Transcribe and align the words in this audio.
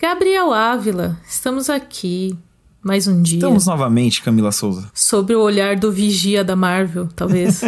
Gabriel 0.00 0.50
Ávila, 0.50 1.18
estamos 1.28 1.68
aqui 1.68 2.34
mais 2.82 3.06
um 3.06 3.20
dia. 3.20 3.36
Estamos 3.36 3.66
novamente, 3.66 4.22
Camila 4.22 4.50
Souza. 4.50 4.90
Sobre 4.94 5.34
o 5.34 5.42
olhar 5.42 5.76
do 5.76 5.92
vigia 5.92 6.42
da 6.42 6.56
Marvel, 6.56 7.06
talvez. 7.14 7.60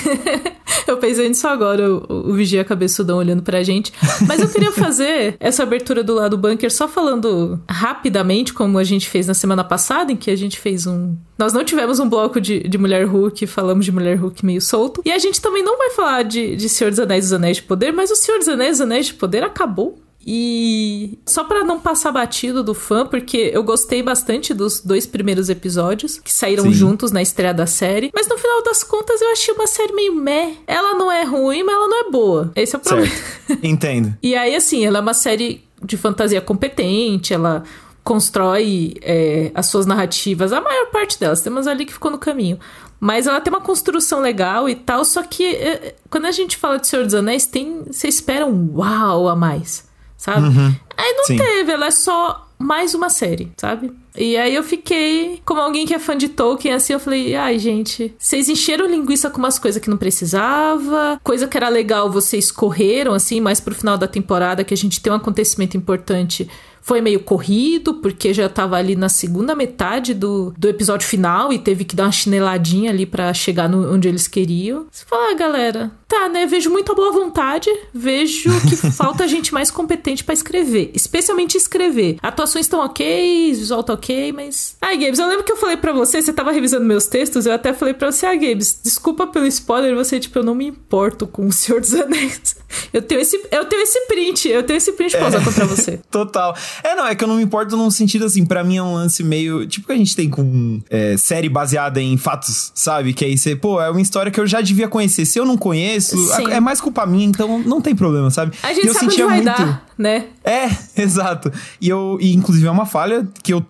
eu 0.88 0.96
pensei 0.96 1.28
nisso 1.28 1.46
agora, 1.46 1.86
o, 1.86 2.30
o 2.30 2.32
vigia 2.32 2.64
cabeçudão 2.64 3.18
olhando 3.18 3.42
pra 3.42 3.62
gente. 3.62 3.92
Mas 4.26 4.40
eu 4.40 4.48
queria 4.48 4.72
fazer 4.72 5.36
essa 5.38 5.62
abertura 5.62 6.02
do 6.02 6.14
lado 6.14 6.38
bunker 6.38 6.72
só 6.72 6.88
falando 6.88 7.60
rapidamente, 7.68 8.54
como 8.54 8.78
a 8.78 8.84
gente 8.84 9.06
fez 9.06 9.26
na 9.26 9.34
semana 9.34 9.62
passada, 9.62 10.10
em 10.10 10.16
que 10.16 10.30
a 10.30 10.36
gente 10.36 10.58
fez 10.58 10.86
um. 10.86 11.14
Nós 11.38 11.52
não 11.52 11.62
tivemos 11.62 11.98
um 12.00 12.08
bloco 12.08 12.40
de, 12.40 12.60
de 12.60 12.78
Mulher 12.78 13.04
Hulk, 13.04 13.46
falamos 13.46 13.84
de 13.84 13.92
Mulher 13.92 14.16
Hulk 14.16 14.46
meio 14.46 14.62
solto. 14.62 15.02
E 15.04 15.12
a 15.12 15.18
gente 15.18 15.38
também 15.42 15.62
não 15.62 15.76
vai 15.76 15.90
falar 15.90 16.22
de, 16.22 16.56
de 16.56 16.70
Senhor 16.70 16.88
dos 16.88 17.00
Anéis 17.00 17.26
e 17.26 17.28
dos 17.28 17.32
Anéis 17.34 17.58
de 17.58 17.64
Poder, 17.64 17.92
mas 17.92 18.10
o 18.10 18.16
Senhor 18.16 18.38
dos 18.38 18.48
Anéis 18.48 18.68
e 18.68 18.72
dos 18.72 18.80
Anéis 18.80 19.06
de 19.08 19.12
Poder 19.14 19.44
acabou 19.44 19.98
e 20.26 21.18
só 21.24 21.44
para 21.44 21.64
não 21.64 21.80
passar 21.80 22.12
batido 22.12 22.62
do 22.62 22.74
fã, 22.74 23.06
porque 23.06 23.50
eu 23.54 23.62
gostei 23.62 24.02
bastante 24.02 24.52
dos 24.52 24.80
dois 24.80 25.06
primeiros 25.06 25.48
episódios 25.48 26.18
que 26.18 26.32
saíram 26.32 26.64
Sim. 26.64 26.72
juntos 26.72 27.10
na 27.10 27.22
estreia 27.22 27.54
da 27.54 27.66
série, 27.66 28.10
mas 28.14 28.28
no 28.28 28.36
final 28.36 28.62
das 28.62 28.84
contas 28.84 29.20
eu 29.20 29.32
achei 29.32 29.54
uma 29.54 29.66
série 29.66 29.94
meio 29.94 30.14
meh. 30.14 30.56
Ela 30.66 30.94
não 30.94 31.10
é 31.10 31.24
ruim, 31.24 31.62
mas 31.62 31.74
ela 31.74 31.88
não 31.88 32.06
é 32.06 32.10
boa. 32.10 32.52
Esse 32.54 32.76
é 32.76 32.78
o 32.78 32.82
problema. 32.82 33.14
Entendo. 33.62 34.14
e 34.22 34.34
aí 34.34 34.54
assim, 34.54 34.84
ela 34.84 34.98
é 34.98 35.00
uma 35.00 35.14
série 35.14 35.64
de 35.82 35.96
fantasia 35.96 36.40
competente, 36.40 37.32
ela 37.32 37.64
constrói 38.04 38.94
é, 39.00 39.50
as 39.54 39.66
suas 39.66 39.86
narrativas, 39.86 40.52
a 40.52 40.60
maior 40.60 40.90
parte 40.90 41.18
delas, 41.18 41.40
temos 41.40 41.66
ali 41.66 41.86
que 41.86 41.92
ficou 41.92 42.10
no 42.10 42.18
caminho. 42.18 42.58
Mas 42.98 43.26
ela 43.26 43.40
tem 43.40 43.50
uma 43.50 43.62
construção 43.62 44.20
legal 44.20 44.68
e 44.68 44.74
tal, 44.74 45.02
só 45.06 45.22
que 45.22 45.46
é, 45.46 45.94
quando 46.10 46.26
a 46.26 46.30
gente 46.30 46.58
fala 46.58 46.78
de 46.78 46.86
Senhor 46.86 47.06
dos 47.06 47.14
Anéis, 47.14 47.46
tem. 47.46 47.84
Você 47.90 48.08
espera 48.08 48.44
um 48.44 48.76
uau 48.76 49.26
a 49.26 49.34
mais 49.34 49.88
sabe? 50.20 50.48
Uhum. 50.48 50.74
Aí 50.98 51.14
não 51.14 51.24
Sim. 51.24 51.36
teve, 51.38 51.72
ela 51.72 51.86
é 51.86 51.90
só 51.90 52.46
mais 52.58 52.94
uma 52.94 53.08
série, 53.08 53.50
sabe? 53.56 53.90
E 54.14 54.36
aí 54.36 54.54
eu 54.54 54.62
fiquei, 54.62 55.40
como 55.46 55.62
alguém 55.62 55.86
que 55.86 55.94
é 55.94 55.98
fã 55.98 56.14
de 56.14 56.28
Tolkien, 56.28 56.74
assim, 56.74 56.92
eu 56.92 57.00
falei, 57.00 57.34
ai, 57.34 57.58
gente, 57.58 58.14
vocês 58.18 58.50
encheram 58.50 58.86
linguiça 58.86 59.30
com 59.30 59.38
umas 59.38 59.58
coisas 59.58 59.80
que 59.80 59.88
não 59.88 59.96
precisava, 59.96 61.18
coisa 61.24 61.48
que 61.48 61.56
era 61.56 61.70
legal, 61.70 62.10
vocês 62.10 62.52
correram, 62.52 63.14
assim, 63.14 63.40
mais 63.40 63.60
pro 63.60 63.74
final 63.74 63.96
da 63.96 64.06
temporada, 64.06 64.62
que 64.62 64.74
a 64.74 64.76
gente 64.76 65.00
tem 65.00 65.10
um 65.10 65.16
acontecimento 65.16 65.74
importante 65.74 66.46
foi 66.80 67.00
meio 67.00 67.20
corrido, 67.20 67.94
porque 67.94 68.32
já 68.32 68.48
tava 68.48 68.76
ali 68.76 68.96
na 68.96 69.08
segunda 69.08 69.54
metade 69.54 70.14
do, 70.14 70.52
do 70.56 70.68
episódio 70.68 71.06
final 71.06 71.52
e 71.52 71.58
teve 71.58 71.84
que 71.84 71.94
dar 71.94 72.04
uma 72.04 72.12
chineladinha 72.12 72.90
ali 72.90 73.06
para 73.06 73.32
chegar 73.34 73.68
no, 73.68 73.92
onde 73.92 74.08
eles 74.08 74.26
queriam. 74.26 74.86
Você 74.90 75.04
fala, 75.04 75.30
ah, 75.30 75.34
galera, 75.34 75.92
tá, 76.08 76.28
né? 76.28 76.46
Vejo 76.46 76.70
muita 76.70 76.94
boa 76.94 77.12
vontade, 77.12 77.70
vejo 77.94 78.50
que 78.68 78.76
falta 78.92 79.28
gente 79.28 79.54
mais 79.54 79.70
competente 79.70 80.24
para 80.24 80.34
escrever, 80.34 80.90
especialmente 80.94 81.56
escrever. 81.56 82.16
Atuações 82.22 82.66
estão 82.66 82.80
ok, 82.80 83.52
visual 83.54 83.82
tá 83.84 83.92
ok, 83.92 84.32
mas. 84.32 84.76
Ai, 84.80 84.96
Gabes, 84.96 85.18
eu 85.18 85.28
lembro 85.28 85.44
que 85.44 85.52
eu 85.52 85.56
falei 85.56 85.76
para 85.76 85.92
você, 85.92 86.20
você 86.20 86.32
tava 86.32 86.50
revisando 86.50 86.84
meus 86.84 87.06
textos, 87.06 87.46
eu 87.46 87.52
até 87.52 87.72
falei 87.72 87.94
para 87.94 88.10
você, 88.10 88.26
ah, 88.26 88.34
Gabes, 88.34 88.80
desculpa 88.82 89.26
pelo 89.26 89.46
spoiler, 89.46 89.94
você, 89.94 90.18
tipo, 90.18 90.38
eu 90.38 90.42
não 90.42 90.54
me 90.54 90.66
importo 90.66 91.26
com 91.26 91.46
o 91.46 91.52
Senhor 91.52 91.80
dos 91.80 91.94
Anéis. 91.94 92.56
Eu 92.92 93.02
tenho 93.02 93.20
esse, 93.20 93.40
eu 93.50 93.64
tenho 93.64 93.82
esse 93.82 94.06
print, 94.06 94.48
eu 94.48 94.62
tenho 94.62 94.76
esse 94.76 94.92
print 94.92 95.16
pra 95.16 95.28
usar 95.28 95.40
é, 95.40 95.44
contra 95.44 95.64
você. 95.66 96.00
Total. 96.10 96.56
É, 96.82 96.94
não, 96.94 97.06
é 97.06 97.14
que 97.14 97.22
eu 97.24 97.28
não 97.28 97.36
me 97.36 97.42
importo 97.42 97.76
num 97.76 97.90
sentido 97.90 98.24
assim, 98.24 98.44
para 98.44 98.62
mim 98.64 98.76
é 98.76 98.82
um 98.82 98.94
lance 98.94 99.22
meio. 99.22 99.66
Tipo 99.66 99.86
que 99.86 99.92
a 99.92 99.96
gente 99.96 100.14
tem 100.14 100.28
com 100.28 100.80
é, 100.90 101.16
série 101.16 101.48
baseada 101.48 102.00
em 102.00 102.16
fatos, 102.16 102.72
sabe? 102.74 103.12
Que 103.12 103.24
aí 103.24 103.36
você, 103.36 103.54
pô, 103.56 103.80
é 103.80 103.90
uma 103.90 104.00
história 104.00 104.30
que 104.30 104.40
eu 104.40 104.46
já 104.46 104.60
devia 104.60 104.88
conhecer. 104.88 105.24
Se 105.24 105.38
eu 105.38 105.44
não 105.44 105.56
conheço, 105.56 106.16
Sim. 106.36 106.50
é 106.50 106.60
mais 106.60 106.80
culpa 106.80 107.04
minha, 107.06 107.26
então 107.26 107.58
não 107.58 107.80
tem 107.80 107.94
problema, 107.94 108.30
sabe? 108.30 108.56
A 108.62 108.72
gente 108.72 108.84
e 108.84 108.88
eu 108.88 108.94
sabe 108.94 109.10
sentia 109.10 109.28
muito... 109.28 109.44
dar, 109.44 109.86
né? 109.96 110.26
É, 110.44 110.68
exato. 111.00 111.52
E 111.80 111.88
eu, 111.88 112.18
e 112.20 112.34
inclusive 112.34 112.66
é 112.66 112.70
uma 112.70 112.86
falha 112.86 113.28
que 113.42 113.52
eu 113.52 113.64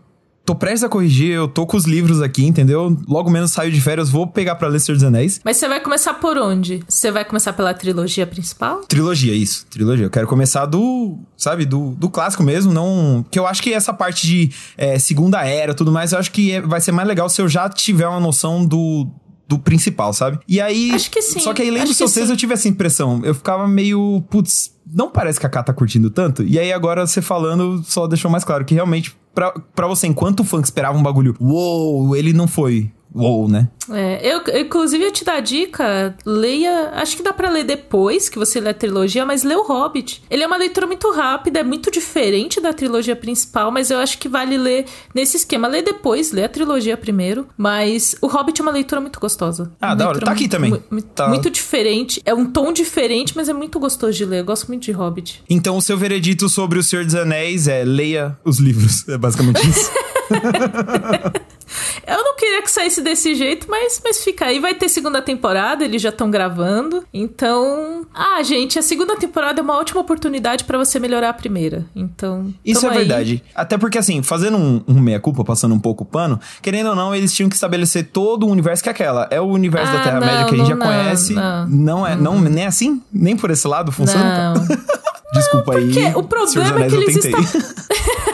tô 0.51 0.55
prestes 0.56 0.83
a 0.83 0.89
corrigir, 0.89 1.31
eu 1.31 1.47
tô 1.47 1.65
com 1.65 1.77
os 1.77 1.84
livros 1.84 2.20
aqui, 2.20 2.45
entendeu? 2.45 2.97
Logo 3.06 3.31
menos 3.31 3.53
saio 3.53 3.70
de 3.70 3.81
férias, 3.81 4.11
vou 4.11 4.27
pegar 4.27 4.57
pra 4.57 4.67
ler 4.67 4.81
Senhor 4.81 4.97
dos 4.97 5.05
Anéis. 5.05 5.41
Mas 5.45 5.59
você 5.59 5.69
vai 5.69 5.79
começar 5.80 6.14
por 6.14 6.36
onde? 6.36 6.83
Você 6.89 7.13
vai 7.13 7.24
começar 7.24 7.52
pela 7.52 7.73
trilogia 7.73 8.27
principal? 8.27 8.80
Trilogia, 8.80 9.33
isso. 9.33 9.64
Trilogia. 9.70 10.07
Eu 10.07 10.11
quero 10.11 10.27
começar 10.27 10.67
do, 10.67 11.19
sabe, 11.36 11.64
do, 11.64 11.91
do 11.91 12.11
clássico 12.11 12.42
mesmo, 12.42 12.73
não... 12.73 13.24
Que 13.30 13.39
eu 13.39 13.47
acho 13.47 13.63
que 13.63 13.73
essa 13.73 13.92
parte 13.92 14.27
de 14.27 14.51
é, 14.77 14.98
Segunda 14.98 15.45
Era 15.45 15.73
tudo 15.73 15.92
mais, 15.92 16.13
eu 16.13 16.19
acho 16.19 16.33
que 16.33 16.51
é, 16.51 16.61
vai 16.61 16.80
ser 16.80 16.91
mais 16.91 17.07
legal 17.07 17.29
se 17.29 17.41
eu 17.41 17.48
já 17.48 17.69
tiver 17.69 18.08
uma 18.08 18.20
noção 18.20 18.67
do 18.67 19.07
do 19.50 19.58
principal, 19.58 20.12
sabe? 20.12 20.38
E 20.46 20.61
aí. 20.61 20.92
Acho 20.92 21.11
que 21.11 21.20
sim. 21.20 21.40
Só 21.40 21.52
que 21.52 21.61
aí, 21.61 21.70
lendo 21.72 21.92
seus 21.92 22.12
textos, 22.12 22.30
eu 22.30 22.36
tive 22.36 22.55
essa 22.55 22.68
impressão. 22.68 23.20
Eu 23.24 23.34
ficava 23.34 23.66
meio. 23.66 24.22
Putz, 24.30 24.72
não 24.86 25.11
parece 25.11 25.40
que 25.40 25.46
a 25.46 25.48
K 25.48 25.64
tá 25.64 25.72
curtindo 25.72 26.08
tanto. 26.08 26.44
E 26.44 26.56
aí, 26.56 26.72
agora 26.72 27.05
você 27.05 27.20
falando, 27.20 27.83
só 27.83 28.06
deixou 28.06 28.30
mais 28.30 28.44
claro 28.44 28.64
que 28.64 28.74
realmente, 28.74 29.16
pra, 29.34 29.50
pra 29.74 29.88
você, 29.88 30.06
enquanto 30.06 30.44
fã 30.44 30.61
que 30.61 30.68
esperava 30.68 30.96
um 30.96 31.02
bagulho, 31.02 31.34
uou, 31.40 32.14
ele 32.14 32.33
não 32.33 32.46
foi 32.46 32.92
Uou, 33.15 33.48
né? 33.48 33.69
É, 33.91 34.21
eu, 34.35 34.43
inclusive, 34.61 35.05
eu 35.05 35.11
te 35.11 35.25
dar 35.25 35.37
a 35.37 35.41
dica, 35.41 36.15
leia. 36.25 36.91
Acho 36.95 37.17
que 37.17 37.23
dá 37.23 37.33
para 37.33 37.51
ler 37.51 37.65
depois 37.65 38.29
que 38.29 38.39
você 38.39 38.61
lê 38.61 38.71
a 38.71 38.75
trilogia, 38.75 39.27
mas 39.27 39.43
lê 39.43 39.55
o 39.55 39.67
Hobbit. 39.67 40.23
Ele 40.31 40.43
é 40.43 40.47
uma 40.47 40.57
leitura 40.57 40.87
muito 40.87 41.11
rápida, 41.11 41.61
é 41.61 41.65
muito 41.65 41.91
diferente 41.91 42.61
da 42.61 42.73
trilogia 42.73 43.17
principal, 43.17 43.71
mas 43.71 43.91
eu 43.91 43.98
acho 43.98 44.19
que 44.19 44.29
vale 44.29 44.57
ler 44.57 44.87
nesse 45.15 45.37
esquema. 45.37 45.67
Lê 45.67 45.83
depois, 45.83 46.31
lê 46.33 46.45
a 46.45 46.48
trilogia 46.48 46.97
primeiro. 46.97 47.48
Mas 47.57 48.15
o 48.21 48.29
Hobbit 48.29 48.61
é 48.61 48.63
uma 48.63 48.73
leitura 48.73 49.01
muito 49.01 49.19
gostosa. 49.19 49.73
Ah, 49.81 49.95
da 49.95 50.09
hora. 50.09 50.21
Tá 50.21 50.33
aqui 50.33 50.48
também. 50.48 50.71
Muito, 50.91 51.09
tá. 51.09 51.29
muito 51.29 51.51
diferente. 51.51 52.23
É 52.25 52.33
um 52.33 52.47
tom 52.47 52.73
diferente, 52.73 53.33
mas 53.37 53.48
é 53.48 53.53
muito 53.53 53.81
gostoso 53.81 54.17
de 54.17 54.25
ler. 54.25 54.41
Eu 54.41 54.45
gosto 54.45 54.69
muito 54.69 54.85
de 54.85 54.92
Hobbit. 54.92 55.42
Então, 55.51 55.77
o 55.77 55.83
seu 55.83 55.97
veredito 55.97 56.48
sobre 56.48 56.79
O 56.79 56.83
Senhor 56.83 57.05
dos 57.05 57.15
Anéis 57.15 57.67
é 57.67 57.85
leia 57.85 58.39
os 58.45 58.59
livros. 58.59 59.09
É 59.09 59.19
basicamente 59.19 59.61
isso. 59.69 59.91
Eu 62.07 62.23
não 62.23 62.36
queria 62.36 62.63
que 62.63 62.70
saísse 62.70 63.01
desse 63.01 63.35
jeito, 63.35 63.67
mas, 63.69 64.01
mas 64.05 64.23
fica 64.23 64.47
aí. 64.47 64.58
Vai 64.58 64.75
ter 64.75 64.89
segunda 64.89 65.23
temporada, 65.23 65.85
eles 65.85 66.03
já 66.03 66.08
estão 66.08 66.31
gravando. 66.31 67.05
Então. 67.13 68.07
Ah, 68.14 68.42
gente, 68.42 68.79
a 68.79 68.83
segunda 68.83 69.17
temporada 69.17 69.61
é 69.61 69.63
uma 69.63 69.77
ótima 69.79 70.01
oportunidade 70.01 70.64
para 70.64 70.79
você 70.79 70.98
melhorar 70.98 71.30
a 71.30 71.33
primeira. 71.33 71.86
Então. 71.95 72.53
Isso 72.64 72.86
é 72.86 72.91
aí. 72.91 72.98
verdade. 72.98 73.42
Até 73.55 73.79
porque, 73.79 73.98
assim, 73.98 74.23
fazendo 74.23 74.57
um, 74.57 74.83
um 74.86 75.01
meia-culpa, 75.01 75.45
passando 75.45 75.75
um 75.75 75.80
pouco 75.80 76.05
o 76.05 76.07
pano, 76.07 76.41
querendo 76.63 76.91
ou 76.91 76.97
não, 76.97 77.14
eles 77.14 77.33
tinham 77.33 77.48
que 77.48 77.55
estabelecer 77.55 78.09
todo 78.13 78.47
o 78.47 78.51
universo 78.51 78.83
que 78.83 78.89
é 78.89 78.92
aquela. 78.92 79.29
É 79.30 79.41
o 79.41 79.47
universo 79.47 79.92
ah, 79.92 79.97
da 79.97 80.03
Terra-média 80.03 80.45
que 80.47 80.55
a 80.55 80.59
gente 80.59 80.69
já 80.69 80.77
não, 80.77 80.86
conhece. 80.86 81.33
Não, 81.35 81.69
não 81.69 82.07
é. 82.07 82.17
Não, 82.17 82.41
nem 82.41 82.67
assim? 82.67 83.03
Nem 83.13 83.36
por 83.36 83.51
esse 83.51 83.67
lado 83.67 83.92
funciona? 83.92 84.55
Desculpa 85.33 85.75
não, 85.75 85.83
porque 85.83 85.98
aí. 86.01 86.14
O 86.14 86.23
problema 86.25 86.85
é 86.85 86.89
que 86.89 86.95
eles 86.97 87.25
estão. 87.25 87.41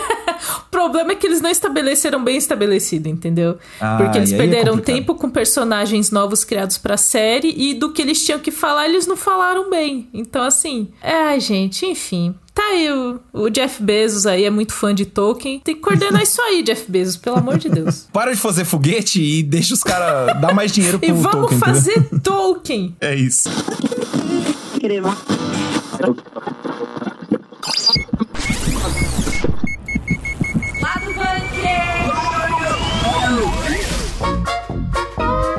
problema 0.77 1.13
é 1.13 1.15
que 1.15 1.27
eles 1.27 1.41
não 1.41 1.49
estabeleceram 1.49 2.23
bem 2.23 2.37
estabelecido, 2.37 3.09
entendeu? 3.09 3.57
Ah, 3.81 3.97
Porque 3.97 4.19
eles 4.19 4.31
é 4.31 4.37
perderam 4.37 4.77
é 4.77 4.81
tempo 4.83 5.15
com 5.15 5.31
personagens 5.31 6.11
novos 6.11 6.45
criados 6.45 6.77
pra 6.77 6.99
série 6.99 7.55
e 7.57 7.73
do 7.73 7.95
que 7.95 8.03
eles 8.03 8.23
tinham 8.23 8.39
que 8.39 8.51
falar, 8.51 8.87
eles 8.87 9.07
não 9.07 9.17
falaram 9.17 9.71
bem. 9.71 10.07
Então, 10.13 10.45
assim, 10.45 10.89
é, 11.01 11.41
gente, 11.41 11.87
enfim. 11.87 12.35
Tá 12.55 12.63
aí, 12.63 12.93
o, 12.93 13.19
o, 13.33 13.49
Jeff 13.49 13.83
Bezos 13.83 14.27
aí 14.27 14.45
é 14.45 14.51
muito 14.51 14.75
fã 14.75 14.95
de 14.95 15.07
Tolkien. 15.07 15.61
Tem 15.61 15.75
que 15.75 15.81
coordenar 15.81 16.23
isso 16.23 16.43
aí, 16.43 16.63
Jeff 16.63 16.91
Bezos, 16.91 17.17
pelo 17.17 17.39
amor 17.39 17.57
de 17.57 17.71
Deus. 17.71 18.07
Para 18.13 18.35
de 18.35 18.39
fazer 18.39 18.67
foguete 18.67 19.23
e 19.23 19.43
deixa 19.43 19.73
os 19.73 19.83
caras 19.83 20.39
dar 20.39 20.55
mais 20.55 20.73
dinheiro 20.73 20.99
pro 21.01 21.09
Tolkien. 21.09 21.27
E 21.27 21.33
vamos 21.33 21.51
Tolkien, 21.51 21.61
fazer 21.61 21.99
entendeu? 21.99 22.21
Tolkien. 22.21 22.97
É 23.01 23.15
isso. 23.15 23.49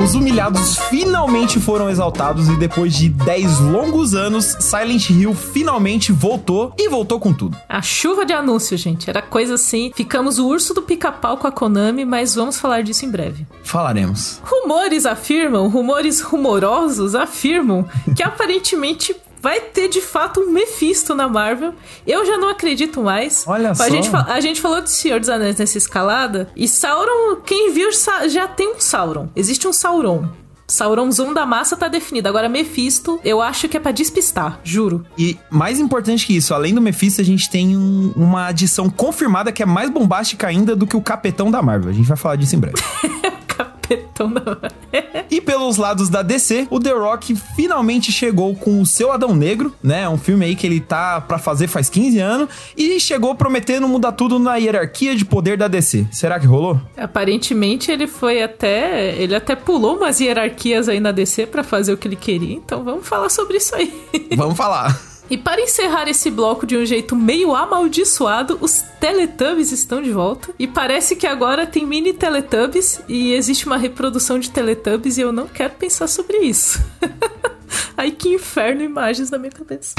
Os 0.08 0.16
humilhados 0.16 0.78
finalmente 0.90 1.60
foram 1.60 1.90
exaltados 1.90 2.48
e 2.48 2.56
depois 2.56 2.96
de 2.96 3.10
10 3.10 3.60
longos 3.60 4.16
anos, 4.16 4.56
Silent 4.58 5.10
Hill 5.10 5.34
finalmente 5.34 6.14
voltou 6.14 6.74
e 6.78 6.88
voltou 6.88 7.20
com 7.20 7.34
tudo. 7.34 7.58
A 7.68 7.82
chuva 7.82 8.26
de 8.26 8.32
anúncios, 8.32 8.80
gente. 8.80 9.10
Era 9.10 9.22
coisa 9.22 9.56
assim. 9.56 9.92
Ficamos 9.94 10.40
o 10.40 10.48
urso 10.48 10.74
do 10.74 10.82
pica-pau 10.82 11.36
com 11.36 11.46
a 11.46 11.52
Konami, 11.52 12.06
mas 12.06 12.36
vamos 12.36 12.58
falar 12.58 12.84
disso 12.84 13.06
em 13.06 13.12
breve. 13.12 13.46
Falaremos. 13.64 14.42
Rumores 14.46 15.06
afirmam, 15.06 15.68
rumores 15.68 16.22
rumorosos 16.22 17.14
afirmam 17.14 17.86
que 18.16 18.24
aparentemente 18.24 19.14
vai 19.42 19.60
ter 19.60 19.88
de 19.88 20.02
fato 20.02 20.42
um 20.42 20.52
Mephisto 20.52 21.14
na 21.16 21.28
Marvel. 21.28 21.74
Eu 22.06 22.26
já 22.26 22.38
não 22.38 22.50
acredito 22.50 23.02
mais. 23.02 23.44
Olha 23.48 23.72
a 23.72 23.76
só. 23.76 23.90
Gente, 23.90 24.10
a 24.14 24.40
gente 24.40 24.62
falou 24.62 24.82
de 24.82 24.90
Senhor 24.90 25.20
dos 25.20 25.30
Anéis 25.30 25.58
nessa 25.58 25.78
escalada. 25.78 26.50
E 26.56 26.68
Sauron, 26.68 27.38
quem 27.46 27.72
viu 27.72 27.90
já 28.30 28.48
tem 28.48 28.76
um 28.76 28.80
Sauron. 28.80 29.30
Existe 29.36 29.68
um 29.68 29.74
Sauron. 29.74 30.28
Sauronzão 30.68 31.34
da 31.34 31.46
massa 31.46 31.78
tá 31.78 31.88
definido. 31.88 32.28
Agora, 32.28 32.50
Mephisto, 32.50 33.22
eu 33.24 33.42
acho 33.42 33.70
que 33.70 33.78
é 33.78 33.80
para 33.80 33.94
despistar, 33.94 34.60
juro. 34.66 35.06
E 35.18 35.38
mais 35.50 35.80
importante 35.80 36.28
que 36.28 36.36
isso, 36.36 36.54
além 36.54 36.76
do 36.76 36.82
Mephisto, 36.82 37.22
a 37.22 37.24
gente 37.24 37.50
tem 37.50 37.78
um, 37.78 38.12
uma 38.16 38.48
adição 38.48 38.90
confirmada 38.90 39.50
que 39.52 39.64
é 39.64 39.66
mais 39.66 39.90
bombástica 39.90 40.46
ainda 40.46 40.76
do 40.76 40.86
que 40.86 40.98
o 40.98 41.02
Capetão 41.02 41.50
da 41.50 41.62
Marvel. 41.62 41.90
A 41.90 41.94
gente 41.94 42.08
vai 42.08 42.18
falar 42.18 42.36
disso 42.36 42.56
em 42.56 42.60
breve. 42.60 42.76
tapetão 43.88 44.32
da... 44.32 44.42
e 45.32 45.40
pelos 45.40 45.78
lados 45.78 46.10
da 46.10 46.22
DC, 46.22 46.68
o 46.70 46.80
The 46.80 46.92
Rock 46.92 47.36
finalmente 47.56 48.12
chegou 48.12 48.54
com 48.56 48.82
o 48.82 48.86
seu 48.86 49.12
Adão 49.12 49.34
Negro, 49.34 49.74
né? 49.82 50.08
Um 50.10 50.18
filme 50.18 50.46
aí 50.46 50.56
que 50.56 50.68
ele 50.68 50.82
tá 50.82 51.22
para 51.22 51.38
fazer 51.38 51.68
faz 51.68 51.90
15 51.90 52.20
anos 52.20 52.50
e 52.76 53.00
chegou 53.00 53.34
prometendo 53.36 53.88
mudar 53.88 54.12
tudo 54.12 54.38
na 54.38 54.58
hierarquia 54.58 55.16
de 55.16 55.24
poder 55.24 55.58
da 55.58 55.68
DC. 55.68 56.08
Será 56.12 56.40
que 56.40 56.46
rolou? 56.46 56.80
Aparentemente 56.98 57.92
ele 57.92 58.08
foi 58.08 58.42
até, 58.42 59.16
ele 59.16 59.36
até 59.36 59.56
pulou 59.56 59.96
umas 59.96 60.20
hierarquias 60.20 60.90
aí 60.90 61.00
na 61.00 61.12
DC 61.12 61.48
para 61.48 61.64
fazer 61.64 61.94
o 61.94 61.98
que 61.98 62.08
ele 62.08 62.16
queria. 62.16 62.56
Então 62.56 62.84
vamos 62.84 63.08
falar 63.08 63.30
sobre 63.30 63.58
isso 63.58 63.76
aí. 63.76 63.94
Vamos 64.36 64.58
falar. 64.58 65.00
E 65.30 65.38
para 65.38 65.62
encerrar 65.62 66.08
esse 66.08 66.30
bloco 66.32 66.66
de 66.66 66.78
um 66.78 66.86
jeito 66.86 67.16
meio 67.16 67.56
amaldiçoado, 67.56 68.58
os 68.62 68.82
Teletubbies 69.00 69.72
estão 69.72 70.02
de 70.02 70.12
volta. 70.12 70.50
E 70.58 70.68
parece 70.68 71.16
que 71.16 71.28
agora 71.28 71.66
tem 71.66 71.86
mini 71.86 72.14
Teletubbies 72.14 73.02
e 73.08 73.34
existe 73.34 73.66
uma 73.66 73.78
reprodução 73.78 74.40
de 74.40 74.50
Teletubbies 74.50 75.18
e 75.18 75.22
eu 75.22 75.32
não 75.32 75.48
quero 75.48 75.74
pensar 75.74 76.08
sobre 76.08 76.38
isso. 76.38 76.82
Ai, 77.98 78.12
que 78.12 78.30
inferno 78.30 78.82
imagens 78.82 79.30
na 79.30 79.38
minha 79.38 79.52
cabeça. 79.52 79.96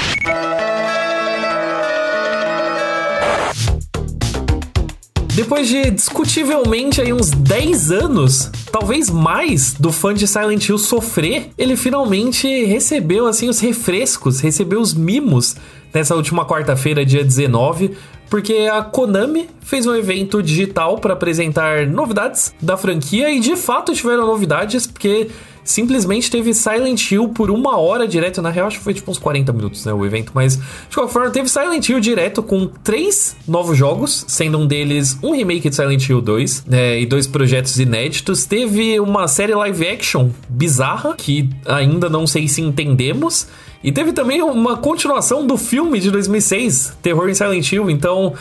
Depois 5.38 5.68
de 5.68 5.88
discutivelmente 5.92 7.00
aí 7.00 7.12
uns 7.12 7.30
10 7.30 7.92
anos, 7.92 8.50
talvez 8.72 9.08
mais, 9.08 9.72
do 9.72 9.92
fã 9.92 10.12
de 10.12 10.26
Silent 10.26 10.68
Hill 10.68 10.78
sofrer, 10.78 11.50
ele 11.56 11.76
finalmente 11.76 12.64
recebeu 12.64 13.24
assim 13.24 13.48
os 13.48 13.60
refrescos, 13.60 14.40
recebeu 14.40 14.80
os 14.80 14.92
mimos 14.92 15.54
nessa 15.94 16.16
última 16.16 16.44
quarta-feira, 16.44 17.06
dia 17.06 17.22
19, 17.22 17.96
porque 18.28 18.68
a 18.68 18.82
Konami 18.82 19.48
fez 19.60 19.86
um 19.86 19.94
evento 19.94 20.42
digital 20.42 20.98
para 20.98 21.12
apresentar 21.12 21.86
novidades 21.86 22.52
da 22.60 22.76
franquia 22.76 23.30
e 23.30 23.38
de 23.38 23.54
fato 23.54 23.94
tiveram 23.94 24.26
novidades, 24.26 24.88
porque 24.88 25.28
simplesmente 25.68 26.30
teve 26.30 26.54
Silent 26.54 27.10
Hill 27.10 27.28
por 27.28 27.50
uma 27.50 27.76
hora 27.78 28.08
direto. 28.08 28.40
Na 28.40 28.50
real, 28.50 28.66
acho 28.66 28.78
que 28.78 28.84
foi 28.84 28.94
tipo 28.94 29.10
uns 29.10 29.18
40 29.18 29.52
minutos, 29.52 29.84
né? 29.84 29.92
O 29.92 30.04
evento. 30.04 30.32
Mas, 30.34 30.56
de 30.56 30.94
qualquer 30.94 31.12
forma, 31.12 31.30
teve 31.30 31.48
Silent 31.48 31.86
Hill 31.86 32.00
direto 32.00 32.42
com 32.42 32.66
três 32.66 33.36
novos 33.46 33.76
jogos, 33.76 34.24
sendo 34.26 34.58
um 34.58 34.66
deles 34.66 35.18
um 35.22 35.32
remake 35.32 35.68
de 35.68 35.76
Silent 35.76 36.08
Hill 36.08 36.22
2 36.22 36.64
né, 36.66 37.00
e 37.00 37.06
dois 37.06 37.26
projetos 37.26 37.78
inéditos. 37.78 38.46
Teve 38.46 38.98
uma 38.98 39.28
série 39.28 39.54
live 39.54 39.86
action 39.86 40.30
bizarra, 40.48 41.14
que 41.14 41.50
ainda 41.66 42.08
não 42.08 42.26
sei 42.26 42.48
se 42.48 42.62
entendemos. 42.62 43.46
E 43.84 43.92
teve 43.92 44.12
também 44.12 44.40
uma 44.40 44.78
continuação 44.78 45.46
do 45.46 45.58
filme 45.58 46.00
de 46.00 46.10
2006, 46.10 46.96
Terror 47.02 47.28
em 47.28 47.34
Silent 47.34 47.70
Hill. 47.70 47.90
Então. 47.90 48.32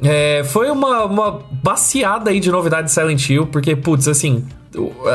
É, 0.00 0.44
foi 0.44 0.70
uma, 0.70 1.06
uma 1.06 1.40
baseada 1.50 2.30
aí 2.30 2.38
de 2.38 2.52
novidades 2.52 2.94
de 2.94 3.00
Silent 3.00 3.30
Hill, 3.30 3.48
porque, 3.48 3.74
putz, 3.74 4.06
assim, 4.06 4.44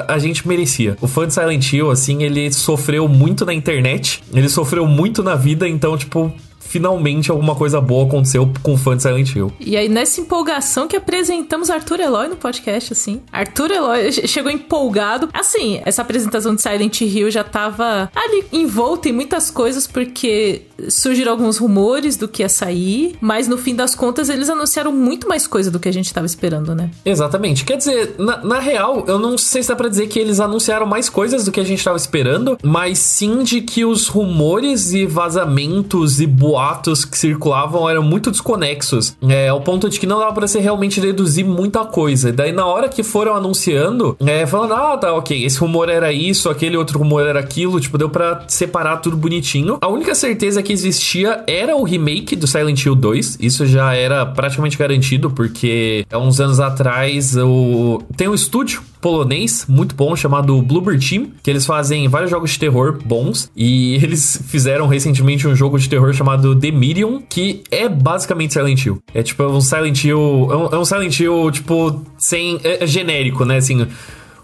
a 0.07 0.17
gente 0.17 0.47
merecia. 0.47 0.97
O 1.01 1.07
fã 1.07 1.27
de 1.27 1.33
Silent 1.33 1.71
Hill, 1.71 1.91
assim, 1.91 2.23
ele 2.23 2.51
sofreu 2.51 3.07
muito 3.07 3.45
na 3.45 3.53
internet, 3.53 4.23
ele 4.33 4.49
sofreu 4.49 4.85
muito 4.85 5.23
na 5.23 5.35
vida, 5.35 5.67
então, 5.67 5.97
tipo, 5.97 6.33
finalmente 6.65 7.29
alguma 7.29 7.55
coisa 7.55 7.79
boa 7.79 8.05
aconteceu 8.05 8.51
com 8.63 8.73
o 8.73 8.77
fã 8.77 8.95
de 8.95 9.03
Silent 9.03 9.35
Hill. 9.35 9.53
E 9.59 9.77
aí, 9.77 9.87
nessa 9.87 10.19
empolgação 10.19 10.87
que 10.87 10.95
apresentamos 10.95 11.69
Arthur 11.69 11.99
Eloy 11.99 12.27
no 12.27 12.35
podcast, 12.35 12.93
assim. 12.93 13.21
Arthur 13.31 13.71
Eloy 13.71 14.11
chegou 14.27 14.51
empolgado. 14.51 15.29
Assim, 15.33 15.81
essa 15.85 16.01
apresentação 16.01 16.55
de 16.55 16.61
Silent 16.61 17.01
Hill 17.01 17.29
já 17.29 17.43
tava 17.43 18.09
ali 18.15 18.43
envolta 18.51 19.09
em 19.09 19.11
muitas 19.11 19.51
coisas, 19.51 19.85
porque 19.85 20.63
surgiram 20.89 21.31
alguns 21.31 21.57
rumores 21.57 22.17
do 22.17 22.27
que 22.27 22.41
ia 22.41 22.49
sair, 22.49 23.15
mas 23.21 23.47
no 23.47 23.57
fim 23.57 23.75
das 23.75 23.93
contas 23.93 24.29
eles 24.29 24.49
anunciaram 24.49 24.91
muito 24.91 25.27
mais 25.27 25.45
coisa 25.45 25.69
do 25.69 25.79
que 25.79 25.87
a 25.87 25.93
gente 25.93 26.13
tava 26.13 26.25
esperando, 26.25 26.73
né? 26.73 26.89
Exatamente. 27.05 27.63
Quer 27.63 27.77
dizer, 27.77 28.15
na, 28.17 28.37
na 28.43 28.59
real, 28.59 29.05
eu 29.07 29.19
não 29.19 29.37
sei 29.37 29.61
se 29.61 29.69
dá 29.69 29.75
pra 29.75 29.89
dizer 29.89 30.07
que 30.07 30.17
eles 30.17 30.39
anunciaram 30.39 30.85
mais 30.85 31.07
coisas 31.07 31.45
do 31.45 31.51
que 31.51 31.59
a 31.59 31.63
gente 31.63 31.83
tava 31.83 31.97
esperando, 31.97 32.57
mas 32.63 32.97
sim 32.97 33.43
de 33.43 33.61
que 33.61 33.85
os 33.85 34.07
rumores 34.07 34.91
e 34.93 35.05
vazamentos 35.05 36.19
e 36.19 36.25
boatos 36.25 36.52
boatos 36.53 37.03
que 37.03 37.17
circulavam 37.17 37.89
eram 37.89 38.03
muito 38.03 38.29
desconexos, 38.29 39.17
é, 39.27 39.49
ao 39.49 39.59
ponto 39.61 39.89
de 39.89 39.99
que 39.99 40.05
não 40.05 40.19
dava 40.19 40.33
para 40.33 40.47
você 40.47 40.59
realmente 40.59 41.01
deduzir 41.01 41.43
muita 41.43 41.83
coisa. 41.83 42.31
Daí, 42.31 42.51
na 42.51 42.67
hora 42.67 42.87
que 42.87 43.01
foram 43.01 43.33
anunciando, 43.33 44.15
é, 44.23 44.45
falando, 44.45 44.75
ah, 44.75 44.95
tá, 44.95 45.11
ok, 45.13 45.43
esse 45.43 45.57
rumor 45.57 45.89
era 45.89 46.13
isso, 46.13 46.51
aquele 46.51 46.77
outro 46.77 46.99
rumor 46.99 47.25
era 47.25 47.39
aquilo, 47.39 47.79
tipo, 47.79 47.97
deu 47.97 48.07
para 48.07 48.43
separar 48.47 48.97
tudo 48.97 49.17
bonitinho. 49.17 49.79
A 49.81 49.87
única 49.87 50.13
certeza 50.13 50.61
que 50.61 50.71
existia 50.71 51.43
era 51.47 51.75
o 51.75 51.83
remake 51.83 52.35
do 52.35 52.45
Silent 52.45 52.85
Hill 52.85 52.93
2, 52.93 53.39
isso 53.41 53.65
já 53.65 53.95
era 53.95 54.23
praticamente 54.23 54.77
garantido, 54.77 55.31
porque 55.31 56.05
há 56.11 56.19
uns 56.19 56.39
anos 56.39 56.59
atrás 56.59 57.35
o... 57.35 57.99
tem 58.15 58.27
um 58.27 58.35
estúdio 58.35 58.83
polonês 59.03 59.65
muito 59.67 59.93
bom 59.93 60.15
chamado 60.15 60.61
Bluebird 60.61 61.05
Team, 61.05 61.27
que 61.43 61.49
eles 61.51 61.65
fazem 61.65 62.07
vários 62.07 62.31
jogos 62.31 62.51
de 62.51 62.59
terror 62.59 62.97
bons 63.03 63.51
e 63.53 63.95
eles 64.01 64.41
fizeram 64.47 64.87
recentemente 64.87 65.45
um 65.45 65.53
jogo 65.53 65.77
de 65.77 65.89
terror 65.89 66.13
chamado 66.13 66.42
The 66.59 66.71
Medium, 66.71 67.21
que 67.21 67.63
é 67.71 67.87
basicamente 67.87 68.53
Silent 68.53 68.85
Hill. 68.85 69.01
É 69.13 69.23
tipo 69.23 69.43
um 69.43 69.61
Silent 69.61 70.03
Hill, 70.03 70.47
é 70.51 70.55
um, 70.55 70.65
é 70.67 70.77
um 70.77 70.85
Silent 70.85 71.19
Hill 71.19 71.51
tipo 71.51 72.03
sem 72.17 72.59
é, 72.63 72.83
é 72.83 72.87
genérico, 72.87 73.45
né, 73.45 73.57
assim, 73.57 73.83
o 73.83 73.87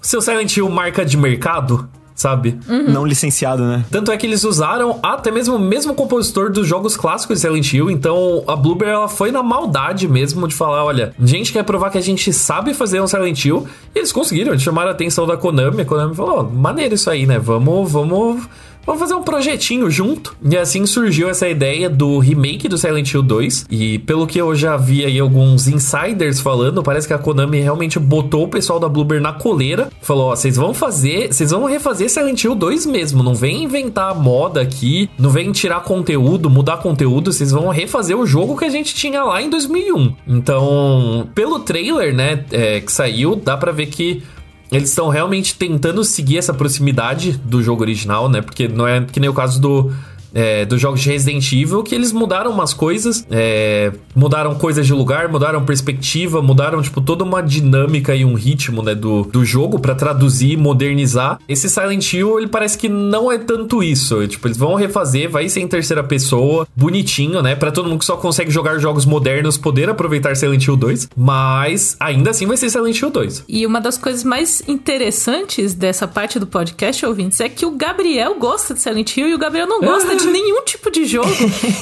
seu 0.02 0.22
Silent 0.22 0.56
Hill 0.56 0.70
marca 0.70 1.06
de 1.06 1.18
mercado, 1.18 1.90
sabe? 2.16 2.60
Uhum. 2.68 2.92
Não 2.92 3.06
licenciado, 3.06 3.64
né? 3.66 3.86
Tanto 3.90 4.12
é 4.12 4.18
que 4.18 4.26
eles 4.26 4.44
usaram 4.44 5.00
até 5.02 5.32
mesmo 5.32 5.56
o 5.56 5.60
mesmo 5.60 5.94
compositor 5.94 6.52
dos 6.52 6.68
jogos 6.68 6.98
clássicos 6.98 7.38
de 7.38 7.42
Silent 7.42 7.74
Hill, 7.74 7.90
então 7.90 8.44
a 8.48 8.56
Bluebird 8.56 8.92
ela 8.92 9.08
foi 9.08 9.32
na 9.32 9.42
maldade 9.42 10.08
mesmo 10.08 10.48
de 10.48 10.54
falar, 10.54 10.84
olha, 10.84 11.14
a 11.18 11.26
gente 11.26 11.54
quer 11.54 11.64
provar 11.64 11.90
que 11.90 11.98
a 11.98 12.02
gente 12.02 12.32
sabe 12.34 12.74
fazer 12.74 13.02
um 13.02 13.08
Silent 13.08 13.46
Hill, 13.46 13.68
e 13.96 14.00
eles 14.00 14.12
conseguiram, 14.12 14.52
eles 14.52 14.64
chamaram 14.64 14.90
a 14.90 14.92
atenção 14.92 15.26
da 15.26 15.38
Konami, 15.38 15.82
a 15.82 15.86
Konami 15.86 16.14
falou, 16.16 16.40
oh, 16.40 16.44
maneiro 16.44 16.96
isso 16.96 17.10
aí, 17.10 17.26
né? 17.26 17.40
Vamos, 17.40 17.92
vamos 17.92 18.48
vamos 18.86 19.02
fazer 19.02 19.14
um 19.14 19.24
projetinho 19.24 19.90
junto. 19.90 20.36
E 20.44 20.58
assim 20.58 20.86
surgiu 20.86 21.30
essa 21.30 21.48
ideia 21.48 21.90
do 21.90 22.20
remake 22.20 22.68
do 22.68 22.78
Silent 22.78 23.14
Hill 23.14 23.24
2. 23.24 23.66
E 23.70 24.00
pelo 24.00 24.28
que 24.28 24.40
eu 24.40 24.56
já 24.56 24.78
vi 24.78 25.06
aí 25.06 25.20
alguns 25.20 25.68
insiders 25.68 26.40
falando, 26.40 26.84
parece 26.84 27.08
que 27.08 27.14
a 27.14 27.18
Konami 27.18 27.60
realmente 27.60 28.00
botou 28.00 28.46
o 28.46 28.48
pessoal 28.48 28.80
da 28.80 28.90
Bloober 28.90 29.22
na 29.22 29.34
coleira. 29.34 29.90
Falou: 30.02 30.32
Ó, 30.32 30.36
vocês 30.36 30.56
vão 30.56 30.74
fazer, 30.74 31.34
vocês 31.34 31.52
vão 31.52 31.66
refazer 31.66 32.10
Silent 32.10 32.44
Hill 32.44 32.56
2 32.56 32.86
mesmo. 32.86 33.24
Não 33.24 33.36
vem 33.36 33.64
inventar 33.64 34.16
moda 34.16 34.62
aqui, 34.62 35.10
não 35.18 35.30
vem 35.30 35.52
tirar 35.52 35.82
conteúdo, 35.82 36.50
mudar 36.50 36.78
conteúdo. 36.78 37.32
Vocês 37.32 37.52
vão 37.52 37.70
refazer 37.70 38.18
o 38.18 38.26
jogo 38.26 38.58
que 38.58 38.66
a 38.66 38.70
gente 38.70 38.94
tinha 38.94 39.24
lá 39.24 39.42
em 39.42 39.50
2001. 39.50 40.14
Então, 40.28 41.28
pelo 41.36 41.60
trailer, 41.60 42.14
né, 42.14 42.44
é, 42.52 42.80
que 42.80 42.92
saiu, 42.92 43.36
dá 43.36 43.58
pra 43.58 43.72
ver 43.72 43.88
que 43.88 44.24
eles 44.72 44.90
estão 44.90 45.10
realmente 45.10 45.56
tentando 45.56 46.04
seguir 46.04 46.38
essa 46.38 46.54
proximidade 46.54 47.34
do 47.44 47.62
jogo 47.64 47.82
original, 47.82 48.30
né? 48.30 48.42
Porque 48.42 48.68
não 48.68 48.88
é 48.88 49.02
que 49.02 49.20
nem 49.20 49.30
o 49.30 49.34
caso 49.34 49.60
do 49.60 49.92
é, 50.34 50.66
dos 50.66 50.80
jogos 50.80 51.02
de 51.02 51.10
Resident 51.10 51.52
Evil 51.52 51.84
que 51.84 51.96
eles 51.96 52.12
mudaram 52.12 52.52
umas 52.52 52.74
coisas, 52.74 53.26
é, 53.30 53.92
mudaram 54.16 54.56
coisas 54.56 54.86
de 54.86 54.94
lugar, 54.94 55.30
mudaram 55.30 55.64
perspectiva, 55.64 56.42
mudaram, 56.42 56.82
tipo, 56.82 57.02
toda 57.02 57.24
uma 57.24 57.42
dinâmica 57.42 58.16
e 58.16 58.26
um 58.26 58.34
ritmo, 58.34 58.82
né, 58.82 58.96
do, 58.96 59.24
do 59.24 59.44
jogo 59.46 59.80
para 59.80 59.96
traduzir, 59.96 60.58
modernizar. 60.58 61.40
Esse 61.48 61.70
Silent 61.70 62.14
Hill, 62.14 62.40
ele 62.40 62.48
parece 62.48 62.78
que 62.78 62.90
não 62.90 63.32
é 63.32 63.38
tanto 63.38 63.82
isso. 63.82 64.28
Tipo, 64.28 64.48
eles 64.48 64.58
vão 64.58 64.76
refazer, 64.76 65.30
vai 65.30 65.48
ser 65.50 65.62
em 65.62 65.68
terceira 65.68 66.04
pessoa, 66.04 66.68
bonitinho, 66.76 67.42
né, 67.42 67.56
para 67.56 67.72
todo 67.72 67.90
mundo 67.90 68.00
que 68.00 68.06
só 68.06 68.18
consegue 68.18 68.52
jogar 68.52 68.78
jogos 68.80 69.06
modernos 69.06 69.58
poder 69.58 69.90
aproveitar 69.90 70.36
Silent 70.36 70.66
Hill 70.66 70.78
2, 70.78 71.10
mas 71.16 71.96
ainda 72.00 72.32
assim 72.32 72.46
vai 72.46 72.58
ser 72.58 72.70
Silent 72.70 73.00
Hill 73.00 73.10
2. 73.10 73.44
E 73.48 73.66
uma 73.66 73.80
das 73.80 73.98
coisas 73.98 74.24
mais 74.24 74.62
interessantes 74.68 75.74
dessa 75.74 76.08
parte 76.08 76.40
do 76.40 76.48
podcast, 76.48 77.06
ouvintes, 77.06 77.40
é 77.40 77.50
que 77.50 77.66
o 77.66 77.72
Gabriel 77.72 78.36
gosta 78.40 78.74
de 78.74 78.82
Silent 78.82 79.16
Hill 79.16 79.30
e 79.30 79.34
o 79.34 79.38
Gabriel 79.38 79.68
não 79.68 79.82
gosta 79.82 80.16
de 80.22 80.28
nenhum 80.28 80.64
tipo 80.64 80.92
de 80.92 81.06
jogo. 81.06 81.30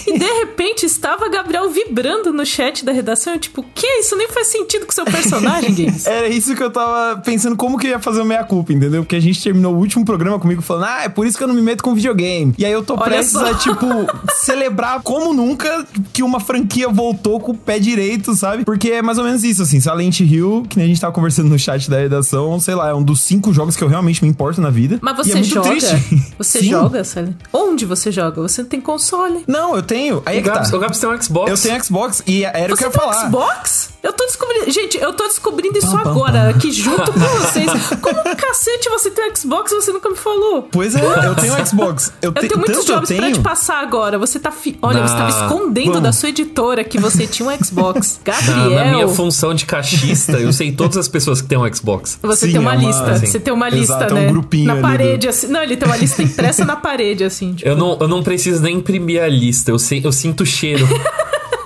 e 0.08 0.18
de 0.18 0.26
repente 0.40 0.86
estava 0.86 1.30
Gabriel 1.30 1.70
vibrando 1.70 2.32
no 2.34 2.46
chat 2.46 2.84
da 2.84 2.92
redação. 2.92 3.34
Eu, 3.34 3.40
tipo, 3.40 3.64
que? 3.74 3.88
Isso 4.00 4.16
nem 4.16 4.28
faz 4.30 4.48
sentido 4.48 4.86
com 4.86 4.92
o 4.92 4.96
seu 4.96 5.06
personagem, 5.06 5.74
Games. 5.74 6.06
Era 6.08 6.28
isso 6.28 6.56
que 6.56 6.64
eu 6.64 6.70
tava 6.72 7.22
pensando, 7.22 7.56
como 7.56 7.78
que 7.78 7.88
eu 7.88 7.92
ia 7.92 8.00
fazer 8.00 8.22
o 8.22 8.26
meia-culpa, 8.26 8.74
entendeu? 8.74 9.04
Porque 9.04 9.16
a 9.16 9.20
gente 9.20 9.42
terminou 9.42 9.74
o 9.74 9.78
último 9.78 10.06
programa 10.06 10.40
comigo 10.40 10.62
falando, 10.62 10.86
ah, 10.86 11.04
é 11.04 11.10
por 11.10 11.26
isso 11.26 11.38
que 11.38 11.44
eu 11.44 11.48
não 11.48 11.56
me 11.56 11.62
meto 11.62 11.84
com 11.84 11.94
videogame. 11.94 12.54
E 12.58 12.66
aí 12.66 12.72
eu 12.72 12.84
tô 12.84 12.94
Olha 12.94 13.04
prestes 13.04 13.34
só. 13.34 13.46
a, 13.46 13.54
tipo, 13.56 13.86
celebrar 14.36 15.02
como 15.02 15.34
nunca 15.34 15.86
que 16.14 16.24
uma 16.24 16.40
franquia 16.40 16.90
voltou 16.90 17.40
com 17.40 17.52
o 17.52 17.58
pé 17.58 17.80
direito, 17.80 18.34
sabe? 18.36 18.64
Porque 18.66 18.90
é 18.92 19.02
mais 19.02 19.18
ou 19.18 19.24
menos 19.24 19.44
isso, 19.44 19.62
assim. 19.62 19.80
Silent 19.80 20.20
Hill, 20.20 20.66
que 20.70 20.78
nem 20.78 20.86
a 20.86 20.88
gente 20.88 21.02
tava 21.02 21.14
conversando 21.14 21.50
no 21.50 21.58
chat 21.60 21.90
da 21.90 21.98
redação, 21.98 22.60
sei 22.60 22.76
lá, 22.76 22.90
é 22.90 22.94
um 22.94 23.04
dos 23.04 23.22
cinco 23.22 23.54
jogos 23.54 23.76
que 23.76 23.84
eu 23.84 23.88
realmente 23.88 24.24
me 24.24 24.30
importo 24.30 24.62
na 24.62 24.70
vida. 24.70 25.00
Mas 25.02 25.18
você 25.18 25.40
é 25.40 25.44
joga? 25.44 25.70
Triste. 25.70 25.98
Você 26.38 26.60
Sim. 26.60 26.70
joga, 26.70 27.04
Sally? 27.04 27.36
Onde 27.52 27.86
você 27.86 28.12
joga? 28.12 28.27
Joga, 28.28 28.42
você 28.42 28.62
não 28.62 28.70
tem 28.70 28.82
console. 28.82 29.44
Não, 29.48 29.76
eu 29.76 29.82
tenho. 29.82 30.22
Aí 30.26 30.40
o, 30.40 30.44
Gabs, 30.44 30.70
tá. 30.70 30.78
o 30.78 30.80
Gabs 30.80 31.00
tem 31.00 31.10
um 31.10 31.22
Xbox. 31.22 31.52
Eu 31.52 31.58
tenho 31.58 31.84
Xbox 31.84 32.24
e 32.26 32.44
era 32.44 32.74
o 32.74 32.78
que 32.78 32.84
eu 32.84 32.90
ia 32.90 32.94
falar. 32.94 33.28
Xbox? 33.28 33.90
Eu 34.04 34.14
tô 34.14 34.26
descobrindo. 34.26 34.72
Gente, 34.72 34.98
eu 34.98 35.14
tô 35.14 35.24
descobrindo 35.24 35.78
isso 35.78 35.96
agora, 35.98 36.50
aqui 36.50 36.72
junto 36.72 37.12
com 37.12 37.20
vocês. 37.20 37.70
Como 38.02 38.36
cacete 38.36 38.90
você 38.90 39.10
tem 39.10 39.30
um 39.30 39.36
Xbox 39.36 39.72
e 39.72 39.76
você 39.76 39.92
nunca 39.92 40.10
me 40.10 40.16
falou? 40.16 40.64
Pois 40.72 40.96
é, 40.96 41.02
eu 41.26 41.36
tenho 41.36 41.54
um 41.54 41.66
Xbox. 41.66 42.14
Eu, 42.22 42.32
te, 42.32 42.44
eu 42.44 42.48
tenho 42.50 42.60
muitos 42.60 42.86
jobs 42.86 43.08
tenho... 43.08 43.22
pra 43.22 43.32
te 43.32 43.40
passar 43.40 43.82
agora. 43.82 44.18
Você 44.18 44.40
tá. 44.40 44.52
Fi... 44.52 44.78
Olha, 44.82 45.02
na... 45.02 45.08
você 45.08 45.16
tava 45.16 45.30
escondendo 45.30 45.94
Bom. 45.94 46.02
da 46.02 46.12
sua 46.12 46.30
editora 46.30 46.84
que 46.84 47.00
você 47.00 47.28
tinha 47.28 47.50
um 47.50 47.64
Xbox. 47.64 48.20
Gabriel. 48.24 48.70
Na, 48.78 48.86
na, 48.86 48.92
minha 48.92 49.08
função 49.08 49.54
de 49.54 49.66
cachista, 49.66 50.34
eu 50.34 50.52
sei 50.54 50.72
todas 50.72 50.98
as 50.98 51.08
pessoas 51.08 51.42
que 51.42 51.48
têm 51.48 51.58
um 51.58 51.74
Xbox. 51.74 52.20
Você 52.22 52.48
Sim, 52.48 52.54
tem 52.54 52.62
uma, 52.62 52.74
é 52.74 52.78
uma 52.78 52.88
lista. 52.88 53.12
Assim. 53.12 53.26
Você 53.26 53.40
tem 53.40 53.54
uma 53.54 53.70
lista, 53.70 53.96
Exato, 53.96 54.14
né? 54.14 54.26
É 54.26 54.30
um 54.30 54.32
grupinho 54.32 54.66
na 54.66 54.82
parede, 54.82 55.28
do... 55.28 55.30
assim. 55.30 55.48
Não, 55.48 55.62
ele 55.64 55.78
tem 55.78 55.88
uma 55.88 55.98
lista 55.98 56.22
impressa 56.22 56.66
na 56.66 56.76
parede, 56.76 57.24
assim. 57.24 57.54
Tipo... 57.58 57.70
Eu, 57.70 57.76
não, 57.76 57.98
eu 58.00 58.08
não 58.08 58.22
preciso 58.22 58.62
nem 58.62 58.78
imprimir 58.78 59.22
a 59.22 59.28
lista. 59.28 59.72
Eu, 59.72 59.80
sei, 59.80 60.02
eu 60.04 60.12
sinto 60.12 60.42
o 60.42 60.46
cheiro. 60.46 60.88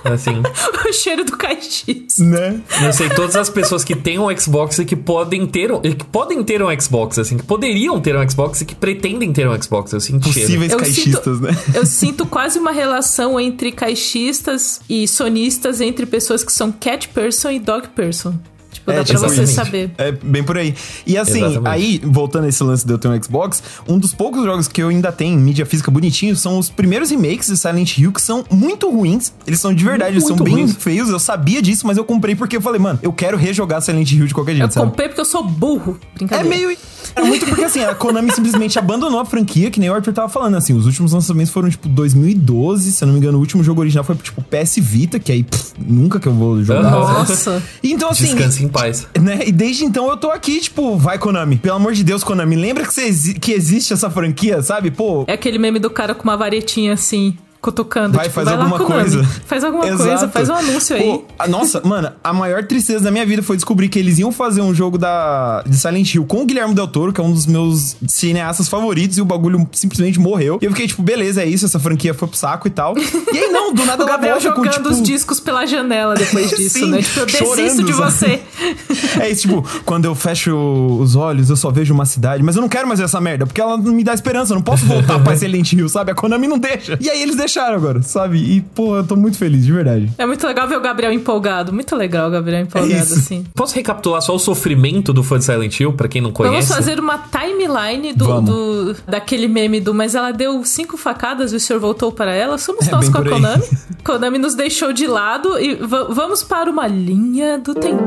Assim. 0.04 0.42
o 0.88 0.92
cheiro 0.92 1.24
do 1.24 1.36
caixis. 1.36 2.18
Né? 2.18 2.60
Eu 2.84 2.92
sei 2.92 3.08
todas 3.10 3.36
as 3.36 3.48
pessoas 3.48 3.84
que 3.84 3.94
têm 3.94 4.18
um 4.18 4.36
Xbox 4.36 4.78
e 4.78 4.84
que 4.84 4.96
podem 4.96 5.46
ter 5.46 5.72
um, 5.72 5.80
que 5.80 6.04
podem 6.04 6.42
ter 6.42 6.62
um 6.62 6.80
Xbox, 6.80 7.18
assim, 7.18 7.36
que 7.36 7.44
poderiam 7.44 8.00
ter 8.00 8.16
um 8.16 8.28
Xbox 8.28 8.60
e 8.60 8.64
que 8.64 8.74
pretendem 8.74 9.32
ter 9.32 9.48
um 9.48 9.60
Xbox. 9.60 9.92
Eu 9.92 10.00
sinto 10.00 10.24
Possíveis 10.24 10.70
cheiro. 10.70 10.76
caixistas, 10.78 11.36
sinto, 11.36 11.40
né? 11.40 11.56
Eu 11.74 11.86
sinto 11.86 12.26
quase 12.26 12.58
uma 12.58 12.72
relação 12.72 13.38
entre 13.38 13.72
caixistas 13.72 14.80
e 14.88 15.06
sonistas 15.06 15.80
entre 15.80 16.06
pessoas 16.06 16.44
que 16.44 16.52
são 16.52 16.72
cat 16.72 17.08
person 17.08 17.50
e 17.50 17.58
dog 17.58 17.88
person. 17.88 18.34
Tipo, 18.82 18.90
é, 18.90 18.96
dá 18.96 19.04
pra 19.04 19.18
você 19.18 19.46
saber. 19.46 19.92
É 19.96 20.10
bem 20.10 20.42
por 20.42 20.58
aí. 20.58 20.74
E 21.06 21.16
assim, 21.16 21.44
exatamente. 21.44 21.68
aí, 21.68 22.00
voltando 22.04 22.44
a 22.46 22.48
esse 22.48 22.62
lance 22.64 22.84
de 22.84 22.92
eu 22.92 22.98
ter 22.98 23.06
um 23.06 23.22
Xbox, 23.22 23.62
um 23.88 23.96
dos 23.96 24.12
poucos 24.12 24.44
jogos 24.44 24.66
que 24.66 24.82
eu 24.82 24.88
ainda 24.88 25.12
tenho 25.12 25.38
em 25.38 25.42
mídia 25.42 25.64
física 25.64 25.90
bonitinho 25.90 26.34
são 26.34 26.58
os 26.58 26.68
primeiros 26.68 27.10
remakes 27.10 27.46
de 27.46 27.56
Silent 27.56 27.96
Hill, 27.96 28.12
que 28.12 28.20
são 28.20 28.44
muito 28.50 28.90
ruins. 28.90 29.32
Eles 29.46 29.60
são 29.60 29.72
de 29.72 29.84
verdade, 29.84 30.16
muito 30.18 30.28
eles 30.28 30.36
são 30.36 30.44
bem 30.44 30.66
feios. 30.66 31.08
Eu 31.08 31.20
sabia 31.20 31.62
disso, 31.62 31.86
mas 31.86 31.96
eu 31.96 32.04
comprei 32.04 32.34
porque 32.34 32.56
eu 32.56 32.60
falei, 32.60 32.80
mano, 32.80 32.98
eu 33.02 33.12
quero 33.12 33.36
rejogar 33.36 33.80
Silent 33.80 34.10
Hill 34.10 34.26
de 34.26 34.34
qualquer 34.34 34.52
jeito. 34.56 34.68
Eu 34.68 34.72
sabe? 34.72 34.86
comprei 34.86 35.08
porque 35.08 35.20
eu 35.20 35.24
sou 35.24 35.44
burro. 35.44 35.98
Brincadeira. 36.14 36.54
É 36.54 36.58
meio. 36.58 36.76
É 37.14 37.22
muito 37.22 37.46
porque 37.46 37.64
assim, 37.64 37.80
a 37.84 37.94
Konami 37.94 38.30
simplesmente 38.34 38.78
abandonou 38.78 39.20
a 39.20 39.24
franquia, 39.24 39.70
que 39.70 39.78
nem 39.78 39.90
o 39.90 39.94
Arthur 39.94 40.12
tava 40.12 40.28
falando. 40.28 40.56
Assim, 40.56 40.74
os 40.74 40.86
últimos 40.86 41.12
lançamentos 41.12 41.52
foram 41.52 41.68
tipo 41.68 41.88
2012, 41.88 42.92
se 42.92 43.04
eu 43.04 43.06
não 43.06 43.14
me 43.14 43.20
engano, 43.20 43.38
o 43.38 43.40
último 43.40 43.62
jogo 43.62 43.80
original 43.80 44.04
foi 44.04 44.16
tipo 44.16 44.42
PS 44.42 44.76
Vita, 44.78 45.18
que 45.18 45.30
aí 45.30 45.42
pff, 45.42 45.74
nunca 45.78 46.18
que 46.18 46.26
eu 46.26 46.32
vou 46.32 46.62
jogar. 46.62 46.90
Nossa. 46.90 47.62
Então 47.82 48.10
assim. 48.10 48.34
Descanse 48.34 48.64
em 48.64 48.68
paz. 48.72 49.06
Né? 49.20 49.42
E 49.46 49.52
desde 49.52 49.84
então 49.84 50.08
eu 50.08 50.16
tô 50.16 50.30
aqui, 50.30 50.60
tipo, 50.60 50.96
vai 50.96 51.18
Konami. 51.18 51.56
Pelo 51.56 51.76
amor 51.76 51.92
de 51.92 52.02
Deus, 52.02 52.24
Konami, 52.24 52.56
lembra 52.56 52.84
que, 52.84 52.92
você, 52.92 53.34
que 53.34 53.52
existe 53.52 53.92
essa 53.92 54.10
franquia, 54.10 54.62
sabe? 54.62 54.90
Pô. 54.90 55.24
É 55.26 55.34
aquele 55.34 55.58
meme 55.58 55.78
do 55.78 55.90
cara 55.90 56.14
com 56.14 56.24
uma 56.24 56.36
varetinha 56.36 56.94
assim 56.94 57.36
cutucando. 57.62 58.16
Vai, 58.16 58.24
tipo, 58.24 58.34
faz 58.34 58.48
vai 58.48 58.56
alguma 58.56 58.78
coisa. 58.78 59.24
Faz 59.46 59.62
alguma 59.62 59.86
Exato. 59.86 60.02
coisa, 60.02 60.28
faz 60.28 60.48
um 60.48 60.54
anúncio 60.54 60.96
aí. 60.96 61.02
Pô, 61.02 61.46
nossa, 61.46 61.80
mano, 61.84 62.10
a 62.22 62.32
maior 62.32 62.64
tristeza 62.64 63.04
da 63.04 63.10
minha 63.10 63.24
vida 63.24 63.40
foi 63.40 63.54
descobrir 63.54 63.88
que 63.88 64.00
eles 64.00 64.18
iam 64.18 64.32
fazer 64.32 64.60
um 64.60 64.74
jogo 64.74 64.98
da, 64.98 65.62
de 65.64 65.76
Silent 65.76 66.12
Hill 66.12 66.24
com 66.24 66.42
o 66.42 66.44
Guilherme 66.44 66.74
Del 66.74 66.88
Toro, 66.88 67.12
que 67.12 67.20
é 67.20 67.24
um 67.24 67.32
dos 67.32 67.46
meus 67.46 67.96
cineastas 68.08 68.68
favoritos, 68.68 69.16
e 69.16 69.22
o 69.22 69.24
bagulho 69.24 69.66
simplesmente 69.70 70.18
morreu. 70.18 70.58
E 70.60 70.64
eu 70.64 70.72
fiquei 70.72 70.88
tipo, 70.88 71.02
beleza, 71.02 71.42
é 71.42 71.46
isso, 71.46 71.64
essa 71.64 71.78
franquia 71.78 72.12
foi 72.12 72.26
pro 72.26 72.36
saco 72.36 72.66
e 72.66 72.70
tal. 72.70 72.96
E 72.98 73.38
aí, 73.38 73.52
não, 73.52 73.72
do 73.72 73.84
nada 73.86 74.02
o 74.02 74.06
Gabriel 74.08 74.40
jogando 74.40 74.64
com, 74.64 74.68
tipo... 74.68 74.88
os 74.88 75.00
discos 75.00 75.38
pela 75.38 75.64
janela 75.64 76.14
depois 76.14 76.50
disso, 76.56 76.80
Sim, 76.80 76.90
né? 76.90 77.00
Tipo, 77.00 77.20
eu 77.20 77.26
desisto 77.26 77.46
chorando, 77.46 77.84
de 77.84 77.92
você. 77.92 78.42
é 79.22 79.30
isso, 79.30 79.42
tipo, 79.42 79.64
quando 79.84 80.06
eu 80.06 80.16
fecho 80.16 80.56
os 81.00 81.14
olhos, 81.14 81.48
eu 81.48 81.56
só 81.56 81.70
vejo 81.70 81.94
uma 81.94 82.06
cidade, 82.06 82.42
mas 82.42 82.56
eu 82.56 82.62
não 82.62 82.68
quero 82.68 82.88
mais 82.88 82.98
ver 82.98 83.04
essa 83.04 83.20
merda, 83.20 83.46
porque 83.46 83.60
ela 83.60 83.76
não 83.76 83.92
me 83.92 84.02
dá 84.02 84.12
esperança, 84.12 84.52
eu 84.52 84.56
não 84.56 84.62
posso 84.62 84.84
voltar 84.84 85.22
pra 85.22 85.36
Silent 85.36 85.72
Hill, 85.72 85.88
sabe? 85.88 86.10
A 86.10 86.14
Konami 86.14 86.48
não 86.48 86.58
deixa. 86.58 86.98
E 87.00 87.08
aí 87.08 87.22
eles 87.22 87.36
deixaram 87.52 87.76
agora, 87.76 88.02
sabe? 88.02 88.22
sabe? 88.22 88.38
E, 88.38 88.60
pô, 88.60 88.96
eu 88.96 89.06
tô 89.06 89.16
muito 89.16 89.36
feliz, 89.36 89.64
de 89.64 89.72
verdade. 89.72 90.10
É 90.16 90.24
muito 90.24 90.46
legal 90.46 90.68
ver 90.68 90.76
o 90.76 90.80
Gabriel 90.80 91.12
empolgado. 91.12 91.72
Muito 91.72 91.94
legal 91.96 92.28
o 92.28 92.30
Gabriel 92.30 92.62
empolgado, 92.62 92.92
é 92.92 93.00
assim. 93.00 93.44
Posso 93.54 93.74
recapitular 93.74 94.22
só 94.22 94.34
o 94.34 94.38
sofrimento 94.38 95.12
do 95.12 95.22
fã 95.22 95.38
de 95.38 95.44
Silent 95.44 95.78
Hill, 95.78 95.92
pra 95.92 96.08
quem 96.08 96.22
não 96.22 96.32
conhece? 96.32 96.54
Vamos 96.54 96.68
fazer 96.68 97.00
uma 97.00 97.18
timeline 97.18 98.12
do, 98.12 98.40
do 98.40 98.96
daquele 99.06 99.48
meme 99.48 99.80
do 99.80 99.94
Mas 99.94 100.14
ela 100.14 100.32
deu 100.32 100.64
cinco 100.64 100.96
facadas 100.96 101.52
e 101.52 101.56
o 101.56 101.60
senhor 101.60 101.80
voltou 101.80 102.12
para 102.12 102.32
ela. 102.32 102.58
Somos 102.58 102.88
é, 102.88 102.90
nós 102.90 103.08
com 103.08 103.18
a 103.18 103.24
Konami. 103.24 103.64
Konami 104.04 104.38
nos 104.38 104.54
deixou 104.54 104.92
de 104.92 105.06
lado 105.06 105.58
e 105.58 105.74
vamos 105.74 106.42
para 106.42 106.70
uma 106.70 106.86
linha 106.86 107.58
do 107.58 107.74
tempo. 107.74 108.02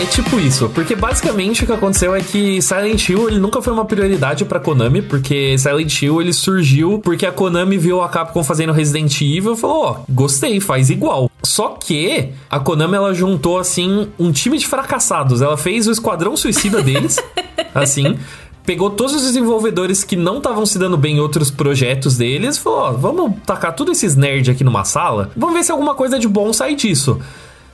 É 0.00 0.06
tipo 0.06 0.40
isso, 0.40 0.70
porque 0.70 0.96
basicamente 0.96 1.62
o 1.62 1.66
que 1.66 1.72
aconteceu 1.74 2.14
é 2.14 2.22
que 2.22 2.62
Silent 2.62 3.06
Hill 3.06 3.28
ele 3.28 3.38
nunca 3.38 3.60
foi 3.60 3.70
uma 3.70 3.84
prioridade 3.84 4.46
para 4.46 4.58
Konami, 4.58 5.02
porque 5.02 5.58
Silent 5.58 6.00
Hill 6.00 6.22
ele 6.22 6.32
surgiu 6.32 6.98
porque 7.00 7.26
a 7.26 7.30
Konami 7.30 7.76
viu 7.76 8.00
a 8.00 8.08
Capcom 8.08 8.42
fazendo 8.42 8.72
Resident 8.72 9.20
Evil 9.20 9.52
e 9.52 9.56
falou: 9.58 9.84
"Ó, 9.84 9.90
oh, 9.90 10.04
gostei, 10.10 10.58
faz 10.58 10.88
igual". 10.88 11.30
Só 11.44 11.76
que 11.78 12.30
a 12.48 12.58
Konami 12.58 12.94
ela 12.94 13.12
juntou 13.12 13.58
assim 13.58 14.08
um 14.18 14.32
time 14.32 14.56
de 14.56 14.66
fracassados. 14.66 15.42
Ela 15.42 15.58
fez 15.58 15.86
o 15.86 15.90
Esquadrão 15.90 16.34
Suicida 16.34 16.80
deles, 16.80 17.18
assim, 17.74 18.18
pegou 18.64 18.88
todos 18.88 19.14
os 19.14 19.22
desenvolvedores 19.24 20.02
que 20.02 20.16
não 20.16 20.38
estavam 20.38 20.64
se 20.64 20.78
dando 20.78 20.96
bem 20.96 21.16
em 21.16 21.20
outros 21.20 21.50
projetos 21.50 22.16
deles 22.16 22.56
e 22.56 22.60
falou: 22.60 22.78
ó, 22.78 22.92
vamos 22.92 23.34
tacar 23.44 23.76
tudo 23.76 23.92
esses 23.92 24.16
nerds 24.16 24.48
aqui 24.48 24.64
numa 24.64 24.82
sala, 24.82 25.30
vamos 25.36 25.54
ver 25.54 25.62
se 25.62 25.70
alguma 25.70 25.94
coisa 25.94 26.18
de 26.18 26.26
bom 26.26 26.54
sai 26.54 26.74
disso. 26.74 27.20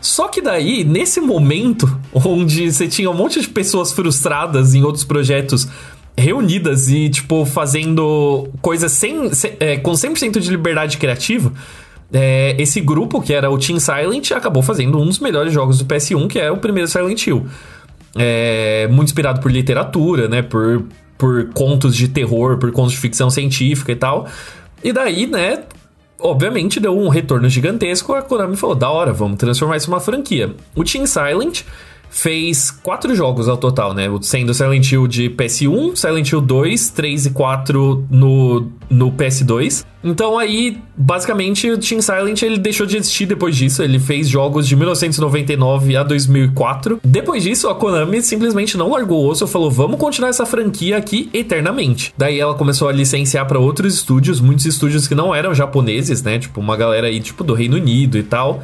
Só 0.00 0.28
que 0.28 0.40
daí, 0.40 0.84
nesse 0.84 1.20
momento, 1.20 1.98
onde 2.12 2.70
você 2.70 2.86
tinha 2.86 3.10
um 3.10 3.14
monte 3.14 3.40
de 3.40 3.48
pessoas 3.48 3.92
frustradas 3.92 4.74
em 4.74 4.82
outros 4.82 5.04
projetos 5.04 5.68
reunidas 6.16 6.88
e, 6.88 7.08
tipo, 7.10 7.44
fazendo 7.44 8.48
coisas 8.62 8.92
sem, 8.92 9.32
sem 9.34 9.54
é, 9.60 9.76
com 9.76 9.92
100% 9.92 10.38
de 10.38 10.50
liberdade 10.50 10.96
criativa, 10.96 11.52
é, 12.12 12.54
esse 12.58 12.80
grupo, 12.80 13.20
que 13.20 13.32
era 13.32 13.50
o 13.50 13.58
Team 13.58 13.78
Silent, 13.80 14.30
acabou 14.32 14.62
fazendo 14.62 14.98
um 14.98 15.06
dos 15.06 15.18
melhores 15.18 15.52
jogos 15.52 15.78
do 15.78 15.84
PS1, 15.84 16.28
que 16.28 16.38
é 16.38 16.50
o 16.50 16.56
primeiro 16.56 16.88
Silent 16.88 17.26
Hill. 17.26 17.46
É, 18.16 18.88
muito 18.88 19.08
inspirado 19.08 19.40
por 19.40 19.50
literatura, 19.50 20.28
né? 20.28 20.40
Por, 20.40 20.84
por 21.18 21.50
contos 21.52 21.96
de 21.96 22.08
terror, 22.08 22.58
por 22.58 22.70
contos 22.72 22.92
de 22.92 22.98
ficção 22.98 23.28
científica 23.28 23.92
e 23.92 23.96
tal. 23.96 24.26
E 24.82 24.92
daí, 24.92 25.26
né, 25.26 25.64
obviamente 26.18 26.80
deu 26.80 26.96
um 26.96 27.08
retorno 27.08 27.48
gigantesco. 27.48 28.14
A 28.14 28.22
Konami 28.22 28.56
falou: 28.56 28.76
da 28.76 28.90
hora, 28.90 29.12
vamos 29.12 29.38
transformar 29.38 29.76
isso 29.76 29.90
numa 29.90 30.00
franquia. 30.00 30.54
O 30.74 30.84
Team 30.84 31.06
Silent 31.06 31.62
fez 32.10 32.70
quatro 32.70 33.14
jogos 33.14 33.48
ao 33.48 33.56
total, 33.56 33.92
né? 33.92 34.06
Sendo 34.22 34.54
Silent 34.54 34.90
Hill 34.90 35.06
de 35.06 35.30
PS1, 35.30 35.96
Silent 35.96 36.30
Hill 36.30 36.40
2, 36.40 36.90
3 36.90 37.26
e 37.26 37.30
4 37.30 38.06
no, 38.10 38.70
no 38.88 39.12
PS2. 39.12 39.84
Então 40.02 40.38
aí, 40.38 40.78
basicamente, 40.96 41.68
o 41.68 41.78
Team 41.78 42.00
Silent 42.00 42.42
ele 42.42 42.58
deixou 42.58 42.86
de 42.86 42.96
existir 42.96 43.26
depois 43.26 43.56
disso. 43.56 43.82
Ele 43.82 43.98
fez 43.98 44.28
jogos 44.28 44.68
de 44.68 44.76
1999 44.76 45.96
a 45.96 46.02
2004. 46.04 47.00
Depois 47.04 47.42
disso, 47.42 47.68
a 47.68 47.74
Konami 47.74 48.22
simplesmente 48.22 48.76
não 48.76 48.90
largou 48.90 49.24
o 49.24 49.28
osso, 49.28 49.46
falou: 49.46 49.70
"Vamos 49.70 49.98
continuar 49.98 50.30
essa 50.30 50.46
franquia 50.46 50.96
aqui 50.96 51.28
eternamente". 51.34 52.14
Daí 52.16 52.38
ela 52.38 52.54
começou 52.54 52.88
a 52.88 52.92
licenciar 52.92 53.46
para 53.46 53.58
outros 53.58 53.94
estúdios, 53.94 54.40
muitos 54.40 54.64
estúdios 54.64 55.08
que 55.08 55.14
não 55.14 55.34
eram 55.34 55.52
japoneses, 55.52 56.22
né? 56.22 56.38
Tipo 56.38 56.60
uma 56.60 56.76
galera 56.76 57.08
aí 57.08 57.20
tipo 57.20 57.42
do 57.42 57.52
Reino 57.52 57.76
Unido 57.76 58.16
e 58.16 58.22
tal. 58.22 58.62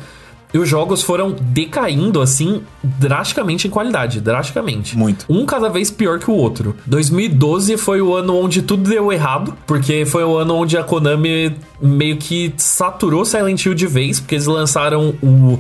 E 0.53 0.59
os 0.59 0.69
jogos 0.69 1.03
foram 1.03 1.35
decaindo, 1.41 2.21
assim, 2.21 2.63
drasticamente 2.83 3.67
em 3.67 3.71
qualidade. 3.71 4.21
Drasticamente. 4.21 4.97
Muito. 4.97 5.25
Um 5.29 5.47
cada 5.47 5.69
vez 5.69 5.91
pior 5.91 6.19
que 6.19 6.31
o 6.31 6.35
outro. 6.35 6.77
2012 6.87 7.77
foi 7.77 8.03
o 8.03 8.15
ano 8.15 8.37
onde 8.37 8.63
tudo 8.63 8.89
deu 8.89 9.13
errado, 9.13 9.57
porque 9.67 10.05
foi 10.05 10.25
o 10.25 10.37
ano 10.37 10.55
onde 10.55 10.77
a 10.77 10.85
Konami 10.85 11.57
meio 11.81 12.17
que 12.17 12.53
saturou 12.57 13.25
Silent 13.25 13.65
Hill 13.65 13.75
de 13.75 13.87
vez, 13.87 14.21
porque 14.21 14.35
eles 14.35 14.47
lançaram 14.47 15.15
o 15.23 15.59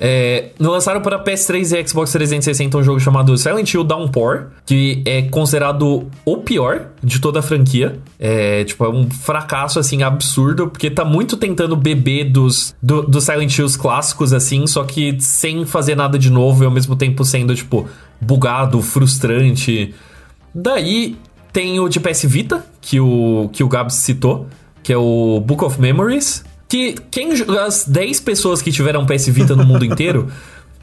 é, 0.00 0.50
lançaram 0.60 1.00
para 1.00 1.22
PS3 1.22 1.76
e 1.76 1.88
Xbox 1.88 2.12
360 2.12 2.78
um 2.78 2.82
jogo 2.82 3.00
chamado 3.00 3.36
Silent 3.36 3.72
Hill 3.74 3.82
Downpour, 3.82 4.46
que 4.64 5.02
é 5.04 5.22
considerado 5.22 6.08
o 6.24 6.36
pior 6.38 6.88
de 7.02 7.20
toda 7.20 7.40
a 7.40 7.42
franquia. 7.42 7.98
É, 8.18 8.64
tipo, 8.64 8.84
é 8.84 8.88
um 8.88 9.10
fracasso, 9.10 9.78
assim, 9.78 10.02
absurdo, 10.02 10.68
porque 10.68 10.90
tá 10.90 11.04
muito 11.04 11.36
tentando 11.36 11.74
beber 11.74 12.30
dos, 12.30 12.74
do, 12.80 13.02
dos 13.02 13.24
Silent 13.24 13.56
Hills 13.56 13.78
clássicos, 13.78 14.32
assim, 14.32 14.66
só 14.66 14.84
que 14.84 15.20
sem 15.20 15.66
fazer 15.66 15.96
nada 15.96 16.18
de 16.18 16.30
novo 16.30 16.62
e 16.62 16.66
ao 16.66 16.72
mesmo 16.72 16.94
tempo 16.94 17.24
sendo, 17.24 17.54
tipo, 17.54 17.88
bugado, 18.20 18.80
frustrante. 18.80 19.94
Daí 20.54 21.16
tem 21.52 21.80
o 21.80 21.88
de 21.88 21.98
PS 21.98 22.24
Vita, 22.24 22.64
que 22.80 23.00
o, 23.00 23.50
que 23.52 23.64
o 23.64 23.68
Gabs 23.68 23.94
citou, 23.94 24.46
que 24.82 24.92
é 24.92 24.96
o 24.96 25.40
Book 25.44 25.64
of 25.64 25.80
Memories, 25.80 26.44
que 26.68 26.94
quem 27.10 27.32
as 27.64 27.84
10 27.84 28.20
pessoas 28.20 28.60
que 28.60 28.70
tiveram 28.70 29.06
PS 29.06 29.28
Vita 29.28 29.56
no 29.56 29.64
mundo 29.64 29.84
inteiro 29.86 30.30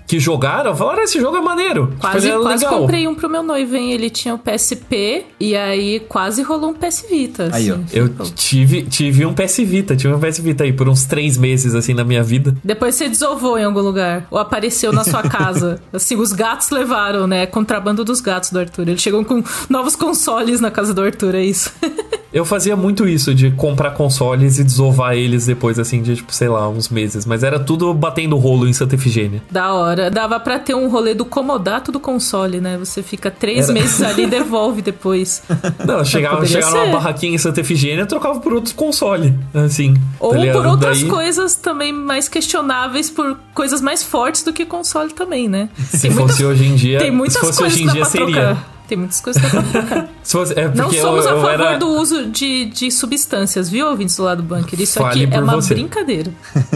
que 0.08 0.20
jogaram, 0.20 0.76
falaram: 0.76 1.04
esse 1.04 1.20
jogo 1.20 1.38
é 1.38 1.42
maneiro. 1.42 1.94
Quase, 2.00 2.30
é 2.30 2.38
quase 2.38 2.66
comprei 2.66 3.08
um 3.08 3.16
pro 3.16 3.30
meu 3.30 3.44
noivo, 3.44 3.76
hein? 3.76 3.92
Ele 3.92 4.10
tinha 4.10 4.34
o 4.34 4.40
PSP 4.40 5.26
e 5.40 5.56
aí 5.56 6.00
quase 6.02 6.44
rolou 6.44 6.72
um 6.72 6.74
PS 6.74 7.06
Vita. 7.10 7.50
Aí, 7.52 7.70
assim, 7.70 7.72
ó. 7.72 7.78
Eu 7.92 8.10
tive, 8.36 8.84
tive 8.84 9.26
um 9.26 9.34
PS 9.34 9.58
Vita, 9.58 9.96
tive 9.96 10.14
um 10.14 10.20
PS 10.20 10.40
Vita 10.40 10.64
aí 10.64 10.74
por 10.74 10.88
uns 10.88 11.06
três 11.06 11.38
meses, 11.38 11.74
assim, 11.74 11.94
na 11.94 12.04
minha 12.04 12.24
vida. 12.24 12.56
Depois 12.64 12.96
você 12.96 13.10
desovou 13.10 13.58
em 13.58 13.64
algum 13.64 13.82
lugar. 13.82 14.28
Ou 14.30 14.38
apareceu 14.38 14.94
na 14.94 15.04
sua 15.04 15.24
casa. 15.24 15.82
assim, 15.92 16.16
os 16.16 16.32
gatos 16.32 16.70
levaram, 16.70 17.28
né? 17.28 17.46
Contrabando 17.46 18.04
dos 18.04 18.22
gatos 18.22 18.52
do 18.52 18.60
Arthur. 18.60 18.90
Eles 18.90 19.02
chegam 19.02 19.24
com 19.24 19.44
novos 19.70 19.96
consoles 19.96 20.60
na 20.60 20.70
casa 20.70 20.94
do 20.94 21.02
Arthur, 21.02 21.36
é 21.36 21.44
isso. 21.44 21.72
Eu 22.36 22.44
fazia 22.44 22.76
muito 22.76 23.08
isso, 23.08 23.34
de 23.34 23.50
comprar 23.52 23.92
consoles 23.92 24.60
e 24.60 24.64
desovar 24.66 25.14
eles 25.14 25.46
depois, 25.46 25.80
assim, 25.80 26.02
de, 26.02 26.18
tipo, 26.18 26.36
sei 26.36 26.50
lá, 26.50 26.68
uns 26.68 26.90
meses. 26.90 27.26
Mas 27.26 27.44
era 27.44 27.58
tudo 27.58 27.94
batendo 27.94 28.36
rolo 28.36 28.68
em 28.68 28.74
Santa 28.74 28.96
Efigênia. 28.96 29.42
Da 29.50 29.74
hora. 29.74 30.12
Dava 30.12 30.38
pra 30.38 30.60
ter 30.60 30.76
um 30.76 30.90
rolê 30.90 31.14
do 31.14 31.24
comodato 31.24 31.94
do 31.94 32.00
console, 32.00 32.60
né? 32.60 32.78
Você 32.78 33.02
fica 33.02 33.32
três 33.32 33.70
era... 33.70 33.74
meses 33.80 34.02
ali 34.02 34.24
e 34.24 34.28
devolve 34.28 34.82
depois. 34.82 35.44
Não, 35.88 36.04
chegava, 36.04 36.46
chegava 36.46 36.76
numa 36.76 36.92
barraquinha 36.92 37.36
em 37.36 37.38
Santa 37.38 37.62
Efigênia 37.62 38.06
trocava 38.06 38.38
por 38.42 38.52
outros 38.52 38.74
consoles, 38.74 39.32
assim. 39.54 39.96
Ou 40.20 40.34
tá 40.34 40.52
por 40.52 40.66
outras 40.68 41.00
Daí... 41.00 41.10
coisas 41.10 41.56
também 41.56 41.94
mais 41.94 42.28
questionáveis, 42.28 43.10
por 43.10 43.38
coisas 43.54 43.80
mais 43.80 44.04
fortes 44.04 44.44
do 44.44 44.52
que 44.52 44.66
console 44.66 45.14
também, 45.14 45.48
né? 45.48 45.70
Se 45.90 46.02
tem 46.02 46.12
fosse 46.12 46.44
muita... 46.44 46.48
hoje 46.48 46.66
em 46.66 46.76
dia, 46.76 47.00
tem 47.00 47.12
muitas 47.12 47.38
se 47.38 47.40
fosse 47.40 47.64
hoje 47.64 47.84
em 47.84 47.88
dia, 47.88 48.04
seria. 48.04 48.28
Trocar. 48.28 48.75
Tem 48.88 48.98
muitas 48.98 49.20
coisas 49.20 49.42
que 49.42 49.56
dá 49.56 49.62
pra 49.62 49.82
trocar. 49.82 50.10
Fosse, 50.24 50.54
é 50.60 50.68
Não 50.68 50.92
somos 50.92 51.26
eu, 51.26 51.32
eu 51.32 51.38
a 51.38 51.42
favor 51.42 51.50
era... 51.52 51.78
do 51.78 51.88
uso 51.88 52.26
de, 52.28 52.66
de 52.66 52.92
substâncias, 52.92 53.70
viu, 53.70 53.88
ouvintes 53.88 54.16
do 54.18 54.24
lado 54.24 54.42
do 54.42 54.48
bunker? 54.48 54.80
Isso 54.80 55.00
fale 55.00 55.26
aqui 55.26 55.34
é 55.34 55.40
uma 55.40 55.56
você. 55.56 55.74
brincadeira. 55.74 56.32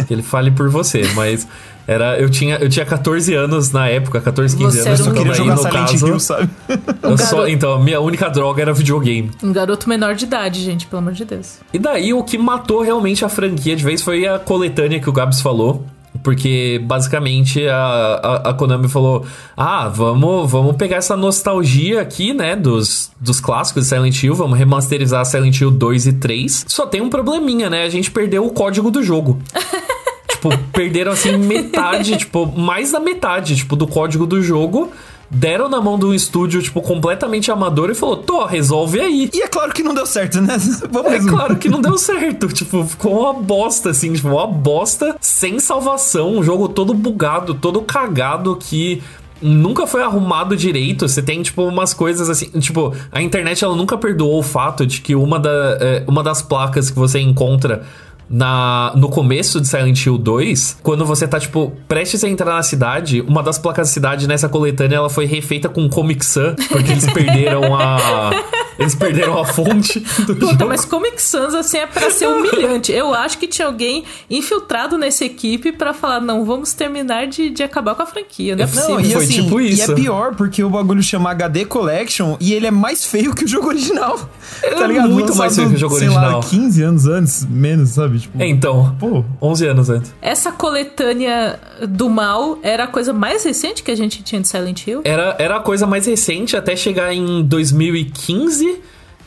Que 0.08 0.13
ele 0.13 0.24
fale 0.24 0.51
por 0.51 0.70
você, 0.70 1.04
mas 1.16 1.48
era, 1.89 2.20
eu, 2.20 2.30
tinha, 2.30 2.58
eu 2.58 2.70
tinha 2.70 2.86
14 2.86 3.34
anos 3.34 3.72
na 3.72 3.88
época, 3.88 4.22
14, 4.22 4.56
15 4.56 4.78
você 4.78 4.88
anos. 4.88 5.00
Era 5.01 5.10
um... 5.10 5.13
queria 5.13 5.34
jogar 5.34 5.56
no 5.56 5.62
Silent 5.62 5.74
caso, 5.74 6.08
Hill, 6.08 6.20
sabe? 6.20 6.50
Um 7.04 7.18
só, 7.18 7.48
então, 7.48 7.74
a 7.74 7.80
minha 7.80 8.00
única 8.00 8.30
droga 8.30 8.62
era 8.62 8.72
videogame. 8.72 9.32
Um 9.42 9.51
garoto 9.51 9.89
menor 9.89 10.13
de 10.13 10.25
idade, 10.25 10.62
gente, 10.62 10.86
pelo 10.86 11.00
amor 11.00 11.13
de 11.13 11.25
Deus. 11.25 11.58
E 11.74 11.80
daí, 11.80 12.13
o 12.13 12.24
que 12.24 12.38
matou 12.38 12.82
realmente 12.84 13.25
a 13.25 13.30
franquia 13.30 13.75
de 13.75 13.84
vez 13.84 14.04
foi 14.04 14.28
a 14.28 14.38
coletânea 14.38 15.00
que 15.00 15.10
o 15.10 15.12
Gabs 15.12 15.42
falou. 15.42 15.84
Porque 16.24 16.82
basicamente 16.84 17.68
a, 17.68 17.76
a, 17.76 18.50
a, 18.50 18.54
Konami 18.54 18.88
falou: 18.88 19.26
Ah, 19.56 19.88
vamos, 19.88 20.50
vamos 20.52 20.76
pegar 20.76 20.98
essa 20.98 21.16
nostalgia 21.16 22.02
aqui, 22.02 22.34
né? 22.34 22.56
Dos, 22.56 23.12
dos 23.20 23.40
clássicos 23.40 23.84
de 23.84 23.90
Silent 23.90 24.24
Hill, 24.24 24.36
vamos 24.36 24.58
remasterizar 24.58 25.26
Silent 25.26 25.60
Hill 25.60 25.72
2 25.72 26.08
e 26.08 26.14
3. 26.14 26.66
Só 26.68 26.86
tem 26.86 27.02
um 27.02 27.10
probleminha, 27.10 27.70
né? 27.70 27.84
A 27.84 27.90
gente 27.90 28.12
perdeu 28.12 28.46
o 28.46 28.52
código 28.52 28.92
do 28.92 29.02
jogo. 29.04 29.40
tipo, 30.30 30.58
perderam 30.72 31.12
assim 31.12 31.38
metade, 31.38 32.18
tipo, 32.18 32.46
mais 32.46 32.92
da 32.92 33.00
metade, 33.00 33.56
tipo, 33.56 33.76
do 33.76 33.88
código 33.88 34.26
do 34.26 34.42
jogo 34.42 34.92
deram 35.30 35.70
na 35.70 35.80
mão 35.80 36.00
de 36.00 36.06
um 36.06 36.14
estúdio, 36.14 36.62
tipo, 36.62 36.82
completamente 36.82 37.52
amador 37.52 37.90
e 37.90 37.96
falou: 37.96 38.18
Tô, 38.18 38.46
resolve 38.46 39.00
aí. 39.00 39.30
E 39.34 39.42
é 39.42 39.48
claro 39.48 39.72
que 39.74 39.84
não 39.84 39.94
deu 39.94 40.06
certo, 40.06 40.42
né? 40.42 40.58
Vamos 40.92 41.12
é 41.12 41.20
claro 41.20 41.56
que 41.58 41.70
não 41.70 41.82
deu 41.82 41.98
certo. 41.98 42.48
tipo, 42.48 42.84
ficou 42.84 43.22
uma 43.22 43.34
bosta, 43.34 43.92
assim, 43.92 44.14
tipo, 44.14 44.30
uma 44.30 44.48
bosta 44.48 45.16
sem 45.20 45.60
salvação. 45.60 46.38
Um 46.38 46.44
jogo 46.44 46.70
todo 46.70 46.94
bugado, 46.94 47.54
todo 47.54 47.82
cagado 47.82 48.56
que 48.56 49.04
nunca 49.42 49.86
foi 49.86 50.02
arrumado 50.02 50.56
direito. 50.56 51.08
Você 51.08 51.22
tem, 51.22 51.42
tipo, 51.42 51.64
umas 51.64 51.94
coisas 51.94 52.30
assim. 52.30 52.48
Tipo, 52.60 52.94
a 53.12 53.22
internet 53.22 53.64
ela 53.64 53.76
nunca 53.76 53.98
perdoou 53.98 54.40
o 54.40 54.44
fato 54.44 54.86
de 54.86 55.02
que 55.02 55.16
uma, 55.16 55.40
da, 55.40 55.78
é, 55.80 56.04
uma 56.08 56.24
das 56.24 56.42
placas 56.42 56.90
que 56.90 56.98
você 56.98 57.20
encontra 57.20 57.84
na, 58.30 58.94
no 58.96 59.10
começo 59.10 59.60
de 59.60 59.68
Silent 59.68 60.06
Hill 60.06 60.18
2, 60.18 60.78
quando 60.84 61.06
você 61.06 61.28
tá, 61.28 61.40
tipo, 61.40 61.74
prestes 61.88 62.24
a 62.24 62.30
entrar 62.30 62.54
na 62.54 62.64
cidade, 62.64 63.22
uma 63.22 63.42
das 63.42 63.58
placas 63.58 63.88
da 63.88 63.94
cidade 63.94 64.28
nessa 64.28 64.48
coletânea 64.48 64.98
ela 64.98 65.10
foi 65.10 65.26
refeita 65.26 65.68
com 65.68 65.90
Comic 65.90 66.24
Sans, 66.26 66.56
porque 66.68 66.92
eles 66.92 67.06
perderam 67.12 67.76
a. 67.76 68.32
Eles 68.80 68.96
perderam 68.96 69.38
a 69.38 69.46
fonte 69.46 70.00
do 70.26 70.36
Puta, 70.36 70.52
jogo. 70.52 70.68
mas 70.68 70.86
Comic 70.86 71.22
Sans, 71.22 71.54
assim, 71.54 71.78
é 71.78 71.86
pra 71.86 72.10
ser 72.10 72.28
humilhante. 72.28 72.92
Eu 72.92 73.14
acho 73.14 73.38
que 73.38 73.48
tinha 73.48 73.68
alguém 73.68 74.04
infiltrado 74.30 74.98
nessa 74.98 75.26
equipe 75.26 75.72
para 75.72 75.94
falar, 75.94 76.22
não, 76.22 76.46
vamos 76.46 76.74
terminar 76.74 77.28
de, 77.28 77.50
de 77.50 77.62
acabar 77.62 77.96
com 77.96 78.04
a 78.04 78.06
franquia, 78.06 78.56
não 78.56 78.64
é 78.64 78.68
possível. 78.68 78.90
Não, 78.96 79.02
e 79.02 79.12
foi 79.12 79.24
assim, 79.26 79.44
tipo 79.44 79.62
isso. 79.62 79.92
E 79.92 79.92
é 79.92 79.96
pior, 79.96 80.36
porque 80.36 80.64
o 80.64 80.70
bagulho 80.70 81.04
chama 81.04 81.32
HD 81.32 81.66
Collection 81.66 82.38
e 82.40 82.54
ele 82.54 82.68
é 82.68 82.72
mais 82.72 83.06
feio 83.06 83.36
que 83.36 83.44
o 83.44 83.48
jogo 83.48 83.68
original. 83.68 84.18
Ele 84.64 84.76
tá 84.76 84.84
é 84.84 84.88
ligado? 84.88 85.10
muito 85.10 85.36
mais 85.36 85.56
feio 85.56 85.70
que 85.70 85.76
o 85.76 85.80
jogo 85.80 85.98
sei 85.98 86.08
original. 86.08 86.40
Lá, 86.40 86.44
15 86.46 86.82
anos 86.84 87.06
antes, 87.08 87.46
menos, 87.46 87.90
sabe? 87.90 88.20
Tipo, 88.20 88.42
é, 88.42 88.48
então, 88.48 88.96
pô, 89.00 89.24
11 89.42 89.68
anos 89.68 89.90
antes. 89.90 90.14
Essa 90.22 90.52
coletânea 90.52 91.60
do 91.88 92.10
mal 92.10 92.58
era 92.64 92.86
a 92.86 92.88
coisa 92.88 93.12
mais 93.14 93.44
recente 93.44 93.84
que 93.84 93.92
a 93.92 93.96
gente 93.96 94.24
tinha 94.24 94.42
de 94.42 94.48
Silent 94.48 94.86
Hill? 94.88 95.02
Era, 95.04 95.36
era 95.38 95.58
a 95.58 95.60
coisa 95.60 95.86
mais 95.86 96.06
recente 96.06 96.56
até 96.56 96.76
chegar 96.76 97.14
em 97.14 97.44
2015. 97.44 98.69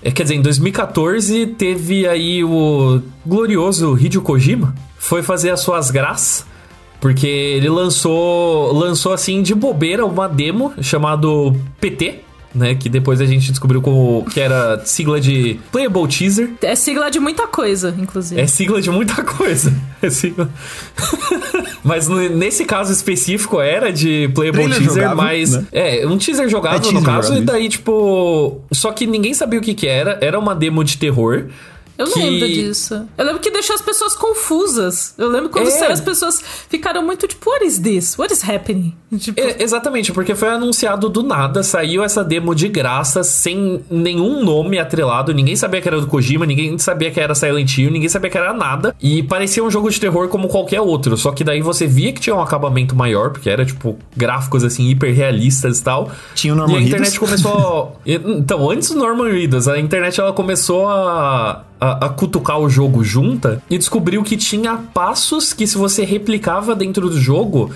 É, 0.02 0.10
quer 0.10 0.24
dizer, 0.24 0.34
em 0.34 0.42
2014 0.42 1.46
teve 1.46 2.06
aí 2.06 2.42
o 2.42 3.00
glorioso 3.24 3.96
Hideo 3.98 4.22
Kojima. 4.22 4.74
Foi 4.98 5.22
fazer 5.22 5.50
as 5.50 5.60
suas 5.60 5.90
graças. 5.90 6.44
Porque 7.00 7.26
ele 7.26 7.68
lançou, 7.68 8.72
lançou 8.72 9.12
assim 9.12 9.42
de 9.42 9.54
bobeira 9.54 10.06
uma 10.06 10.28
demo 10.28 10.72
chamado 10.80 11.52
PT, 11.80 12.20
né? 12.54 12.74
Que 12.74 12.88
depois 12.88 13.20
a 13.20 13.26
gente 13.26 13.50
descobriu 13.50 13.80
como 13.80 14.24
que 14.30 14.40
era 14.40 14.80
sigla 14.84 15.20
de 15.20 15.58
Playable 15.70 16.06
Teaser. 16.08 16.50
É 16.62 16.74
sigla 16.74 17.10
de 17.10 17.18
muita 17.18 17.46
coisa, 17.46 17.94
inclusive. 17.98 18.40
É 18.40 18.46
sigla 18.46 18.80
de 18.80 18.90
muita 18.90 19.22
coisa. 19.22 19.72
É 20.00 20.10
sigla. 20.10 20.50
mas 21.84 22.08
no, 22.08 22.16
nesse 22.28 22.64
caso 22.64 22.92
específico 22.92 23.60
era 23.60 23.92
de 23.92 24.28
Playable 24.34 24.64
Trailer 24.64 24.78
Teaser, 24.78 24.94
jogável, 24.94 25.16
mas. 25.16 25.52
Né? 25.52 25.66
É, 25.72 26.06
um 26.06 26.18
teaser 26.18 26.48
jogável 26.48 26.78
é 26.78 26.80
teaser 26.80 27.00
no 27.00 27.06
caso, 27.06 27.28
jogável. 27.28 27.42
e 27.42 27.46
daí, 27.46 27.68
tipo. 27.68 28.60
Só 28.70 28.92
que 28.92 29.06
ninguém 29.06 29.34
sabia 29.34 29.58
o 29.58 29.62
que, 29.62 29.74
que 29.74 29.86
era. 29.86 30.18
Era 30.20 30.38
uma 30.38 30.54
demo 30.54 30.82
de 30.84 30.96
terror. 30.96 31.46
Eu 31.96 32.06
que... 32.06 32.18
lembro 32.18 32.48
disso. 32.48 33.06
Eu 33.16 33.24
lembro 33.24 33.40
que 33.40 33.50
deixou 33.50 33.74
as 33.74 33.82
pessoas 33.82 34.14
confusas. 34.14 35.14
Eu 35.18 35.28
lembro 35.28 35.50
quando 35.50 35.68
é. 35.68 35.70
saiu, 35.70 35.92
as 35.92 36.00
pessoas 36.00 36.42
ficaram 36.68 37.02
muito 37.02 37.26
tipo, 37.26 37.50
what 37.50 37.64
is 37.64 37.78
this? 37.78 38.18
What 38.18 38.32
is 38.32 38.48
happening? 38.48 38.94
Tipo... 39.18 39.38
É, 39.40 39.62
exatamente, 39.62 40.12
porque 40.12 40.34
foi 40.34 40.48
anunciado 40.48 41.08
do 41.08 41.22
nada, 41.22 41.62
saiu 41.62 42.02
essa 42.02 42.24
demo 42.24 42.54
de 42.54 42.68
graça, 42.68 43.22
sem 43.22 43.84
nenhum 43.90 44.42
nome 44.42 44.78
atrelado, 44.78 45.34
ninguém 45.34 45.54
sabia 45.54 45.82
que 45.82 45.88
era 45.88 46.00
do 46.00 46.06
Kojima, 46.06 46.46
ninguém 46.46 46.78
sabia 46.78 47.10
que 47.10 47.20
era 47.20 47.34
Silent 47.34 47.76
Hill, 47.76 47.90
ninguém 47.90 48.08
sabia 48.08 48.30
que 48.30 48.38
era 48.38 48.54
nada, 48.54 48.96
e 49.02 49.22
parecia 49.22 49.62
um 49.62 49.70
jogo 49.70 49.90
de 49.90 50.00
terror 50.00 50.28
como 50.28 50.48
qualquer 50.48 50.80
outro, 50.80 51.16
só 51.18 51.30
que 51.30 51.44
daí 51.44 51.60
você 51.60 51.86
via 51.86 52.12
que 52.12 52.20
tinha 52.20 52.34
um 52.34 52.40
acabamento 52.40 52.96
maior, 52.96 53.30
porque 53.30 53.50
era 53.50 53.66
tipo 53.66 53.98
gráficos 54.16 54.64
assim, 54.64 54.88
hiper 54.88 55.14
realistas 55.14 55.80
e 55.80 55.84
tal. 55.84 56.10
Tinha 56.34 56.54
o 56.54 56.56
Norman 56.56 56.74
E 56.74 56.78
a 56.78 56.82
internet 56.82 57.20
Reedus. 57.20 57.42
começou... 57.42 57.96
então, 58.06 58.70
antes 58.70 58.90
do 58.90 58.98
Norman 58.98 59.30
Reedus, 59.30 59.68
a 59.68 59.78
internet 59.78 60.18
ela 60.18 60.32
começou 60.32 60.88
a 60.88 61.64
a, 61.82 62.06
a, 62.06 62.08
cutucar 62.08 62.60
o 62.60 62.70
jogo 62.70 63.02
junta 63.02 63.60
e 63.68 63.76
descobriu 63.76 64.22
que 64.22 64.36
tinha 64.36 64.76
passos 64.94 65.52
que 65.52 65.66
se 65.66 65.76
você 65.76 66.04
replicava 66.04 66.76
dentro 66.76 67.10
do 67.10 67.20
jogo, 67.20 67.72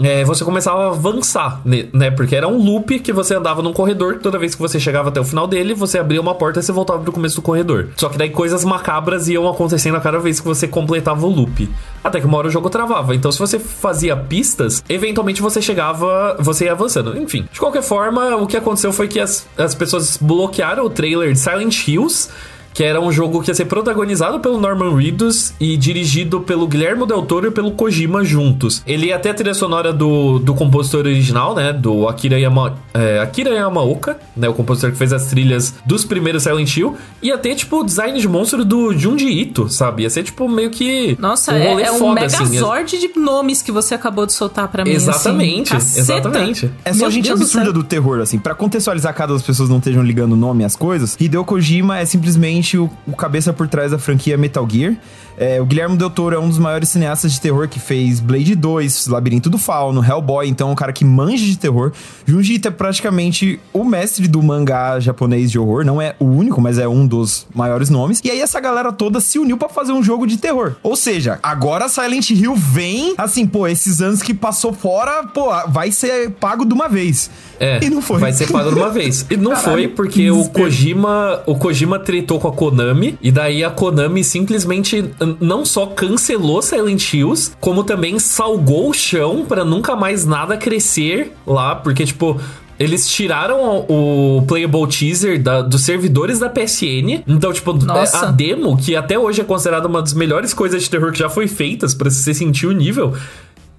é, 0.00 0.24
você 0.24 0.42
começava 0.42 0.84
a 0.84 0.88
avançar, 0.88 1.60
né? 1.92 2.10
Porque 2.10 2.34
era 2.34 2.48
um 2.48 2.56
loop 2.56 2.98
que 3.00 3.12
você 3.12 3.34
andava 3.34 3.60
num 3.60 3.74
corredor, 3.74 4.20
toda 4.22 4.38
vez 4.38 4.54
que 4.54 4.60
você 4.60 4.80
chegava 4.80 5.10
até 5.10 5.20
o 5.20 5.24
final 5.24 5.46
dele, 5.46 5.74
você 5.74 5.98
abria 5.98 6.18
uma 6.18 6.34
porta 6.34 6.60
e 6.60 6.62
você 6.62 6.72
voltava 6.72 7.00
pro 7.00 7.12
começo 7.12 7.36
do 7.36 7.42
corredor. 7.42 7.90
Só 7.94 8.08
que 8.08 8.16
daí 8.16 8.30
coisas 8.30 8.64
macabras 8.64 9.28
iam 9.28 9.46
acontecendo 9.46 9.96
a 9.96 10.00
cada 10.00 10.18
vez 10.18 10.40
que 10.40 10.46
você 10.46 10.66
completava 10.66 11.26
o 11.26 11.28
loop. 11.28 11.68
Até 12.02 12.20
que 12.20 12.26
uma 12.26 12.38
hora 12.38 12.48
o 12.48 12.50
jogo 12.50 12.70
travava. 12.70 13.14
Então, 13.14 13.30
se 13.30 13.38
você 13.38 13.58
fazia 13.58 14.16
pistas, 14.16 14.82
eventualmente 14.88 15.42
você 15.42 15.60
chegava, 15.60 16.36
você 16.40 16.64
ia 16.64 16.72
avançando. 16.72 17.18
Enfim, 17.18 17.46
de 17.52 17.60
qualquer 17.60 17.82
forma, 17.82 18.34
o 18.36 18.46
que 18.46 18.56
aconteceu 18.56 18.94
foi 18.94 19.08
que 19.08 19.20
as, 19.20 19.46
as 19.58 19.74
pessoas 19.74 20.16
bloquearam 20.16 20.86
o 20.86 20.90
trailer 20.90 21.32
de 21.34 21.38
Silent 21.38 21.86
Hills 21.86 22.30
que 22.72 22.82
era 22.82 23.00
um 23.00 23.12
jogo 23.12 23.42
que 23.42 23.50
ia 23.50 23.54
ser 23.54 23.66
protagonizado 23.66 24.40
pelo 24.40 24.58
Norman 24.58 24.94
Reedus 24.96 25.52
e 25.60 25.76
dirigido 25.76 26.40
pelo 26.40 26.66
Guilherme 26.66 27.06
Del 27.06 27.22
Toro 27.22 27.48
e 27.48 27.50
pelo 27.50 27.72
Kojima 27.72 28.24
juntos. 28.24 28.82
Ele 28.86 29.06
ia 29.06 29.16
até 29.16 29.30
a 29.30 29.34
trilha 29.34 29.54
sonora 29.54 29.92
do, 29.92 30.38
do 30.38 30.54
compositor 30.54 31.00
original, 31.00 31.54
né, 31.54 31.72
do 31.72 32.08
Akira, 32.08 32.38
Yama, 32.38 32.76
é, 32.94 33.18
Akira 33.20 33.50
Yamaoka, 33.50 34.18
né, 34.36 34.48
o 34.48 34.54
compositor 34.54 34.90
que 34.92 34.96
fez 34.96 35.12
as 35.12 35.26
trilhas 35.26 35.74
dos 35.84 36.04
primeiros 36.04 36.42
Silent 36.42 36.76
Hill, 36.76 36.96
ia 37.22 37.36
ter, 37.38 37.54
tipo, 37.54 37.80
o 37.80 37.84
design 37.84 38.18
de 38.18 38.28
monstro 38.28 38.64
do 38.64 38.92
Junji 38.96 39.28
Ito, 39.28 39.68
sabe? 39.68 40.02
Ia 40.02 40.10
ser, 40.10 40.22
tipo, 40.22 40.48
meio 40.48 40.70
que 40.70 41.16
Nossa, 41.20 41.52
um 41.52 41.56
é, 41.56 41.82
é 41.82 41.92
um 41.92 41.98
foda, 41.98 42.24
assim. 42.24 42.44
megazord 42.44 42.96
assim. 42.96 43.08
de 43.08 43.18
nomes 43.18 43.62
que 43.62 43.70
você 43.72 43.94
acabou 43.94 44.26
de 44.26 44.32
soltar 44.32 44.68
para 44.68 44.84
mim, 44.84 44.90
Exatamente, 44.92 45.74
assim. 45.74 46.00
exatamente. 46.00 46.70
É 46.84 46.92
só 46.92 47.00
Meu 47.00 47.10
gente 47.10 47.26
Deus 47.26 47.40
absurda 47.40 47.72
do, 47.72 47.82
do 47.82 47.84
terror, 47.84 48.20
assim. 48.20 48.38
para 48.38 48.54
contextualizar 48.54 49.14
cada 49.14 49.32
as 49.32 49.42
pessoas 49.42 49.68
não 49.68 49.78
estejam 49.78 50.02
ligando 50.02 50.32
o 50.32 50.36
nome 50.36 50.64
às 50.64 50.76
coisas, 50.76 51.16
Hideo 51.18 51.44
Kojima 51.44 51.98
é 51.98 52.04
simplesmente 52.04 52.61
o, 52.78 52.90
o 53.06 53.16
cabeça 53.16 53.52
por 53.52 53.68
trás 53.68 53.90
da 53.90 53.98
franquia 53.98 54.36
Metal 54.36 54.66
Gear. 54.70 54.96
É, 55.36 55.60
o 55.60 55.64
Guilherme 55.64 55.96
Del 55.96 56.10
Toro 56.10 56.36
é 56.36 56.38
um 56.38 56.48
dos 56.48 56.58
maiores 56.58 56.88
cineastas 56.88 57.32
de 57.32 57.40
terror 57.40 57.68
que 57.68 57.80
fez 57.80 58.20
Blade 58.20 58.54
2, 58.54 59.06
Labirinto 59.08 59.48
do 59.48 59.58
Fauno, 59.58 60.04
Hellboy, 60.04 60.48
então 60.48 60.68
é 60.68 60.72
um 60.72 60.74
cara 60.74 60.92
que 60.92 61.04
manja 61.04 61.44
de 61.44 61.56
terror. 61.56 61.92
Junji 62.26 62.54
Ito 62.54 62.68
é 62.68 62.70
praticamente 62.70 63.58
o 63.72 63.84
mestre 63.84 64.28
do 64.28 64.42
mangá 64.42 65.00
japonês 65.00 65.50
de 65.50 65.58
horror, 65.58 65.84
não 65.84 66.00
é 66.00 66.14
o 66.18 66.24
único, 66.24 66.60
mas 66.60 66.78
é 66.78 66.86
um 66.86 67.06
dos 67.06 67.46
maiores 67.54 67.90
nomes. 67.90 68.20
E 68.24 68.30
aí 68.30 68.40
essa 68.40 68.60
galera 68.60 68.92
toda 68.92 69.20
se 69.20 69.38
uniu 69.38 69.56
para 69.56 69.68
fazer 69.68 69.92
um 69.92 70.02
jogo 70.02 70.26
de 70.26 70.36
terror. 70.36 70.74
Ou 70.82 70.96
seja, 70.96 71.38
agora 71.42 71.88
Silent 71.88 72.30
Hill 72.30 72.54
vem, 72.54 73.14
assim, 73.16 73.46
pô, 73.46 73.66
esses 73.66 74.00
anos 74.00 74.22
que 74.22 74.34
passou 74.34 74.72
fora, 74.72 75.24
pô, 75.24 75.50
vai 75.68 75.90
ser 75.90 76.30
pago 76.30 76.64
de 76.64 76.74
uma 76.74 76.88
vez. 76.88 77.30
É, 77.58 77.84
e 77.84 77.88
não 77.90 78.02
foi. 78.02 78.18
Vai 78.18 78.32
ser 78.32 78.50
pago 78.50 78.70
de 78.70 78.76
uma 78.76 78.90
vez. 78.90 79.24
E 79.30 79.36
não 79.36 79.52
Caralho, 79.52 79.72
foi 79.72 79.88
porque 79.88 80.30
o 80.30 80.48
Kojima, 80.48 81.42
o 81.46 81.54
Kojima 81.54 81.98
tretou 81.98 82.40
com 82.40 82.48
a 82.48 82.52
Konami 82.52 83.16
e 83.22 83.30
daí 83.30 83.62
a 83.62 83.70
Konami 83.70 84.24
simplesmente 84.24 85.10
não 85.40 85.64
só 85.64 85.86
cancelou 85.86 86.62
Silent 86.62 87.12
Hills, 87.12 87.52
como 87.60 87.84
também 87.84 88.18
salgou 88.18 88.90
o 88.90 88.92
chão 88.92 89.44
para 89.46 89.64
nunca 89.64 89.94
mais 89.96 90.24
nada 90.24 90.56
crescer 90.56 91.32
lá, 91.46 91.74
porque 91.74 92.04
tipo, 92.04 92.40
eles 92.78 93.08
tiraram 93.08 93.86
o 93.88 94.42
playable 94.46 94.86
teaser 94.88 95.40
da, 95.40 95.62
dos 95.62 95.82
servidores 95.82 96.38
da 96.38 96.48
PSN. 96.48 97.22
Então, 97.26 97.52
tipo, 97.52 97.72
Nossa. 97.72 98.26
a 98.26 98.30
demo, 98.30 98.76
que 98.76 98.96
até 98.96 99.18
hoje 99.18 99.40
é 99.40 99.44
considerada 99.44 99.86
uma 99.86 100.02
das 100.02 100.14
melhores 100.14 100.52
coisas 100.52 100.82
de 100.82 100.90
terror 100.90 101.12
que 101.12 101.18
já 101.18 101.28
foi 101.28 101.46
feitas 101.46 101.94
para 101.94 102.10
você 102.10 102.34
sentir 102.34 102.66
o 102.66 102.72
nível 102.72 103.14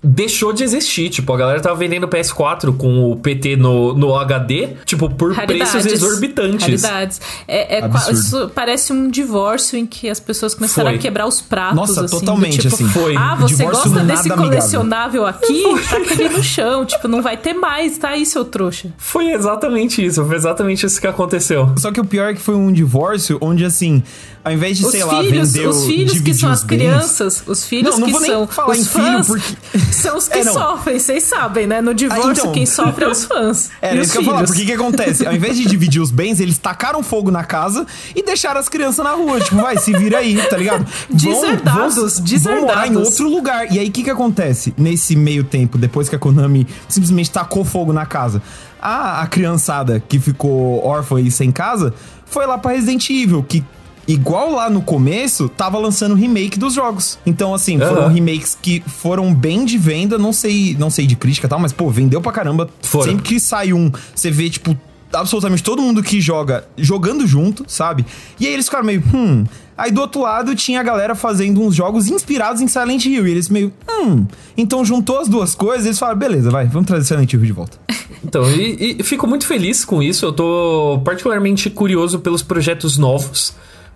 deixou 0.03 0.51
de 0.51 0.63
existir. 0.63 1.09
Tipo, 1.09 1.31
a 1.33 1.37
galera 1.37 1.61
tava 1.61 1.75
vendendo 1.75 2.07
PS4 2.07 2.75
com 2.75 3.11
o 3.11 3.15
PT 3.15 3.55
no, 3.55 3.93
no 3.93 4.15
HD, 4.15 4.69
tipo, 4.85 5.09
por 5.09 5.33
Raridades. 5.33 5.71
preços 5.71 5.91
exorbitantes. 5.91 6.61
Raridades. 6.61 7.21
É, 7.47 7.79
é 7.79 7.89
isso 8.11 8.51
parece 8.53 8.91
um 8.91 9.09
divórcio 9.09 9.77
em 9.77 9.85
que 9.85 10.09
as 10.09 10.19
pessoas 10.19 10.53
começaram 10.53 10.89
Foi. 10.89 10.99
a 10.99 11.01
quebrar 11.01 11.25
os 11.25 11.39
pratos. 11.41 11.75
Nossa, 11.75 12.05
assim, 12.05 12.19
totalmente, 12.19 12.59
tipo, 12.59 12.75
assim. 12.75 12.87
Foi. 12.89 13.15
Ah, 13.15 13.35
você 13.35 13.55
divórcio 13.55 13.91
gosta 13.91 14.05
desse 14.05 14.29
colecionável 14.29 15.25
aqui? 15.25 15.63
Tá 15.89 15.95
ali 15.95 16.29
no 16.29 16.43
chão. 16.43 16.85
Tipo, 16.85 17.07
não 17.07 17.21
vai 17.21 17.37
ter 17.37 17.53
mais, 17.53 17.97
tá 17.97 18.09
aí, 18.09 18.25
seu 18.25 18.43
trouxa. 18.43 18.91
Foi 18.97 19.31
exatamente 19.31 20.03
isso. 20.03 20.23
Foi 20.25 20.35
exatamente 20.35 20.85
isso 20.85 20.99
que 20.99 21.07
aconteceu. 21.07 21.71
Só 21.77 21.91
que 21.91 21.99
o 21.99 22.05
pior 22.05 22.31
é 22.31 22.33
que 22.33 22.41
foi 22.41 22.55
um 22.55 22.71
divórcio 22.71 23.37
onde, 23.39 23.63
assim, 23.63 24.03
ao 24.43 24.51
invés 24.51 24.77
de, 24.77 24.86
os 24.86 24.91
sei 24.91 25.01
filhos, 25.01 25.13
lá, 25.13 25.21
vender 25.21 25.67
Os 25.67 25.86
filhos 25.86 26.19
que 26.19 26.34
são 26.34 26.51
as 26.51 26.63
crianças, 26.63 27.43
os 27.47 27.65
filhos 27.65 27.97
não, 27.97 28.08
não 28.08 28.19
que 28.19 28.25
são 28.25 28.43
os 28.67 28.88
fãs, 28.88 29.27
porque... 29.27 29.56
são 29.93 30.17
os 30.17 30.27
que 30.27 30.39
é, 30.39 30.43
sofrem, 30.43 30.99
vocês 30.99 31.23
sabem, 31.23 31.65
né? 31.65 31.82
No 31.82 31.93
divórcio, 31.93 32.27
ah, 32.27 32.32
então... 32.34 32.51
quem 32.51 32.65
sofre 32.65 33.06
é 33.06 33.08
os 33.08 33.23
fãs. 33.23 33.71
É, 33.82 33.95
isso 33.97 34.12
que 34.12 34.17
eu 34.17 34.21
ia 34.21 34.29
falar, 34.29 34.43
porque 34.45 34.63
o 34.63 34.65
que 34.65 34.71
acontece? 34.71 35.25
Ao 35.25 35.34
invés 35.34 35.58
de 35.58 35.65
dividir 35.65 36.01
os 36.01 36.10
bens, 36.10 36.39
eles 36.39 36.58
tacaram 36.58 37.03
fogo 37.03 37.29
na 37.32 37.43
casa 37.43 37.86
e 38.15 38.23
deixaram 38.23 38.60
as 38.60 38.69
crianças 38.69 39.03
na 39.03 39.12
rua. 39.12 39.39
Tipo, 39.41 39.58
vai, 39.58 39.77
se 39.77 39.91
vira 39.91 40.19
aí, 40.19 40.41
tá 40.47 40.58
ligado? 40.58 40.86
Deserdados, 41.10 41.95
vão, 41.95 42.08
vão, 42.08 42.23
deserdados. 42.23 42.43
Vão 42.43 42.62
morar 42.62 42.88
em 42.88 42.95
outro 42.95 43.29
lugar. 43.29 43.71
E 43.71 43.79
aí, 43.79 43.89
o 43.89 43.91
que 43.91 44.03
que 44.03 44.10
acontece? 44.10 44.73
Nesse 44.77 45.15
meio 45.15 45.43
tempo, 45.43 45.77
depois 45.77 46.08
que 46.08 46.15
a 46.15 46.19
Konami 46.19 46.65
simplesmente 46.88 47.29
tacou 47.29 47.65
fogo 47.65 47.91
na 47.91 48.06
casa, 48.06 48.41
a, 48.82 49.21
a 49.21 49.27
criançada 49.27 50.01
que 50.08 50.19
ficou 50.19 50.86
órfã 50.86 51.19
e 51.19 51.29
sem 51.29 51.51
casa 51.51 51.93
foi 52.25 52.45
lá 52.45 52.58
pra 52.58 52.71
Resident 52.71 53.10
Evil, 53.10 53.43
que 53.43 53.63
igual 54.07 54.51
lá 54.51 54.69
no 54.69 54.81
começo, 54.81 55.49
tava 55.49 55.77
lançando 55.77 56.15
remake 56.15 56.59
dos 56.59 56.73
jogos. 56.73 57.17
Então, 57.25 57.53
assim, 57.53 57.79
uhum. 57.79 57.87
foram 57.87 58.07
remakes 58.09 58.57
que 58.61 58.83
foram 58.85 59.33
bem 59.33 59.65
de 59.65 59.77
venda, 59.77 60.17
não 60.17 60.33
sei, 60.33 60.75
não 60.77 60.89
sei 60.89 61.07
de 61.07 61.15
crítica 61.15 61.47
e 61.47 61.49
tal, 61.49 61.59
mas, 61.59 61.71
pô, 61.71 61.89
vendeu 61.89 62.21
pra 62.21 62.31
caramba. 62.31 62.69
Foram. 62.81 63.11
Sempre 63.11 63.23
que 63.23 63.39
sai 63.39 63.73
um, 63.73 63.91
você 64.13 64.29
vê, 64.29 64.49
tipo, 64.49 64.77
absolutamente 65.11 65.63
todo 65.63 65.81
mundo 65.81 66.01
que 66.01 66.19
joga 66.19 66.65
jogando 66.77 67.25
junto, 67.27 67.63
sabe? 67.67 68.05
E 68.39 68.47
aí 68.47 68.53
eles 68.53 68.65
ficaram 68.65 68.85
meio, 68.85 69.03
hum. 69.13 69.45
Aí 69.75 69.91
do 69.91 70.01
outro 70.01 70.21
lado 70.21 70.55
tinha 70.55 70.79
a 70.79 70.83
galera 70.83 71.15
fazendo 71.15 71.61
uns 71.61 71.73
jogos 71.73 72.07
inspirados 72.07 72.61
em 72.61 72.67
Silent 72.67 73.05
Hill. 73.05 73.27
E 73.27 73.31
eles 73.31 73.49
meio, 73.49 73.73
hum. 73.89 74.25
Então 74.55 74.85
juntou 74.85 75.19
as 75.19 75.27
duas 75.27 75.55
coisas 75.55 75.85
e 75.85 75.89
eles 75.89 75.99
falaram, 75.99 76.19
beleza, 76.19 76.51
vai, 76.51 76.65
vamos 76.67 76.87
trazer 76.87 77.05
Silent 77.05 77.31
Hill 77.33 77.41
de 77.41 77.51
volta. 77.51 77.77
Então, 78.23 78.49
e, 78.51 78.97
e 78.99 79.03
fico 79.03 79.27
muito 79.27 79.45
feliz 79.45 79.83
com 79.83 80.01
isso. 80.01 80.25
Eu 80.25 80.31
tô 80.31 81.01
particularmente 81.03 81.69
curioso 81.69 82.19
pelos 82.19 82.41
projetos 82.41 82.97
novos. 82.97 83.53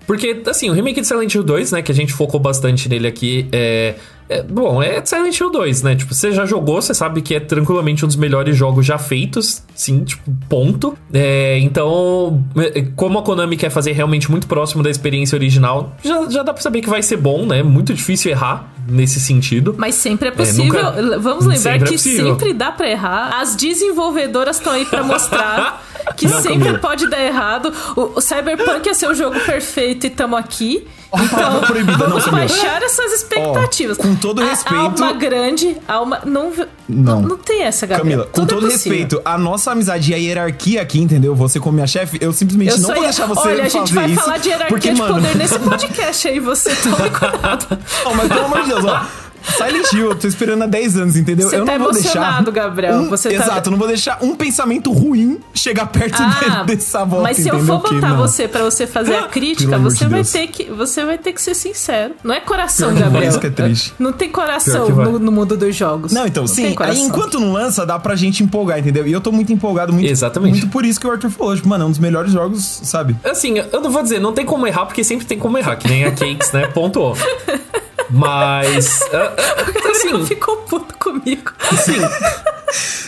Porque, 0.07 0.41
assim, 0.47 0.69
o 0.69 0.73
remake 0.73 1.01
de 1.01 1.05
Silent 1.05 1.35
Hill 1.35 1.43
2, 1.43 1.73
né, 1.73 1.81
que 1.81 1.91
a 1.91 1.95
gente 1.95 2.13
focou 2.13 2.39
bastante 2.39 2.87
nele 2.87 3.05
aqui, 3.05 3.45
é, 3.51 3.95
é, 4.29 4.43
bom, 4.43 4.83
é 4.83 5.03
Silent 5.05 5.39
Hill 5.39 5.51
2, 5.51 5.83
né? 5.83 5.95
Tipo, 5.95 6.13
você 6.13 6.31
já 6.31 6.45
jogou, 6.45 6.81
você 6.81 6.93
sabe 6.93 7.21
que 7.21 7.33
é 7.33 7.39
tranquilamente 7.39 8.03
um 8.03 8.07
dos 8.07 8.17
melhores 8.17 8.57
jogos 8.57 8.85
já 8.85 8.97
feitos, 8.97 9.63
sim, 9.73 10.03
tipo, 10.03 10.29
ponto. 10.49 10.97
É, 11.13 11.57
então, 11.59 12.43
é, 12.57 12.85
como 12.95 13.19
a 13.19 13.23
Konami 13.23 13.55
quer 13.55 13.69
fazer 13.69 13.93
realmente 13.93 14.29
muito 14.29 14.47
próximo 14.47 14.83
da 14.83 14.89
experiência 14.89 15.35
original, 15.35 15.95
já, 16.03 16.29
já 16.29 16.43
dá 16.43 16.53
pra 16.53 16.61
saber 16.61 16.81
que 16.81 16.89
vai 16.89 17.01
ser 17.01 17.17
bom, 17.17 17.45
né? 17.45 17.63
Muito 17.63 17.93
difícil 17.93 18.31
errar 18.31 18.73
nesse 18.89 19.19
sentido. 19.19 19.75
Mas 19.77 19.95
sempre 19.95 20.29
é 20.29 20.31
possível. 20.31 20.79
É, 20.79 21.01
nunca... 21.01 21.19
Vamos 21.19 21.45
lembrar 21.45 21.73
sempre 21.73 21.87
é 21.87 21.91
que 21.91 21.97
sempre 21.97 22.53
dá 22.53 22.71
pra 22.71 22.89
errar. 22.89 23.39
As 23.39 23.55
desenvolvedoras 23.55 24.57
estão 24.57 24.73
aí 24.73 24.85
pra 24.85 25.03
mostrar. 25.03 25.83
que 26.15 26.27
não, 26.27 26.41
sempre 26.41 26.77
pode 26.79 27.09
dar 27.09 27.23
errado. 27.23 27.73
O, 27.95 28.17
o 28.17 28.21
Cyberpunk 28.21 28.87
é 28.89 28.93
seu 28.93 29.13
jogo 29.15 29.39
perfeito 29.41 30.05
e 30.07 30.09
tamo 30.09 30.35
aqui. 30.35 30.85
Então, 31.13 31.61
proibida, 31.61 31.97
vamos 31.97 32.25
não, 32.25 32.33
baixar 32.33 32.81
essas 32.83 33.13
expectativas. 33.13 33.97
Com 33.97 34.15
todo 34.15 34.43
respeito. 34.43 34.75
A 34.75 35.07
alma 35.07 35.13
grande, 35.13 35.77
alma. 35.87 36.21
Não, 36.25 36.51
não, 36.87 37.21
não 37.21 37.37
tem 37.37 37.63
essa, 37.63 37.85
Gabriel. 37.85 38.03
Camila, 38.03 38.25
com 38.25 38.41
Tudo 38.41 38.51
é 38.51 38.55
todo 38.55 38.67
é 38.67 38.71
respeito, 38.71 39.21
a 39.23 39.37
nossa 39.37 39.71
amizade 39.71 40.11
e 40.11 40.15
a 40.15 40.17
hierarquia 40.17 40.81
aqui, 40.81 40.99
entendeu? 40.99 41.33
Você 41.35 41.59
como 41.59 41.73
minha 41.75 41.87
chefe, 41.87 42.17
eu 42.19 42.33
simplesmente 42.33 42.71
eu 42.71 42.79
não 42.79 42.93
vou 42.93 43.03
deixar 43.03 43.25
você 43.25 43.47
Olha, 43.47 43.63
fazer 43.63 43.67
isso. 43.67 43.77
Olha, 43.77 43.83
a 43.83 43.85
gente 43.85 43.93
vai 43.93 44.15
falar 44.15 44.37
de 44.37 44.49
hierarquia 44.49 44.69
porque, 44.69 44.93
de 44.93 44.99
mano... 44.99 45.13
poder 45.15 45.35
nesse 45.35 45.59
podcast 45.59 46.27
aí, 46.27 46.39
você 46.39 46.75
toma 46.75 47.09
cuidado. 47.09 47.79
Não, 48.03 48.15
mas 48.15 48.27
pelo 48.27 48.45
amor 48.45 48.61
de 48.61 48.67
Deus, 48.67 48.85
ó. 48.85 49.05
Silent 49.43 49.93
Hill, 49.93 50.09
eu 50.09 50.15
tô 50.15 50.27
esperando 50.27 50.63
há 50.63 50.67
10 50.67 50.97
anos, 50.97 51.15
entendeu? 51.15 51.49
Você 51.49 51.57
eu 51.57 51.65
tá 51.65 51.77
não 51.77 51.85
vou 51.85 51.93
deixar. 51.93 52.43
Gabriel. 52.51 52.95
Um, 52.95 53.09
você 53.09 53.29
exato, 53.29 53.49
tá... 53.49 53.61
eu 53.65 53.71
não 53.71 53.77
vou 53.77 53.87
deixar 53.87 54.19
um 54.21 54.35
pensamento 54.35 54.91
ruim 54.91 55.39
chegar 55.53 55.87
perto 55.87 56.21
ah, 56.21 56.63
dessa 56.63 57.03
volta. 57.03 57.23
Mas 57.23 57.37
se 57.37 57.49
eu 57.49 57.59
for 57.59 57.81
botar 57.81 58.13
você 58.13 58.47
para 58.47 58.63
você 58.63 58.87
fazer 58.87 59.15
a 59.15 59.23
crítica, 59.23 59.77
você 59.77 60.05
vai 60.05 60.23
ter 60.23 60.47
que 60.47 60.65
você 60.65 61.05
vai 61.05 61.17
ter 61.17 61.33
que 61.33 61.41
ser 61.41 61.55
sincero. 61.55 62.15
Não 62.23 62.33
é 62.33 62.39
coração, 62.39 62.93
Pior 62.93 63.03
Gabriel. 63.03 63.29
Isso 63.29 63.39
que 63.39 63.47
é 63.47 63.49
triste. 63.49 63.93
Não 63.99 64.13
tem 64.13 64.29
coração 64.29 64.89
no, 64.89 65.19
no, 65.19 65.31
mundo 65.31 65.57
dos 65.57 65.75
jogos. 65.75 66.11
Não, 66.11 66.25
então, 66.25 66.43
não 66.43 66.47
sim. 66.47 66.75
Aí 66.79 66.99
enquanto 66.99 67.39
não 67.39 67.51
lança, 67.51 67.85
dá 67.85 67.97
pra 67.99 68.15
gente 68.15 68.43
empolgar, 68.43 68.79
entendeu? 68.79 69.07
E 69.07 69.11
eu 69.11 69.21
tô 69.21 69.31
muito 69.31 69.51
empolgado, 69.51 69.93
muito, 69.93 70.09
Exatamente. 70.09 70.59
muito 70.59 70.69
por 70.69 70.85
isso 70.85 70.99
que 70.99 71.07
o 71.07 71.11
Arthur 71.11 71.29
falou. 71.29 71.55
Tipo, 71.55 71.69
mano, 71.69 71.83
é 71.83 71.87
um 71.87 71.91
dos 71.91 71.99
melhores 71.99 72.31
jogos, 72.31 72.63
sabe? 72.83 73.15
Assim, 73.23 73.57
eu 73.57 73.81
não 73.81 73.89
vou 73.89 74.03
dizer, 74.03 74.19
não 74.19 74.33
tem 74.33 74.45
como 74.45 74.67
errar, 74.67 74.85
porque 74.85 75.03
sempre 75.03 75.25
tem 75.25 75.37
como 75.37 75.57
errar, 75.57 75.75
que 75.75 75.87
nem 75.87 76.05
a 76.05 76.11
Cakes, 76.11 76.51
né? 76.51 76.67
Ponto. 76.67 77.13
Mas. 78.09 79.01
Uh, 79.07 79.89
assim, 79.89 80.25
ficou 80.25 80.57
puto 80.57 80.97
comigo. 80.97 81.51
Sim. 81.83 81.99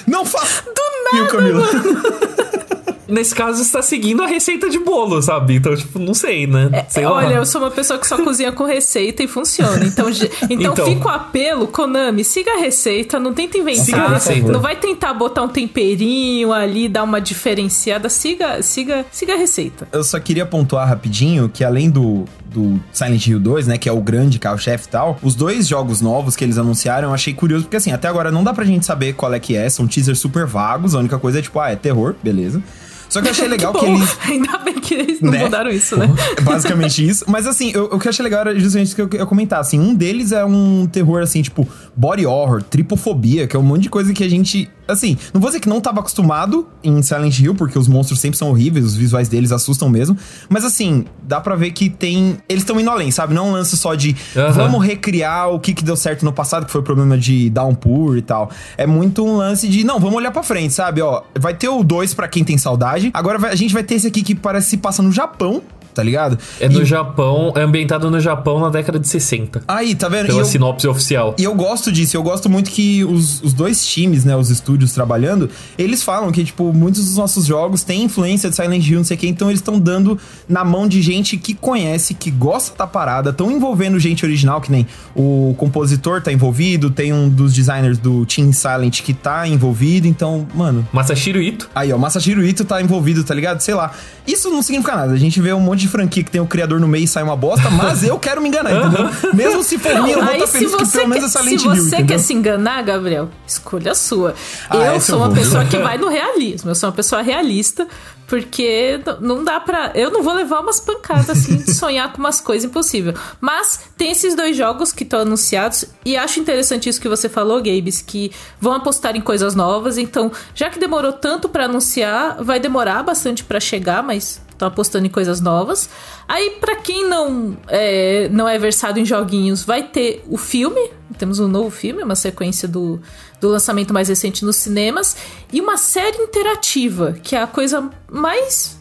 Não 0.08 0.26
faça. 0.26 0.64
Do 0.64 1.18
nada. 1.18 1.32
Camila? 1.32 1.68
Nesse 3.10 3.34
caso, 3.34 3.62
está 3.62 3.82
seguindo 3.82 4.22
a 4.22 4.28
receita 4.28 4.70
de 4.70 4.78
bolo, 4.78 5.20
sabe? 5.22 5.56
Então, 5.56 5.76
tipo, 5.76 5.98
não 5.98 6.14
sei, 6.14 6.46
né? 6.46 6.70
É, 6.72 6.86
sei 6.88 7.06
olha, 7.06 7.36
eu 7.36 7.46
sou 7.46 7.60
uma 7.60 7.72
pessoa 7.72 7.98
que 7.98 8.08
só 8.08 8.24
cozinha 8.24 8.52
com 8.52 8.64
receita 8.66 9.24
e 9.24 9.28
funciona. 9.28 9.84
Então, 9.84 10.08
então, 10.50 10.74
então 10.74 10.76
fica 10.86 11.08
o 11.08 11.10
apelo, 11.10 11.68
Konami, 11.68 12.24
siga 12.24 12.52
a 12.54 12.60
receita, 12.60 13.20
não 13.20 13.34
tenta 13.34 13.58
inventar. 13.58 13.86
Siga 13.86 14.02
a 14.02 14.10
receita. 14.10 14.52
Não 14.52 14.62
vai 14.62 14.76
tentar 14.76 15.14
botar 15.16 15.42
um 15.42 15.48
temperinho 15.48 16.54
ali, 16.54 16.88
dar 16.88 17.04
uma 17.04 17.20
diferenciada. 17.20 18.10
Siga, 18.10 18.62
siga, 18.62 19.04
siga 19.12 19.34
a 19.34 19.38
receita. 19.38 19.88
Eu 19.92 20.04
só 20.04 20.20
queria 20.20 20.46
pontuar 20.46 20.88
rapidinho 20.88 21.50
que 21.50 21.64
além 21.64 21.90
do, 21.90 22.26
do 22.54 22.80
Silent 22.92 23.28
Hill 23.28 23.40
2, 23.40 23.68
né, 23.68 23.78
que 23.78 23.88
é 23.88 23.92
o 23.92 24.02
grande 24.02 24.40
carro-chefe 24.40 24.88
e 24.88 24.90
tal, 24.90 25.18
os 25.22 25.36
dois 25.36 25.68
jogos 25.68 26.02
novos 26.02 26.36
que 26.36 26.44
eles 26.44 26.58
anunciaram, 26.58 27.10
eu 27.10 27.14
achei 27.14 27.34
curioso, 27.34 27.66
porque 27.66 27.78
assim, 27.78 27.92
até 27.92 28.08
agora 28.08 28.32
não 28.32 28.44
dá 28.44 28.54
pra 28.54 28.66
gente 28.66 28.86
saber 28.86 29.14
qual 29.14 29.34
é 29.34 29.40
que 29.40 29.56
é, 29.56 29.70
são 29.70 29.88
teasers 29.88 30.20
super 30.20 30.46
vagos, 30.46 30.96
a 30.96 31.00
única 31.00 31.18
coisa 31.18 31.40
é 31.40 31.42
tipo, 31.42 31.60
ah, 31.60 31.70
é 31.72 31.76
terror, 31.76 32.16
beleza. 32.24 32.62
Só 33.10 33.22
que 33.22 33.28
eu 33.28 33.32
achei 33.32 33.48
legal 33.48 33.74
que, 33.74 33.80
que 33.80 33.86
eles. 33.86 34.18
Ainda 34.24 34.58
bem 34.60 34.76
que 34.76 34.94
eles 34.94 35.20
não 35.20 35.32
né? 35.32 35.44
mudaram 35.44 35.72
isso, 35.72 35.98
né? 35.98 36.10
É 36.38 36.42
basicamente 36.42 37.08
isso. 37.08 37.26
Mas 37.28 37.48
assim, 37.48 37.72
eu, 37.74 37.86
o 37.86 38.00
que 38.00 38.08
eu 38.08 38.10
achei 38.10 38.24
legal 38.24 38.42
era 38.42 38.58
justamente 38.58 38.88
isso 38.88 38.96
que 38.96 39.02
eu 39.02 39.20
ia 39.20 39.26
comentar. 39.26 39.60
Assim, 39.60 39.80
um 39.80 39.94
deles 39.94 40.32
é 40.32 40.46
um 40.46 40.88
terror, 40.88 41.22
assim, 41.22 41.42
tipo, 41.42 41.68
body 41.96 42.26
horror, 42.26 42.62
tripofobia, 42.62 43.48
que 43.48 43.56
é 43.56 43.60
um 43.60 43.64
monte 43.64 43.84
de 43.84 43.90
coisa 43.90 44.14
que 44.14 44.24
a 44.24 44.30
gente. 44.30 44.70
Assim, 44.88 45.18
não 45.34 45.40
vou 45.40 45.50
dizer 45.50 45.60
que 45.60 45.70
não 45.70 45.78
estava 45.78 46.00
acostumado 46.00 46.68
em 46.84 47.02
Silent 47.02 47.40
Hill, 47.40 47.54
porque 47.54 47.78
os 47.78 47.88
monstros 47.88 48.20
sempre 48.20 48.38
são 48.38 48.50
horríveis, 48.50 48.86
os 48.86 48.96
visuais 48.96 49.28
deles 49.28 49.52
assustam 49.52 49.88
mesmo. 49.88 50.18
Mas 50.48 50.66
assim, 50.66 51.06
dá 51.24 51.40
pra 51.40 51.56
ver 51.56 51.72
que 51.72 51.90
tem. 51.90 52.38
Eles 52.48 52.64
estão 52.64 52.80
indo 52.80 52.90
além, 52.90 53.12
sabe? 53.12 53.34
Não 53.34 53.48
é 53.48 53.50
um 53.50 53.52
lance 53.54 53.78
só 53.78 53.96
de 53.96 54.16
uhum. 54.36 54.52
vamos 54.52 54.86
recriar 54.86 55.50
o 55.50 55.60
que, 55.60 55.74
que 55.74 55.84
deu 55.84 55.96
certo 55.96 56.24
no 56.26 56.34
passado, 56.34 56.66
que 56.66 56.72
foi 56.72 56.82
o 56.82 56.84
problema 56.84 57.18
de 57.18 57.50
downpour 57.50 58.18
e 58.18 58.22
tal. 58.22 58.50
É 58.78 58.88
muito 58.88 59.24
um 59.26 59.38
lance 59.38 59.68
de, 59.68 59.84
não, 59.84 60.00
vamos 60.00 60.16
olhar 60.16 60.32
pra 60.32 60.44
frente, 60.44 60.74
sabe? 60.74 61.02
Ó, 61.02 61.22
vai 61.38 61.54
ter 61.54 61.70
o 61.70 61.84
2 61.84 62.14
para 62.14 62.28
quem 62.28 62.44
tem 62.44 62.58
saudade. 62.58 62.99
Agora 63.14 63.38
vai, 63.38 63.52
a 63.52 63.56
gente 63.56 63.74
vai 63.74 63.84
ter 63.84 63.96
esse 63.96 64.08
aqui 64.08 64.22
que 64.22 64.36
parece 64.36 64.70
se 64.70 64.78
passa 64.78 65.02
no 65.02 65.12
Japão 65.12 65.62
tá 66.00 66.04
ligado? 66.04 66.40
É 66.62 66.70
no 66.70 66.86
Japão, 66.86 67.52
é 67.58 67.62
ambientado 67.62 68.10
no 68.10 68.22
Japão 68.22 68.58
na 68.62 68.70
década 68.70 68.98
de 68.98 69.06
60. 69.06 69.64
Aí, 69.68 69.94
tá 69.94 70.08
vendo? 70.08 70.28
Pela 70.28 70.40
eu, 70.40 70.46
sinopse 70.46 70.88
oficial. 70.88 71.36
E 71.38 71.44
eu 71.44 71.54
gosto 71.54 71.92
disso, 71.92 72.16
eu 72.16 72.24
gosto 72.24 72.50
muito 72.50 72.72
que 72.72 73.04
os, 73.04 73.44
os 73.44 73.52
dois 73.52 73.86
times, 73.86 74.24
né, 74.24 74.34
os 74.34 74.50
estúdios 74.50 74.94
trabalhando, 74.94 75.50
eles 75.78 76.02
falam 76.02 76.32
que, 76.32 76.46
tipo, 76.46 76.72
muitos 76.72 77.04
dos 77.04 77.18
nossos 77.18 77.46
jogos 77.46 77.84
têm 77.84 78.04
influência 78.04 78.50
de 78.50 78.56
Silent 78.56 78.88
Hill, 78.88 79.00
não 79.00 79.04
sei 79.04 79.18
o 79.18 79.20
que, 79.20 79.28
então 79.28 79.50
eles 79.50 79.60
estão 79.60 79.78
dando 79.78 80.18
na 80.48 80.64
mão 80.64 80.88
de 80.88 81.02
gente 81.02 81.36
que 81.36 81.54
conhece, 81.54 82.14
que 82.14 82.32
gosta 82.32 82.78
da 82.78 82.88
parada, 82.88 83.32
estão 83.32 83.52
envolvendo 83.52 84.00
gente 84.00 84.24
original, 84.24 84.62
que 84.62 84.72
nem 84.72 84.88
o 85.14 85.54
compositor 85.58 86.22
tá 86.22 86.32
envolvido, 86.32 86.90
tem 86.90 87.12
um 87.12 87.28
dos 87.28 87.54
designers 87.54 87.98
do 87.98 88.26
Team 88.26 88.54
Silent 88.54 89.02
que 89.02 89.14
tá 89.14 89.46
envolvido, 89.46 90.08
então, 90.08 90.48
mano... 90.56 90.88
Masashiro 90.94 91.42
Ito. 91.42 91.70
Aí, 91.76 91.92
ó, 91.92 91.98
Masashiro 91.98 92.42
Ito 92.42 92.64
tá 92.64 92.82
envolvido, 92.82 93.22
tá 93.22 93.34
ligado? 93.34 93.60
Sei 93.60 93.74
lá. 93.74 93.92
Isso 94.26 94.50
não 94.50 94.62
significa 94.62 94.96
nada, 94.96 95.12
a 95.12 95.18
gente 95.18 95.42
vê 95.42 95.52
um 95.52 95.60
monte 95.60 95.82
de 95.82 95.89
franquia 95.90 96.24
que 96.24 96.32
tem 96.32 96.40
o 96.40 96.46
criador 96.48 96.80
no 96.80 96.88
meio 96.88 97.04
e 97.04 97.08
sai 97.08 97.24
uma 97.24 97.36
bosta, 97.36 97.70
mas 97.70 98.04
eu 98.04 98.18
quero 98.18 98.42
me 98.42 98.48
enganar, 98.50 98.72
entendeu? 98.74 99.10
Mesmo 99.34 99.64
se 99.64 99.78
for 99.78 99.94
ruim, 99.94 100.12
eu 100.12 100.24
vou 100.24 100.34
estar 100.34 100.48
feliz 100.48 100.76
que 100.76 100.88
pelo 100.88 101.08
menos 101.08 101.24
é 101.36 101.40
Silent 101.40 101.64
Hill, 101.64 101.76
Se 101.76 101.82
você 101.82 101.88
entendeu? 101.88 102.06
quer 102.08 102.18
se 102.20 102.34
enganar, 102.34 102.82
Gabriel, 102.84 103.30
escolha 103.46 103.92
a 103.92 103.96
sua. 103.96 104.34
Ah, 104.70 104.94
eu 104.94 105.02
sou 105.02 105.18
uma 105.18 105.32
pessoa 105.34 105.66
que 105.66 105.78
vai 105.78 105.98
no 105.98 106.08
realismo, 106.08 106.72
eu 106.72 106.76
sou 106.76 106.90
uma 106.90 106.96
pessoa 106.96 107.22
realista, 107.22 107.88
Porque 108.28 109.02
não 109.22 109.44
dá 109.44 109.60
pra. 109.60 109.92
Eu 109.96 110.12
não 110.12 110.22
vou 110.22 110.36
levar 110.36 110.60
umas 110.62 110.80
pancadas 110.80 111.32
assim 111.32 111.58
de 111.58 111.74
sonhar 111.74 112.14
com 112.14 112.20
umas 112.20 112.40
coisas 112.40 112.70
impossíveis. 112.70 113.18
Mas 113.42 113.80
tem 113.98 114.12
esses 114.12 114.36
dois 114.36 114.56
jogos 114.56 114.94
que 114.94 115.02
estão 115.04 115.22
anunciados. 115.22 115.86
E 116.06 116.16
acho 116.16 116.40
interessante 116.40 116.88
isso 116.88 117.02
que 117.02 117.10
você 117.10 117.28
falou, 117.28 117.58
Gabes, 117.58 118.04
que 118.06 118.32
vão 118.62 118.74
apostar 118.74 119.16
em 119.16 119.22
coisas 119.22 119.56
novas. 119.56 119.98
Então, 119.98 120.32
já 120.54 120.70
que 120.70 120.80
demorou 120.80 121.12
tanto 121.12 121.50
para 121.50 121.66
anunciar, 121.66 122.38
vai 122.44 122.60
demorar 122.60 123.02
bastante 123.02 123.44
para 123.44 123.60
chegar, 123.60 124.04
mas 124.04 124.40
estão 124.60 124.68
apostando 124.68 125.08
em 125.08 125.10
coisas 125.10 125.40
novas. 125.40 125.90
Aí, 126.28 126.58
para 126.60 126.76
quem 126.76 127.08
não 127.08 127.58
é, 127.68 128.28
não 128.30 128.48
é 128.48 128.58
versado 128.60 129.00
em 129.00 129.06
joguinhos, 129.06 129.64
vai 129.64 129.84
ter 129.84 130.24
o 130.28 130.38
filme. 130.38 130.92
Temos 131.18 131.40
um 131.40 131.48
novo 131.48 131.70
filme, 131.70 132.04
uma 132.04 132.16
sequência 132.16 132.68
do, 132.68 133.00
do 133.42 133.48
lançamento 133.50 133.94
mais 133.94 134.10
recente 134.10 134.46
nos 134.46 134.58
cinemas. 134.58 135.16
E 135.52 135.60
uma 135.60 135.78
série 135.78 136.18
interativa, 136.18 137.14
que 137.24 137.36
é 137.36 137.42
a 137.42 137.48
coisa 137.48 137.90
mais 138.12 138.79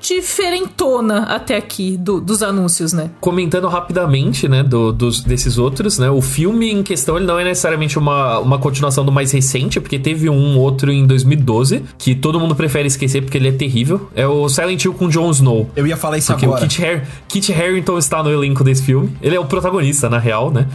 diferentona 0.00 1.24
até 1.24 1.56
aqui 1.56 1.96
do, 1.96 2.20
dos 2.20 2.42
anúncios, 2.42 2.92
né? 2.92 3.10
Comentando 3.20 3.68
rapidamente, 3.68 4.48
né, 4.48 4.62
do, 4.62 4.92
dos, 4.92 5.20
desses 5.20 5.58
outros, 5.58 5.98
né? 5.98 6.10
O 6.10 6.20
filme 6.20 6.70
em 6.70 6.82
questão, 6.82 7.16
ele 7.16 7.26
não 7.26 7.38
é 7.38 7.44
necessariamente 7.44 7.98
uma, 7.98 8.38
uma 8.38 8.58
continuação 8.58 9.04
do 9.04 9.12
mais 9.12 9.32
recente, 9.32 9.80
porque 9.80 9.98
teve 9.98 10.28
um 10.28 10.58
outro 10.58 10.92
em 10.92 11.06
2012, 11.06 11.84
que 11.98 12.14
todo 12.14 12.38
mundo 12.38 12.54
prefere 12.54 12.86
esquecer 12.86 13.22
porque 13.22 13.38
ele 13.38 13.48
é 13.48 13.52
terrível. 13.52 14.08
É 14.14 14.26
o 14.26 14.48
Silent 14.48 14.84
Hill 14.84 14.94
com 14.94 15.08
Jon 15.08 15.30
Snow. 15.30 15.70
Eu 15.76 15.86
ia 15.86 15.96
falar 15.96 16.18
isso 16.18 16.32
porque 16.32 16.44
agora. 16.46 16.60
Porque 16.60 16.82
o 16.82 16.84
Kit, 16.84 16.84
Har 16.84 17.08
Kit 17.28 17.52
Harington 17.52 17.98
está 17.98 18.22
no 18.22 18.30
elenco 18.30 18.64
desse 18.64 18.82
filme. 18.82 19.10
Ele 19.22 19.36
é 19.36 19.40
o 19.40 19.44
protagonista, 19.44 20.08
na 20.08 20.18
real, 20.18 20.50
né? 20.50 20.66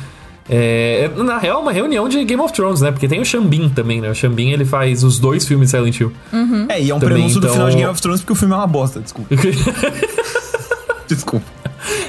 É, 0.50 1.10
na 1.16 1.38
real, 1.38 1.60
é 1.60 1.62
uma 1.62 1.72
reunião 1.72 2.10
de 2.10 2.24
Game 2.26 2.42
of 2.42 2.52
Thrones, 2.52 2.82
né? 2.82 2.92
Porque 2.92 3.08
tem 3.08 3.22
o 3.22 3.26
Xambin 3.26 3.70
também, 3.70 4.02
né? 4.02 4.10
O 4.10 4.16
Xambin, 4.16 4.50
ele 4.50 4.66
faz 4.66 5.04
os 5.04 5.20
dois 5.20 5.48
filmes 5.48 5.70
de 5.70 5.78
Silent 5.78 6.00
Hill. 6.00 6.12
Uhum. 6.34 6.66
É, 6.68 6.82
e 6.82 6.90
é 6.90 6.96
um 6.96 7.00
também, 7.00 7.18
prenúncio 7.18 7.38
então... 7.38 7.50
do 7.50 7.54
final 7.54 7.70
de 7.70 7.76
Game 7.76 7.90
of 7.90 8.02
Thrones 8.02 8.22
porque 8.22 8.34
o 8.34 8.36
filme 8.36 8.54
é 8.54 8.58
uma 8.58 8.68
bosta, 8.68 9.00
desculpa. 9.00 9.36
desculpa. 11.08 11.60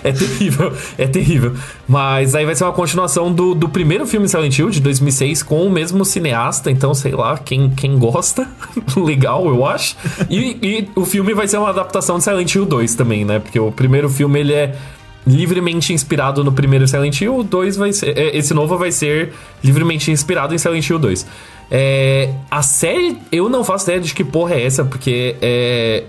É 0.03 0.13
terrível, 0.13 0.73
é 0.97 1.07
terrível. 1.07 1.55
Mas 1.87 2.35
aí 2.35 2.45
vai 2.45 2.55
ser 2.55 2.65
uma 2.65 2.73
continuação 2.73 3.33
do, 3.33 3.55
do 3.55 3.69
primeiro 3.69 4.07
filme 4.07 4.29
Silent 4.29 4.59
Hill, 4.59 4.71
de 4.71 4.81
2006, 4.81 5.43
com 5.43 5.67
o 5.67 5.71
mesmo 5.71 6.05
cineasta. 6.05 6.71
Então, 6.71 6.95
sei 6.95 7.13
lá, 7.13 7.37
quem, 7.39 7.71
quem 7.71 7.99
gosta, 7.99 8.49
legal, 8.97 9.47
eu 9.47 9.67
acho. 9.67 9.97
E, 10.29 10.57
e 10.63 10.89
o 10.97 11.05
filme 11.05 11.35
vai 11.35 11.47
ser 11.47 11.59
uma 11.59 11.69
adaptação 11.69 12.19
de 12.19 12.25
Silent 12.25 12.55
Hill 12.55 12.65
2 12.65 12.95
também, 12.95 13.25
né? 13.25 13.39
Porque 13.39 13.61
o 13.61 13.71
primeiro 13.71 14.09
filme, 14.09 14.41
ele 14.41 14.55
é 14.55 14.75
livremente 15.27 15.93
inspirado 15.93 16.43
no 16.43 16.53
primeiro 16.53 16.87
Silent 16.89 17.21
Hill, 17.21 17.39
o 17.39 17.43
2 17.43 17.77
vai 17.77 17.93
ser. 17.93 18.17
É, 18.17 18.37
esse 18.37 18.55
novo 18.55 18.77
vai 18.79 18.91
ser 18.91 19.33
livremente 19.63 20.11
inspirado 20.11 20.55
em 20.55 20.59
Silent 20.59 20.89
Hill 20.89 20.99
2. 20.99 21.27
É, 21.71 22.33
a 22.51 22.63
série, 22.63 23.19
eu 23.31 23.49
não 23.49 23.63
faço 23.63 23.85
ideia 23.87 24.01
de 24.01 24.13
que 24.15 24.25
porra 24.25 24.55
é 24.55 24.65
essa, 24.65 24.85
porque 24.85 25.37
é 25.41 26.05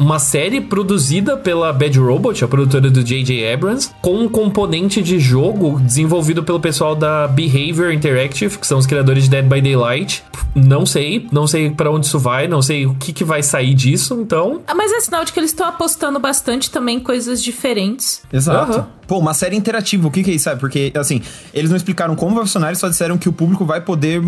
uma 0.00 0.18
série 0.18 0.62
produzida 0.62 1.36
pela 1.36 1.70
Bad 1.74 1.98
Robot, 1.98 2.42
a 2.42 2.48
produtora 2.48 2.90
do 2.90 3.04
J.J. 3.04 3.52
Abrams, 3.52 3.90
com 4.00 4.14
um 4.14 4.28
componente 4.30 5.02
de 5.02 5.18
jogo 5.18 5.78
desenvolvido 5.78 6.42
pelo 6.42 6.58
pessoal 6.58 6.96
da 6.96 7.28
Behavior 7.28 7.92
Interactive, 7.92 8.56
que 8.56 8.66
são 8.66 8.78
os 8.78 8.86
criadores 8.86 9.24
de 9.24 9.30
Dead 9.30 9.44
by 9.44 9.60
Daylight. 9.60 10.24
Não 10.54 10.86
sei, 10.86 11.28
não 11.30 11.46
sei 11.46 11.70
para 11.70 11.90
onde 11.90 12.06
isso 12.06 12.18
vai, 12.18 12.48
não 12.48 12.62
sei 12.62 12.86
o 12.86 12.94
que, 12.94 13.12
que 13.12 13.22
vai 13.22 13.42
sair 13.42 13.74
disso, 13.74 14.18
então. 14.18 14.62
Ah, 14.66 14.74
mas 14.74 14.90
é 14.90 15.00
sinal 15.00 15.22
de 15.22 15.34
que 15.34 15.38
eles 15.38 15.50
estão 15.50 15.68
apostando 15.68 16.18
bastante 16.18 16.70
também 16.70 16.96
em 16.96 17.00
coisas 17.00 17.42
diferentes. 17.42 18.22
Exato. 18.32 18.78
Uhum. 18.78 18.84
Pô, 19.06 19.18
uma 19.18 19.34
série 19.34 19.56
interativa, 19.56 20.06
o 20.06 20.10
que, 20.10 20.22
que 20.22 20.30
é 20.30 20.34
isso, 20.34 20.44
sabe? 20.44 20.60
Porque, 20.60 20.92
assim, 20.94 21.20
eles 21.52 21.68
não 21.68 21.76
explicaram 21.76 22.14
como 22.14 22.36
vai 22.36 22.44
funcionar, 22.44 22.68
eles 22.68 22.78
só 22.78 22.88
disseram 22.88 23.18
que 23.18 23.28
o 23.28 23.32
público 23.32 23.64
vai 23.64 23.80
poder. 23.80 24.22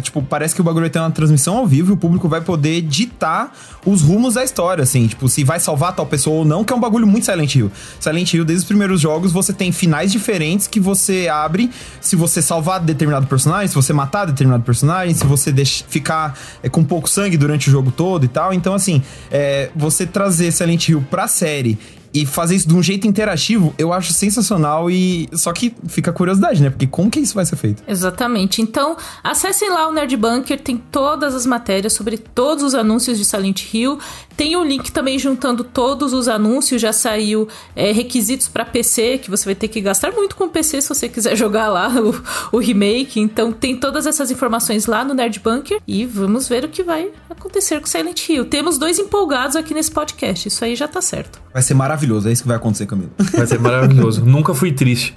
Tipo, 0.00 0.22
parece 0.22 0.54
que 0.54 0.60
o 0.60 0.64
bagulho 0.64 0.84
vai 0.84 0.90
ter 0.90 1.00
uma 1.00 1.10
transmissão 1.10 1.58
ao 1.58 1.66
vivo 1.66 1.90
e 1.90 1.94
o 1.94 1.96
público 1.96 2.28
vai 2.28 2.40
poder 2.40 2.82
ditar 2.82 3.52
os 3.84 4.00
rumos 4.00 4.34
da 4.34 4.44
história, 4.44 4.84
assim. 4.84 5.01
Tipo, 5.08 5.28
se 5.28 5.44
vai 5.44 5.60
salvar 5.60 5.94
tal 5.94 6.06
pessoa 6.06 6.38
ou 6.38 6.44
não, 6.44 6.64
que 6.64 6.72
é 6.72 6.76
um 6.76 6.80
bagulho 6.80 7.06
muito 7.06 7.26
Silent 7.26 7.54
Hill. 7.54 7.70
Silent 8.00 8.32
Hill, 8.32 8.44
desde 8.44 8.62
os 8.62 8.68
primeiros 8.68 9.00
jogos, 9.00 9.32
você 9.32 9.52
tem 9.52 9.72
finais 9.72 10.12
diferentes 10.12 10.66
que 10.66 10.80
você 10.80 11.28
abre 11.28 11.70
se 12.00 12.16
você 12.16 12.42
salvar 12.42 12.80
determinado 12.80 13.26
personagem, 13.26 13.68
se 13.68 13.74
você 13.74 13.92
matar 13.92 14.26
determinado 14.26 14.62
personagem, 14.62 15.14
se 15.14 15.26
você 15.26 15.52
deixa, 15.52 15.84
ficar 15.88 16.38
é, 16.62 16.68
com 16.68 16.84
pouco 16.84 17.08
sangue 17.08 17.36
durante 17.36 17.68
o 17.68 17.72
jogo 17.72 17.90
todo 17.90 18.24
e 18.24 18.28
tal. 18.28 18.52
Então, 18.52 18.74
assim, 18.74 19.02
é, 19.30 19.70
você 19.74 20.06
trazer 20.06 20.52
Silent 20.52 20.88
Hill 20.88 21.04
pra 21.10 21.28
série 21.28 21.78
e 22.14 22.26
fazer 22.26 22.56
isso 22.56 22.68
de 22.68 22.74
um 22.74 22.82
jeito 22.82 23.06
interativo, 23.06 23.74
eu 23.78 23.92
acho 23.92 24.12
sensacional 24.12 24.90
e 24.90 25.28
só 25.32 25.52
que 25.52 25.74
fica 25.88 26.12
curiosidade, 26.12 26.62
né? 26.62 26.70
Porque 26.70 26.86
como 26.86 27.10
que 27.10 27.20
isso 27.20 27.34
vai 27.34 27.46
ser 27.46 27.56
feito? 27.56 27.82
Exatamente. 27.88 28.60
Então, 28.60 28.96
acessem 29.24 29.70
lá 29.70 29.88
o 29.88 29.92
Nerd 29.92 30.16
Bunker, 30.16 30.60
tem 30.60 30.76
todas 30.76 31.34
as 31.34 31.46
matérias 31.46 31.92
sobre 31.92 32.18
todos 32.18 32.62
os 32.62 32.74
anúncios 32.74 33.18
de 33.18 33.24
Silent 33.24 33.72
Hill. 33.72 33.98
Tem 34.36 34.56
um 34.56 34.64
link 34.64 34.92
também 34.92 35.18
juntando 35.18 35.64
todos 35.64 36.12
os 36.12 36.28
anúncios, 36.28 36.80
já 36.80 36.92
saiu 36.92 37.48
é, 37.74 37.92
requisitos 37.92 38.48
para 38.48 38.64
PC, 38.64 39.18
que 39.18 39.30
você 39.30 39.44
vai 39.46 39.54
ter 39.54 39.68
que 39.68 39.80
gastar 39.80 40.12
muito 40.12 40.36
com 40.36 40.44
o 40.44 40.48
PC 40.48 40.82
se 40.82 40.88
você 40.88 41.08
quiser 41.08 41.36
jogar 41.36 41.68
lá 41.68 41.88
o, 41.88 42.56
o 42.56 42.58
remake. 42.58 43.20
Então, 43.20 43.52
tem 43.52 43.76
todas 43.76 44.06
essas 44.06 44.30
informações 44.30 44.86
lá 44.86 45.04
no 45.04 45.14
Nerd 45.14 45.40
Bunker 45.40 45.80
e 45.86 46.04
vamos 46.04 46.48
ver 46.48 46.64
o 46.64 46.68
que 46.68 46.82
vai 46.82 47.10
acontecer 47.30 47.80
com 47.80 47.86
Silent 47.86 48.28
Hill. 48.28 48.44
Temos 48.44 48.76
dois 48.76 48.98
empolgados 48.98 49.56
aqui 49.56 49.72
nesse 49.72 49.90
podcast, 49.90 50.48
isso 50.48 50.64
aí 50.64 50.76
já 50.76 50.86
tá 50.86 51.00
certo. 51.00 51.40
Vai 51.52 51.62
ser 51.62 51.74
maravilhoso 51.74 52.01
maravilhoso, 52.02 52.28
é 52.28 52.32
isso 52.32 52.42
que 52.42 52.48
vai 52.48 52.56
acontecer 52.56 52.86
comigo. 52.86 53.12
Vai 53.32 53.46
ser 53.46 53.58
maravilhoso. 53.58 54.24
Nunca 54.24 54.54
fui 54.54 54.72
triste. 54.72 55.16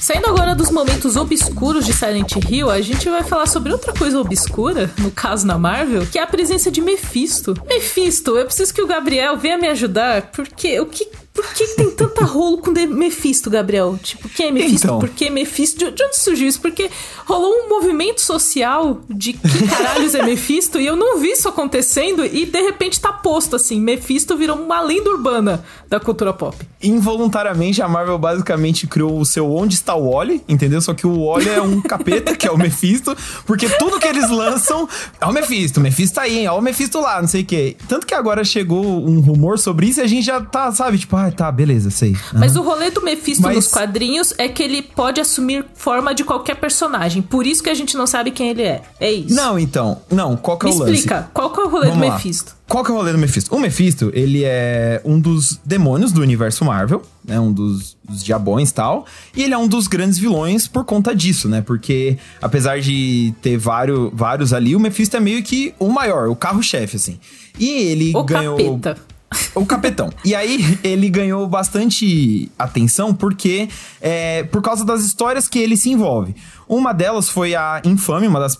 Saindo 0.00 0.26
agora 0.26 0.54
dos 0.54 0.70
momentos 0.70 1.16
obscuros 1.16 1.86
de 1.86 1.92
Silent 1.92 2.32
Hill, 2.48 2.68
a 2.68 2.80
gente 2.80 3.08
vai 3.08 3.22
falar 3.22 3.46
sobre 3.46 3.72
outra 3.72 3.92
coisa 3.92 4.20
obscura, 4.20 4.90
no 4.98 5.12
caso 5.12 5.46
na 5.46 5.56
Marvel, 5.56 6.04
que 6.04 6.18
é 6.18 6.22
a 6.22 6.26
presença 6.26 6.72
de 6.72 6.80
Mephisto. 6.80 7.54
Mephisto, 7.68 8.36
eu 8.36 8.44
preciso 8.44 8.74
que 8.74 8.82
o 8.82 8.86
Gabriel 8.86 9.38
venha 9.38 9.56
me 9.56 9.68
ajudar, 9.68 10.32
porque 10.32 10.80
o 10.80 10.86
que 10.86 11.08
por 11.32 11.46
que 11.54 11.66
tem 11.68 11.90
tanta 11.90 12.24
rolo 12.24 12.58
com 12.58 12.70
Mephisto, 12.70 13.48
Gabriel? 13.48 13.98
Tipo, 14.02 14.28
quem 14.28 14.48
é 14.48 14.50
Mephisto? 14.50 14.86
Então. 14.86 14.98
Por 14.98 15.08
que 15.08 15.30
Mephisto? 15.30 15.78
De, 15.78 15.90
de 15.90 16.04
onde 16.04 16.18
surgiu 16.18 16.46
isso? 16.46 16.60
Porque 16.60 16.90
rolou 17.24 17.52
um 17.52 17.68
movimento 17.68 18.20
social 18.20 19.00
de 19.08 19.32
que 19.32 19.68
caralhos 19.68 20.14
é 20.14 20.22
Mephisto 20.22 20.78
e 20.78 20.86
eu 20.86 20.94
não 20.94 21.18
vi 21.18 21.32
isso 21.32 21.48
acontecendo 21.48 22.24
e 22.24 22.44
de 22.44 22.60
repente 22.60 23.00
tá 23.00 23.12
posto 23.12 23.56
assim: 23.56 23.80
Mephisto 23.80 24.36
virou 24.36 24.58
uma 24.58 24.80
lenda 24.82 25.08
urbana 25.10 25.64
da 25.88 25.98
cultura 25.98 26.34
pop. 26.34 26.56
Involuntariamente, 26.82 27.80
a 27.80 27.88
Marvel 27.88 28.18
basicamente 28.18 28.86
criou 28.86 29.18
o 29.18 29.24
seu 29.24 29.50
Onde 29.50 29.74
está 29.74 29.94
o 29.94 30.10
Wally, 30.10 30.42
entendeu? 30.48 30.80
Só 30.82 30.92
que 30.92 31.06
o 31.06 31.26
Wally 31.26 31.48
é 31.48 31.62
um 31.62 31.80
capeta, 31.80 32.36
que 32.36 32.46
é 32.46 32.50
o 32.50 32.58
Mephisto, 32.58 33.16
porque 33.46 33.68
tudo 33.70 33.98
que 33.98 34.06
eles 34.06 34.28
lançam 34.28 34.88
é 35.20 35.26
o 35.26 35.32
Mephisto. 35.32 35.80
O 35.80 35.82
Mephisto 35.82 36.16
tá 36.16 36.22
aí, 36.22 36.46
ó, 36.46 36.58
o 36.58 36.62
Mephisto 36.62 37.00
lá, 37.00 37.20
não 37.20 37.28
sei 37.28 37.42
o 37.42 37.46
quê. 37.46 37.76
Tanto 37.88 38.06
que 38.06 38.14
agora 38.14 38.44
chegou 38.44 38.84
um 38.84 39.20
rumor 39.20 39.58
sobre 39.58 39.86
isso 39.86 40.00
e 40.00 40.02
a 40.02 40.06
gente 40.06 40.26
já 40.26 40.40
tá, 40.40 40.70
sabe, 40.72 40.98
tipo, 40.98 41.16
ah, 41.26 41.30
tá, 41.30 41.52
beleza, 41.52 41.90
sei. 41.90 42.10
Uhum. 42.10 42.40
Mas 42.40 42.56
o 42.56 42.62
rolê 42.62 42.90
do 42.90 43.02
Mephisto 43.02 43.42
Mas... 43.42 43.54
nos 43.54 43.68
quadrinhos 43.68 44.34
é 44.38 44.48
que 44.48 44.62
ele 44.62 44.82
pode 44.82 45.20
assumir 45.20 45.64
forma 45.74 46.14
de 46.14 46.24
qualquer 46.24 46.56
personagem. 46.56 47.22
Por 47.22 47.46
isso 47.46 47.62
que 47.62 47.70
a 47.70 47.74
gente 47.74 47.96
não 47.96 48.06
sabe 48.06 48.30
quem 48.30 48.50
ele 48.50 48.62
é. 48.62 48.82
É 49.00 49.12
isso. 49.12 49.34
Não, 49.34 49.58
então. 49.58 50.00
Não, 50.10 50.36
qual 50.36 50.58
que 50.58 50.66
é 50.66 50.70
Me 50.70 50.76
o 50.76 50.78
lance? 50.80 50.92
explica, 50.92 51.30
qual 51.32 51.50
que 51.50 51.60
é 51.60 51.64
o 51.64 51.68
rolê 51.68 51.86
Vamos 51.88 52.00
do 52.00 52.08
lá. 52.08 52.14
Mephisto? 52.14 52.56
Qual 52.68 52.82
que 52.82 52.90
é 52.90 52.94
o 52.94 52.96
rolê 52.96 53.12
do 53.12 53.18
Mephisto? 53.18 53.54
O 53.54 53.60
Mephisto, 53.60 54.10
ele 54.14 54.44
é 54.44 55.00
um 55.04 55.20
dos 55.20 55.60
demônios 55.64 56.10
do 56.10 56.22
universo 56.22 56.64
Marvel, 56.64 57.02
né? 57.22 57.38
Um 57.38 57.52
dos, 57.52 57.96
dos 58.02 58.24
diabões 58.24 58.70
e 58.70 58.74
tal. 58.74 59.04
E 59.36 59.42
ele 59.42 59.52
é 59.52 59.58
um 59.58 59.68
dos 59.68 59.86
grandes 59.86 60.18
vilões 60.18 60.66
por 60.66 60.84
conta 60.84 61.14
disso, 61.14 61.48
né? 61.48 61.60
Porque, 61.60 62.16
apesar 62.40 62.80
de 62.80 63.34
ter 63.42 63.58
vários, 63.58 64.10
vários 64.14 64.54
ali, 64.54 64.74
o 64.74 64.80
Mephisto 64.80 65.16
é 65.16 65.20
meio 65.20 65.42
que 65.42 65.74
o 65.78 65.88
maior, 65.88 66.28
o 66.28 66.36
carro-chefe, 66.36 66.96
assim. 66.96 67.20
E 67.58 67.68
ele 67.68 68.12
o 68.16 68.24
ganhou... 68.24 68.56
Capeta. 68.56 69.11
O 69.54 69.66
capetão. 69.66 70.10
e 70.24 70.34
aí, 70.34 70.78
ele 70.82 71.08
ganhou 71.08 71.46
bastante 71.46 72.50
atenção 72.58 73.14
porque 73.14 73.68
é, 74.00 74.44
por 74.44 74.62
causa 74.62 74.84
das 74.84 75.02
histórias 75.02 75.48
que 75.48 75.58
ele 75.58 75.76
se 75.76 75.90
envolve. 75.90 76.34
Uma 76.68 76.92
delas 76.92 77.28
foi 77.28 77.54
a 77.54 77.80
infame, 77.84 78.26
uma 78.26 78.40
das 78.40 78.56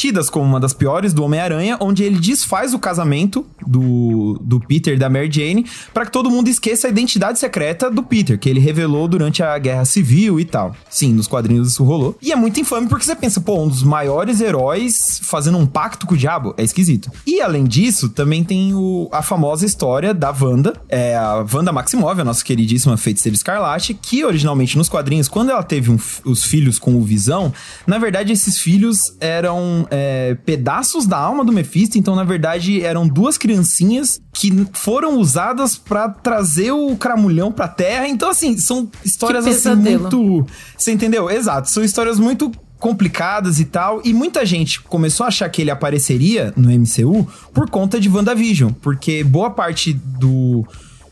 tidas 0.00 0.30
como 0.30 0.46
uma 0.46 0.58
das 0.58 0.72
piores 0.72 1.12
do 1.12 1.22
Homem-Aranha, 1.22 1.76
onde 1.78 2.02
ele 2.02 2.18
desfaz 2.18 2.72
o 2.72 2.78
casamento 2.78 3.44
do, 3.66 4.40
do 4.40 4.58
Peter 4.58 4.94
e 4.94 4.96
da 4.96 5.10
Mary 5.10 5.30
Jane 5.30 5.66
para 5.92 6.06
que 6.06 6.10
todo 6.10 6.30
mundo 6.30 6.48
esqueça 6.48 6.86
a 6.86 6.90
identidade 6.90 7.38
secreta 7.38 7.90
do 7.90 8.02
Peter, 8.02 8.38
que 8.38 8.48
ele 8.48 8.60
revelou 8.60 9.06
durante 9.06 9.42
a 9.42 9.58
Guerra 9.58 9.84
Civil 9.84 10.40
e 10.40 10.46
tal. 10.46 10.74
Sim, 10.88 11.12
nos 11.12 11.26
quadrinhos 11.26 11.68
isso 11.68 11.84
rolou. 11.84 12.16
E 12.22 12.32
é 12.32 12.36
muito 12.36 12.58
infame 12.58 12.88
porque 12.88 13.04
você 13.04 13.14
pensa, 13.14 13.42
pô, 13.42 13.62
um 13.62 13.68
dos 13.68 13.82
maiores 13.82 14.40
heróis 14.40 15.20
fazendo 15.22 15.58
um 15.58 15.66
pacto 15.66 16.06
com 16.06 16.14
o 16.14 16.16
diabo. 16.16 16.54
É 16.56 16.64
esquisito. 16.64 17.10
E 17.26 17.42
além 17.42 17.64
disso, 17.64 18.08
também 18.08 18.42
tem 18.42 18.72
o, 18.72 19.06
a 19.12 19.20
famosa 19.20 19.66
história 19.66 20.14
da 20.14 20.30
Wanda, 20.30 20.72
é 20.88 21.14
a 21.14 21.44
Wanda 21.52 21.72
Maximov, 21.72 22.18
a 22.18 22.24
nossa 22.24 22.42
queridíssima 22.42 22.96
feiticeira 22.96 23.36
escarlate, 23.36 23.92
que 23.92 24.24
originalmente 24.24 24.78
nos 24.78 24.88
quadrinhos, 24.88 25.28
quando 25.28 25.50
ela 25.50 25.62
teve 25.62 25.90
um, 25.90 25.98
os 26.24 26.42
filhos 26.42 26.78
com 26.78 26.94
o 26.94 27.02
Visão, 27.02 27.52
na 27.86 27.98
verdade 27.98 28.32
esses 28.32 28.58
filhos 28.58 29.14
eram 29.20 29.86
é, 29.90 30.36
pedaços 30.46 31.06
da 31.06 31.18
alma 31.18 31.44
do 31.44 31.52
Mephisto, 31.52 31.98
então 31.98 32.14
na 32.14 32.24
verdade 32.24 32.82
eram 32.82 33.06
duas 33.06 33.36
criancinhas 33.36 34.20
que 34.32 34.66
foram 34.72 35.18
usadas 35.18 35.76
para 35.76 36.08
trazer 36.08 36.72
o 36.72 36.96
cramulhão 36.96 37.50
pra 37.50 37.68
terra. 37.68 38.08
Então, 38.08 38.30
assim, 38.30 38.56
são 38.56 38.88
histórias 39.04 39.46
assim 39.46 39.74
muito. 39.74 40.46
Você 40.76 40.92
entendeu? 40.92 41.28
Exato. 41.28 41.68
São 41.68 41.82
histórias 41.82 42.18
muito 42.18 42.52
complicadas 42.78 43.60
e 43.60 43.66
tal. 43.66 44.00
E 44.04 44.14
muita 44.14 44.46
gente 44.46 44.80
começou 44.80 45.24
a 45.24 45.28
achar 45.28 45.48
que 45.50 45.60
ele 45.60 45.70
apareceria 45.70 46.52
no 46.56 46.70
MCU 46.70 47.28
por 47.52 47.68
conta 47.68 48.00
de 48.00 48.08
WandaVision. 48.08 48.72
Porque 48.80 49.22
boa 49.22 49.50
parte 49.50 49.92
do 49.92 50.64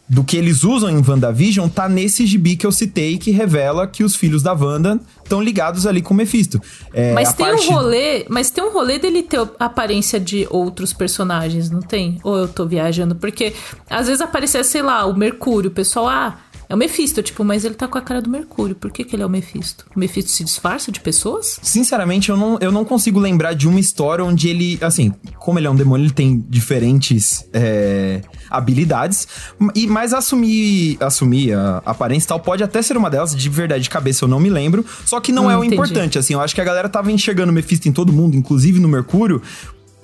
do 0.09 0.25
que 0.25 0.37
eles 0.37 0.65
usam 0.65 0.91
em 0.91 1.03
WandaVision 1.07 1.69
tá 1.69 1.89
nesse 1.89 2.27
gibi 2.27 2.57
que 2.57 2.67
eu 2.67 2.73
citei, 2.73 3.19
que 3.19 3.31
revela 3.31 3.87
que 3.87 4.03
os 4.03 4.17
filhos 4.17 4.43
da 4.43 4.55
Wanda 4.55 4.99
estão 5.23 5.43
ligados 5.43 5.87
ali 5.87 6.01
com 6.01 6.15
o 6.15 6.17
Mephisto. 6.17 6.61
É, 6.95 7.13
mas 7.13 7.35
tem 7.35 7.47
parte... 7.47 7.69
um 7.69 7.73
rolê, 7.73 8.25
mas 8.29 8.51
tem 8.51 8.65
um 8.65 8.73
rolê 8.73 8.99
dele 8.99 9.23
ter 9.23 9.47
aparência 9.59 10.19
de 10.19 10.47
outros 10.49 10.93
personagens, 10.93 11.71
não 11.71 11.81
tem? 11.81 12.19
Ou 12.25 12.37
eu 12.39 12.49
tô 12.49 12.65
viajando? 12.65 13.15
Porque 13.15 13.53
às 13.91 14.07
vezes 14.07 14.23
aparecia, 14.23 14.65
sei 14.65 14.81
lá, 14.81 15.05
o 15.05 15.15
Mercúrio, 15.15 15.69
o 15.69 15.75
pessoal, 15.75 16.09
ah, 16.09 16.39
é 16.69 16.75
o 16.75 16.79
Mephisto, 16.79 17.23
tipo, 17.23 17.43
mas 17.43 17.65
ele 17.65 17.75
tá 17.75 17.89
com 17.89 17.97
a 17.97 18.03
cara 18.03 18.21
do 18.21 18.29
Mercúrio. 18.29 18.77
Por 18.77 18.91
que, 18.91 19.03
que 19.03 19.17
ele 19.17 19.23
é 19.23 19.27
o 19.27 19.31
Mephisto? 19.31 19.87
O 19.97 19.99
Mephisto 19.99 20.31
se 20.31 20.45
disfarça 20.45 20.93
de 20.93 21.01
pessoas? 21.01 21.59
Sinceramente, 21.63 22.29
eu 22.29 22.37
não, 22.37 22.59
eu 22.61 22.71
não 22.71 22.85
consigo 22.85 23.19
lembrar 23.19 23.55
de 23.55 23.67
uma 23.67 23.81
história 23.81 24.23
onde 24.23 24.49
ele. 24.49 24.79
Assim, 24.83 25.15
como 25.39 25.59
ele 25.59 25.67
é 25.67 25.71
um 25.71 25.75
demônio, 25.75 26.05
ele 26.05 26.13
tem 26.13 26.45
diferentes 26.47 27.49
é, 27.55 28.21
habilidades. 28.51 29.27
E, 29.75 29.87
mas 29.87 30.13
assumir, 30.13 30.99
assumir 31.01 31.55
a 31.55 31.83
aparência 31.87 32.27
e 32.27 32.29
tal 32.29 32.41
pode 32.41 32.63
até 32.63 32.83
ser 32.83 32.99
uma 32.99 33.09
delas. 33.09 33.35
De 33.35 33.49
verdade, 33.49 33.85
de 33.85 33.91
cabeça 33.91 34.27
eu 34.27 34.29
não 34.29 34.39
me 34.39 34.51
lembro. 34.51 34.85
Só 35.07 35.21
que 35.21 35.33
não 35.33 35.47
hum, 35.47 35.51
é 35.51 35.57
o 35.57 35.65
entendi. 35.65 35.75
importante. 35.75 36.19
Assim, 36.19 36.35
eu 36.35 36.41
acho 36.41 36.55
que 36.55 36.61
a 36.61 36.65
galera 36.65 36.89
tava 36.89 37.11
enxergando 37.11 37.51
o 37.51 37.55
Mephisto 37.55 37.89
em 37.89 37.93
todo 37.93 38.13
mundo, 38.13 38.37
inclusive 38.37 38.79
no 38.79 38.89
Mercúrio, 38.89 39.41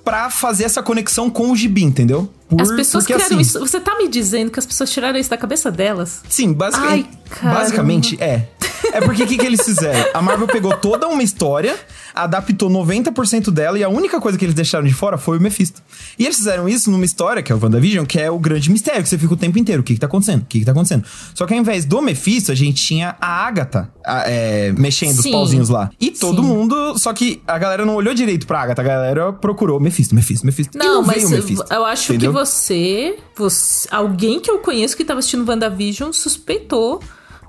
pra 0.05 0.29
fazer 0.29 0.64
essa 0.64 0.83
conexão 0.83 1.31
com 1.31 1.51
o 1.51 1.57
gibi, 1.57 1.83
entendeu? 1.83 2.29
Por, 2.49 2.61
as 2.61 2.71
pessoas 2.73 3.05
criaram 3.07 3.25
assim, 3.25 3.40
isso. 3.40 3.59
Você 3.59 3.81
tá 3.81 3.97
me 3.97 4.07
dizendo 4.07 4.51
que 4.51 4.59
as 4.59 4.67
pessoas 4.67 4.90
tiraram 4.90 5.19
isso 5.19 5.31
da 5.31 5.37
cabeça 5.37 5.71
delas? 5.71 6.21
Sim, 6.29 6.53
basicamente. 6.53 7.09
Ai, 7.43 7.55
basicamente 7.55 8.23
é. 8.23 8.49
É 8.95 9.01
porque 9.01 9.25
o 9.25 9.27
que, 9.27 9.37
que 9.37 9.45
eles 9.45 9.61
fizeram? 9.65 10.09
A 10.15 10.23
Marvel 10.23 10.47
pegou 10.47 10.77
toda 10.77 11.09
uma 11.09 11.23
história, 11.23 11.77
adaptou 12.15 12.71
90% 12.71 13.51
dela 13.51 13.77
e 13.77 13.83
a 13.83 13.89
única 13.89 14.21
coisa 14.21 14.39
que 14.39 14.45
eles 14.45 14.55
deixaram 14.55 14.85
de 14.85 14.95
fora 14.95 15.19
foi 15.19 15.37
o 15.37 15.41
Mephisto. 15.41 15.83
E 16.17 16.25
eles 16.25 16.37
fizeram 16.37 16.69
isso 16.69 16.93
numa 16.93 17.05
história, 17.05 17.43
que 17.43 17.51
é 17.51 17.55
o 17.57 17.59
WandaVision, 17.61 18.07
que 18.07 18.21
é 18.21 18.31
o 18.31 18.39
grande 18.39 18.71
mistério, 18.71 19.03
que 19.03 19.09
você 19.09 19.19
fica 19.19 19.35
o 19.35 19.37
tempo 19.37 19.59
inteiro. 19.59 19.83
O 19.83 19.85
que, 19.85 19.95
que 19.95 20.01
tá 20.01 20.07
acontecendo? 20.07 20.43
O 20.43 20.45
que, 20.45 20.61
que 20.61 20.65
tá 20.65 20.71
acontecendo? 20.71 21.05
Só 21.35 21.45
que 21.45 21.53
ao 21.53 21.59
invés 21.59 21.85
do 21.85 22.01
Mephisto, 22.01 22.53
a 22.53 22.55
gente 22.55 22.85
tinha 22.87 23.17
a 23.21 23.47
Agatha 23.47 23.91
a, 24.07 24.31
é, 24.31 24.73
mexendo 24.73 25.21
Sim. 25.21 25.31
os 25.31 25.31
pauzinhos 25.31 25.69
lá. 25.69 25.91
E 26.01 26.13
todo 26.13 26.41
Sim. 26.41 26.49
mundo. 26.49 26.97
Só 26.97 27.13
que 27.13 27.43
a 27.49 27.59
galera 27.59 27.85
não 27.85 27.97
olhou 27.97 28.15
direito 28.15 28.47
pra 28.47 28.63
Agatha, 28.63 28.81
a 28.81 28.85
galera 28.85 29.33
procurou 29.33 29.81
Mephisto, 29.81 30.15
Mephisto, 30.15 30.47
Mephisto. 30.47 30.79
Não, 30.79 31.01
não 31.01 31.03
mas 31.03 31.25
eu 31.25 31.85
acho 31.85 32.13
entendeu? 32.13 32.33
que 32.33 32.39
você, 32.39 33.19
você. 33.37 33.89
Alguém 33.91 34.39
que 34.39 34.49
eu 34.49 34.59
conheço 34.59 34.97
que 34.97 35.05
tava 35.05 35.19
assistindo 35.19 35.49
WandaVision 35.49 36.13
suspeitou 36.13 37.01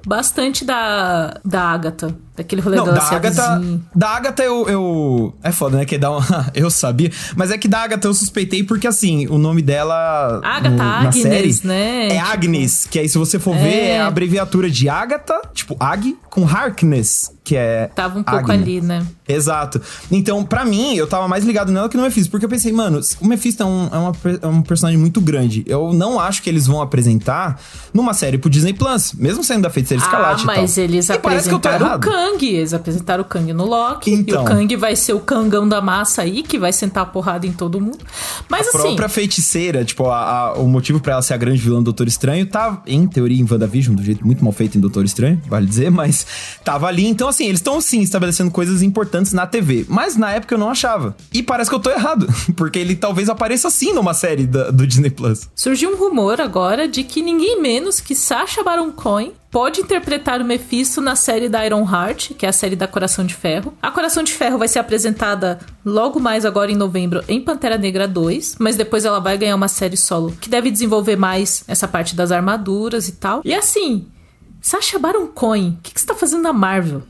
bastante 0.06 0.64
da, 0.64 1.40
da 1.44 1.62
Agatha. 1.62 2.16
Daquele 2.36 2.62
rolê 2.62 2.76
Não, 2.76 2.86
da 2.86 3.02
Agatha. 3.02 3.62
Da 3.96 4.10
Agatha 4.10 4.44
eu, 4.44 4.68
eu. 4.68 5.34
É 5.42 5.52
foda, 5.52 5.78
né? 5.78 5.86
Que 5.86 5.98
dá 5.98 6.12
uma. 6.12 6.26
eu 6.54 6.70
sabia. 6.70 7.12
Mas 7.36 7.50
é 7.50 7.58
que 7.58 7.68
da 7.68 7.80
Agatha 7.80 8.08
eu 8.08 8.14
suspeitei 8.14 8.64
porque, 8.64 8.88
assim, 8.88 9.26
o 9.28 9.38
nome 9.38 9.62
dela. 9.62 10.42
Agatha 10.44 10.70
no, 10.70 10.82
Agnes, 10.82 11.22
série 11.22 11.60
né? 11.64 12.08
É 12.08 12.18
tipo... 12.18 12.32
Agnes, 12.32 12.88
que 12.90 13.00
aí, 13.00 13.08
se 13.08 13.18
você 13.18 13.40
for 13.40 13.56
é... 13.56 13.60
ver, 13.60 13.84
é 13.86 14.02
a 14.02 14.08
abreviatura 14.08 14.70
de 14.70 14.90
Agatha, 14.90 15.42
tipo, 15.54 15.78
Ag, 15.80 16.18
com 16.30 16.46
Harkness, 16.46 17.32
que 17.46 17.56
é. 17.56 17.90
Tava 17.94 18.18
um 18.18 18.24
pouco 18.24 18.52
ali, 18.52 18.82
né? 18.82 19.06
Exato. 19.28 19.80
Então, 20.12 20.44
para 20.44 20.66
mim, 20.66 20.96
eu 20.96 21.06
tava 21.06 21.28
mais 21.28 21.46
ligado 21.46 21.72
nela 21.72 21.88
que 21.88 21.96
no 21.96 22.04
Mephisto, 22.04 22.32
porque 22.32 22.46
eu 22.46 22.50
pensei, 22.50 22.72
mano, 22.74 23.00
o 23.22 23.28
Mephisto 23.28 23.62
é 23.62 23.66
um, 23.66 23.90
é, 23.92 23.98
uma, 23.98 24.12
é 24.42 24.48
um 24.48 24.62
personagem 24.64 25.00
muito 25.00 25.22
grande. 25.22 25.64
Eu 25.68 25.94
não 25.94 26.20
acho 26.20 26.42
que 26.42 26.50
eles 26.50 26.66
vão 26.66 26.82
apresentar 26.82 27.62
numa 27.94 28.14
série 28.14 28.40
pro 28.40 28.50
Disney 28.50 28.74
Plus, 28.74 29.14
mesmo 29.14 29.44
sendo 29.44 29.62
da 29.62 29.70
Feiticeira 29.70 30.04
Escarlate. 30.04 30.42
Ah, 30.44 30.46
mas 30.48 30.78
eles 30.78 31.08
e 31.08 31.14
apresentaram 31.14 31.96
o 31.96 32.00
Kang. 32.00 32.46
Eles 32.46 32.74
apresentaram 32.74 33.22
o 33.22 33.26
Kang 33.26 33.54
no 33.54 33.66
Loki. 33.66 34.12
Então, 34.12 34.20
e 34.20 34.38
o 34.38 34.42
então. 34.42 34.46
Kang 34.46 34.76
vai 34.76 34.96
ser 34.96 35.14
o 35.14 35.20
Kangão 35.20 35.70
da 35.70 35.82
massa 35.82 36.24
aí, 36.24 36.42
que 36.42 36.58
vai 36.58 36.74
sentar 36.74 37.04
a 37.04 37.06
porrada 37.06 37.46
em 37.46 37.54
todo 37.54 37.80
mundo. 37.80 38.00
Mas 38.50 38.68
a 38.68 38.70
assim. 38.70 38.80
A 38.80 38.82
própria 38.82 39.10
feiticeira, 39.10 39.86
tipo, 39.86 40.08
a, 40.08 40.18
a, 40.18 40.54
o 40.54 40.68
motivo 40.68 41.00
para 41.00 41.14
ela 41.14 41.22
ser 41.22 41.36
a 41.36 41.38
grande 41.38 41.60
vilã 41.60 41.78
do 41.78 41.86
Doutor 41.86 42.08
Estranho 42.08 42.48
tá, 42.48 42.82
em 42.88 43.08
teoria, 43.08 43.40
em 43.40 43.46
WandaVision, 43.50 43.96
do 43.96 44.04
jeito 44.04 44.26
muito 44.26 44.44
mal 44.44 44.52
feito 44.52 44.78
em 44.78 44.82
Doutor 44.82 45.06
Estranho, 45.06 45.40
vale 45.48 45.68
dizer, 45.68 45.92
mas 45.92 46.26
tava 46.64 46.88
ali. 46.88 47.06
Então, 47.06 47.28
assim, 47.36 47.46
eles 47.46 47.60
estão 47.60 47.80
sim 47.82 48.02
estabelecendo 48.02 48.50
coisas 48.50 48.82
importantes 48.82 49.34
na 49.34 49.46
TV. 49.46 49.86
Mas 49.88 50.16
na 50.16 50.32
época 50.32 50.56
eu 50.56 50.60
não 50.60 50.70
achava. 50.70 51.16
E 51.34 51.44
parece 51.44 51.70
que 51.70 51.76
eu 51.76 51.80
tô 51.80 51.90
errado, 51.90 52.28
porque 52.56 52.80
ele 52.80 52.96
talvez 52.96 53.30
apareça 53.30 53.70
sim 53.70 53.94
numa 53.94 54.14
série 54.14 54.48
da, 54.48 54.72
do 54.72 54.88
Disney 54.88 55.10
Plus. 55.10 55.50
Surgiu 55.54 55.92
um 55.92 55.98
rumor 55.98 56.40
agora 56.40 56.88
de 56.88 57.04
que 57.04 57.22
ninguém 57.22 57.62
menos 57.62 58.00
que 58.00 58.16
Sacha 58.16 58.64
Baron 58.64 58.92
Cohen 58.92 59.34
pode 59.52 59.82
interpretar 59.82 60.42
o 60.42 60.46
Mephisto 60.46 61.00
na 61.00 61.16
série 61.16 61.48
da 61.48 61.66
Iron 61.66 61.88
Heart, 61.90 62.34
que 62.38 62.46
é 62.46 62.50
a 62.50 62.54
série 62.54 62.76
da 62.76 62.88
Coração 62.88 63.26
de 63.26 63.34
Ferro. 63.34 63.74
A 63.82 63.90
Coração 63.90 64.22
de 64.22 64.34
Ferro 64.34 64.58
vai 64.58 64.68
ser 64.68 64.80
apresentada 64.80 65.60
logo 65.86 66.20
mais 66.20 66.46
agora 66.46 66.72
em 66.72 66.76
novembro 66.76 67.24
em 67.28 67.40
Pantera 67.40 67.78
Negra 67.78 68.08
2, 68.08 68.58
mas 68.60 68.76
depois 68.76 69.06
ela 69.06 69.20
vai 69.20 69.38
ganhar 69.38 69.56
uma 69.56 69.70
série 69.70 69.96
solo 69.96 70.36
que 70.42 70.50
deve 70.50 70.72
desenvolver 70.72 71.16
mais 71.16 71.64
essa 71.68 71.88
parte 71.88 72.16
das 72.16 72.32
armaduras 72.32 73.08
e 73.08 73.14
tal. 73.14 73.42
E 73.46 73.54
assim, 73.54 74.08
Sacha 74.62 75.00
Baron 75.00 75.28
Cohen, 75.28 75.78
o 75.80 75.82
que, 75.82 75.94
que 75.94 76.02
você 76.02 76.08
tá 76.08 76.16
fazendo 76.16 76.42
na 76.42 76.52
Marvel? 76.52 77.04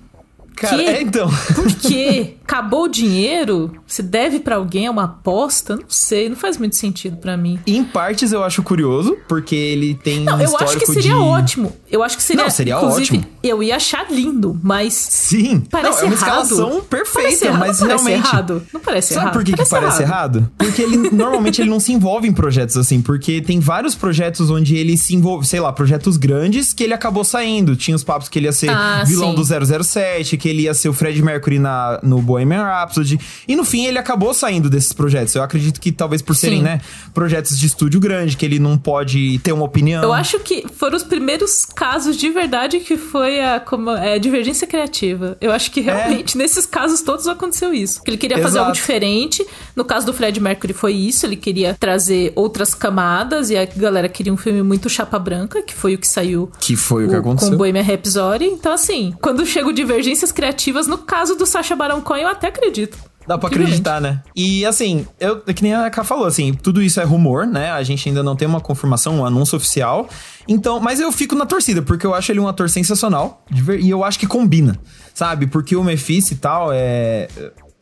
Cara, 0.56 0.82
é 0.82 1.02
então. 1.02 1.30
Por 1.54 1.72
quê? 1.74 2.36
Acabou 2.46 2.84
o 2.84 2.88
dinheiro? 2.88 3.72
Se 3.88 4.04
deve 4.04 4.40
para 4.40 4.56
alguém? 4.56 4.86
É 4.86 4.90
uma 4.90 5.06
aposta? 5.06 5.76
Não 5.76 5.90
sei, 5.90 6.30
não 6.30 6.36
faz 6.36 6.58
muito 6.58 6.76
sentido 6.76 7.18
para 7.18 7.36
mim. 7.36 7.60
Em 7.66 7.84
partes 7.84 8.32
eu 8.32 8.44
acho 8.44 8.62
curioso, 8.62 9.18
porque 9.28 9.56
ele 9.56 9.96
tem 9.96 10.20
não, 10.20 10.38
um 10.38 10.42
eu 10.42 10.56
acho 10.58 10.78
que 10.78 10.86
seria 10.86 11.14
de... 11.14 11.20
ótimo. 11.20 11.76
Eu 11.90 12.04
acho 12.04 12.16
que 12.16 12.24
seria. 12.24 12.44
Não, 12.44 12.50
seria 12.50 12.78
ótimo. 12.80 13.26
Eu 13.42 13.64
ia 13.64 13.76
achar 13.76 14.12
lindo, 14.12 14.60
mas. 14.62 14.94
Sim. 14.94 15.64
Parece 15.72 15.98
não, 15.98 16.00
é 16.00 16.06
uma 16.06 16.14
errado. 16.16 16.44
escalação 16.44 16.82
perfeita, 16.82 17.46
errado, 17.46 17.60
mas 17.60 17.80
não 17.80 17.88
parece 17.88 18.04
realmente. 18.06 18.28
Errado. 18.28 18.64
Não 18.72 18.80
parece 18.80 19.14
Sabe 19.14 19.26
errado. 19.26 19.34
por 19.34 19.44
que 19.44 19.52
parece, 19.52 19.70
que 19.70 19.80
parece 19.80 20.02
errado? 20.04 20.38
errado? 20.38 20.52
Porque 20.58 20.82
ele 20.82 20.98
normalmente 21.12 21.62
ele 21.62 21.70
não 21.70 21.80
se 21.80 21.92
envolve 21.92 22.28
em 22.28 22.34
projetos 22.34 22.78
assim, 22.78 23.02
porque 23.02 23.42
tem 23.42 23.60
vários 23.60 23.96
projetos 23.96 24.50
onde 24.50 24.76
ele 24.76 24.98
se 24.98 25.16
envolve, 25.16 25.48
sei 25.48 25.60
lá, 25.60 25.74
projetos 25.74 26.16
grandes 26.16 26.74
que 26.74 26.84
ele 26.84 26.94
acabou 26.94 27.24
saindo. 27.24 27.76
Tinha 27.76 27.96
os 27.96 28.04
papos 28.04 28.30
que 28.30 28.38
ele 28.38 28.46
ia 28.46 28.52
ser 28.54 28.70
ah, 28.70 29.04
vilão 29.04 29.36
sim. 29.36 29.36
do 29.36 29.84
007, 29.84 30.38
que 30.46 30.50
ele 30.50 30.62
ia 30.62 30.76
ser 30.76 30.90
o 30.90 30.94
Fred 30.94 31.20
Mercury 31.24 31.58
na, 31.58 32.00
no 32.04 32.22
Bohemian 32.22 32.62
Rhapsody. 32.62 33.20
E 33.48 33.56
no 33.56 33.66
fim 33.66 33.88
ele 33.88 33.98
acabou 33.98 34.32
saindo 34.32 34.70
desses 34.70 34.94
projetos. 34.94 35.34
Eu 35.34 35.42
acredito 35.42 35.82
que 35.82 35.92
talvez 35.92 36.22
por 36.22 36.36
serem, 36.36 36.60
Sim. 36.60 36.64
né, 36.64 36.82
projetos 37.16 37.58
de 37.58 37.66
estúdio 37.66 38.00
grande, 38.00 38.38
que 38.38 38.46
ele 38.46 38.60
não 38.60 38.78
pode 38.78 39.40
ter 39.40 39.54
uma 39.54 39.66
opinião. 39.66 40.04
Eu 40.04 40.14
acho 40.14 40.38
que 40.40 40.64
foram 40.78 40.98
os 40.98 41.04
primeiros 41.04 41.66
casos 41.66 42.16
de 42.16 42.30
verdade 42.30 42.80
que 42.80 42.96
foi 42.96 43.42
a 43.42 43.60
como, 43.60 43.90
é, 43.90 44.20
divergência 44.20 44.68
criativa. 44.68 45.36
Eu 45.42 45.52
acho 45.52 45.72
que 45.72 45.82
realmente 45.82 46.38
é. 46.38 46.38
nesses 46.38 46.68
casos 46.68 47.02
todos 47.02 47.28
aconteceu 47.28 47.74
isso. 47.74 48.04
Que 48.04 48.12
ele 48.12 48.18
queria 48.18 48.36
Exato. 48.36 48.48
fazer 48.48 48.60
algo 48.60 48.72
diferente. 48.72 49.44
No 49.76 49.84
caso 49.84 50.06
do 50.06 50.14
Fred 50.14 50.40
Mercury 50.40 50.74
foi 50.74 50.94
isso. 50.94 51.26
Ele 51.26 51.36
queria 51.36 51.74
trazer 51.74 52.32
outras 52.36 52.74
camadas 52.74 53.50
e 53.50 53.58
a 53.58 53.66
galera 53.66 54.08
queria 54.08 54.34
um 54.34 54.38
filme 54.38 54.64
muito 54.64 54.90
chapa 54.90 55.20
branca, 55.20 55.62
que 55.62 55.74
foi 55.74 55.96
o 55.96 55.98
que 55.98 56.08
saiu. 56.08 56.50
Que 56.60 56.76
foi 56.76 57.04
o, 57.04 57.08
o 57.08 57.10
que 57.10 57.16
aconteceu. 57.16 57.52
Com 57.52 57.58
Bohemian 57.58 57.84
Rhapsody. 57.84 58.46
Então, 58.46 58.72
assim, 58.72 59.14
quando 59.22 59.46
chego 59.46 59.74
divergências 59.74 60.32
criativas, 60.32 60.88
no 60.88 60.98
caso 60.98 61.36
do 61.36 61.46
Sacha 61.46 61.76
Baron 61.76 62.02
Cohen, 62.02 62.24
eu 62.24 62.30
até 62.30 62.48
acredito. 62.48 62.98
Dá 63.28 63.40
pra 63.40 63.50
acreditar, 63.50 64.00
né? 64.00 64.22
E 64.36 64.64
assim, 64.66 65.08
eu, 65.20 65.42
que 65.42 65.64
nem 65.64 65.74
a 65.74 65.90
Ká 65.90 66.04
falou, 66.04 66.28
assim, 66.28 66.54
tudo 66.54 66.80
isso 66.80 67.02
é 67.02 67.04
rumor, 67.04 67.48
né? 67.48 67.72
A 67.72 67.82
gente 67.82 68.08
ainda 68.08 68.22
não 68.22 68.36
tem 68.36 68.48
uma 68.48 68.62
confirmação, 68.62 69.18
um 69.18 69.26
anúncio 69.26 69.58
oficial. 69.58 70.08
Então, 70.48 70.80
mas 70.80 71.00
eu 71.00 71.12
fico 71.12 71.34
na 71.34 71.46
torcida, 71.46 71.82
porque 71.82 72.06
eu 72.06 72.14
acho 72.14 72.32
ele 72.32 72.40
um 72.40 72.48
ator 72.48 72.70
sensacional. 72.70 73.44
E 73.80 73.90
eu 73.90 74.04
acho 74.04 74.20
que 74.20 74.28
combina, 74.28 74.80
sabe? 75.14 75.48
Porque 75.48 75.76
o 75.76 75.84
Mephisto 75.84 76.34
e 76.34 76.38
tal 76.38 76.70
é 76.72 77.28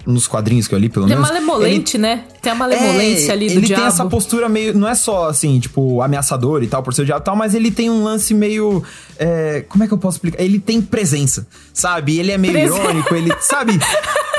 nos 0.06 0.28
quadrinhos 0.28 0.68
que 0.68 0.76
eu 0.76 0.80
li, 0.80 0.90
pelo 0.90 1.06
ele 1.06 1.16
menos. 1.16 1.30
Ele 1.30 1.38
é 1.38 1.42
malemolente, 1.42 1.98
ele... 1.98 2.04
né? 2.04 2.24
Tem 2.42 2.52
a 2.52 2.56
malemolência 2.56 3.30
é, 3.30 3.32
ali 3.32 3.48
do 3.48 3.54
ele 3.54 3.62
diabo. 3.62 3.82
Ele 3.84 3.92
tem 3.92 3.94
essa 3.94 4.06
postura 4.06 4.50
meio. 4.50 4.78
Não 4.78 4.88
é 4.88 4.96
só 4.96 5.30
assim, 5.30 5.60
tipo, 5.60 6.02
ameaçador 6.02 6.64
e 6.64 6.68
tal, 6.68 6.84
por 6.84 6.94
ser 6.94 7.04
o 7.04 7.06
diabo 7.06 7.22
e 7.22 7.26
tal, 7.26 7.36
mas 7.36 7.56
ele 7.56 7.72
tem 7.72 7.90
um 7.90 8.04
lance 8.04 8.34
meio. 8.34 8.84
É, 9.18 9.66
como 9.70 9.84
é 9.84 9.88
que 9.88 9.94
eu 9.94 9.98
posso 9.98 10.18
explicar? 10.18 10.42
Ele 10.42 10.60
tem 10.60 10.82
presença, 10.82 11.48
sabe? 11.74 12.20
Ele 12.20 12.32
é 12.32 12.38
meio 12.38 12.54
Presen... 12.54 12.78
irônico, 12.78 13.16
ele. 13.16 13.34
Sabe? 13.40 13.80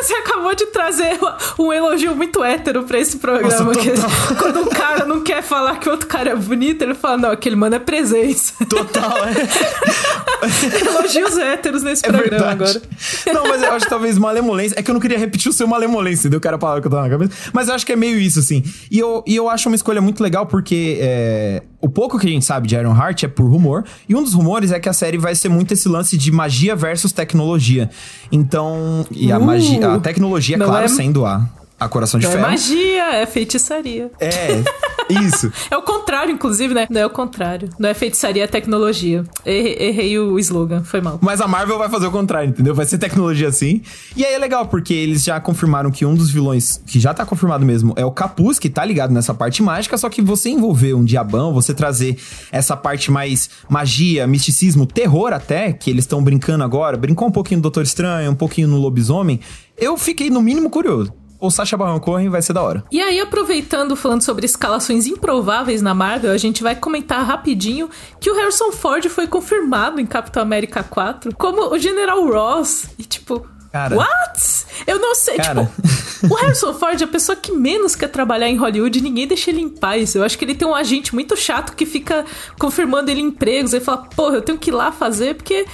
Você 0.00 0.14
acabou 0.14 0.54
de 0.54 0.66
trazer 0.66 1.18
um 1.58 1.72
elogio 1.72 2.14
muito 2.14 2.42
hétero 2.42 2.84
pra 2.84 2.98
esse 2.98 3.18
programa. 3.18 3.64
Nossa, 3.64 3.80
que 3.80 3.90
quando 4.38 4.60
um 4.60 4.68
cara 4.68 5.04
não 5.04 5.22
quer 5.22 5.42
falar 5.42 5.78
que 5.78 5.88
outro 5.88 6.06
cara 6.06 6.30
é 6.30 6.36
bonito, 6.36 6.82
ele 6.82 6.94
fala, 6.94 7.16
não, 7.16 7.30
aquele 7.30 7.56
mano 7.56 7.76
é 7.76 7.78
presença. 7.78 8.52
Total, 8.66 9.18
é. 9.24 10.78
Elogios 10.80 11.36
héteros 11.36 11.82
nesse 11.82 12.06
é 12.06 12.12
programa 12.12 12.54
verdade. 12.54 12.80
agora. 13.26 13.34
Não, 13.34 13.48
mas 13.48 13.62
eu 13.62 13.72
acho 13.72 13.84
que 13.84 13.90
talvez 13.90 14.16
malemolência. 14.18 14.78
É 14.78 14.82
que 14.82 14.90
eu 14.90 14.94
não 14.94 15.00
queria 15.00 15.18
repetir 15.18 15.50
o 15.50 15.52
seu 15.52 15.66
malemolência, 15.66 16.22
entendeu? 16.22 16.38
O 16.38 16.42
cara 16.42 16.58
falava 16.58 16.80
que 16.80 16.86
eu 16.86 16.90
tava 16.90 17.02
na 17.02 17.10
cabeça. 17.10 17.32
Mas 17.52 17.68
eu 17.68 17.74
acho 17.74 17.84
que 17.84 17.92
é 17.92 17.96
meio 17.96 18.18
isso, 18.18 18.38
assim. 18.38 18.62
E 18.90 18.98
eu, 18.98 19.24
e 19.26 19.34
eu 19.34 19.48
acho 19.48 19.68
uma 19.68 19.76
escolha 19.76 20.00
muito 20.00 20.22
legal 20.22 20.46
porque 20.46 20.98
é, 21.00 21.62
o 21.80 21.88
pouco 21.88 22.18
que 22.18 22.26
a 22.26 22.30
gente 22.30 22.44
sabe 22.44 22.66
de 22.66 22.74
Iron 22.74 22.96
Heart 22.96 23.24
é 23.24 23.28
por 23.28 23.48
rumor. 23.48 23.84
E 24.08 24.14
um 24.14 24.22
dos 24.22 24.34
rumores 24.34 24.72
é 24.72 24.80
que 24.80 24.88
a 24.88 24.92
série 24.92 25.16
vai 25.16 25.34
ser 25.34 25.48
muito 25.48 25.72
esse 25.72 25.88
lance 25.88 26.18
de 26.18 26.32
magia 26.32 26.74
versus 26.74 27.12
tecnologia. 27.12 27.88
Então. 28.32 29.06
E 29.10 29.30
a 29.30 29.38
uh. 29.38 29.44
magia 29.44 29.94
a 29.94 30.00
tecnologia, 30.00 30.58
claro, 30.58 30.84
é... 30.84 30.88
sendo 30.88 31.24
a, 31.24 31.48
a 31.78 31.88
coração 31.88 32.18
de 32.18 32.26
não 32.26 32.32
ferro. 32.32 32.44
É 32.44 32.50
magia, 32.50 33.14
é 33.14 33.26
feitiçaria. 33.26 34.10
É. 34.18 34.62
Isso. 35.08 35.52
é 35.70 35.76
o 35.76 35.82
contrário, 35.82 36.32
inclusive, 36.32 36.74
né? 36.74 36.86
Não 36.90 37.00
é 37.00 37.06
o 37.06 37.10
contrário. 37.10 37.68
Não 37.78 37.88
é 37.88 37.94
feitiçaria, 37.94 38.44
é 38.44 38.46
tecnologia. 38.46 39.24
Errei, 39.46 39.76
errei 39.80 40.18
o 40.18 40.38
slogan, 40.38 40.82
foi 40.82 41.00
mal. 41.00 41.18
Mas 41.22 41.40
a 41.40 41.46
Marvel 41.46 41.78
vai 41.78 41.88
fazer 41.88 42.06
o 42.06 42.10
contrário, 42.10 42.50
entendeu? 42.50 42.74
Vai 42.74 42.84
ser 42.84 42.98
tecnologia 42.98 43.48
assim. 43.48 43.82
E 44.16 44.24
aí 44.24 44.34
é 44.34 44.38
legal, 44.38 44.66
porque 44.66 44.92
eles 44.92 45.22
já 45.22 45.40
confirmaram 45.40 45.90
que 45.90 46.04
um 46.04 46.14
dos 46.14 46.30
vilões, 46.30 46.82
que 46.86 46.98
já 46.98 47.14
tá 47.14 47.24
confirmado 47.24 47.64
mesmo, 47.64 47.92
é 47.96 48.04
o 48.04 48.10
Capuz, 48.10 48.58
que 48.58 48.68
tá 48.68 48.84
ligado 48.84 49.12
nessa 49.12 49.32
parte 49.32 49.62
mágica, 49.62 49.96
só 49.96 50.08
que 50.08 50.20
você 50.20 50.50
envolver 50.50 50.94
um 50.94 51.04
diabão, 51.04 51.52
você 51.52 51.72
trazer 51.72 52.18
essa 52.50 52.76
parte 52.76 53.10
mais 53.10 53.50
magia, 53.68 54.26
misticismo, 54.26 54.84
terror 54.86 55.32
até, 55.32 55.72
que 55.72 55.90
eles 55.90 56.04
estão 56.04 56.22
brincando 56.22 56.64
agora, 56.64 56.96
brincou 56.96 57.28
um 57.28 57.32
pouquinho 57.32 57.58
no 57.58 57.62
Doutor 57.62 57.84
Estranho, 57.84 58.30
um 58.30 58.34
pouquinho 58.34 58.68
no 58.68 58.78
Lobisomem, 58.78 59.40
eu 59.76 59.96
fiquei 59.96 60.28
no 60.28 60.42
mínimo 60.42 60.68
curioso 60.68 61.12
o 61.40 61.50
Sacha 61.50 61.76
Baron 61.76 62.00
Cohen 62.00 62.28
vai 62.28 62.42
ser 62.42 62.52
da 62.52 62.62
hora. 62.62 62.84
E 62.90 63.00
aí, 63.00 63.20
aproveitando, 63.20 63.94
falando 63.94 64.22
sobre 64.22 64.44
escalações 64.44 65.06
improváveis 65.06 65.80
na 65.80 65.94
Marvel, 65.94 66.32
a 66.32 66.36
gente 66.38 66.62
vai 66.62 66.74
comentar 66.74 67.24
rapidinho 67.24 67.88
que 68.20 68.30
o 68.30 68.34
Harrison 68.34 68.72
Ford 68.72 69.06
foi 69.08 69.26
confirmado 69.26 70.00
em 70.00 70.06
Capitão 70.06 70.42
América 70.42 70.82
4 70.82 71.34
como 71.36 71.72
o 71.72 71.78
General 71.78 72.26
Ross. 72.26 72.88
E 72.98 73.04
tipo, 73.04 73.46
Cara, 73.70 73.96
What? 73.96 74.66
Eu 74.86 74.98
não 74.98 75.14
sei, 75.14 75.36
cara. 75.36 75.66
tipo, 75.66 76.34
o 76.34 76.36
Harrison 76.36 76.72
Ford 76.74 77.00
é 77.00 77.04
a 77.04 77.08
pessoa 77.08 77.36
que 77.36 77.52
menos 77.52 77.94
quer 77.94 78.08
trabalhar 78.08 78.48
em 78.48 78.56
Hollywood 78.56 78.98
e 78.98 79.02
ninguém 79.02 79.26
deixa 79.26 79.50
ele 79.50 79.60
em 79.60 79.68
paz. 79.68 80.14
Eu 80.14 80.24
acho 80.24 80.38
que 80.38 80.44
ele 80.44 80.54
tem 80.54 80.66
um 80.66 80.74
agente 80.74 81.14
muito 81.14 81.36
chato 81.36 81.76
que 81.76 81.84
fica 81.84 82.24
confirmando 82.58 83.10
ele 83.10 83.20
empregos 83.20 83.74
e 83.74 83.80
fala, 83.80 83.98
porra, 83.98 84.36
eu 84.36 84.42
tenho 84.42 84.58
que 84.58 84.70
ir 84.70 84.72
lá 84.72 84.90
fazer, 84.90 85.34
porque 85.34 85.66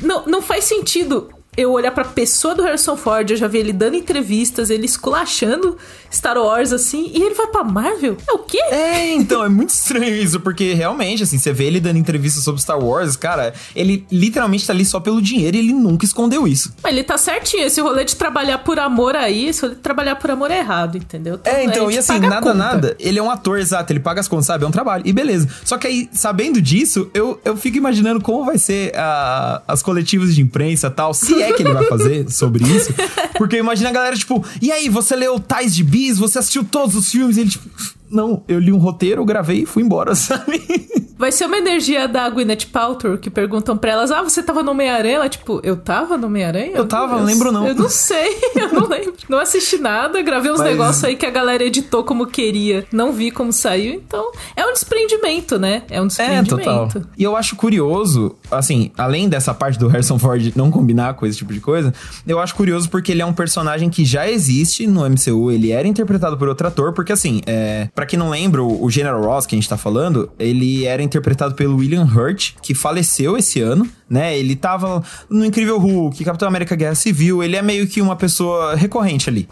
não, 0.00 0.24
não 0.26 0.40
faz 0.40 0.64
sentido 0.64 1.28
eu 1.56 1.72
olhar 1.72 1.90
pra 1.90 2.04
pessoa 2.04 2.54
do 2.54 2.62
Harrison 2.62 2.96
Ford, 2.96 3.30
eu 3.30 3.36
já 3.36 3.48
vi 3.48 3.58
ele 3.58 3.72
dando 3.72 3.96
entrevistas, 3.96 4.70
ele 4.70 4.86
esculachando 4.86 5.76
Star 6.12 6.38
Wars, 6.38 6.72
assim, 6.72 7.10
e 7.12 7.22
ele 7.22 7.34
vai 7.34 7.48
pra 7.48 7.64
Marvel? 7.64 8.16
É 8.28 8.32
o 8.32 8.38
quê? 8.38 8.58
É, 8.70 9.12
então, 9.14 9.44
é 9.44 9.48
muito 9.48 9.70
estranho 9.70 10.14
isso, 10.14 10.40
porque 10.40 10.74
realmente, 10.74 11.22
assim, 11.22 11.38
você 11.38 11.52
vê 11.52 11.64
ele 11.64 11.80
dando 11.80 11.98
entrevistas 11.98 12.44
sobre 12.44 12.60
Star 12.60 12.78
Wars, 12.78 13.16
cara, 13.16 13.52
ele 13.74 14.06
literalmente 14.10 14.66
tá 14.66 14.72
ali 14.72 14.84
só 14.84 15.00
pelo 15.00 15.20
dinheiro 15.20 15.56
e 15.56 15.60
ele 15.60 15.72
nunca 15.72 16.04
escondeu 16.04 16.46
isso. 16.46 16.72
Mas 16.82 16.92
ele 16.92 17.02
tá 17.02 17.18
certinho, 17.18 17.64
esse 17.64 17.80
rolê 17.80 18.04
de 18.04 18.16
trabalhar 18.16 18.58
por 18.58 18.78
amor 18.78 19.16
aí, 19.16 19.48
esse 19.48 19.62
rolê 19.62 19.74
de 19.74 19.80
trabalhar 19.80 20.16
por 20.16 20.30
amor 20.30 20.50
é 20.50 20.58
errado, 20.58 20.96
entendeu? 20.96 21.34
Então, 21.40 21.52
é, 21.52 21.64
então, 21.64 21.90
e 21.90 21.98
assim, 21.98 22.18
nada, 22.20 22.54
nada, 22.54 22.96
ele 22.98 23.18
é 23.18 23.22
um 23.22 23.30
ator, 23.30 23.58
exato, 23.58 23.92
ele 23.92 24.00
paga 24.00 24.20
as 24.20 24.28
contas, 24.28 24.46
sabe? 24.46 24.64
É 24.64 24.68
um 24.68 24.72
trabalho, 24.72 25.02
e 25.06 25.12
beleza. 25.12 25.48
Só 25.64 25.76
que 25.76 25.86
aí, 25.86 26.08
sabendo 26.12 26.62
disso, 26.62 27.10
eu, 27.12 27.40
eu 27.44 27.56
fico 27.56 27.76
imaginando 27.76 28.20
como 28.20 28.44
vai 28.44 28.58
ser 28.58 28.92
a, 28.96 29.62
as 29.66 29.82
coletivas 29.82 30.34
de 30.34 30.40
imprensa 30.40 30.86
e 30.86 30.90
tal, 30.90 31.12
se 31.12 31.39
é 31.42 31.52
que 31.52 31.62
ele 31.62 31.72
vai 31.72 31.84
fazer 31.86 32.30
sobre 32.30 32.64
isso. 32.64 32.92
Porque 33.36 33.56
imagina 33.56 33.90
a 33.90 33.92
galera, 33.92 34.16
tipo, 34.16 34.44
e 34.60 34.70
aí, 34.70 34.88
você 34.88 35.16
leu 35.16 35.38
Tais 35.38 35.74
de 35.74 35.82
Bis, 35.82 36.18
você 36.18 36.38
assistiu 36.38 36.64
todos 36.64 36.94
os 36.94 37.10
filmes? 37.10 37.36
E 37.36 37.40
ele, 37.40 37.50
tipo, 37.50 37.68
não, 38.10 38.42
eu 38.48 38.58
li 38.58 38.72
um 38.72 38.78
roteiro, 38.78 39.24
gravei 39.24 39.62
e 39.62 39.66
fui 39.66 39.82
embora, 39.82 40.14
sabe? 40.16 40.60
Vai 41.20 41.30
ser 41.30 41.44
uma 41.44 41.58
energia 41.58 42.08
da 42.08 42.30
Gwyneth 42.30 42.68
Paltrow 42.72 43.18
que 43.18 43.28
perguntam 43.28 43.76
pra 43.76 43.90
elas: 43.90 44.10
Ah, 44.10 44.22
você 44.22 44.42
tava 44.42 44.62
no 44.62 44.70
Homem-Aranha? 44.70 45.28
tipo, 45.28 45.60
eu 45.62 45.76
tava 45.76 46.16
no 46.16 46.28
Homem-Aranha? 46.28 46.72
Eu 46.74 46.88
tava, 46.88 47.18
não 47.18 47.24
lembro 47.24 47.52
não. 47.52 47.66
Eu 47.66 47.74
não 47.74 47.90
sei, 47.90 48.38
eu 48.56 48.72
não 48.72 48.88
lembro. 48.88 49.12
Não 49.28 49.38
assisti 49.38 49.76
nada, 49.76 50.22
gravei 50.22 50.50
uns 50.50 50.60
Mas... 50.60 50.70
negócios 50.70 51.04
aí 51.04 51.16
que 51.16 51.26
a 51.26 51.30
galera 51.30 51.62
editou 51.62 52.04
como 52.04 52.26
queria. 52.26 52.86
Não 52.90 53.12
vi 53.12 53.30
como 53.30 53.52
saiu, 53.52 53.92
então 53.92 54.32
é 54.56 54.64
um 54.64 54.72
desprendimento, 54.72 55.58
né? 55.58 55.82
É 55.90 56.00
um 56.00 56.06
desprendimento. 56.06 56.58
É, 56.58 56.64
total. 56.64 57.02
E 57.18 57.22
eu 57.22 57.36
acho 57.36 57.54
curioso, 57.54 58.34
assim, 58.50 58.90
além 58.96 59.28
dessa 59.28 59.52
parte 59.52 59.78
do 59.78 59.88
Harrison 59.88 60.18
Ford 60.18 60.52
não 60.56 60.70
combinar 60.70 61.12
com 61.14 61.26
esse 61.26 61.36
tipo 61.36 61.52
de 61.52 61.60
coisa, 61.60 61.92
eu 62.26 62.40
acho 62.40 62.54
curioso 62.54 62.88
porque 62.88 63.12
ele 63.12 63.20
é 63.20 63.26
um 63.26 63.34
personagem 63.34 63.90
que 63.90 64.06
já 64.06 64.26
existe 64.26 64.86
no 64.86 65.02
MCU, 65.02 65.50
ele 65.50 65.70
era 65.70 65.86
interpretado 65.86 66.38
por 66.38 66.48
outro 66.48 66.66
ator, 66.66 66.94
porque 66.94 67.12
assim, 67.12 67.42
é, 67.46 67.88
para 68.00 68.06
quem 68.06 68.18
não 68.18 68.30
lembra, 68.30 68.62
o 68.64 68.88
General 68.88 69.22
Ross 69.22 69.44
que 69.44 69.54
a 69.54 69.58
gente 69.58 69.68
tá 69.68 69.76
falando, 69.76 70.32
ele 70.38 70.86
era 70.86 71.02
interpretado 71.02 71.54
pelo 71.54 71.76
William 71.76 72.04
Hurt, 72.04 72.54
que 72.62 72.74
faleceu 72.74 73.36
esse 73.36 73.60
ano, 73.60 73.86
né? 74.08 74.38
Ele 74.38 74.56
tava 74.56 75.04
no 75.28 75.44
Incrível 75.44 75.78
Hulk, 75.78 76.24
Capitão 76.24 76.48
América 76.48 76.74
Guerra 76.74 76.94
Civil, 76.94 77.42
ele 77.42 77.56
é 77.56 77.60
meio 77.60 77.86
que 77.86 78.00
uma 78.00 78.16
pessoa 78.16 78.74
recorrente 78.74 79.28
ali. 79.28 79.46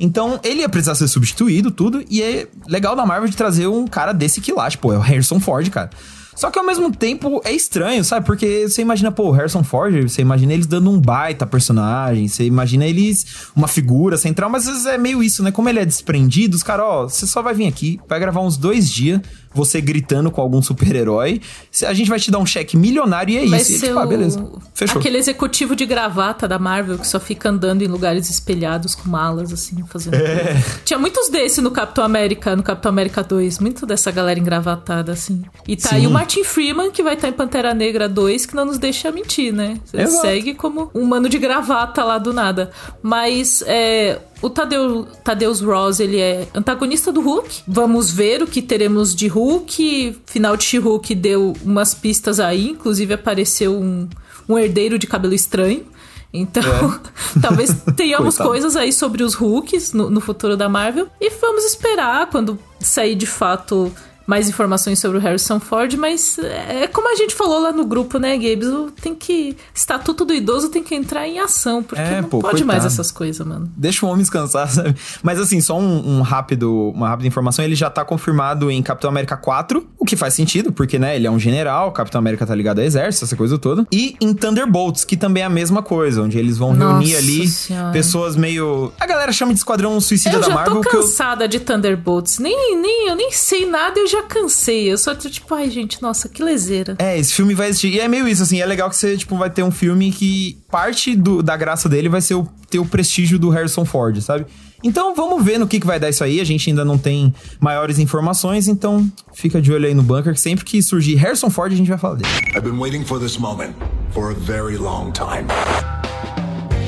Então, 0.00 0.40
ele 0.42 0.62
ia 0.62 0.68
precisar 0.68 0.96
ser 0.96 1.06
substituído, 1.06 1.70
tudo, 1.70 2.02
e 2.10 2.20
é 2.20 2.48
legal 2.66 2.96
da 2.96 3.06
Marvel 3.06 3.28
de 3.30 3.36
trazer 3.36 3.68
um 3.68 3.86
cara 3.86 4.12
desse 4.12 4.40
que 4.40 4.52
lá, 4.52 4.68
tipo, 4.68 4.92
é 4.92 4.98
o 4.98 5.00
Harrison 5.00 5.38
Ford, 5.38 5.70
cara. 5.70 5.90
Só 6.34 6.50
que 6.50 6.58
ao 6.58 6.64
mesmo 6.64 6.90
tempo 6.94 7.40
é 7.44 7.52
estranho, 7.52 8.02
sabe? 8.04 8.24
Porque 8.26 8.68
você 8.68 8.82
imagina, 8.82 9.12
pô, 9.12 9.30
Harrison 9.30 9.62
Ford, 9.62 10.02
você 10.02 10.22
imagina 10.22 10.52
eles 10.52 10.66
dando 10.66 10.90
um 10.90 11.00
baita 11.00 11.46
personagem, 11.46 12.28
você 12.28 12.44
imagina 12.44 12.86
eles 12.86 13.26
uma 13.54 13.68
figura 13.68 14.16
central, 14.16 14.48
mas 14.50 14.66
às 14.66 14.72
vezes 14.72 14.86
é 14.86 14.98
meio 14.98 15.22
isso, 15.22 15.42
né? 15.42 15.50
Como 15.52 15.68
ele 15.68 15.80
é 15.80 15.84
desprendido, 15.84 16.56
os 16.56 16.62
caras, 16.62 16.86
ó, 16.86 17.02
você 17.04 17.26
só 17.26 17.42
vai 17.42 17.54
vir 17.54 17.66
aqui, 17.66 18.00
vai 18.08 18.18
gravar 18.18 18.40
uns 18.40 18.56
dois 18.56 18.90
dias, 18.90 19.20
você 19.54 19.80
gritando 19.80 20.30
com 20.30 20.40
algum 20.40 20.62
super-herói. 20.62 21.40
A 21.86 21.92
gente 21.92 22.08
vai 22.08 22.18
te 22.18 22.30
dar 22.30 22.38
um 22.38 22.46
cheque 22.46 22.76
milionário 22.76 23.32
e 23.32 23.38
é 23.38 23.46
vai 23.46 23.60
isso. 23.60 23.72
Ser 23.72 23.86
e, 23.86 23.88
tipo, 23.88 23.98
ah, 23.98 24.06
beleza. 24.06 24.52
Fechou. 24.74 24.98
Aquele 24.98 25.18
executivo 25.18 25.76
de 25.76 25.86
gravata 25.86 26.48
da 26.48 26.58
Marvel 26.58 26.98
que 26.98 27.06
só 27.06 27.20
fica 27.20 27.48
andando 27.48 27.82
em 27.82 27.86
lugares 27.86 28.30
espelhados 28.30 28.94
com 28.94 29.08
malas, 29.08 29.52
assim, 29.52 29.84
fazendo. 29.86 30.14
É. 30.14 30.62
Tinha 30.84 30.98
muitos 30.98 31.28
desses 31.28 31.62
no 31.62 31.70
Capitão 31.70 32.04
América, 32.04 32.56
no 32.56 32.62
Capitão 32.62 32.90
América 32.90 33.22
2. 33.22 33.58
Muito 33.58 33.86
dessa 33.86 34.10
galera 34.10 34.38
engravatada, 34.38 35.12
assim. 35.12 35.42
E 35.66 35.76
tá 35.76 35.90
Sim. 35.90 35.96
aí 35.96 36.06
o 36.06 36.10
Martin 36.10 36.44
Freeman, 36.44 36.90
que 36.90 37.02
vai 37.02 37.14
estar 37.14 37.28
tá 37.28 37.34
em 37.34 37.36
Pantera 37.36 37.74
Negra 37.74 38.08
2, 38.08 38.46
que 38.46 38.54
não 38.54 38.64
nos 38.64 38.78
deixa 38.78 39.10
mentir, 39.10 39.52
né? 39.52 39.78
Ele 39.92 40.06
segue 40.06 40.54
como 40.54 40.90
um 40.94 41.04
mano 41.04 41.28
de 41.28 41.38
gravata 41.38 42.04
lá 42.04 42.18
do 42.18 42.32
nada. 42.32 42.70
Mas 43.02 43.62
é, 43.66 44.18
o 44.42 44.50
Tadeu, 44.50 45.06
Tadeus 45.22 45.60
Ross, 45.60 46.00
ele 46.00 46.18
é 46.18 46.48
antagonista 46.52 47.12
do 47.12 47.20
Hulk. 47.20 47.62
Vamos 47.66 48.10
ver 48.10 48.42
o 48.42 48.46
que 48.46 48.60
teremos 48.60 49.14
de 49.14 49.28
Hulk. 49.28 50.18
Final 50.26 50.56
de 50.56 50.64
She-Hulk 50.64 51.14
deu 51.14 51.54
umas 51.62 51.94
pistas 51.94 52.40
aí, 52.40 52.70
inclusive 52.70 53.14
apareceu 53.14 53.72
um, 53.72 54.08
um 54.48 54.58
herdeiro 54.58 54.98
de 54.98 55.06
cabelo 55.06 55.32
estranho. 55.32 55.86
Então, 56.34 56.62
é. 56.62 57.38
talvez 57.40 57.70
tenhamos 57.96 58.36
coisas 58.36 58.74
aí 58.74 58.92
sobre 58.92 59.22
os 59.22 59.34
Hulks 59.34 59.92
no, 59.92 60.10
no 60.10 60.20
futuro 60.20 60.56
da 60.56 60.68
Marvel. 60.68 61.06
E 61.20 61.30
vamos 61.30 61.64
esperar 61.64 62.28
quando 62.28 62.58
sair 62.80 63.14
de 63.14 63.26
fato 63.26 63.92
mais 64.32 64.48
informações 64.48 64.98
sobre 64.98 65.18
o 65.18 65.20
Harrison 65.20 65.60
Ford, 65.60 65.92
mas 65.98 66.38
é 66.38 66.86
como 66.86 67.12
a 67.12 67.16
gente 67.16 67.34
falou 67.34 67.60
lá 67.60 67.70
no 67.70 67.84
grupo, 67.84 68.18
né, 68.18 68.34
Gabes? 68.38 68.66
Tem 68.98 69.14
que. 69.14 69.54
Estatuto 69.74 70.24
do 70.24 70.32
idoso 70.32 70.70
tem 70.70 70.82
que 70.82 70.94
entrar 70.94 71.28
em 71.28 71.38
ação, 71.38 71.82
porque 71.82 72.00
é, 72.00 72.22
não 72.22 72.30
pô, 72.30 72.38
pode 72.38 72.62
coitado. 72.62 72.66
mais 72.66 72.86
essas 72.86 73.10
coisas, 73.10 73.46
mano. 73.46 73.70
Deixa 73.76 74.06
o 74.06 74.08
homem 74.08 74.22
descansar, 74.22 74.66
sabe? 74.72 74.96
Mas 75.22 75.38
assim, 75.38 75.60
só 75.60 75.78
um, 75.78 76.16
um, 76.16 76.22
rápido, 76.22 76.72
uma 76.94 77.10
rápida 77.10 77.28
informação: 77.28 77.62
ele 77.62 77.74
já 77.74 77.90
tá 77.90 78.06
confirmado 78.06 78.70
em 78.70 78.82
Capitão 78.82 79.10
América 79.10 79.36
4, 79.36 79.86
o 79.98 80.04
que 80.06 80.16
faz 80.16 80.32
sentido, 80.32 80.72
porque, 80.72 80.98
né, 80.98 81.14
ele 81.14 81.26
é 81.26 81.30
um 81.30 81.38
general, 81.38 81.92
Capitão 81.92 82.18
América 82.18 82.46
tá 82.46 82.54
ligado 82.54 82.78
ao 82.78 82.86
exército, 82.86 83.26
essa 83.26 83.36
coisa 83.36 83.58
toda. 83.58 83.86
E 83.92 84.16
em 84.18 84.32
Thunderbolts, 84.32 85.04
que 85.04 85.14
também 85.14 85.42
é 85.42 85.46
a 85.46 85.50
mesma 85.50 85.82
coisa, 85.82 86.22
onde 86.22 86.38
eles 86.38 86.56
vão 86.56 86.72
Nossa 86.72 87.00
reunir 87.00 87.16
ali 87.16 87.46
senhora. 87.48 87.92
pessoas 87.92 88.34
meio. 88.34 88.94
A 88.98 89.04
galera 89.06 89.30
chama 89.30 89.52
de 89.52 89.58
Esquadrão 89.58 90.00
Suicida 90.00 90.36
eu 90.36 90.40
da 90.40 90.48
Marvel. 90.48 90.76
Eu 90.76 90.80
tô 90.80 90.88
cansada 90.88 91.44
eu... 91.44 91.48
de 91.48 91.60
Thunderbolts. 91.60 92.38
Nem, 92.38 92.80
nem, 92.80 93.08
eu 93.08 93.14
nem 93.14 93.30
sei 93.30 93.66
nada, 93.66 94.00
eu 94.00 94.06
já 94.06 94.21
cansei. 94.22 94.90
Eu 94.90 94.98
só 94.98 95.14
tô 95.14 95.28
tipo, 95.28 95.54
ai, 95.54 95.70
gente, 95.70 96.00
nossa, 96.02 96.28
que 96.28 96.42
lezeira. 96.42 96.96
É, 96.98 97.18
esse 97.18 97.32
filme 97.32 97.54
vai 97.54 97.68
existir. 97.68 97.88
E 97.88 98.00
é 98.00 98.08
meio 98.08 98.26
isso, 98.26 98.42
assim, 98.42 98.60
é 98.60 98.66
legal 98.66 98.88
que 98.88 98.96
você, 98.96 99.16
tipo, 99.16 99.36
vai 99.36 99.50
ter 99.50 99.62
um 99.62 99.70
filme 99.70 100.10
que 100.10 100.58
parte 100.70 101.14
do, 101.14 101.42
da 101.42 101.56
graça 101.56 101.88
dele 101.88 102.08
vai 102.08 102.20
ser 102.20 102.34
o, 102.34 102.48
ter 102.70 102.78
o 102.78 102.86
prestígio 102.86 103.38
do 103.38 103.50
Harrison 103.50 103.84
Ford, 103.84 104.20
sabe? 104.20 104.46
Então 104.84 105.14
vamos 105.14 105.44
ver 105.44 105.58
no 105.58 105.66
que, 105.66 105.78
que 105.78 105.86
vai 105.86 106.00
dar 106.00 106.08
isso 106.10 106.24
aí. 106.24 106.40
A 106.40 106.44
gente 106.44 106.68
ainda 106.68 106.84
não 106.84 106.98
tem 106.98 107.32
maiores 107.60 107.98
informações, 107.98 108.66
então 108.66 109.10
fica 109.32 109.62
de 109.62 109.72
olho 109.72 109.86
aí 109.86 109.94
no 109.94 110.02
bunker, 110.02 110.34
que 110.34 110.40
sempre 110.40 110.64
que 110.64 110.82
surgir 110.82 111.14
Harrison 111.14 111.50
Ford 111.50 111.72
a 111.72 111.76
gente 111.76 111.88
vai 111.88 111.98
falar 111.98 112.16
dele. 112.16 112.30
I've 112.56 112.62
been 112.62 112.80
waiting 112.80 113.04
for 113.04 113.20
this 113.20 113.38
moment 113.38 113.74
for 114.12 114.30
a 114.30 114.34
very 114.34 114.76
long 114.76 115.12
time. 115.12 115.46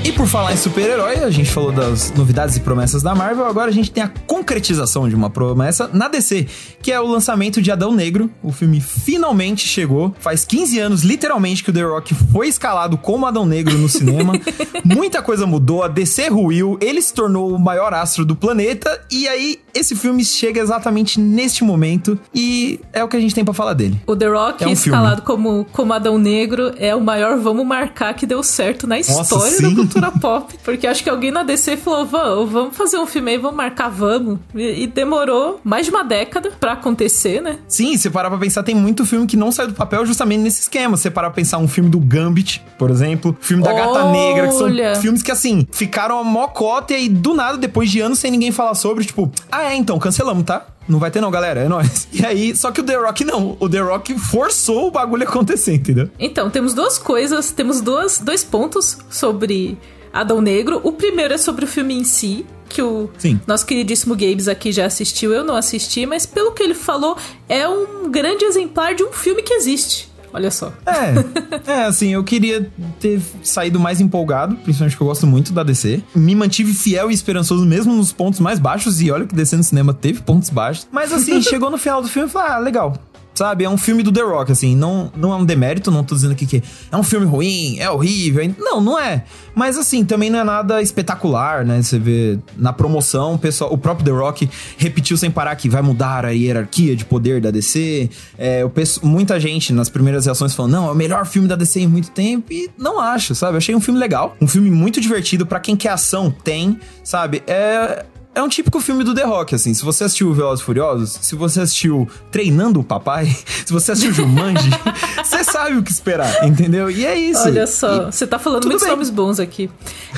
E 0.05 0.13
por 0.13 0.27
falar 0.27 0.53
em 0.53 0.57
super-herói, 0.59 1.25
a 1.25 1.31
gente 1.31 1.51
falou 1.51 1.73
das 1.73 2.13
novidades 2.13 2.59
e 2.59 2.61
promessas 2.61 3.03
da 3.03 3.15
Marvel, 3.15 3.47
agora 3.47 3.71
a 3.71 3.73
gente 3.73 3.91
tem 3.91 4.03
a 4.03 4.09
concretização 4.27 5.09
de 5.09 5.15
uma 5.15 5.31
promessa 5.31 5.89
na 5.95 6.09
DC, 6.09 6.47
que 6.83 6.93
é 6.93 7.01
o 7.01 7.07
lançamento 7.07 7.63
de 7.63 7.71
Adão 7.71 7.91
Negro. 7.91 8.31
O 8.43 8.53
filme 8.53 8.81
finalmente 8.81 9.67
chegou. 9.67 10.15
Faz 10.21 10.45
15 10.45 10.79
anos, 10.79 11.05
literalmente, 11.05 11.65
que 11.65 11.71
o 11.71 11.73
The 11.73 11.85
Rock 11.85 12.15
foi 12.15 12.49
escalado 12.49 12.99
como 12.99 13.25
Adão 13.25 13.47
Negro 13.47 13.79
no 13.79 13.89
cinema. 13.89 14.35
Muita 14.85 15.23
coisa 15.23 15.47
mudou, 15.47 15.83
a 15.83 15.89
DC 15.89 16.29
ruiu, 16.29 16.77
ele 16.83 17.01
se 17.01 17.15
tornou 17.15 17.55
o 17.55 17.59
maior 17.59 17.95
astro 17.95 18.27
do 18.27 18.37
planeta, 18.37 19.01
e 19.11 19.27
aí 19.27 19.59
esse 19.73 19.97
filme 19.97 20.23
chega 20.23 20.61
exatamente 20.61 21.19
neste 21.19 21.65
momento, 21.65 22.19
e 22.35 22.79
é 22.93 23.03
o 23.03 23.09
que 23.09 23.17
a 23.17 23.21
gente 23.21 23.35
tem 23.35 23.43
para 23.43 23.55
falar 23.55 23.73
dele. 23.73 23.99
O 24.07 24.15
The 24.15 24.29
Rock 24.29 24.65
é 24.65 24.67
um 24.69 24.73
escalado 24.73 25.23
como, 25.23 25.67
como 25.73 25.95
Adão 25.95 26.19
Negro 26.19 26.75
é 26.77 26.95
o 26.95 27.01
maior 27.01 27.39
vamos 27.39 27.67
marcar 27.67 28.13
que 28.13 28.27
deu 28.27 28.43
certo 28.43 28.87
na 28.87 28.99
história 28.99 29.21
Nossa, 29.21 29.63
da 29.63 29.94
cultura 29.95 30.11
pop. 30.11 30.55
Porque 30.65 30.87
acho 30.87 31.03
que 31.03 31.09
alguém 31.09 31.31
na 31.31 31.43
DC 31.43 31.77
falou: 31.77 32.05
vamos, 32.05 32.51
vamos 32.51 32.77
fazer 32.77 32.99
um 32.99 33.07
filme 33.07 33.33
aí, 33.33 33.39
vamos 33.39 33.57
marcar, 33.57 33.89
vamos. 33.89 34.39
E, 34.55 34.85
e, 34.85 34.87
demorou 34.87 35.61
mais 35.63 35.87
de 35.87 35.91
uma 35.91 36.03
década 36.03 36.51
pra 36.59 36.73
acontecer, 36.73 37.41
né? 37.41 37.59
Sim, 37.69 37.97
se 37.97 38.11
parar 38.11 38.29
pra 38.31 38.39
pensar, 38.39 38.63
tem 38.63 38.75
muito 38.75 39.05
filme 39.05 39.27
que 39.27 39.37
não 39.37 39.53
saiu 39.53 39.69
do 39.69 39.75
papel 39.75 40.05
justamente 40.05 40.41
nesse 40.41 40.63
esquema. 40.63 40.97
Se 40.97 41.11
parar 41.11 41.31
pra 41.31 41.37
pensar 41.37 41.59
um 41.59 41.69
filme 41.69 41.89
do 41.89 41.99
Gambit, 41.99 42.65
por 42.79 42.91
exemplo, 42.91 43.37
filme 43.41 43.63
da 43.63 43.73
Olha. 43.73 43.87
Gata 43.87 44.11
Negra, 44.11 44.49
que 44.49 44.55
são 44.55 44.69
filmes 45.01 45.23
que, 45.23 45.31
assim, 45.31 45.67
ficaram 45.71 46.19
a 46.19 46.25
mocota 46.25 46.93
e 46.93 46.97
aí 46.97 47.09
do 47.09 47.35
nada, 47.35 47.57
depois 47.57 47.91
de 47.91 48.01
anos 48.01 48.19
sem 48.19 48.31
ninguém 48.31 48.51
falar 48.51 48.75
sobre, 48.75 49.05
tipo, 49.05 49.31
ah, 49.51 49.65
é, 49.65 49.77
então, 49.77 49.99
cancelamos, 49.99 50.45
tá? 50.45 50.67
Não 50.89 50.99
vai 50.99 51.11
ter 51.11 51.21
não, 51.21 51.31
galera, 51.31 51.61
é 51.61 51.69
nóis. 51.69 52.09
E 52.13 52.25
aí, 52.25 52.57
só 52.57 52.71
que 52.71 52.81
o 52.81 52.85
The 52.85 52.97
Rock 52.97 53.25
não. 53.25 53.57
O 53.59 53.69
The 53.69 53.81
Rock 53.81 54.19
forçou 54.19 54.89
o 54.89 54.91
bagulho 54.91 55.25
acontecer, 55.25 55.75
entendeu? 55.75 56.11
Então, 56.19 56.51
temos 56.51 56.75
duas 56.75 56.99
coisas, 56.99 57.51
temos 57.51 57.81
duas, 57.81 58.19
dois 58.19 58.45
pontos 58.45 58.99
sobre 59.11 59.79
Adão 60.13 60.41
Negro. 60.41 60.81
O 60.85 60.93
primeiro 60.93 61.35
é 61.35 61.39
sobre 61.39 61.65
o 61.65 61.69
filme 61.69 61.95
em 61.95 62.05
si, 62.05 62.47
que 62.69 62.83
o 62.83 63.11
Sim. 63.19 63.41
nosso 63.47 63.67
queridíssimo 63.67 64.15
Gabes 64.15 64.49
aqui 64.49 64.73
já 64.73 64.87
assistiu, 64.87 65.33
eu 65.33 65.45
não 65.45 65.57
assisti, 65.57 66.07
mas 66.07 66.27
pelo 66.27 66.53
que 66.53 66.63
ele 66.63 66.75
falou, 66.75 67.17
é 67.49 67.69
um 67.69 68.11
grande 68.11 68.45
exemplar 68.45 68.95
de 68.95 69.03
um 69.03 69.13
filme 69.13 69.43
que 69.43 69.55
existe. 69.55 70.14
Olha 70.35 70.51
só. 70.51 70.73
É, 70.85 71.15
é, 71.71 71.85
assim, 71.85 72.09
eu 72.09 72.25
queria 72.25 72.69
ter 72.99 73.23
saído 73.41 73.79
mais 73.79 74.01
empolgado, 74.01 74.57
principalmente 74.57 74.95
porque 74.95 75.05
eu 75.05 75.07
gosto 75.07 75.27
muito 75.29 75.53
da 75.53 75.63
DC. 75.63 76.03
Me 76.13 76.35
mantive 76.35 76.75
fiel 76.75 77.09
e 77.09 77.15
esperançoso 77.15 77.65
mesmo 77.65 77.95
nos 77.95 78.13
pontos 78.13 78.41
mais 78.41 78.59
baixos, 78.59 79.01
e 79.01 79.13
olha 79.13 79.27
que 79.27 79.35
DC 79.35 79.57
no 79.57 79.63
cinema 79.63 79.95
teve 79.95 80.21
pontos 80.23 80.51
baixos. 80.51 80.89
Mas 80.91 81.13
assim, 81.13 81.41
chegou 81.43 81.71
no 81.71 81.79
final 81.79 82.03
do 82.03 82.09
filme 82.09 82.29
e 82.29 82.33
falei, 82.33 82.53
ah, 82.53 82.59
legal. 82.59 82.97
Sabe, 83.35 83.65
é 83.65 83.69
um 83.69 83.77
filme 83.77 84.03
do 84.05 84.13
The 84.13 84.23
Rock, 84.23 84.53
assim, 84.53 84.77
não, 84.77 85.11
não 85.17 85.33
é 85.33 85.37
um 85.37 85.45
demérito, 85.45 85.91
não 85.91 86.05
tô 86.05 86.15
dizendo 86.15 86.33
aqui 86.33 86.47
que 86.47 86.63
é 86.91 86.97
um 86.97 87.03
filme 87.03 87.27
ruim, 87.27 87.79
é 87.81 87.91
horrível. 87.91 88.55
Não, 88.57 88.81
não 88.81 88.99
é. 88.99 89.25
Mas 89.55 89.77
assim, 89.77 90.05
também 90.05 90.31
não 90.31 90.39
é 90.39 90.45
nada 90.45 90.81
espetacular, 90.81 91.65
né? 91.65 91.83
Você 91.83 91.99
vê 91.99 92.39
na 92.57 92.73
promoção, 92.73 93.35
o, 93.35 93.39
pessoal, 93.39 93.73
o 93.73 93.79
próprio 93.79 94.05
The 94.05 94.13
Rock 94.13 94.51
repetiu 94.77 95.17
sem 95.17 95.31
parar 95.31 95.57
que 95.57 95.69
vai 95.69 95.83
mudar 95.83 96.25
a 96.25 96.31
hierarquia 96.31 96.95
de 96.95 97.05
poder 97.05 97.41
da 97.41 97.51
DC. 97.51 98.09
É, 98.39 98.65
o, 98.65 98.73
muita 99.03 99.41
gente 99.41 99.73
nas 99.73 99.89
primeiras 99.89 100.27
reações 100.27 100.55
falou: 100.55 100.71
não, 100.71 100.89
é 100.89 100.93
o 100.93 100.95
melhor 100.95 101.27
filme 101.27 101.49
da 101.49 101.57
DC 101.57 101.81
em 101.81 101.89
muito 101.89 102.11
tempo. 102.11 102.53
E 102.53 102.71
não 102.79 103.01
acho, 103.01 103.35
sabe? 103.35 103.55
Eu 103.55 103.59
achei 103.59 103.75
um 103.75 103.81
filme 103.81 103.99
legal, 103.99 104.37
um 104.41 104.47
filme 104.47 104.71
muito 104.71 105.01
divertido 105.01 105.45
para 105.45 105.59
quem 105.59 105.77
quer 105.77 105.91
ação, 105.91 106.31
tem, 106.31 106.79
sabe? 107.03 107.43
É, 107.47 108.05
é 108.35 108.43
um 108.43 108.49
típico 108.49 108.81
filme 108.81 109.05
do 109.05 109.15
The 109.15 109.25
Rock, 109.25 109.55
assim. 109.55 109.73
Se 109.73 109.85
você 109.85 110.05
assistiu 110.05 110.33
Velozes 110.35 110.65
Furiosos, 110.65 111.19
se 111.23 111.37
você 111.37 111.61
assistiu 111.61 112.09
Treinando 112.31 112.81
o 112.81 112.85
Papai, 112.85 113.27
se 113.65 113.73
você 113.73 113.93
assistiu 113.93 114.13
Jumanji, 114.13 114.71
você 115.23 115.45
sabe 115.45 115.77
o 115.77 115.83
que 115.83 115.91
esperar, 115.91 116.45
entendeu? 116.47 116.91
E 116.91 117.07
é 117.07 117.17
isso. 117.17 117.45
Olha 117.45 117.67
só, 117.67 118.09
e... 118.09 118.13
você 118.13 118.27
tá 118.27 118.39
falando 118.39 118.65
muitos 118.65 118.83
bem. 118.83 118.91
nomes 118.91 119.11
bons 119.11 119.39
aqui. 119.39 119.71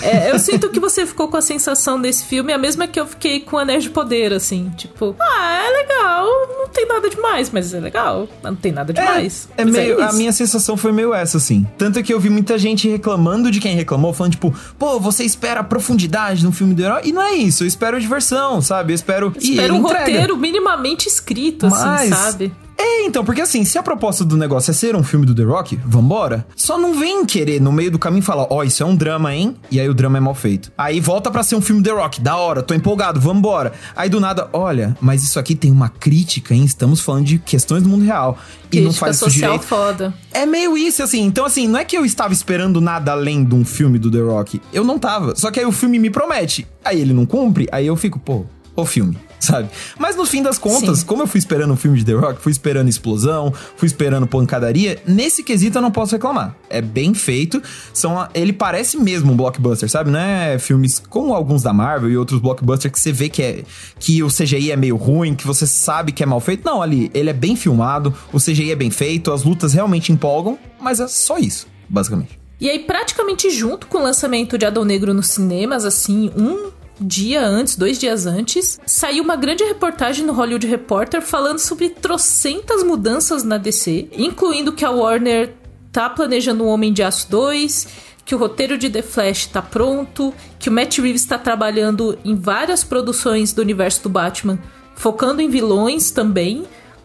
É, 0.02 0.30
eu 0.30 0.38
sinto 0.38 0.70
que 0.70 0.80
você 0.80 1.04
ficou 1.04 1.28
com 1.28 1.36
a 1.36 1.42
sensação 1.42 2.00
desse 2.00 2.24
filme 2.24 2.52
a 2.52 2.58
mesma 2.58 2.86
que 2.86 2.98
eu 2.98 3.06
fiquei 3.06 3.40
com 3.40 3.58
Anéis 3.58 3.84
de 3.84 3.90
Poder, 3.90 4.32
assim. 4.32 4.70
Tipo, 4.76 5.14
ah, 5.20 5.62
é 5.66 5.82
legal, 5.82 6.26
não 6.58 6.68
tem 6.68 6.86
nada 6.86 7.10
demais, 7.10 7.50
mas 7.50 7.74
é 7.74 7.80
legal, 7.80 8.28
não 8.42 8.54
tem 8.54 8.72
nada 8.72 8.92
demais. 8.92 9.48
É, 9.56 9.62
é 9.62 9.64
meio, 9.64 10.00
é 10.00 10.04
a 10.04 10.12
minha 10.12 10.32
sensação 10.32 10.76
foi 10.76 10.92
meio 10.92 11.12
essa, 11.12 11.36
assim. 11.36 11.66
Tanto 11.76 12.02
que 12.02 12.12
eu 12.12 12.18
vi 12.18 12.30
muita 12.30 12.58
gente 12.58 12.88
reclamando 12.88 13.50
de 13.50 13.60
quem 13.60 13.74
reclamou, 13.74 14.12
falando 14.14 14.32
tipo, 14.32 14.54
pô, 14.78 14.98
você 14.98 15.24
espera 15.24 15.60
a 15.60 15.64
profundidade 15.64 16.44
no 16.44 16.52
filme 16.52 16.74
do 16.74 16.82
herói, 16.82 17.02
e 17.04 17.12
não 17.12 17.22
é 17.22 17.34
isso, 17.34 17.62
eu 17.62 17.68
espero 17.68 17.96
diversão, 18.06 18.60
sabe? 18.62 18.92
Eu 18.92 18.94
espero. 18.94 19.32
Espero 19.38 19.74
um 19.74 19.78
entrega. 19.80 19.98
roteiro 20.00 20.36
minimamente 20.36 21.08
escrito, 21.08 21.66
assim, 21.66 21.76
Mas, 21.76 22.12
assim, 22.12 22.22
sabe? 22.22 22.52
É, 22.78 23.04
então, 23.04 23.24
porque 23.24 23.40
assim, 23.40 23.64
se 23.64 23.78
a 23.78 23.82
proposta 23.82 24.24
do 24.24 24.36
negócio 24.36 24.70
é 24.70 24.74
ser 24.74 24.94
um 24.94 25.02
filme 25.02 25.24
do 25.24 25.34
The 25.34 25.42
Rock, 25.42 25.78
vambora. 25.84 26.46
Só 26.54 26.78
não 26.78 26.98
vem 26.98 27.24
querer 27.24 27.60
no 27.60 27.72
meio 27.72 27.90
do 27.90 27.98
caminho 27.98 28.22
falar, 28.22 28.44
ó, 28.44 28.58
oh, 28.58 28.62
isso 28.62 28.82
é 28.82 28.86
um 28.86 28.94
drama, 28.94 29.34
hein? 29.34 29.56
E 29.70 29.80
aí 29.80 29.88
o 29.88 29.94
drama 29.94 30.18
é 30.18 30.20
mal 30.20 30.34
feito. 30.34 30.70
Aí 30.76 31.00
volta 31.00 31.30
para 31.30 31.42
ser 31.42 31.56
um 31.56 31.60
filme 31.60 31.82
The 31.82 31.92
Rock, 31.92 32.20
da 32.20 32.36
hora, 32.36 32.62
tô 32.62 32.74
empolgado, 32.74 33.20
vambora. 33.20 33.72
Aí 33.94 34.08
do 34.08 34.20
nada, 34.20 34.48
olha, 34.52 34.96
mas 35.00 35.22
isso 35.22 35.38
aqui 35.38 35.54
tem 35.54 35.70
uma 35.70 35.88
crítica, 35.88 36.54
hein? 36.54 36.64
Estamos 36.64 37.00
falando 37.00 37.24
de 37.24 37.38
questões 37.38 37.82
do 37.82 37.88
mundo 37.88 38.04
real. 38.04 38.38
Crítica 38.70 38.76
e 38.76 38.80
não 38.82 38.92
faz 38.92 39.16
isso 39.16 39.30
direito. 39.30 39.62
foda. 39.62 40.12
É 40.32 40.44
meio 40.44 40.76
isso, 40.76 41.02
assim. 41.02 41.22
Então, 41.22 41.44
assim, 41.44 41.66
não 41.66 41.78
é 41.78 41.84
que 41.84 41.96
eu 41.96 42.04
estava 42.04 42.32
esperando 42.32 42.80
nada 42.80 43.12
além 43.12 43.44
de 43.44 43.54
um 43.54 43.64
filme 43.64 43.98
do 43.98 44.10
The 44.10 44.20
Rock. 44.20 44.60
Eu 44.72 44.84
não 44.84 44.98
tava. 44.98 45.34
Só 45.36 45.50
que 45.50 45.60
aí 45.60 45.66
o 45.66 45.72
filme 45.72 45.98
me 45.98 46.10
promete. 46.10 46.66
Aí 46.84 47.00
ele 47.00 47.12
não 47.12 47.24
cumpre, 47.24 47.68
aí 47.72 47.86
eu 47.86 47.96
fico, 47.96 48.18
pô, 48.18 48.44
o 48.76 48.84
filme 48.84 49.18
sabe? 49.46 49.68
Mas 49.98 50.16
no 50.16 50.26
fim 50.26 50.42
das 50.42 50.58
contas, 50.58 51.00
Sim. 51.00 51.06
como 51.06 51.22
eu 51.22 51.26
fui 51.26 51.38
esperando 51.38 51.72
um 51.72 51.76
filme 51.76 51.98
de 51.98 52.04
The 52.04 52.12
Rock, 52.12 52.40
fui 52.40 52.52
esperando 52.52 52.88
explosão, 52.88 53.52
fui 53.76 53.86
esperando 53.86 54.26
pancadaria, 54.26 55.00
nesse 55.06 55.42
quesito 55.42 55.78
eu 55.78 55.82
não 55.82 55.90
posso 55.90 56.12
reclamar. 56.12 56.56
É 56.68 56.80
bem 56.80 57.14
feito, 57.14 57.62
são 57.92 58.26
ele 58.34 58.52
parece 58.52 58.98
mesmo 58.98 59.32
um 59.32 59.36
blockbuster, 59.36 59.88
sabe? 59.88 60.10
Não 60.10 60.18
é 60.18 60.58
filmes 60.58 61.00
como 61.08 61.34
alguns 61.34 61.62
da 61.62 61.72
Marvel 61.72 62.10
e 62.10 62.16
outros 62.16 62.40
blockbusters 62.40 62.92
que 62.92 62.98
você 62.98 63.12
vê 63.12 63.28
que 63.28 63.42
é 63.42 63.64
que 63.98 64.22
o 64.22 64.28
CGI 64.28 64.72
é 64.72 64.76
meio 64.76 64.96
ruim, 64.96 65.34
que 65.34 65.46
você 65.46 65.66
sabe 65.66 66.12
que 66.12 66.22
é 66.22 66.26
mal 66.26 66.40
feito. 66.40 66.64
Não, 66.64 66.82
ali, 66.82 67.10
ele 67.14 67.30
é 67.30 67.32
bem 67.32 67.56
filmado, 67.56 68.14
o 68.32 68.38
CGI 68.38 68.72
é 68.72 68.76
bem 68.76 68.90
feito, 68.90 69.32
as 69.32 69.44
lutas 69.44 69.72
realmente 69.72 70.12
empolgam, 70.12 70.58
mas 70.80 71.00
é 71.00 71.06
só 71.06 71.38
isso, 71.38 71.66
basicamente. 71.88 72.38
E 72.58 72.70
aí, 72.70 72.78
praticamente 72.78 73.50
junto 73.50 73.86
com 73.86 73.98
o 73.98 74.02
lançamento 74.02 74.56
de 74.56 74.64
Adão 74.64 74.82
Negro 74.82 75.12
nos 75.12 75.28
cinemas, 75.28 75.84
assim, 75.84 76.30
um 76.34 76.70
dia 77.00 77.44
antes, 77.46 77.76
dois 77.76 77.98
dias 77.98 78.26
antes, 78.26 78.78
saiu 78.86 79.22
uma 79.22 79.36
grande 79.36 79.64
reportagem 79.64 80.24
no 80.24 80.32
Hollywood 80.32 80.66
Reporter 80.66 81.20
falando 81.20 81.58
sobre 81.58 81.90
trocentas 81.90 82.82
mudanças 82.82 83.42
na 83.42 83.58
DC, 83.58 84.08
incluindo 84.12 84.72
que 84.72 84.84
a 84.84 84.90
Warner 84.90 85.52
tá 85.92 86.08
planejando 86.08 86.64
um 86.64 86.68
Homem 86.68 86.92
de 86.92 87.02
Aço 87.02 87.30
2, 87.30 87.86
que 88.24 88.34
o 88.34 88.38
roteiro 88.38 88.76
de 88.76 88.90
The 88.90 89.02
Flash 89.02 89.46
tá 89.46 89.62
pronto, 89.62 90.34
que 90.58 90.68
o 90.68 90.72
Matt 90.72 90.98
Reeves 90.98 91.22
está 91.22 91.38
trabalhando 91.38 92.18
em 92.24 92.34
várias 92.34 92.82
produções 92.82 93.52
do 93.52 93.62
universo 93.62 94.02
do 94.02 94.08
Batman, 94.08 94.58
focando 94.96 95.40
em 95.40 95.48
vilões 95.48 96.10
também. 96.10 96.64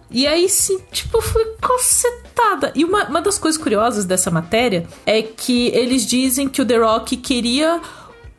E 0.09 0.25
aí 0.25 0.49
sim, 0.49 0.79
tipo, 0.91 1.21
foi 1.21 1.45
concetada. 1.61 2.73
E 2.75 2.83
uma, 2.83 3.05
uma 3.07 3.21
das 3.21 3.37
coisas 3.37 3.61
curiosas 3.61 4.03
dessa 4.03 4.31
matéria 4.31 4.85
é 5.05 5.21
que 5.21 5.67
eles 5.67 6.05
dizem 6.05 6.49
que 6.49 6.61
o 6.61 6.65
The 6.65 6.77
Rock 6.77 7.15
queria 7.15 7.79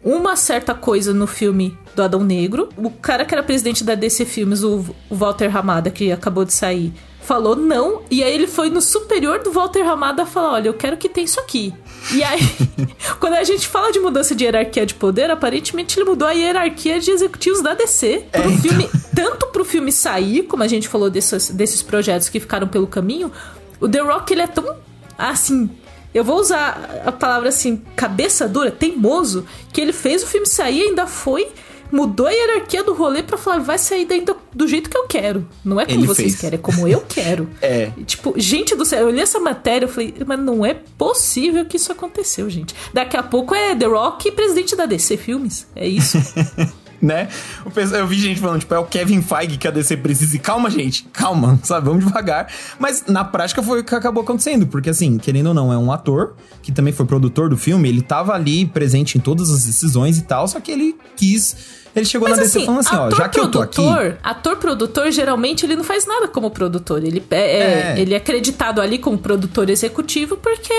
uma 0.04 0.34
certa 0.36 0.74
coisa 0.74 1.14
no 1.14 1.26
filme 1.26 1.76
do 1.94 2.02
Adão 2.02 2.24
Negro. 2.24 2.68
O 2.76 2.90
cara 2.90 3.24
que 3.24 3.34
era 3.34 3.42
presidente 3.42 3.84
da 3.84 3.94
DC 3.94 4.24
Filmes, 4.24 4.62
o, 4.62 4.84
Walter 5.10 5.48
Ramada, 5.48 5.90
que 5.90 6.10
acabou 6.10 6.44
de 6.44 6.52
sair, 6.52 6.92
falou 7.20 7.54
não. 7.54 8.02
E 8.10 8.22
aí 8.22 8.34
ele 8.34 8.46
foi 8.46 8.68
no 8.68 8.80
superior 8.80 9.42
do 9.42 9.52
Walter 9.52 9.82
Ramada 9.82 10.26
falar: 10.26 10.54
olha, 10.54 10.68
eu 10.68 10.74
quero 10.74 10.96
que 10.96 11.08
tenha 11.08 11.24
isso 11.24 11.40
aqui. 11.40 11.72
E 12.12 12.22
aí, 12.22 12.40
quando 13.20 13.34
a 13.34 13.44
gente 13.44 13.68
fala 13.68 13.92
de 13.92 14.00
mudança 14.00 14.34
de 14.34 14.44
hierarquia 14.44 14.84
de 14.84 14.94
poder, 14.94 15.30
aparentemente 15.30 15.98
ele 15.98 16.08
mudou 16.08 16.26
a 16.26 16.32
hierarquia 16.32 16.98
de 16.98 17.10
executivos 17.10 17.62
da 17.62 17.74
DC 17.74 18.26
pro 18.32 18.42
é, 18.42 18.56
filme, 18.56 18.84
então. 18.84 19.00
tanto 19.14 19.46
pro 19.48 19.64
filme 19.64 19.92
sair, 19.92 20.42
como 20.42 20.62
a 20.62 20.68
gente 20.68 20.88
falou 20.88 21.08
desses, 21.08 21.50
desses 21.50 21.82
projetos 21.82 22.28
que 22.28 22.40
ficaram 22.40 22.66
pelo 22.66 22.86
caminho. 22.86 23.30
O 23.80 23.88
The 23.88 24.00
Rock 24.00 24.32
ele 24.32 24.42
é 24.42 24.46
tão 24.46 24.76
assim 25.16 25.70
eu 26.14 26.24
vou 26.24 26.38
usar 26.38 27.02
a 27.04 27.12
palavra 27.12 27.48
assim, 27.48 27.82
cabeça 27.96 28.48
dura, 28.48 28.70
teimoso, 28.70 29.46
que 29.72 29.80
ele 29.80 29.92
fez 29.92 30.22
o 30.22 30.26
filme 30.26 30.46
sair 30.46 30.80
e 30.80 30.82
ainda 30.88 31.06
foi 31.06 31.48
mudou 31.90 32.26
a 32.26 32.30
hierarquia 32.30 32.82
do 32.82 32.94
rolê 32.94 33.22
pra 33.22 33.36
falar, 33.36 33.58
vai 33.58 33.76
sair 33.76 34.06
ainda 34.10 34.34
do 34.54 34.66
jeito 34.66 34.88
que 34.88 34.96
eu 34.96 35.06
quero. 35.06 35.46
Não 35.62 35.78
é 35.78 35.84
como 35.84 35.98
Ele 35.98 36.06
vocês 36.06 36.28
fez. 36.32 36.40
querem, 36.40 36.58
é 36.58 36.62
como 36.62 36.88
eu 36.88 37.02
quero. 37.06 37.50
é. 37.60 37.90
Tipo, 38.06 38.32
gente 38.38 38.74
do 38.74 38.82
céu, 38.86 39.00
eu 39.00 39.10
li 39.10 39.20
essa 39.20 39.38
matéria, 39.38 39.84
eu 39.84 39.90
falei, 39.90 40.14
mas 40.26 40.38
não 40.40 40.64
é 40.64 40.72
possível 40.72 41.66
que 41.66 41.76
isso 41.76 41.92
aconteceu, 41.92 42.48
gente. 42.48 42.74
Daqui 42.94 43.14
a 43.14 43.22
pouco 43.22 43.54
é 43.54 43.76
The 43.76 43.84
Rock 43.84 44.32
presidente 44.32 44.74
da 44.74 44.86
DC 44.86 45.18
Filmes. 45.18 45.66
É 45.76 45.86
isso. 45.86 46.16
né? 47.02 47.28
Eu 47.92 48.06
vi 48.06 48.18
gente 48.18 48.40
falando, 48.40 48.60
tipo, 48.60 48.72
é 48.72 48.78
o 48.78 48.84
Kevin 48.84 49.20
Feige 49.20 49.58
que 49.58 49.66
a 49.66 49.72
DC 49.72 49.96
precisa. 49.96 50.36
E 50.36 50.38
calma, 50.38 50.70
gente, 50.70 51.02
calma, 51.12 51.58
sabe? 51.64 51.86
Vamos 51.86 52.04
devagar. 52.04 52.46
Mas 52.78 53.04
na 53.08 53.24
prática 53.24 53.60
foi 53.62 53.80
o 53.80 53.84
que 53.84 53.94
acabou 53.94 54.22
acontecendo, 54.22 54.66
porque 54.68 54.90
assim, 54.90 55.18
querendo 55.18 55.48
ou 55.48 55.54
não, 55.54 55.72
é 55.72 55.76
um 55.76 55.90
ator 55.90 56.34
que 56.62 56.70
também 56.70 56.92
foi 56.92 57.04
produtor 57.04 57.48
do 57.48 57.56
filme, 57.56 57.88
ele 57.88 58.02
tava 58.02 58.32
ali 58.32 58.64
presente 58.64 59.18
em 59.18 59.20
todas 59.20 59.50
as 59.50 59.64
decisões 59.64 60.16
e 60.16 60.22
tal, 60.22 60.46
só 60.46 60.60
que 60.60 60.70
ele 60.70 60.96
quis 61.16 61.82
ele 61.94 62.06
chegou 62.06 62.26
Mas, 62.26 62.38
na 62.38 62.44
DC 62.44 62.56
assim, 62.56 62.66
falando 62.66 62.80
assim, 62.80 62.96
ó, 62.96 63.10
já 63.10 63.28
que 63.28 63.38
eu 63.38 63.50
tô 63.50 63.60
aqui... 63.60 63.82
Ator 64.22 64.56
produtor, 64.56 65.10
geralmente, 65.10 65.66
ele 65.66 65.76
não 65.76 65.84
faz 65.84 66.06
nada 66.06 66.26
como 66.26 66.50
produtor. 66.50 67.04
Ele 67.04 67.22
é, 67.30 67.36
é, 67.36 68.00
ele 68.00 68.14
é 68.14 68.16
acreditado 68.16 68.80
ali 68.80 68.98
como 68.98 69.18
produtor 69.18 69.68
executivo 69.68 70.38
porque, 70.38 70.72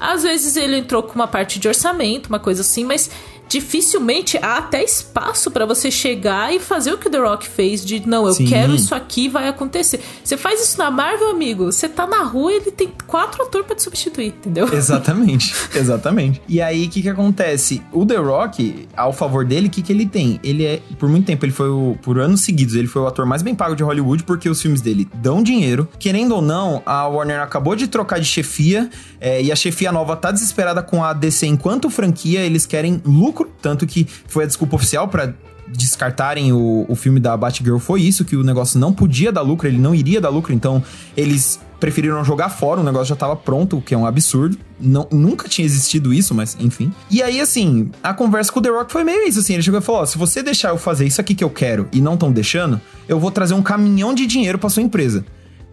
às 0.00 0.24
vezes, 0.24 0.56
ele 0.56 0.78
entrou 0.78 1.04
com 1.04 1.14
uma 1.14 1.28
parte 1.28 1.60
de 1.60 1.68
orçamento, 1.68 2.26
uma 2.26 2.40
coisa 2.40 2.62
assim, 2.62 2.84
mas 2.84 3.08
dificilmente 3.48 4.38
há 4.42 4.58
até 4.58 4.82
espaço 4.82 5.50
para 5.50 5.64
você 5.64 5.90
chegar 5.90 6.54
e 6.54 6.58
fazer 6.58 6.92
o 6.92 6.98
que 6.98 7.08
o 7.08 7.10
The 7.10 7.18
Rock 7.18 7.48
fez 7.48 7.84
de 7.84 8.06
não, 8.06 8.26
eu 8.26 8.34
Sim. 8.34 8.46
quero 8.46 8.74
isso 8.74 8.94
aqui, 8.94 9.28
vai 9.28 9.48
acontecer. 9.48 10.00
Você 10.22 10.36
faz 10.36 10.62
isso 10.62 10.78
na 10.78 10.90
Marvel, 10.90 11.30
amigo, 11.30 11.66
você 11.66 11.88
tá 11.88 12.06
na 12.06 12.22
rua 12.22 12.52
e 12.52 12.56
ele 12.56 12.70
tem 12.70 12.92
quatro 13.06 13.42
atores 13.42 13.66
para 13.66 13.76
te 13.76 13.82
substituir, 13.82 14.28
entendeu? 14.28 14.68
Exatamente, 14.76 15.54
exatamente. 15.74 16.42
E 16.48 16.60
aí, 16.60 16.86
o 16.86 16.90
que 16.90 17.02
que 17.02 17.08
acontece? 17.08 17.82
O 17.92 18.04
The 18.04 18.16
Rock, 18.16 18.88
ao 18.96 19.12
favor 19.12 19.44
dele, 19.44 19.68
o 19.68 19.70
que 19.70 19.82
que 19.82 19.92
ele 19.92 20.06
tem? 20.06 20.38
Ele 20.42 20.64
é, 20.64 20.80
por 20.98 21.08
muito 21.08 21.26
tempo, 21.26 21.44
ele 21.44 21.52
foi 21.52 21.68
o, 21.68 21.96
por 22.02 22.18
anos 22.18 22.42
seguidos, 22.42 22.74
ele 22.74 22.86
foi 22.86 23.02
o 23.02 23.06
ator 23.06 23.26
mais 23.26 23.42
bem 23.42 23.54
pago 23.54 23.74
de 23.74 23.82
Hollywood 23.82 24.24
porque 24.24 24.48
os 24.48 24.60
filmes 24.60 24.80
dele 24.80 25.08
dão 25.14 25.42
dinheiro. 25.42 25.88
Querendo 25.98 26.34
ou 26.34 26.42
não, 26.42 26.82
a 26.84 27.06
Warner 27.06 27.40
acabou 27.40 27.74
de 27.74 27.86
trocar 27.88 28.20
de 28.20 28.26
chefia 28.26 28.90
é, 29.20 29.42
e 29.42 29.50
a 29.50 29.56
chefia 29.56 29.90
nova 29.90 30.16
tá 30.16 30.30
desesperada 30.30 30.82
com 30.82 31.02
a 31.02 31.12
DC 31.12 31.46
enquanto 31.46 31.90
franquia, 31.90 32.40
eles 32.40 32.66
querem 32.66 33.00
lucro 33.04 33.35
lucro, 33.36 33.50
tanto 33.60 33.86
que 33.86 34.06
foi 34.26 34.44
a 34.44 34.46
desculpa 34.46 34.76
oficial 34.76 35.08
para 35.08 35.34
descartarem 35.68 36.52
o, 36.52 36.86
o 36.88 36.94
filme 36.94 37.18
da 37.18 37.36
Batgirl 37.36 37.78
foi 37.78 38.00
isso, 38.00 38.24
que 38.24 38.36
o 38.36 38.44
negócio 38.44 38.78
não 38.78 38.92
podia 38.92 39.32
dar 39.32 39.42
lucro, 39.42 39.66
ele 39.66 39.78
não 39.78 39.94
iria 39.94 40.20
dar 40.20 40.28
lucro, 40.28 40.52
então 40.52 40.82
eles 41.16 41.60
preferiram 41.80 42.24
jogar 42.24 42.48
fora, 42.48 42.80
o 42.80 42.84
negócio 42.84 43.06
já 43.08 43.16
tava 43.16 43.36
pronto, 43.36 43.76
o 43.76 43.82
que 43.82 43.92
é 43.92 43.98
um 43.98 44.06
absurdo. 44.06 44.56
Não, 44.80 45.06
nunca 45.10 45.48
tinha 45.48 45.66
existido 45.66 46.14
isso, 46.14 46.34
mas 46.34 46.56
enfim. 46.58 46.92
E 47.10 47.22
aí, 47.22 47.40
assim, 47.40 47.90
a 48.02 48.14
conversa 48.14 48.50
com 48.50 48.60
o 48.60 48.62
The 48.62 48.70
Rock 48.70 48.92
foi 48.92 49.04
meio 49.04 49.26
isso, 49.26 49.40
assim. 49.40 49.54
Ele 49.54 49.62
chegou 49.62 49.80
e 49.80 49.82
falou: 49.82 50.02
Ó, 50.02 50.06
se 50.06 50.16
você 50.16 50.42
deixar 50.42 50.70
eu 50.70 50.78
fazer 50.78 51.04
isso 51.04 51.20
aqui 51.20 51.34
que 51.34 51.44
eu 51.44 51.50
quero 51.50 51.86
e 51.92 52.00
não 52.00 52.16
tão 52.16 52.32
deixando, 52.32 52.80
eu 53.06 53.20
vou 53.20 53.30
trazer 53.30 53.54
um 53.54 53.62
caminhão 53.62 54.14
de 54.14 54.26
dinheiro 54.26 54.58
pra 54.58 54.70
sua 54.70 54.82
empresa. 54.82 55.24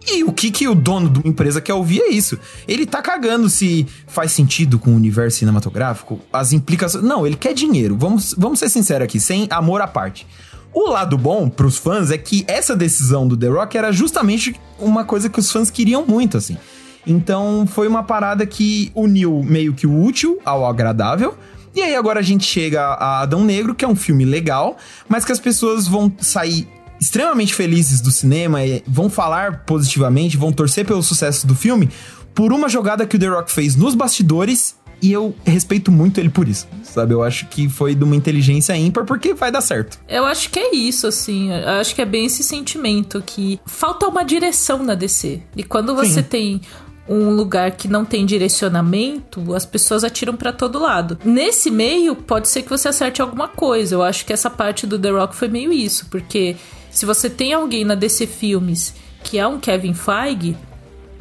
E 0.06 0.22
o 0.22 0.32
que, 0.32 0.50
que 0.50 0.68
o 0.68 0.74
dono 0.74 1.08
de 1.08 1.20
uma 1.20 1.28
empresa 1.28 1.60
quer 1.60 1.74
ouvir 1.74 2.00
é 2.00 2.10
isso. 2.10 2.38
Ele 2.68 2.84
tá 2.84 3.00
cagando 3.00 3.48
se 3.48 3.86
faz 4.06 4.32
sentido 4.32 4.78
com 4.78 4.90
o 4.90 4.96
universo 4.96 5.38
cinematográfico, 5.38 6.20
as 6.32 6.52
implicações. 6.52 7.02
Não, 7.02 7.26
ele 7.26 7.36
quer 7.36 7.54
dinheiro. 7.54 7.96
Vamos, 7.96 8.34
vamos 8.36 8.58
ser 8.58 8.68
sinceros 8.68 9.04
aqui, 9.04 9.18
sem 9.18 9.46
amor 9.50 9.80
à 9.80 9.86
parte. 9.86 10.26
O 10.74 10.90
lado 10.90 11.16
bom 11.16 11.48
pros 11.48 11.78
fãs 11.78 12.10
é 12.10 12.18
que 12.18 12.44
essa 12.48 12.74
decisão 12.76 13.26
do 13.26 13.36
The 13.36 13.48
Rock 13.48 13.78
era 13.78 13.92
justamente 13.92 14.60
uma 14.78 15.04
coisa 15.04 15.30
que 15.30 15.38
os 15.38 15.50
fãs 15.50 15.70
queriam 15.70 16.04
muito, 16.04 16.36
assim. 16.36 16.58
Então 17.06 17.66
foi 17.66 17.86
uma 17.86 18.02
parada 18.02 18.44
que 18.44 18.90
uniu 18.94 19.42
meio 19.42 19.72
que 19.72 19.86
o 19.86 20.02
útil 20.02 20.38
ao 20.44 20.66
agradável. 20.66 21.34
E 21.74 21.82
aí 21.82 21.94
agora 21.94 22.20
a 22.20 22.22
gente 22.22 22.44
chega 22.44 22.82
a 22.82 23.22
Adão 23.22 23.44
Negro, 23.44 23.74
que 23.74 23.84
é 23.84 23.88
um 23.88 23.96
filme 23.96 24.24
legal, 24.24 24.76
mas 25.08 25.24
que 25.24 25.32
as 25.32 25.40
pessoas 25.40 25.88
vão 25.88 26.12
sair 26.20 26.68
extremamente 27.00 27.54
felizes 27.54 28.00
do 28.00 28.10
cinema, 28.10 28.58
vão 28.86 29.10
falar 29.10 29.64
positivamente, 29.64 30.36
vão 30.36 30.52
torcer 30.52 30.86
pelo 30.86 31.02
sucesso 31.02 31.46
do 31.46 31.54
filme 31.54 31.90
por 32.34 32.52
uma 32.52 32.68
jogada 32.68 33.06
que 33.06 33.16
o 33.16 33.18
The 33.18 33.28
Rock 33.28 33.52
fez 33.52 33.76
nos 33.76 33.94
bastidores 33.94 34.76
e 35.00 35.12
eu 35.12 35.34
respeito 35.44 35.92
muito 35.92 36.18
ele 36.18 36.30
por 36.30 36.48
isso, 36.48 36.66
sabe? 36.82 37.12
Eu 37.12 37.22
acho 37.22 37.46
que 37.46 37.68
foi 37.68 37.94
de 37.94 38.02
uma 38.02 38.16
inteligência 38.16 38.74
ímpar 38.74 39.04
porque 39.04 39.34
vai 39.34 39.52
dar 39.52 39.60
certo. 39.60 39.98
Eu 40.08 40.24
acho 40.24 40.48
que 40.50 40.58
é 40.58 40.74
isso, 40.74 41.06
assim. 41.06 41.50
Eu 41.52 41.68
acho 41.80 41.94
que 41.94 42.00
é 42.00 42.06
bem 42.06 42.26
esse 42.26 42.42
sentimento 42.42 43.22
que 43.24 43.60
falta 43.66 44.06
uma 44.08 44.24
direção 44.24 44.82
na 44.82 44.94
DC. 44.94 45.42
E 45.54 45.62
quando 45.62 45.94
você 45.94 46.22
Sim. 46.22 46.28
tem 46.28 46.60
um 47.06 47.30
lugar 47.30 47.72
que 47.72 47.86
não 47.86 48.04
tem 48.04 48.24
direcionamento, 48.24 49.54
as 49.54 49.66
pessoas 49.66 50.04
atiram 50.04 50.36
para 50.36 50.52
todo 50.52 50.78
lado. 50.78 51.18
Nesse 51.22 51.70
meio, 51.70 52.16
pode 52.16 52.48
ser 52.48 52.62
que 52.62 52.70
você 52.70 52.88
acerte 52.88 53.20
alguma 53.20 53.46
coisa. 53.46 53.94
Eu 53.94 54.02
acho 54.02 54.24
que 54.24 54.32
essa 54.32 54.48
parte 54.48 54.86
do 54.86 54.98
The 54.98 55.10
Rock 55.10 55.36
foi 55.36 55.48
meio 55.48 55.70
isso, 55.70 56.06
porque 56.10 56.56
se 56.94 57.04
você 57.04 57.28
tem 57.28 57.52
alguém 57.52 57.84
na 57.84 57.94
DC 57.94 58.26
Filmes 58.26 58.94
que 59.22 59.38
é 59.38 59.46
um 59.46 59.58
Kevin 59.58 59.94
Feige, 59.94 60.56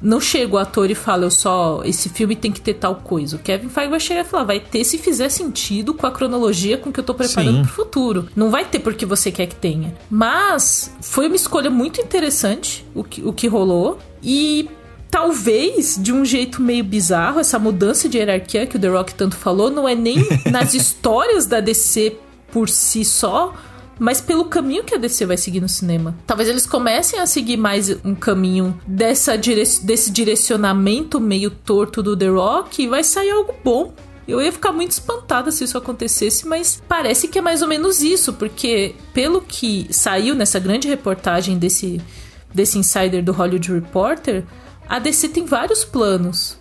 não 0.01 0.19
chega 0.19 0.55
o 0.55 0.57
ator 0.57 0.91
e 0.91 0.95
fala, 0.95 1.23
eu 1.23 1.31
só. 1.31 1.81
Esse 1.85 2.09
filme 2.09 2.35
tem 2.35 2.51
que 2.51 2.59
ter 2.59 2.73
tal 2.73 2.95
coisa. 2.97 3.37
O 3.37 3.39
Kevin 3.39 3.69
Feige 3.69 3.89
vai 3.89 3.99
chegar 3.99 4.21
e 4.21 4.23
falar, 4.25 4.43
vai 4.43 4.59
ter 4.59 4.83
se 4.83 4.97
fizer 4.97 5.29
sentido 5.29 5.93
com 5.93 6.05
a 6.05 6.11
cronologia 6.11 6.77
com 6.77 6.91
que 6.91 6.99
eu 6.99 7.03
tô 7.03 7.13
preparando 7.13 7.57
Sim. 7.57 7.63
pro 7.63 7.71
futuro. 7.71 8.27
Não 8.35 8.49
vai 8.49 8.65
ter 8.65 8.79
porque 8.79 9.05
você 9.05 9.31
quer 9.31 9.47
que 9.47 9.55
tenha. 9.55 9.95
Mas 10.09 10.93
foi 11.01 11.27
uma 11.27 11.37
escolha 11.37 11.69
muito 11.69 12.01
interessante 12.01 12.85
o 12.93 13.03
que, 13.03 13.21
o 13.25 13.31
que 13.31 13.47
rolou. 13.47 13.97
E 14.21 14.69
talvez 15.09 15.97
de 15.97 16.11
um 16.11 16.25
jeito 16.25 16.61
meio 16.61 16.83
bizarro, 16.83 17.39
essa 17.39 17.57
mudança 17.57 18.09
de 18.09 18.17
hierarquia 18.17 18.67
que 18.67 18.75
o 18.75 18.79
The 18.79 18.89
Rock 18.89 19.15
tanto 19.15 19.37
falou, 19.37 19.71
não 19.71 19.87
é 19.87 19.95
nem 19.95 20.17
nas 20.51 20.73
histórias 20.73 21.45
da 21.45 21.61
DC 21.61 22.17
por 22.51 22.67
si 22.67 23.05
só, 23.05 23.53
mas 24.03 24.19
pelo 24.19 24.43
caminho 24.43 24.83
que 24.83 24.93
a 24.93 24.97
DC 24.97 25.25
vai 25.25 25.37
seguir 25.37 25.61
no 25.61 25.69
cinema. 25.69 26.13
Talvez 26.27 26.49
eles 26.49 26.65
comecem 26.65 27.21
a 27.21 27.25
seguir 27.25 27.55
mais 27.55 27.89
um 28.03 28.13
caminho 28.13 28.77
dessa 28.85 29.37
dire 29.37 29.63
desse 29.81 30.11
direcionamento 30.11 31.21
meio 31.21 31.49
torto 31.49 32.03
do 32.03 32.17
The 32.17 32.27
Rock 32.27 32.83
e 32.83 32.87
vai 32.89 33.01
sair 33.01 33.31
algo 33.31 33.55
bom. 33.63 33.93
Eu 34.27 34.41
ia 34.41 34.51
ficar 34.51 34.73
muito 34.73 34.91
espantada 34.91 35.51
se 35.51 35.63
isso 35.63 35.77
acontecesse, 35.77 36.45
mas 36.45 36.83
parece 36.85 37.29
que 37.29 37.39
é 37.39 37.41
mais 37.41 37.61
ou 37.61 37.67
menos 37.69 38.01
isso, 38.01 38.33
porque 38.33 38.93
pelo 39.13 39.39
que 39.39 39.87
saiu 39.89 40.35
nessa 40.35 40.59
grande 40.59 40.89
reportagem 40.89 41.57
desse, 41.57 42.01
desse 42.53 42.77
insider 42.77 43.23
do 43.23 43.31
Hollywood 43.31 43.71
Reporter, 43.71 44.43
a 44.85 44.99
DC 44.99 45.29
tem 45.29 45.45
vários 45.45 45.85
planos. 45.85 46.57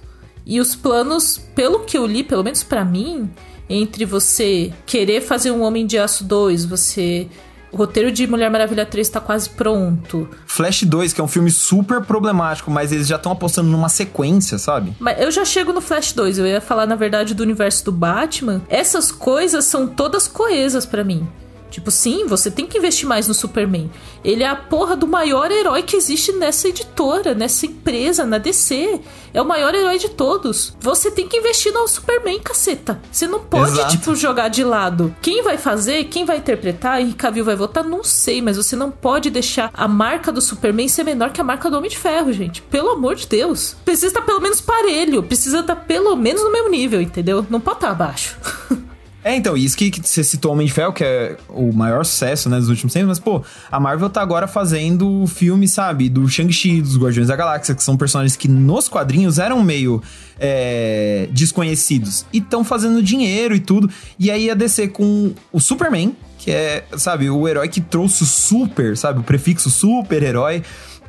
E 0.47 0.61
os 0.61 0.76
planos, 0.76 1.38
pelo 1.57 1.80
que 1.80 1.99
eu 1.99 2.07
li, 2.07 2.22
pelo 2.22 2.45
menos 2.45 2.62
para 2.62 2.84
mim, 2.84 3.28
entre 3.73 4.05
você 4.05 4.73
querer 4.87 5.20
fazer 5.20 5.51
um 5.51 5.62
Homem 5.62 5.87
de 5.87 5.99
Aço 5.99 6.25
2, 6.25 6.64
você 6.64 7.29
o 7.73 7.77
roteiro 7.77 8.12
de 8.12 8.27
Mulher 8.27 8.51
Maravilha 8.51 8.85
3 8.85 9.09
tá 9.09 9.18
quase 9.18 9.49
pronto. 9.49 10.29
Flash 10.47 10.83
2, 10.83 11.14
que 11.14 11.20
é 11.23 11.25
um 11.25 11.29
filme 11.29 11.51
super 11.51 12.03
problemático, 12.03 12.70
mas 12.70 12.93
eles 12.93 13.07
já 13.07 13.16
estão 13.16 13.33
apostando 13.33 13.70
numa 13.70 13.89
sequência, 13.89 14.59
sabe? 14.59 14.95
Mas 15.01 15.18
eu 15.18 15.31
já 15.31 15.43
chego 15.43 15.73
no 15.73 15.81
Flash 15.81 16.12
2, 16.12 16.39
eu 16.39 16.47
ia 16.47 16.61
falar 16.61 16.85
na 16.85 16.95
verdade 16.95 17.33
do 17.35 17.43
universo 17.43 17.87
do 17.87 17.93
Batman. 17.93 18.61
Essas 18.68 19.11
coisas 19.11 19.64
são 19.64 19.89
todas 19.89 20.29
coesas 20.29 20.85
para 20.85 21.03
mim. 21.03 21.27
Tipo, 21.73 21.91
sim, 21.91 22.27
você 22.27 22.51
tem 22.51 22.66
que 22.66 22.77
investir 22.77 23.09
mais 23.09 23.27
no 23.27 23.33
Superman. 23.33 23.91
Ele 24.23 24.43
é 24.43 24.47
a 24.47 24.55
porra 24.55 24.95
do 24.95 25.07
maior 25.07 25.51
herói 25.51 25.83
que 25.83 25.97
existe 25.97 26.31
nessa 26.33 26.68
editora, 26.68 27.35
nessa 27.35 27.64
empresa, 27.64 28.27
na 28.27 28.37
DC. 28.37 29.01
É 29.33 29.41
o 29.41 29.45
maior 29.47 29.75
herói 29.75 29.99
de 29.99 30.11
todos. 30.11 30.77
Você 30.79 31.11
tem 31.11 31.27
que 31.27 31.39
investir 31.39 31.73
no 31.73 31.89
Superman, 31.89 32.39
caceta. 32.41 33.01
Você 33.11 33.27
não 33.27 33.41
pode, 33.41 33.73
Exato. 33.73 33.91
tipo, 33.93 34.14
jogar 34.14 34.49
de 34.49 34.62
lado. 34.62 35.16
Quem 35.23 35.43
vai 35.43 35.57
fazer, 35.57 36.05
quem 36.05 36.27
vai 36.27 36.37
interpretar, 36.37 37.01
Henry 37.01 37.14
Cavill 37.14 37.45
vai 37.47 37.57
votar, 37.57 37.83
não 37.83 38.05
sei, 38.05 38.43
mas 38.43 38.59
você 38.59 38.77
não 38.77 38.91
pode 38.91 39.31
deixar 39.31 39.70
a 39.73 39.89
marca 39.89 40.31
do 40.31 40.43
Superman 40.43 40.89
ser 40.89 41.05
menor 41.05 41.31
que 41.31 41.41
a 41.41 41.45
marca 41.45 41.70
do 41.70 41.79
Homem 41.79 41.89
de 41.89 41.97
Ferro, 41.97 42.35
gente. 42.35 42.61
Pelo 42.61 42.91
amor 42.91 43.14
de 43.14 43.27
Deus. 43.27 43.75
Precisa 43.83 44.09
estar 44.09 44.23
pelo 44.23 44.43
menos 44.43 44.61
parelho, 44.61 45.23
precisa 45.23 45.61
estar 45.61 45.77
pelo 45.77 46.14
menos 46.16 46.45
no 46.45 46.53
mesmo 46.53 46.68
nível, 46.68 47.01
entendeu? 47.01 47.47
Não 47.49 47.61
pode 47.61 47.79
estar 47.79 47.91
abaixo. 47.91 48.37
É, 49.25 49.37
então, 49.37 49.57
isso 49.57 49.77
que, 49.77 49.91
que 49.91 50.07
você 50.07 50.25
citou 50.25 50.53
Homem 50.53 50.66
de 50.66 50.73
Ferro, 50.73 50.93
que 50.93 51.05
é 51.05 51.37
o 51.49 51.73
maior 51.73 52.05
sucesso, 52.05 52.49
né, 52.49 52.59
dos 52.59 52.68
últimos 52.68 52.93
tempos, 52.93 53.09
mas, 53.09 53.18
pô, 53.20 53.43
a 53.70 53.79
Marvel 53.79 54.11
tá 54.11 54.20
agora 54.20 54.49
fazendo 54.49 55.25
filme, 55.29 55.68
sabe, 55.68 56.09
do 56.09 56.29
Shang-Chi, 56.29 56.83
dos 56.83 56.99
Guardiões 56.99 57.29
da 57.29 57.37
Galáxia, 57.37 57.75
que 57.75 57.85
são 57.85 57.97
personagens 57.97 58.37
que 58.37 58.49
nos 58.49 58.89
quadrinhos 58.89 59.39
eram 59.39 59.62
meio 59.62 60.03
é, 60.41 61.29
desconhecidos. 61.31 62.27
E 62.33 62.39
estão 62.39 62.64
fazendo 62.64 63.01
dinheiro 63.01 63.55
e 63.55 63.61
tudo. 63.61 63.89
E 64.18 64.29
aí 64.29 64.51
a 64.51 64.55
DC 64.55 64.89
com 64.89 65.33
o 65.53 65.61
Superman, 65.61 66.16
que 66.39 66.51
é, 66.51 66.85
sabe, 66.97 67.31
o 67.31 67.47
herói 67.47 67.68
que 67.68 67.81
trouxe 67.81 68.25
o 68.25 68.27
super, 68.27 68.97
sabe, 68.97 69.20
o 69.20 69.23
prefixo 69.23 69.70
super-herói 69.70 70.62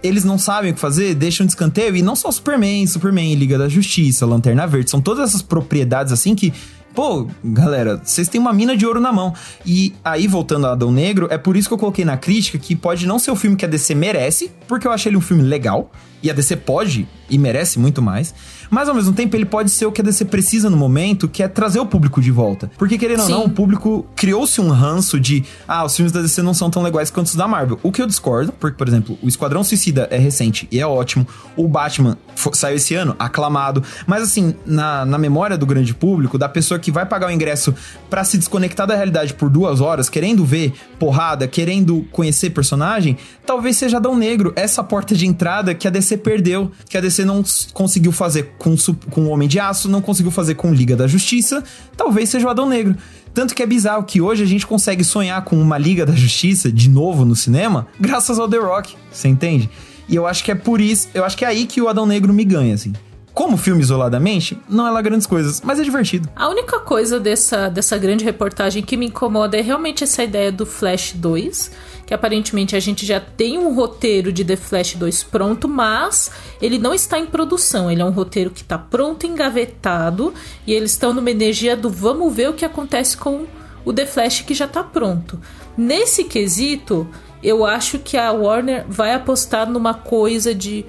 eles 0.03 0.25
não 0.25 0.37
sabem 0.37 0.71
o 0.71 0.73
que 0.73 0.81
fazer, 0.81 1.15
deixam 1.15 1.45
de 1.45 1.53
escanteio. 1.53 1.95
E 1.95 2.01
não 2.01 2.13
só 2.13 2.29
Superman, 2.29 2.85
Superman, 2.85 3.33
Liga 3.35 3.57
da 3.57 3.69
Justiça, 3.69 4.25
Lanterna 4.25 4.67
Verde. 4.67 4.89
São 4.89 4.99
todas 4.99 5.29
essas 5.29 5.41
propriedades 5.41 6.11
assim 6.11 6.35
que 6.35 6.53
Pô, 6.93 7.27
galera, 7.43 7.99
vocês 8.03 8.27
têm 8.27 8.39
uma 8.39 8.53
mina 8.53 8.77
de 8.77 8.85
ouro 8.85 8.99
na 8.99 9.11
mão. 9.11 9.33
E 9.65 9.95
aí, 10.05 10.27
voltando 10.27 10.67
a 10.67 10.73
Adão 10.73 10.91
Negro, 10.91 11.27
é 11.31 11.39
por 11.39 11.57
isso 11.57 11.67
que 11.67 11.73
eu 11.73 11.77
coloquei 11.77 12.05
na 12.05 12.17
crítica 12.17 12.57
que 12.59 12.75
pode 12.75 13.07
não 13.07 13.17
ser 13.17 13.31
o 13.31 13.35
filme 13.35 13.55
que 13.55 13.65
a 13.65 13.67
DC 13.67 13.95
merece, 13.95 14.51
porque 14.67 14.85
eu 14.85 14.91
achei 14.91 15.09
ele 15.09 15.17
um 15.17 15.21
filme 15.21 15.41
legal, 15.41 15.91
e 16.21 16.29
a 16.29 16.33
DC 16.33 16.57
pode 16.57 17.07
e 17.29 17.37
merece 17.37 17.79
muito 17.79 17.99
mais. 17.99 18.33
Mas 18.73 18.89
ao 18.89 18.95
mesmo 18.95 19.13
tempo, 19.13 19.35
ele 19.35 19.45
pode 19.45 19.69
ser 19.69 19.85
o 19.85 19.91
que 19.91 20.01
a 20.01 20.03
DC 20.03 20.25
precisa 20.25 20.67
no 20.67 20.75
momento, 20.75 21.27
que 21.27 21.43
é 21.43 21.47
trazer 21.47 21.79
o 21.79 21.85
público 21.85 22.19
de 22.19 22.31
volta. 22.31 22.71
Porque, 22.75 22.97
querendo 22.97 23.21
Sim. 23.21 23.33
ou 23.33 23.39
não, 23.39 23.45
o 23.45 23.49
público 23.51 24.03
criou-se 24.15 24.59
um 24.59 24.69
ranço 24.69 25.19
de 25.19 25.45
ah, 25.67 25.85
os 25.85 25.95
filmes 25.95 26.11
da 26.11 26.23
DC 26.23 26.41
não 26.41 26.55
são 26.55 26.71
tão 26.71 26.81
legais 26.81 27.11
quanto 27.11 27.27
os 27.27 27.35
da 27.35 27.47
Marvel. 27.47 27.79
O 27.83 27.91
que 27.91 28.01
eu 28.01 28.07
discordo, 28.07 28.51
porque, 28.51 28.75
por 28.75 28.87
exemplo, 28.87 29.15
o 29.21 29.27
Esquadrão 29.27 29.63
Suicida 29.63 30.07
é 30.09 30.17
recente 30.17 30.67
e 30.71 30.79
é 30.79 30.87
ótimo. 30.87 31.27
O 31.55 31.67
Batman 31.67 32.17
saiu 32.53 32.77
esse 32.77 32.95
ano, 32.95 33.15
aclamado. 33.19 33.83
Mas 34.07 34.23
assim, 34.23 34.55
na, 34.65 35.05
na 35.05 35.19
memória 35.19 35.55
do 35.55 35.67
grande 35.67 35.93
público, 35.93 36.39
da 36.39 36.49
pessoa 36.49 36.79
que 36.79 36.91
vai 36.91 37.05
pagar 37.05 37.27
o 37.27 37.31
ingresso 37.31 37.75
para 38.09 38.23
se 38.23 38.39
desconectar 38.39 38.87
da 38.87 38.95
realidade 38.95 39.35
por 39.35 39.51
duas 39.51 39.81
horas, 39.81 40.09
querendo 40.09 40.43
ver 40.43 40.73
porrada, 40.97 41.47
querendo 41.47 42.07
conhecer 42.11 42.49
personagem, 42.49 43.17
talvez 43.45 43.77
seja 43.77 43.97
Adão 43.97 44.17
Negro, 44.17 44.51
essa 44.55 44.83
porta 44.83 45.13
de 45.13 45.27
entrada 45.27 45.75
que 45.75 45.87
a 45.87 45.91
DC 45.91 46.17
perdeu, 46.17 46.71
que 46.89 46.97
a 46.97 47.01
DC 47.01 47.23
não 47.23 47.43
conseguiu 47.71 48.11
fazer 48.11 48.53
com, 48.63 48.75
com 49.11 49.25
o 49.25 49.29
Homem 49.29 49.47
de 49.47 49.59
Aço, 49.59 49.89
não 49.89 50.01
conseguiu 50.01 50.31
fazer 50.31 50.55
com 50.55 50.73
Liga 50.73 50.95
da 50.95 51.05
Justiça, 51.05 51.61
talvez 51.97 52.29
seja 52.29 52.47
o 52.47 52.49
Adão 52.49 52.67
Negro. 52.67 52.95
Tanto 53.33 53.53
que 53.53 53.61
é 53.61 53.65
bizarro 53.65 54.03
que 54.03 54.21
hoje 54.21 54.41
a 54.41 54.45
gente 54.45 54.65
consegue 54.65 55.03
sonhar 55.03 55.43
com 55.43 55.59
uma 55.59 55.77
Liga 55.77 56.05
da 56.05 56.13
Justiça 56.13 56.71
de 56.71 56.89
novo 56.89 57.25
no 57.25 57.35
cinema, 57.35 57.87
graças 57.99 58.39
ao 58.39 58.47
The 58.47 58.57
Rock, 58.57 58.95
você 59.11 59.27
entende? 59.27 59.69
E 60.07 60.15
eu 60.15 60.25
acho 60.25 60.43
que 60.43 60.51
é 60.51 60.55
por 60.55 60.79
isso, 60.79 61.09
eu 61.13 61.25
acho 61.25 61.35
que 61.35 61.43
é 61.43 61.47
aí 61.49 61.65
que 61.65 61.81
o 61.81 61.89
Adão 61.89 62.05
Negro 62.05 62.33
me 62.33 62.45
ganha, 62.45 62.73
assim. 62.73 62.93
Como 63.33 63.57
filme 63.57 63.81
isoladamente, 63.81 64.57
não 64.69 64.85
é 64.85 64.91
lá 64.91 65.01
grandes 65.01 65.25
coisas, 65.25 65.59
mas 65.61 65.79
é 65.79 65.83
divertido. 65.83 66.29
A 66.35 66.49
única 66.49 66.79
coisa 66.79 67.19
dessa, 67.19 67.67
dessa 67.67 67.97
grande 67.97 68.23
reportagem 68.23 68.83
que 68.83 68.95
me 68.95 69.07
incomoda 69.07 69.57
é 69.57 69.61
realmente 69.61 70.03
essa 70.03 70.23
ideia 70.23 70.51
do 70.51 70.65
Flash 70.65 71.13
2 71.15 71.93
que 72.05 72.13
aparentemente 72.13 72.75
a 72.75 72.79
gente 72.79 73.05
já 73.05 73.19
tem 73.19 73.57
um 73.57 73.73
roteiro 73.73 74.31
de 74.31 74.43
The 74.43 74.55
Flash 74.55 74.95
2 74.95 75.23
pronto, 75.23 75.67
mas 75.67 76.31
ele 76.61 76.77
não 76.77 76.93
está 76.93 77.17
em 77.17 77.25
produção. 77.25 77.89
Ele 77.89 78.01
é 78.01 78.05
um 78.05 78.11
roteiro 78.11 78.49
que 78.49 78.61
está 78.61 78.77
pronto, 78.77 79.25
engavetado, 79.25 80.33
e 80.67 80.73
eles 80.73 80.91
estão 80.91 81.13
numa 81.13 81.31
energia 81.31 81.75
do 81.75 81.89
vamos 81.89 82.33
ver 82.33 82.49
o 82.49 82.53
que 82.53 82.65
acontece 82.65 83.15
com 83.15 83.45
o 83.85 83.93
The 83.93 84.05
Flash 84.05 84.41
que 84.41 84.53
já 84.53 84.65
está 84.65 84.83
pronto. 84.83 85.39
Nesse 85.77 86.25
quesito, 86.25 87.07
eu 87.41 87.65
acho 87.65 87.99
que 87.99 88.17
a 88.17 88.31
Warner 88.31 88.85
vai 88.87 89.13
apostar 89.13 89.69
numa 89.69 89.93
coisa 89.93 90.53
de 90.53 90.85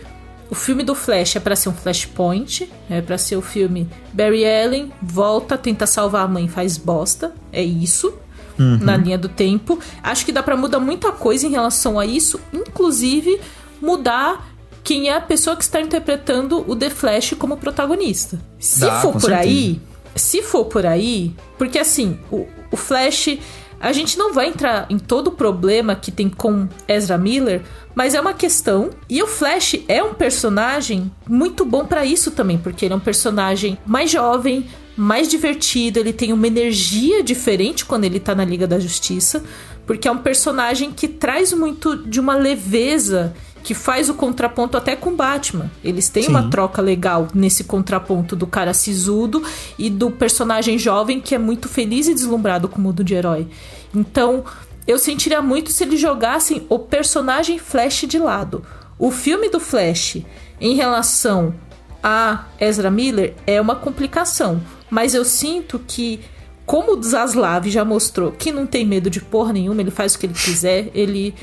o 0.51 0.55
filme 0.55 0.83
do 0.83 0.95
Flash 0.95 1.37
é 1.37 1.41
para 1.41 1.57
ser 1.57 1.69
um 1.69 1.75
Flashpoint, 1.75 2.71
é 2.89 3.01
para 3.01 3.19
ser 3.19 3.37
o 3.37 3.43
filme 3.43 3.89
Barry 4.13 4.45
Allen 4.45 4.93
volta, 5.03 5.57
tenta 5.57 5.87
salvar 5.87 6.25
a 6.25 6.29
mãe, 6.29 6.49
faz 6.49 6.77
bosta, 6.77 7.33
é 7.53 7.63
isso 7.63 8.15
uhum. 8.59 8.79
na 8.81 8.97
linha 8.97 9.19
do 9.19 9.29
tempo. 9.29 9.79
Acho 10.03 10.25
que 10.25 10.33
dá 10.33 10.43
para 10.43 10.57
mudar 10.57 10.81
muita 10.81 11.13
coisa 11.13 11.47
em 11.47 11.51
relação 11.51 11.99
a 11.99 12.07
isso, 12.07 12.41
inclusive 12.53 13.41
mudar 13.81 14.55
quem 14.83 15.09
é 15.09 15.17
a 15.17 15.21
pessoa 15.21 15.57
que 15.57 15.65
está 15.65 15.81
interpretando 15.81 16.63
o 16.71 16.77
The 16.77 16.91
Flash 16.91 17.35
como 17.39 17.57
protagonista. 17.57 18.39
Se 18.59 18.81
Dá, 18.81 19.01
for 19.01 19.13
por 19.13 19.23
certeza. 19.23 19.41
aí, 19.41 19.81
se 20.15 20.43
for 20.43 20.67
por 20.67 20.85
aí, 20.85 21.35
porque 21.57 21.79
assim, 21.79 22.19
o, 22.31 22.47
o 22.71 22.77
Flash 22.77 23.39
a 23.85 23.93
gente 23.93 24.17
não 24.17 24.33
vai 24.33 24.49
entrar 24.49 24.87
em 24.89 24.99
todo 24.99 25.29
o 25.29 25.33
problema 25.33 25.95
que 25.95 26.11
tem 26.11 26.31
com 26.31 26.67
Ezra 26.89 27.19
Miller, 27.19 27.61
mas 27.95 28.15
é 28.15 28.21
uma 28.21 28.33
questão. 28.33 28.89
E 29.11 29.23
o 29.23 29.27
Flash 29.27 29.77
é 29.87 30.03
um 30.03 30.15
personagem 30.15 31.13
muito 31.29 31.67
bom 31.67 31.85
para 31.85 32.03
isso 32.03 32.31
também, 32.31 32.57
porque 32.57 32.87
ele 32.87 32.95
é 32.95 32.97
um 32.97 33.01
personagem 33.01 33.77
mais 33.85 34.11
jovem, 34.11 34.67
mais 34.97 35.29
divertido, 35.29 35.99
ele 35.99 36.15
tem 36.15 36.33
uma 36.33 36.47
energia 36.47 37.23
diferente 37.23 37.85
quando 37.85 38.05
ele 38.05 38.19
tá 38.19 38.35
na 38.35 38.43
Liga 38.43 38.67
da 38.67 38.79
Justiça, 38.79 39.45
porque 39.87 40.09
é 40.09 40.11
um 40.11 40.17
personagem 40.17 40.91
que 40.91 41.07
traz 41.07 41.53
muito 41.53 41.95
de 41.95 42.19
uma 42.19 42.37
leveza 42.37 43.35
que 43.65 43.73
faz 43.75 44.11
o 44.11 44.15
contraponto 44.15 44.77
até 44.77 44.95
com 44.95 45.17
Batman. 45.17 45.71
Eles 45.83 46.11
têm 46.11 46.25
Sim. 46.25 46.29
uma 46.29 46.51
troca 46.51 46.83
legal 46.83 47.29
nesse 47.35 47.65
contraponto 47.65 48.37
do 48.37 48.47
cara 48.47 48.75
sisudo 48.75 49.43
e 49.79 49.89
do 49.89 50.11
personagem 50.11 50.79
jovem 50.79 51.19
que 51.19 51.35
é 51.35 51.39
muito 51.39 51.67
feliz 51.67 52.07
e 52.07 52.15
deslumbrado 52.15 52.69
com 52.69 52.79
o 52.79 52.83
mundo 52.83 53.03
de 53.03 53.15
herói. 53.15 53.49
Então, 53.95 54.45
eu 54.87 54.99
sentiria 54.99 55.41
muito 55.41 55.73
se 55.73 55.83
eles 55.83 55.99
jogassem 55.99 56.67
o 56.69 56.79
personagem 56.79 57.59
Flash 57.59 58.05
de 58.07 58.19
lado. 58.19 58.63
O 58.99 59.11
filme 59.11 59.49
do 59.49 59.59
Flash 59.59 60.19
em 60.61 60.75
relação 60.75 61.55
a 62.03 62.45
Ezra 62.61 62.91
Miller 62.91 63.35
é 63.47 63.59
uma 63.59 63.77
complicação, 63.77 64.61
mas 64.91 65.15
eu 65.15 65.25
sinto 65.25 65.79
que 65.79 66.21
como 66.67 66.97
o 66.97 67.03
Zaslav 67.03 67.69
já 67.69 67.85
mostrou 67.85 68.33
que 68.33 68.53
não 68.53 68.67
tem 68.67 68.87
medo 68.87 69.09
de 69.09 69.21
porra 69.21 69.53
nenhuma, 69.55 69.81
ele 69.81 69.91
faz 69.91 70.15
o 70.15 70.19
que 70.19 70.27
ele 70.27 70.35
quiser, 70.35 70.91
ele 70.95 71.35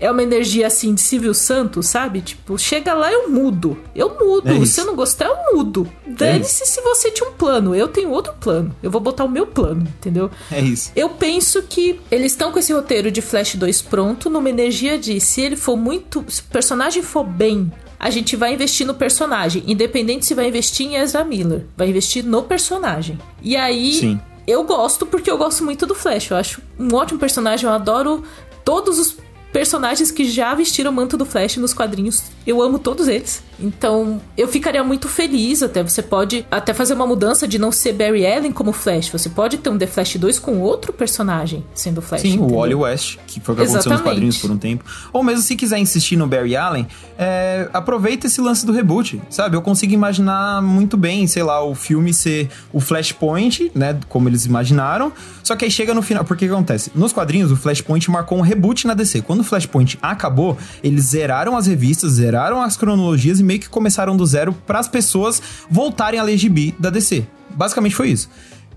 é 0.00 0.10
uma 0.10 0.22
energia 0.22 0.66
assim 0.66 0.94
de 0.94 1.00
Silvio 1.00 1.34
Santos, 1.34 1.86
sabe? 1.86 2.20
Tipo, 2.20 2.58
chega 2.58 2.94
lá, 2.94 3.12
eu 3.12 3.28
mudo. 3.28 3.78
Eu 3.94 4.16
mudo. 4.18 4.48
É 4.48 4.66
se 4.66 4.80
eu 4.80 4.86
não 4.86 4.94
gostar, 4.94 5.26
eu 5.26 5.56
mudo. 5.56 5.90
Dane-se 6.06 6.62
é 6.62 6.66
se 6.66 6.80
você 6.80 7.10
tinha 7.10 7.28
um 7.28 7.32
plano. 7.32 7.74
Eu 7.74 7.88
tenho 7.88 8.10
outro 8.10 8.34
plano. 8.40 8.74
Eu 8.82 8.90
vou 8.90 9.00
botar 9.00 9.24
o 9.24 9.28
meu 9.28 9.46
plano, 9.46 9.82
entendeu? 9.82 10.30
É 10.50 10.60
isso. 10.60 10.92
Eu 10.94 11.10
penso 11.10 11.62
que 11.62 12.00
eles 12.10 12.32
estão 12.32 12.52
com 12.52 12.58
esse 12.58 12.72
roteiro 12.72 13.10
de 13.10 13.20
Flash 13.20 13.56
2 13.56 13.82
pronto, 13.82 14.30
numa 14.30 14.48
energia 14.48 14.98
de 14.98 15.20
se 15.20 15.40
ele 15.40 15.56
for 15.56 15.76
muito. 15.76 16.24
Se 16.28 16.40
o 16.40 16.44
personagem 16.44 17.02
for 17.02 17.24
bem. 17.24 17.70
A 18.00 18.10
gente 18.10 18.36
vai 18.36 18.54
investir 18.54 18.86
no 18.86 18.94
personagem, 18.94 19.64
independente 19.66 20.24
se 20.24 20.32
vai 20.32 20.46
investir 20.46 20.86
em 20.86 20.94
Ezra 20.94 21.24
Miller, 21.24 21.66
vai 21.76 21.88
investir 21.88 22.24
no 22.24 22.44
personagem. 22.44 23.18
E 23.42 23.56
aí, 23.56 23.92
Sim 23.94 24.20
eu 24.48 24.64
gosto 24.64 25.04
porque 25.04 25.30
eu 25.30 25.36
gosto 25.36 25.62
muito 25.62 25.84
do 25.84 25.94
Flash. 25.94 26.30
Eu 26.30 26.36
acho 26.38 26.62
um 26.78 26.94
ótimo 26.94 27.20
personagem. 27.20 27.68
Eu 27.68 27.74
adoro 27.74 28.24
todos 28.64 28.98
os 28.98 29.14
personagens 29.52 30.10
que 30.10 30.24
já 30.24 30.54
vestiram 30.54 30.90
o 30.90 30.94
manto 30.94 31.16
do 31.16 31.26
Flash 31.26 31.56
nos 31.56 31.74
quadrinhos. 31.74 32.24
Eu 32.46 32.62
amo 32.62 32.78
todos 32.78 33.08
eles. 33.08 33.42
Então, 33.60 34.20
eu 34.36 34.48
ficaria 34.48 34.82
muito 34.82 35.08
feliz 35.08 35.62
até. 35.62 35.82
Você 35.82 36.02
pode 36.02 36.44
até 36.50 36.74
fazer 36.74 36.94
uma 36.94 37.06
mudança 37.06 37.46
de 37.46 37.58
não 37.58 37.70
ser 37.70 37.92
Barry 37.92 38.26
Allen 38.26 38.52
como 38.52 38.72
Flash. 38.72 39.08
Você 39.08 39.28
pode 39.28 39.58
ter 39.58 39.70
um 39.70 39.78
The 39.78 39.86
Flash 39.86 40.16
2 40.16 40.38
com 40.38 40.60
outro 40.60 40.92
personagem 40.92 41.64
sendo 41.74 42.02
Flash. 42.02 42.22
Sim, 42.22 42.34
entendeu? 42.34 42.56
o 42.56 42.58
Wally 42.58 42.74
West, 42.74 43.18
que 43.26 43.40
foi 43.40 43.54
o 43.54 43.58
que 43.58 43.64
aconteceu 43.64 43.92
nos 43.92 44.00
quadrinhos 44.00 44.38
por 44.38 44.50
um 44.50 44.58
tempo. 44.58 44.84
Ou 45.12 45.22
mesmo 45.22 45.42
se 45.42 45.56
quiser 45.56 45.78
insistir 45.78 46.16
no 46.16 46.26
Barry 46.26 46.56
Allen, 46.56 46.86
é, 47.18 47.68
aproveita 47.72 48.26
esse 48.26 48.40
lance 48.40 48.64
do 48.64 48.72
reboot, 48.72 49.20
sabe? 49.30 49.56
Eu 49.56 49.62
consigo 49.62 49.92
imaginar 49.92 50.62
muito 50.62 50.96
bem, 50.96 51.26
sei 51.26 51.42
lá, 51.42 51.62
o 51.64 51.74
filme 51.74 52.12
ser 52.12 52.48
o 52.72 52.80
Flashpoint, 52.80 53.70
né? 53.74 53.98
Como 54.08 54.28
eles 54.28 54.46
imaginaram. 54.46 55.12
Só 55.42 55.56
que 55.56 55.64
aí 55.64 55.70
chega 55.70 55.94
no 55.94 56.02
final. 56.02 56.24
Porque 56.24 56.46
que 56.46 56.52
acontece? 56.52 56.90
Nos 56.94 57.12
quadrinhos, 57.12 57.50
o 57.50 57.56
Flashpoint 57.56 58.10
marcou 58.10 58.38
um 58.38 58.40
reboot 58.40 58.86
na 58.86 58.94
DC. 58.94 59.22
Quando 59.22 59.40
o 59.40 59.44
Flashpoint 59.44 59.98
acabou, 60.02 60.56
eles 60.82 61.06
zeraram 61.06 61.56
as 61.56 61.66
revistas, 61.66 62.12
zeraram 62.12 62.62
as 62.62 62.76
cronologias 62.76 63.40
e 63.40 63.42
meio 63.48 63.58
que 63.58 63.68
começaram 63.68 64.14
do 64.14 64.26
zero 64.26 64.52
para 64.52 64.78
as 64.78 64.86
pessoas 64.86 65.42
voltarem 65.70 66.20
a 66.20 66.22
ler 66.22 66.36
gibi 66.36 66.74
da 66.78 66.90
DC. 66.90 67.26
Basicamente 67.50 67.94
foi 67.94 68.10
isso. 68.10 68.28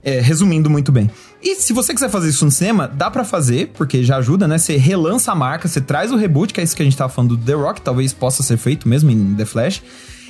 É, 0.04 0.20
resumindo 0.20 0.68
muito 0.68 0.92
bem. 0.92 1.12
E 1.44 1.56
se 1.56 1.74
você 1.74 1.94
quiser 1.94 2.10
fazer 2.10 2.30
isso 2.30 2.44
no 2.44 2.50
cinema, 2.50 2.88
dá 2.88 3.12
para 3.12 3.24
fazer, 3.24 3.72
porque 3.76 4.04
já 4.04 4.18
ajuda, 4.18 4.48
né? 4.48 4.58
Você 4.58 4.78
relança 4.78 5.32
a 5.32 5.36
marca, 5.36 5.68
você 5.68 5.80
traz 5.80 6.12
o 6.12 6.16
reboot, 6.16 6.54
que 6.54 6.60
é 6.60 6.64
isso 6.64 6.76
que 6.76 6.82
a 6.82 6.86
gente 6.86 6.98
tava 6.98 7.14
falando 7.14 7.38
do 7.38 7.46
The 7.46 7.54
Rock, 7.54 7.82
talvez 7.82 8.12
possa 8.12 8.42
ser 8.42 8.58
feito 8.58 8.88
mesmo 8.88 9.12
em 9.12 9.36
The 9.36 9.46
Flash. 9.46 9.84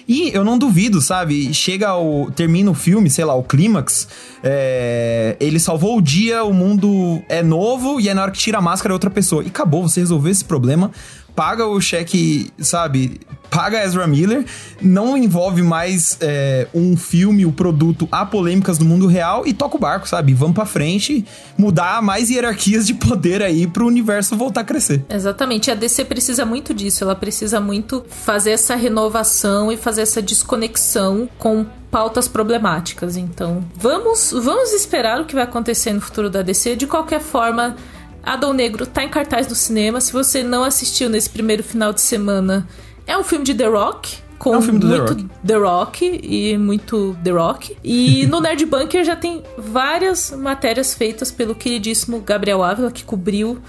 E 0.08 0.32
eu 0.34 0.44
não 0.44 0.58
duvido, 0.58 1.00
sabe? 1.00 1.54
Chega 1.54 1.96
o. 1.96 2.30
termina 2.32 2.70
o 2.70 2.74
filme, 2.74 3.10
sei 3.10 3.24
lá, 3.24 3.34
o 3.34 3.44
clímax. 3.44 4.08
É, 4.44 5.38
ele 5.39 5.60
salvou 5.60 5.98
o 5.98 6.02
dia, 6.02 6.44
o 6.44 6.54
mundo 6.54 7.22
é 7.30 7.42
novo, 7.42 8.02
e 8.02 8.10
aí 8.10 8.16
na 8.16 8.24
hora 8.24 8.32
que 8.32 8.39
tira 8.39 8.58
a 8.58 8.62
máscara 8.62 8.92
é 8.92 8.96
outra 8.96 9.10
pessoa. 9.10 9.44
E 9.44 9.48
acabou, 9.48 9.88
você 9.88 10.02
resolveu 10.02 10.32
esse 10.32 10.44
problema 10.44 10.92
paga 11.36 11.66
o 11.66 11.80
cheque, 11.80 12.52
sabe? 12.60 13.20
Paga 13.52 13.84
Ezra 13.84 14.08
Miller, 14.08 14.45
não 14.82 15.18
envolve 15.18 15.62
mais 15.62 16.18
é, 16.22 16.68
um 16.74 16.95
filme, 16.95 17.45
o 17.45 17.52
produto 17.52 18.08
a 18.10 18.26
polêmicas 18.26 18.78
do 18.78 18.86
mundo 18.86 19.08
real 19.08 19.45
e 19.45 19.54
toca 19.54 19.76
o 19.76 19.80
barco, 19.80 20.08
sabe? 20.08 20.34
Vamos 20.34 20.56
pra 20.56 20.66
frente, 20.66 21.26
mudar 21.58 22.02
mais 22.02 22.30
hierarquias 22.30 22.88
de 22.88 22.93
poder 22.93 23.43
aí 23.43 23.68
pro 23.68 23.86
universo 23.86 24.38
voltar 24.38 24.62
a 24.62 24.64
crescer. 24.64 25.04
Exatamente, 25.10 25.70
a 25.70 25.76
DC 25.76 26.06
precisa 26.06 26.45
muito 26.45 26.74
disso, 26.74 27.04
ela 27.04 27.14
precisa 27.14 27.60
muito 27.60 28.06
fazer 28.10 28.52
essa 28.52 28.74
renovação 28.74 29.70
e 29.70 29.76
fazer 29.76 30.04
essa 30.04 30.22
desconexão 30.22 31.28
com 31.38 31.66
pautas 31.91 32.30
problemáticas. 32.30 33.18
Então, 33.18 33.62
vamos, 33.76 34.32
vamos 34.32 34.72
esperar 34.72 35.20
o 35.20 35.26
que 35.26 35.36
vai 35.36 35.43
acontecer 35.43 35.91
no 35.91 35.99
futuro 35.99 36.30
da 36.30 36.41
DC. 36.41 36.78
De 36.78 36.88
qualquer 36.88 37.20
forma, 37.20 37.76
Adão 38.24 38.54
Negro 38.54 38.86
tá 38.86 39.04
em 39.04 39.10
cartaz 39.10 39.47
no 39.49 39.56
cinema. 39.56 39.99
Se 39.99 40.14
você 40.14 40.41
não 40.41 40.64
assistiu 40.64 41.10
nesse 41.10 41.30
primeiro 41.30 41.64
final 41.64 41.91
de 41.91 41.99
semana, 41.99 42.66
é 43.08 43.18
um 43.18 43.24
filme 43.24 43.45
de 43.45 43.54
The 43.54 43.68
Rock. 43.68 44.18
Com 44.38 44.56
é 44.56 44.58
um 44.58 44.62
muito 44.62 44.89
The 44.89 44.97
Rock. 44.97 45.28
The 45.45 45.56
Rock 45.56 46.20
e 46.24 46.58
muito 46.58 47.16
The 47.24 47.32
Rock. 47.32 47.78
E 47.84 48.26
no 48.32 48.41
Nerd 48.41 48.66
Bunker 48.66 49.04
já 49.04 49.16
tem 49.16 49.43
várias 49.58 50.32
matérias 50.32 50.93
feitas 50.93 51.32
pelo 51.32 51.54
queridíssimo 51.54 52.20
Gabriel 52.22 52.64
Ávila, 52.64 52.91
que 52.91 53.04
cobriu 53.04 53.62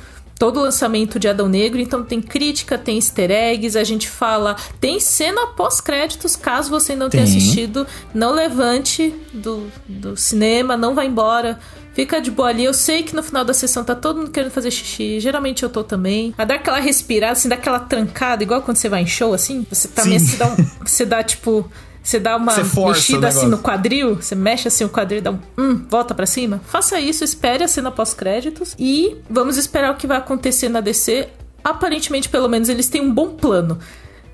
todo 0.42 0.58
o 0.58 0.62
lançamento 0.62 1.20
de 1.20 1.28
Adão 1.28 1.48
Negro, 1.48 1.78
então 1.80 2.02
tem 2.02 2.20
crítica, 2.20 2.76
tem 2.76 2.96
easter 2.96 3.30
eggs, 3.30 3.78
a 3.78 3.84
gente 3.84 4.08
fala, 4.08 4.56
tem 4.80 4.98
cena 4.98 5.46
pós-créditos, 5.46 6.34
caso 6.34 6.68
você 6.68 6.96
não 6.96 7.08
tenha 7.08 7.22
assistido, 7.22 7.86
não 8.12 8.32
levante 8.32 9.14
do, 9.32 9.68
do 9.86 10.16
cinema, 10.16 10.76
não 10.76 10.96
vá 10.96 11.04
embora, 11.04 11.60
Fica 11.94 12.20
de 12.20 12.30
boa 12.30 12.48
ali. 12.48 12.64
Eu 12.64 12.74
sei 12.74 13.02
que 13.02 13.14
no 13.14 13.22
final 13.22 13.44
da 13.44 13.52
sessão 13.52 13.84
tá 13.84 13.94
todo 13.94 14.18
mundo 14.18 14.30
querendo 14.30 14.50
fazer 14.50 14.70
xixi. 14.70 15.20
Geralmente 15.20 15.62
eu 15.62 15.68
tô 15.68 15.84
também. 15.84 16.34
A 16.38 16.44
dar 16.44 16.56
aquela 16.56 16.78
respirada, 16.80 17.32
assim, 17.32 17.48
dá 17.48 17.54
aquela 17.54 17.80
trancada, 17.80 18.42
igual 18.42 18.62
quando 18.62 18.76
você 18.76 18.88
vai 18.88 19.02
em 19.02 19.06
show, 19.06 19.34
assim. 19.34 19.66
Você 19.68 19.88
também 19.88 20.18
tá 20.18 20.24
se 20.24 20.36
dá, 20.36 20.46
um, 20.46 20.56
você 20.84 21.04
dá 21.04 21.22
tipo. 21.22 21.70
Você 22.02 22.18
dá 22.18 22.36
uma 22.36 22.52
mexida 22.56 23.28
assim 23.28 23.46
no 23.46 23.58
quadril, 23.58 24.16
você 24.16 24.34
mexe 24.34 24.66
assim 24.66 24.82
o 24.82 24.88
quadril 24.88 25.18
e 25.18 25.20
dá 25.20 25.30
um. 25.30 25.38
Hum, 25.56 25.86
volta 25.88 26.12
para 26.12 26.26
cima. 26.26 26.60
Faça 26.66 26.98
isso, 26.98 27.22
espere 27.22 27.62
a 27.62 27.68
cena 27.68 27.92
pós-créditos. 27.92 28.74
E 28.76 29.18
vamos 29.30 29.56
esperar 29.56 29.92
o 29.92 29.96
que 29.96 30.06
vai 30.06 30.16
acontecer 30.16 30.68
na 30.68 30.80
DC. 30.80 31.28
Aparentemente, 31.62 32.28
pelo 32.28 32.48
menos, 32.48 32.68
eles 32.68 32.88
têm 32.88 33.00
um 33.00 33.12
bom 33.12 33.28
plano. 33.36 33.78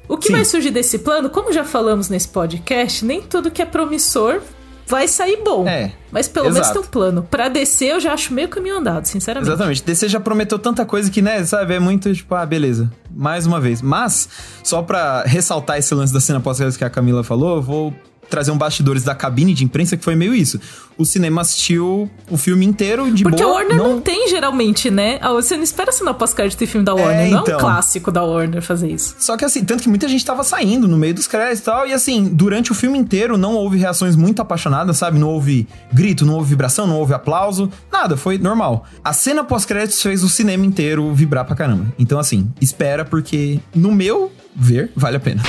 O 0.08 0.16
que 0.16 0.28
Sim. 0.28 0.32
vai 0.32 0.44
surgir 0.46 0.70
desse 0.70 1.00
plano, 1.00 1.28
como 1.28 1.52
já 1.52 1.62
falamos 1.62 2.08
nesse 2.08 2.28
podcast, 2.28 3.04
nem 3.04 3.20
tudo 3.20 3.50
que 3.50 3.60
é 3.60 3.66
promissor 3.66 4.40
vai 4.88 5.06
sair 5.06 5.36
bom. 5.44 5.68
É. 5.68 5.92
Mas 6.10 6.26
pelo 6.26 6.46
exato. 6.46 6.54
menos 6.60 6.70
tem 6.70 6.80
um 6.80 6.90
plano. 6.90 7.22
Pra 7.30 7.48
descer, 7.48 7.90
eu 7.90 8.00
já 8.00 8.14
acho 8.14 8.32
meio 8.32 8.48
caminho 8.48 8.78
andado, 8.78 9.04
sinceramente. 9.04 9.50
Exatamente. 9.50 9.84
DC 9.84 10.08
já 10.08 10.18
prometeu 10.18 10.58
tanta 10.58 10.84
coisa 10.84 11.10
que, 11.10 11.20
né, 11.20 11.44
sabe, 11.44 11.74
é 11.74 11.78
muito 11.78 12.12
tipo, 12.14 12.34
ah, 12.34 12.46
beleza. 12.46 12.90
Mais 13.10 13.46
uma 13.46 13.60
vez. 13.60 13.82
Mas, 13.82 14.28
só 14.64 14.82
pra 14.82 15.22
ressaltar 15.22 15.78
esse 15.78 15.94
lance 15.94 16.12
da 16.12 16.20
cena 16.20 16.40
pós 16.40 16.76
que 16.76 16.84
a 16.84 16.90
Camila 16.90 17.22
falou, 17.22 17.56
eu 17.56 17.62
vou 17.62 17.94
trazer 18.30 18.50
um 18.50 18.58
bastidores 18.58 19.02
da 19.04 19.14
cabine 19.14 19.54
de 19.54 19.64
imprensa 19.64 19.96
que 19.96 20.04
foi 20.04 20.14
meio 20.14 20.34
isso. 20.34 20.60
O 20.98 21.04
cinema 21.04 21.42
assistiu 21.42 22.10
o 22.28 22.36
filme 22.36 22.66
inteiro 22.66 23.10
de 23.12 23.22
Porque 23.22 23.40
boa. 23.40 23.54
Porque 23.54 23.70
a 23.70 23.72
Warner 23.72 23.78
não... 23.78 23.94
não... 23.94 24.00
tem, 24.00 24.28
geralmente, 24.28 24.90
né? 24.90 25.18
Ah, 25.20 25.32
você 25.32 25.56
não 25.56 25.62
espera 25.62 25.92
cena 25.92 26.12
pós-crédito 26.12 26.60
e 26.62 26.66
filme 26.66 26.84
da 26.84 26.92
Warner. 26.92 27.26
É, 27.26 27.30
não 27.30 27.38
então... 27.38 27.38
é 27.38 27.40
um 27.40 27.42
então. 27.42 27.60
clássico 27.60 28.10
da 28.10 28.24
Warner 28.24 28.60
fazer 28.60 28.90
isso. 28.90 29.14
Só 29.20 29.36
que 29.36 29.44
assim, 29.44 29.64
tanto 29.64 29.84
que 29.84 29.88
muita 29.88 30.08
gente 30.08 30.24
tava 30.24 30.42
saindo 30.42 30.88
no 30.88 30.98
meio 30.98 31.14
dos 31.14 31.28
créditos 31.28 31.60
e 31.60 31.62
tal. 31.62 31.86
E 31.86 31.92
assim, 31.92 32.24
durante 32.24 32.72
o 32.72 32.74
filme 32.74 32.98
inteiro 32.98 33.38
não 33.38 33.54
houve 33.54 33.78
reações 33.78 34.16
muito 34.16 34.42
apaixonadas, 34.42 34.96
sabe? 34.96 35.20
Não 35.20 35.28
houve 35.28 35.68
grito, 35.92 36.26
não 36.26 36.34
houve 36.34 36.50
vibração, 36.50 36.84
não 36.84 36.96
houve 36.96 37.14
aplauso. 37.14 37.70
Nada, 37.92 38.16
foi 38.16 38.36
normal. 38.36 38.84
A 39.04 39.12
cena 39.12 39.44
pós-créditos 39.44 40.02
fez 40.02 40.24
o 40.24 40.28
cinema 40.28 40.66
inteiro 40.66 41.14
vibrar 41.14 41.44
pra 41.44 41.54
caramba. 41.54 41.86
Então 41.96 42.18
assim, 42.18 42.50
espera 42.60 43.04
porque 43.04 43.60
no 43.72 43.92
meu 43.92 44.32
ver, 44.56 44.90
vale 44.96 45.16
a 45.16 45.20
pena. 45.20 45.42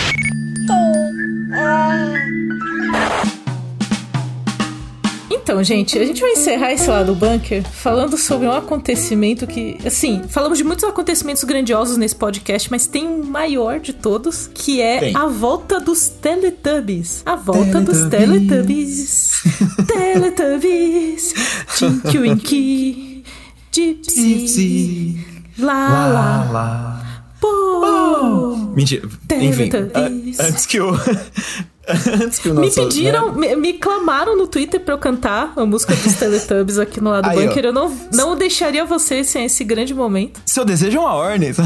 Então, 5.29 5.63
gente, 5.63 5.97
a 5.97 6.05
gente 6.05 6.21
vai 6.21 6.31
encerrar 6.31 6.71
esse 6.73 6.89
lado 6.89 7.13
do 7.13 7.15
bunker 7.15 7.63
falando 7.63 8.17
sobre 8.17 8.47
um 8.47 8.51
acontecimento 8.51 9.45
que, 9.45 9.77
assim, 9.85 10.23
falamos 10.27 10.57
de 10.57 10.63
muitos 10.63 10.83
acontecimentos 10.83 11.43
grandiosos 11.43 11.97
nesse 11.97 12.15
podcast, 12.15 12.69
mas 12.71 12.87
tem 12.87 13.07
um 13.07 13.23
maior 13.23 13.79
de 13.79 13.93
todos, 13.93 14.49
que 14.53 14.81
é 14.81 14.99
tem. 14.99 15.15
a 15.15 15.27
volta 15.27 15.79
dos 15.79 16.07
Teletubbies. 16.09 17.21
A 17.25 17.35
volta 17.35 17.81
Teletubbies. 17.83 17.95
dos 18.01 18.09
Teletubbies. 18.09 19.31
Teletubbies. 19.87 21.33
Tinky 21.77 22.17
Winky. 22.17 23.23
Gypsy. 23.71 24.39
Gypsy. 24.39 25.25
Lá, 25.59 26.07
lá. 26.07 26.51
lá. 26.51 27.05
Pô! 27.39 28.55
Mentira. 28.75 29.07
Enfim, 29.39 29.69
antes 30.39 30.65
que 30.65 30.77
eu. 30.77 30.91
Antes 32.23 32.39
que 32.39 32.49
o 32.49 32.53
nosso, 32.53 32.79
me 32.79 32.87
pediram, 32.87 33.33
né? 33.33 33.55
me, 33.55 33.55
me, 33.55 33.73
clamaram 33.73 34.37
no 34.37 34.47
Twitter 34.47 34.79
pra 34.79 34.93
eu 34.93 34.97
cantar 34.97 35.53
a 35.55 35.65
música 35.65 35.95
dos 35.95 36.13
Teletubbies 36.13 36.77
aqui 36.77 37.01
no 37.01 37.09
lado 37.09 37.29
do 37.29 37.35
bunker. 37.35 37.65
Eu 37.65 37.73
não, 37.73 37.95
não 38.13 38.35
deixaria 38.35 38.85
vocês 38.85 39.27
sem 39.27 39.45
esse 39.45 39.63
grande 39.63 39.93
momento. 39.93 40.41
Seu 40.45 40.63
desejo 40.63 40.97
é 40.97 40.99
uma 40.99 41.13
ordem. 41.13 41.51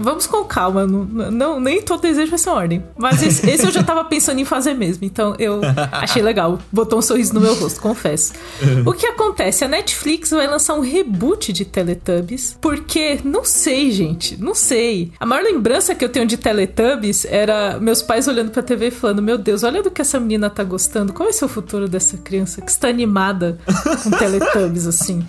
Vamos 0.00 0.26
com 0.26 0.44
calma. 0.44 0.86
Não, 0.86 1.04
não, 1.30 1.60
nem 1.60 1.82
todo 1.82 2.00
desejo 2.00 2.30
vai 2.30 2.38
ser 2.38 2.48
uma 2.48 2.58
ordem. 2.58 2.82
Mas 2.96 3.22
esse, 3.22 3.48
esse, 3.50 3.66
eu 3.66 3.70
já 3.70 3.82
tava 3.82 4.02
pensando 4.04 4.40
em 4.40 4.46
fazer 4.46 4.72
mesmo. 4.72 5.04
Então 5.04 5.34
eu 5.38 5.60
achei 5.92 6.22
legal. 6.22 6.58
Botou 6.72 6.98
um 6.98 7.02
sorriso 7.02 7.34
no 7.34 7.40
meu 7.40 7.54
rosto, 7.54 7.80
confesso. 7.80 8.32
O 8.86 8.94
que 8.94 9.06
acontece? 9.06 9.62
A 9.62 9.68
Netflix 9.68 10.30
vai 10.30 10.46
lançar 10.46 10.74
um 10.74 10.80
reboot 10.80 11.52
de 11.52 11.66
Teletubbies. 11.66 12.56
Porque, 12.62 13.20
não 13.24 13.44
sei, 13.44 13.90
gente. 13.90 14.40
Não 14.40 14.54
sei. 14.54 15.12
A 15.20 15.26
maior 15.26 15.42
lembrança 15.42 15.94
que 15.94 16.02
eu 16.02 16.08
tenho 16.08 16.24
de 16.24 16.38
Teletubbies 16.38 17.26
era 17.26 17.78
meus 17.78 18.00
pais 18.00 18.26
olhando 18.26 18.50
pra 18.50 18.62
TV 18.62 18.88
e 18.88 18.90
falando: 18.90 19.20
Meu 19.20 19.36
Deus, 19.40 19.62
olha 19.62 19.82
do 19.82 19.90
que 19.90 20.00
essa 20.00 20.20
menina 20.20 20.48
tá 20.48 20.62
gostando. 20.62 21.12
Qual 21.12 21.32
ser 21.32 21.44
o 21.44 21.48
futuro 21.48 21.88
dessa 21.88 22.16
criança 22.18 22.60
que 22.60 22.70
está 22.70 22.88
animada 22.88 23.58
com 24.04 24.10
Teletubbies, 24.10 24.86
assim? 24.86 25.26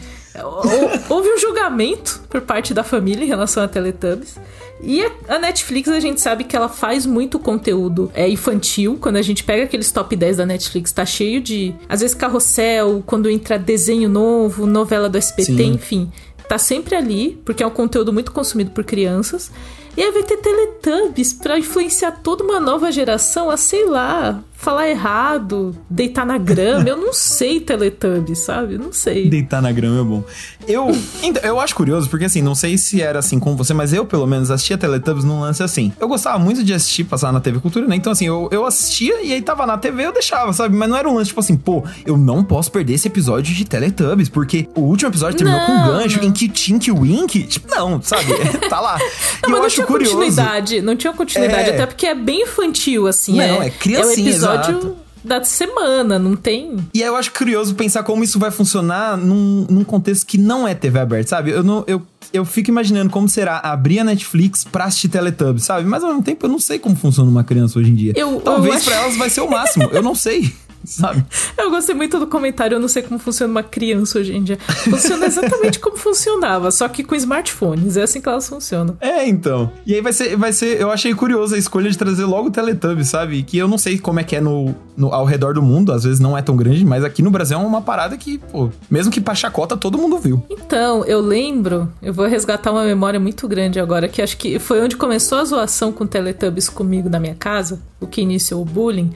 Houve 1.10 1.30
um 1.30 1.38
julgamento 1.38 2.22
por 2.30 2.42
parte 2.42 2.74
da 2.74 2.84
família 2.84 3.24
em 3.24 3.28
relação 3.28 3.64
a 3.64 3.68
Teletubbies. 3.68 4.36
E 4.84 5.04
a 5.28 5.38
Netflix, 5.38 5.90
a 5.90 6.00
gente 6.00 6.20
sabe 6.20 6.44
que 6.44 6.56
ela 6.56 6.70
faz 6.70 7.06
muito 7.06 7.38
conteúdo 7.38 8.12
é, 8.16 8.28
infantil. 8.28 8.98
Quando 9.00 9.18
a 9.18 9.22
gente 9.22 9.44
pega 9.44 9.64
aqueles 9.64 9.92
top 9.92 10.16
10 10.16 10.38
da 10.38 10.46
Netflix, 10.46 10.92
tá 10.92 11.06
cheio 11.06 11.40
de. 11.40 11.76
Às 11.88 12.02
vezes, 12.02 12.16
carrossel, 12.16 13.04
quando 13.06 13.30
entra 13.30 13.60
desenho 13.60 14.10
novo, 14.10 14.66
novela 14.66 15.08
do 15.08 15.18
SBT, 15.18 15.56
Sim. 15.56 15.74
enfim. 15.74 16.12
Tá 16.48 16.58
sempre 16.58 16.96
ali, 16.96 17.40
porque 17.46 17.62
é 17.62 17.68
um 17.68 17.72
conteúdo 17.72 18.12
muito 18.12 18.32
consumido 18.32 18.72
por 18.72 18.84
crianças. 18.84 19.52
E 19.96 20.02
aí 20.02 20.12
vai 20.12 20.24
ter 20.24 20.38
Teletubbies 20.38 21.34
pra 21.34 21.60
influenciar 21.60 22.12
toda 22.12 22.44
uma 22.44 22.60
nova 22.60 22.92
geração 22.92 23.50
a, 23.50 23.58
sei 23.58 23.86
lá, 23.86 24.42
falar 24.62 24.88
errado, 24.88 25.76
deitar 25.90 26.26
na 26.26 26.38
grama. 26.38 26.88
eu 26.88 26.96
não 26.96 27.12
sei 27.12 27.60
Teletubbies, 27.60 28.40
sabe? 28.40 28.78
Não 28.78 28.94
sei. 28.94 29.28
Deitar 29.28 29.62
na 29.62 29.72
grama 29.72 30.00
é 30.00 30.04
bom. 30.04 30.24
Eu, 30.68 30.96
então, 31.24 31.44
eu 31.44 31.60
acho 31.60 31.76
curioso, 31.76 32.08
porque 32.08 32.26
assim, 32.26 32.42
não 32.42 32.54
sei 32.54 32.78
se 32.78 33.02
era 33.02 33.20
assim 33.20 33.40
com 33.40 33.56
você, 33.56 33.74
mas 33.74 33.92
eu 33.92 34.06
pelo 34.06 34.28
menos 34.28 34.52
assistia 34.52 34.78
Teletubbies 34.78 35.26
num 35.26 35.42
lance 35.42 35.64
assim. 35.64 35.92
Eu 36.00 36.08
gostava 36.08 36.38
muito 36.38 36.64
de 36.64 36.74
assistir, 36.74 37.04
passar 37.04 37.34
na 37.34 37.42
TV 37.42 37.60
Cultura, 37.60 37.88
né? 37.88 37.96
Então 37.96 38.14
assim, 38.14 38.28
eu, 38.28 38.48
eu 38.52 38.66
assistia 38.66 39.22
e 39.24 39.34
aí 39.34 39.42
tava 39.42 39.66
na 39.66 39.78
TV 39.78 40.06
eu 40.06 40.14
deixava, 40.14 40.54
sabe? 40.54 40.76
Mas 40.76 40.88
não 40.88 40.96
era 40.96 41.10
um 41.10 41.16
lance 41.16 41.30
tipo 41.30 41.40
assim, 41.40 41.58
pô, 41.58 41.84
eu 42.06 42.16
não 42.16 42.44
posso 42.44 42.72
perder 42.72 42.94
esse 42.94 43.08
episódio 43.08 43.54
de 43.54 43.66
Teletubbies, 43.66 44.30
porque 44.30 44.70
o 44.76 44.82
último 44.82 45.10
episódio 45.10 45.38
terminou 45.38 45.60
não, 45.60 45.66
com 45.66 45.74
um 45.74 45.98
gancho 45.98 46.20
não. 46.20 46.28
em 46.28 46.32
que 46.32 46.48
Tink 46.48 46.92
Wink, 46.92 47.44
tipo, 47.48 47.68
não, 47.76 48.00
sabe? 48.02 48.32
tá 48.70 48.80
lá. 48.80 49.00
Não, 49.48 49.58
e 49.58 49.60
eu 49.60 49.64
acho 49.64 49.81
curioso. 49.86 50.16
Continuidade, 50.16 50.82
não 50.82 50.96
tinha 50.96 51.14
continuidade, 51.14 51.70
é... 51.70 51.74
até 51.74 51.86
porque 51.86 52.06
é 52.06 52.16
bem 52.16 52.44
infantil, 52.44 53.08
assim. 53.08 53.36
Não, 53.36 53.62
é, 53.62 53.68
é 53.68 53.70
criancinha, 53.70 54.28
é 54.28 54.30
episódio 54.30 54.78
Exato. 54.78 54.96
da 55.24 55.44
semana, 55.44 56.18
não 56.18 56.36
tem. 56.36 56.78
E 56.94 57.02
aí 57.02 57.08
eu 57.08 57.16
acho 57.16 57.32
curioso 57.32 57.76
pensar 57.76 58.04
como 58.04 58.24
isso 58.24 58.40
vai 58.40 58.52
funcionar 58.52 59.18
num, 59.18 59.66
num 59.70 59.84
contexto 59.84 60.26
que 60.26 60.38
não 60.38 60.68
é 60.68 60.74
TV 60.74 61.00
aberta, 61.00 61.30
sabe? 61.30 61.52
Eu 61.52 61.64
não. 61.64 61.84
Eu, 61.88 62.02
eu 62.34 62.46
fico 62.46 62.70
imaginando 62.70 63.10
como 63.10 63.28
será 63.28 63.58
abrir 63.58 64.00
a 64.00 64.04
Netflix 64.04 64.64
pra 64.64 64.86
assistir 64.86 65.10
Teletubbies, 65.10 65.66
sabe? 65.66 65.86
Mas 65.88 66.04
ao 66.04 66.10
mesmo 66.10 66.24
tempo 66.24 66.46
eu 66.46 66.50
não 66.50 66.60
sei 66.60 66.80
como 66.80 66.96
funciona 66.96 67.30
uma 67.30 67.44
criança 67.44 67.78
hoje 67.78 67.92
em 67.92 67.96
dia. 67.96 68.14
Eu, 68.16 68.40
Talvez 68.42 68.74
eu 68.74 68.78
acho... 68.78 68.86
pra 68.86 68.96
elas 68.96 69.18
vai 69.18 69.30
ser 69.30 69.42
o 69.42 69.50
máximo, 69.50 69.90
eu 69.92 70.02
não 70.02 70.16
sei. 70.16 70.52
sabe? 70.86 71.24
Eu 71.58 71.70
gostei 71.70 71.96
muito 71.96 72.20
do 72.20 72.28
comentário, 72.28 72.76
eu 72.76 72.80
não 72.80 72.88
sei 72.88 73.04
como 73.04 73.20
funciona 73.20 73.52
uma 73.52 73.64
criança 73.64 74.20
hoje 74.20 74.36
em 74.36 74.44
dia. 74.44 74.58
Funciona 74.58 75.26
exatamente 75.26 75.80
como 75.80 75.98
funcionava, 75.98 76.72
só 76.72 76.88
que 76.88 77.04
com 77.04 77.16
smartphones. 77.16 77.98
É 77.98 78.04
assim 78.04 78.22
que 78.22 78.28
elas 78.28 78.48
funcionam. 78.48 78.98
É, 79.00 79.28
então. 79.28 79.72
E 79.86 79.96
aí 79.96 80.02
vai 80.02 80.14
ser, 80.14 80.36
vai 80.36 80.54
ser. 80.54 80.80
Eu 80.80 80.92
achei 80.92 81.14
curioso 81.14 81.56
a 81.56 81.58
escolha 81.58 81.90
de 81.90 81.98
trazer 81.98 82.26
logo 82.26 82.48
o 82.48 82.52
Teletubbies, 82.52 83.10
sabe? 83.10 83.44
Que 83.44 83.58
eu 83.58 83.68
não 83.68 83.78
sei 83.78 83.98
como 83.98 84.20
é 84.20 84.24
que 84.24 84.36
é 84.36 84.42
no, 84.42 84.76
no, 84.98 85.14
ao 85.14 85.26
redor 85.26 85.54
do 85.54 85.62
mundo, 85.62 85.92
às 85.92 86.04
vezes 86.04 86.20
não 86.20 86.38
é 86.38 86.42
tão 86.42 86.56
grande, 86.56 86.84
mas 86.86 87.04
aqui 87.04 87.22
no 87.22 87.32
Brasil 87.32 87.58
é 87.58 87.62
uma 87.62 87.82
parada 87.82 88.18
que, 88.18 88.38
pô, 88.38 88.70
mesmo 88.90 89.12
que 89.12 89.22
pra 89.22 89.36
chacota, 89.36 89.78
todo 89.78 89.98
mundo 89.98 90.18
viu. 90.18 90.44
Então, 90.50 91.06
eu 91.06 91.22
lembro, 91.22 91.92
eu 92.02 92.14
vou 92.14 92.28
resgatar 92.28 92.72
uma 92.72 92.84
memória 92.84 93.20
muito 93.20 93.48
grande 93.48 93.80
agora, 93.80 94.08
que 94.08 94.22
acho 94.22 94.38
que 94.38 94.60
foi 94.60 94.82
onde 94.82 94.96
começou 94.96 95.38
a 95.38 95.46
zoação 95.46 95.92
com 95.92 96.06
Teletubbies 96.06 96.70
comigo 96.70 97.10
na 97.10 97.20
minha 97.20 97.36
casa, 97.36 97.80
o 98.00 98.08
que 98.08 98.22
iniciou 98.22 98.62
o 98.62 98.66
bullying 98.66 99.12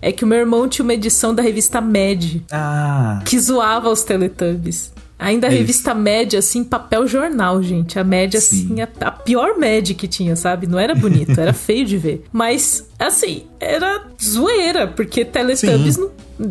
é 0.00 0.12
que 0.12 0.24
o 0.24 0.26
meu 0.26 0.38
irmão 0.38 0.68
tinha 0.68 0.84
uma 0.84 0.94
edição 0.94 1.34
da 1.34 1.42
revista 1.42 1.80
Mad. 1.80 2.42
Ah. 2.50 3.22
Que 3.24 3.38
zoava 3.38 3.90
os 3.90 4.02
Teletubbies. 4.02 4.92
Ainda 5.18 5.48
a 5.48 5.50
Isso. 5.50 5.58
revista 5.58 5.94
Mad, 5.94 6.34
assim, 6.34 6.62
papel 6.62 7.06
jornal, 7.08 7.60
gente. 7.60 7.98
A 7.98 8.04
Mad, 8.04 8.36
assim, 8.36 8.80
a, 8.80 8.88
a, 9.00 9.10
pior 9.10 9.58
Mad 9.58 9.90
que 9.94 10.06
tinha, 10.06 10.36
sabe? 10.36 10.68
Não 10.68 10.78
era 10.78 10.94
bonito, 10.94 11.38
era 11.40 11.52
feio 11.54 11.84
de 11.84 11.98
ver. 11.98 12.24
Mas, 12.32 12.88
assim, 12.96 13.42
era 13.58 14.06
zoeira, 14.22 14.86
porque 14.86 15.24
Teletubbies 15.24 15.96
não. 15.96 16.10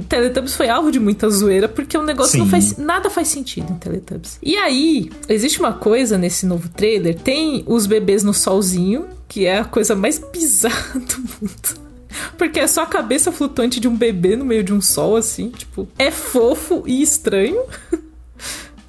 Teletubbies 0.10 0.54
foi 0.54 0.68
alvo 0.68 0.91
de 0.91 1.00
muita 1.00 1.30
zoeira, 1.30 1.70
porque 1.70 1.98
o 1.98 2.04
negócio 2.04 2.34
Sim. 2.34 2.39
não 2.39 2.48
faz. 2.48 2.76
Nada 2.78 3.10
faz 3.10 3.30
sentido 3.30 3.72
em 3.72 3.76
Teletubbies. 3.78 4.38
E 4.43 4.58
aí, 4.58 5.10
existe 5.30 5.60
uma 5.62 5.72
coisa 5.72 6.18
nesse 6.18 6.45
novo 6.45 6.68
trailer: 6.68 7.16
tem 7.18 7.64
os 7.66 7.86
bebês 7.86 8.22
no 8.22 8.34
solzinho, 8.34 9.06
que 9.30 9.45
é 9.45 9.60
a 9.60 9.64
coisa 9.64 9.95
mais 9.95 10.20
bizarra 10.30 11.00
do 11.00 11.18
mundo. 11.20 11.87
Porque 12.38 12.59
é 12.59 12.68
só 12.68 12.84
a 12.84 12.88
cabeça 12.88 13.32
flutuante 13.32 13.80
de 13.80 13.88
um 13.88 13.95
bebê 13.95 14.36
no 14.36 14.45
meio 14.45 14.63
de 14.63 14.74
um 14.74 14.82
sol, 14.82 15.15
assim. 15.15 15.49
Tipo, 15.49 15.88
é 15.97 16.11
fofo 16.11 16.84
e 16.86 17.01
estranho. 17.01 17.61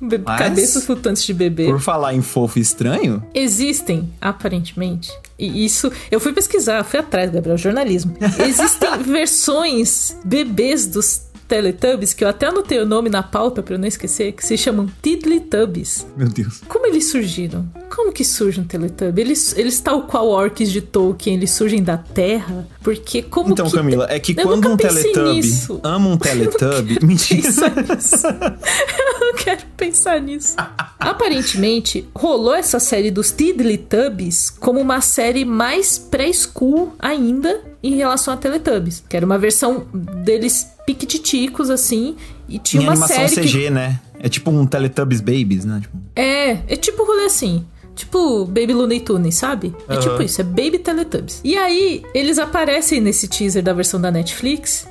Mas, 0.01 0.39
Cabeças 0.39 0.85
flutuantes 0.85 1.25
de 1.25 1.35
bebê. 1.35 1.67
Por 1.67 1.81
falar 1.81 2.15
em 2.15 2.23
fofo 2.23 2.59
e 2.59 2.63
estranho? 2.63 3.23
Existem, 3.35 4.09
aparentemente. 4.21 5.11
E 5.37 5.65
isso. 5.65 5.91
Eu 6.11 6.21
fui 6.21 6.33
pesquisar, 6.33 6.85
fui 6.85 7.01
atrás, 7.01 7.31
Gabriel, 7.31 7.59
jornalismo. 7.59 8.17
Existem 8.39 8.91
versões 9.03 10.17
bebês 10.25 10.87
dos 10.87 11.23
Teletubbies, 11.49 12.13
que 12.13 12.23
eu 12.23 12.29
até 12.29 12.47
anotei 12.47 12.79
o 12.79 12.87
nome 12.87 13.09
na 13.09 13.23
pauta 13.23 13.63
para 13.63 13.75
eu 13.75 13.79
não 13.79 13.89
esquecer, 13.89 14.33
que 14.33 14.45
se 14.45 14.57
chamam 14.59 14.87
Tiddlytubbies. 15.03 16.07
Meu 16.17 16.29
Deus. 16.29 16.61
Como 16.69 16.87
eles 16.87 17.11
surgiram? 17.11 17.67
Como 17.89 18.13
que 18.13 18.23
surge 18.23 18.61
um 18.61 18.65
Teletubby? 18.65 19.23
Eles, 19.23 19.57
eles 19.57 19.81
tal 19.81 20.03
qual 20.03 20.29
orcs 20.29 20.71
de 20.71 20.83
Tolkien, 20.83 21.37
eles 21.37 21.51
surgem 21.51 21.83
da 21.83 21.97
Terra? 21.97 22.69
Porque 22.83 23.23
como 23.23 23.53
então, 23.53 23.67
que... 23.67 23.73
Camila, 23.73 24.07
é 24.11 24.21
que 24.21 24.39
eu 24.39 24.43
quando 24.43 24.69
um 24.69 24.77
Teletubby 24.77 25.33
nisso. 25.33 25.81
ama 25.83 26.09
um 26.11 26.19
Teletubby... 26.19 26.99
Mentira. 27.03 27.49
eu 27.49 29.18
não 29.29 29.35
quero 29.35 29.63
pensar 29.77 30.21
nisso. 30.21 30.55
Aparentemente, 30.99 32.09
rolou 32.15 32.55
essa 32.55 32.81
série 32.81 33.11
dos 33.11 33.31
Tiddlytubbies 33.31 34.51
como 34.51 34.81
uma 34.81 35.01
série 35.01 35.45
mais 35.45 35.99
pré-school 35.99 36.95
ainda 36.99 37.63
em 37.83 37.95
relação 37.95 38.35
a 38.35 38.37
Teletubbies. 38.37 39.03
Que 39.09 39.17
era 39.17 39.25
uma 39.25 39.39
versão 39.39 39.87
deles 39.93 40.67
piquititicos, 40.87 41.71
assim. 41.71 42.17
E 42.49 42.59
tinha 42.59 42.83
em 42.83 42.87
uma 42.87 42.93
animação 42.93 43.29
série 43.29 43.47
CG, 43.47 43.65
que... 43.65 43.71
né? 43.71 44.01
É 44.21 44.29
tipo 44.29 44.51
um 44.51 44.67
Teletubbies 44.67 45.21
Babies, 45.21 45.65
né? 45.65 45.81
Tipo... 45.81 45.97
É, 46.17 46.51
é 46.67 46.77
tipo 46.77 47.05
rolê 47.05 47.25
assim. 47.25 47.65
Tipo 47.95 48.45
Baby 48.45 48.75
Looney 48.75 49.01
Tunes, 49.01 49.35
sabe? 49.35 49.75
É 49.89 49.95
uhum. 49.95 50.01
tipo 50.01 50.23
isso, 50.23 50.41
é 50.41 50.45
Baby 50.45 50.79
Teletubbies. 50.79 51.41
E 51.43 51.57
aí, 51.57 52.03
eles 52.15 52.39
aparecem 52.39 53.01
nesse 53.01 53.27
teaser 53.27 53.63
da 53.63 53.73
versão 53.73 54.01
da 54.01 54.11
Netflix. 54.11 54.87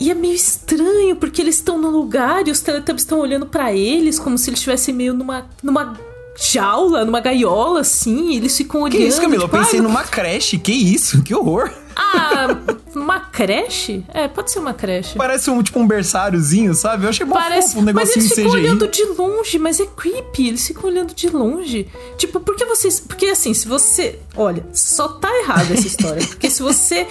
E 0.00 0.10
é 0.10 0.14
meio 0.14 0.34
estranho, 0.34 1.16
porque 1.16 1.40
eles 1.40 1.56
estão 1.56 1.78
no 1.78 1.90
lugar 1.90 2.46
e 2.46 2.50
os 2.50 2.60
Teletubbies 2.60 3.02
estão 3.02 3.20
olhando 3.20 3.46
para 3.46 3.72
eles 3.72 4.18
como 4.18 4.36
se 4.36 4.50
eles 4.50 4.58
estivessem 4.58 4.94
meio 4.94 5.14
numa, 5.14 5.46
numa 5.62 5.94
jaula, 6.36 7.04
numa 7.04 7.20
gaiola, 7.20 7.80
assim, 7.80 8.32
e 8.32 8.36
eles 8.36 8.56
ficam 8.56 8.82
olhando. 8.82 8.98
Que 8.98 9.04
isso, 9.04 9.20
Camila? 9.20 9.44
Tipo, 9.44 9.56
eu 9.56 9.60
pensei 9.60 9.78
ah, 9.78 9.82
numa 9.82 10.02
creche, 10.04 10.58
que 10.58 10.72
isso? 10.72 11.22
Que 11.22 11.34
horror! 11.34 11.70
Ah, 11.94 12.56
uma 12.94 13.20
creche? 13.20 14.04
É, 14.12 14.26
pode 14.26 14.50
ser 14.50 14.58
uma 14.58 14.72
creche. 14.72 15.16
Parece 15.16 15.50
um, 15.50 15.62
tipo 15.62 15.78
um 15.78 15.86
berçáriozinho, 15.86 16.74
sabe? 16.74 17.04
Eu 17.04 17.10
achei 17.10 17.26
bom 17.26 17.34
Parece, 17.34 17.68
fofo, 17.68 17.80
um 17.80 17.84
negocinho 17.84 18.16
Mas 18.16 18.16
eles 18.16 18.34
ficam 18.34 18.52
olhando 18.52 18.88
de 18.88 19.04
longe, 19.04 19.58
mas 19.58 19.78
é 19.78 19.86
creepy. 19.86 20.48
Eles 20.48 20.66
ficam 20.66 20.84
olhando 20.88 21.14
de 21.14 21.28
longe. 21.28 21.86
Tipo, 22.16 22.40
por 22.40 22.56
que 22.56 22.64
vocês... 22.64 22.98
Porque 22.98 23.26
assim, 23.26 23.52
se 23.52 23.68
você... 23.68 24.18
Olha, 24.34 24.64
só 24.72 25.08
tá 25.08 25.28
errado 25.40 25.70
essa 25.72 25.86
história. 25.86 26.26
porque 26.26 26.48
se 26.48 26.62
você 26.62 27.06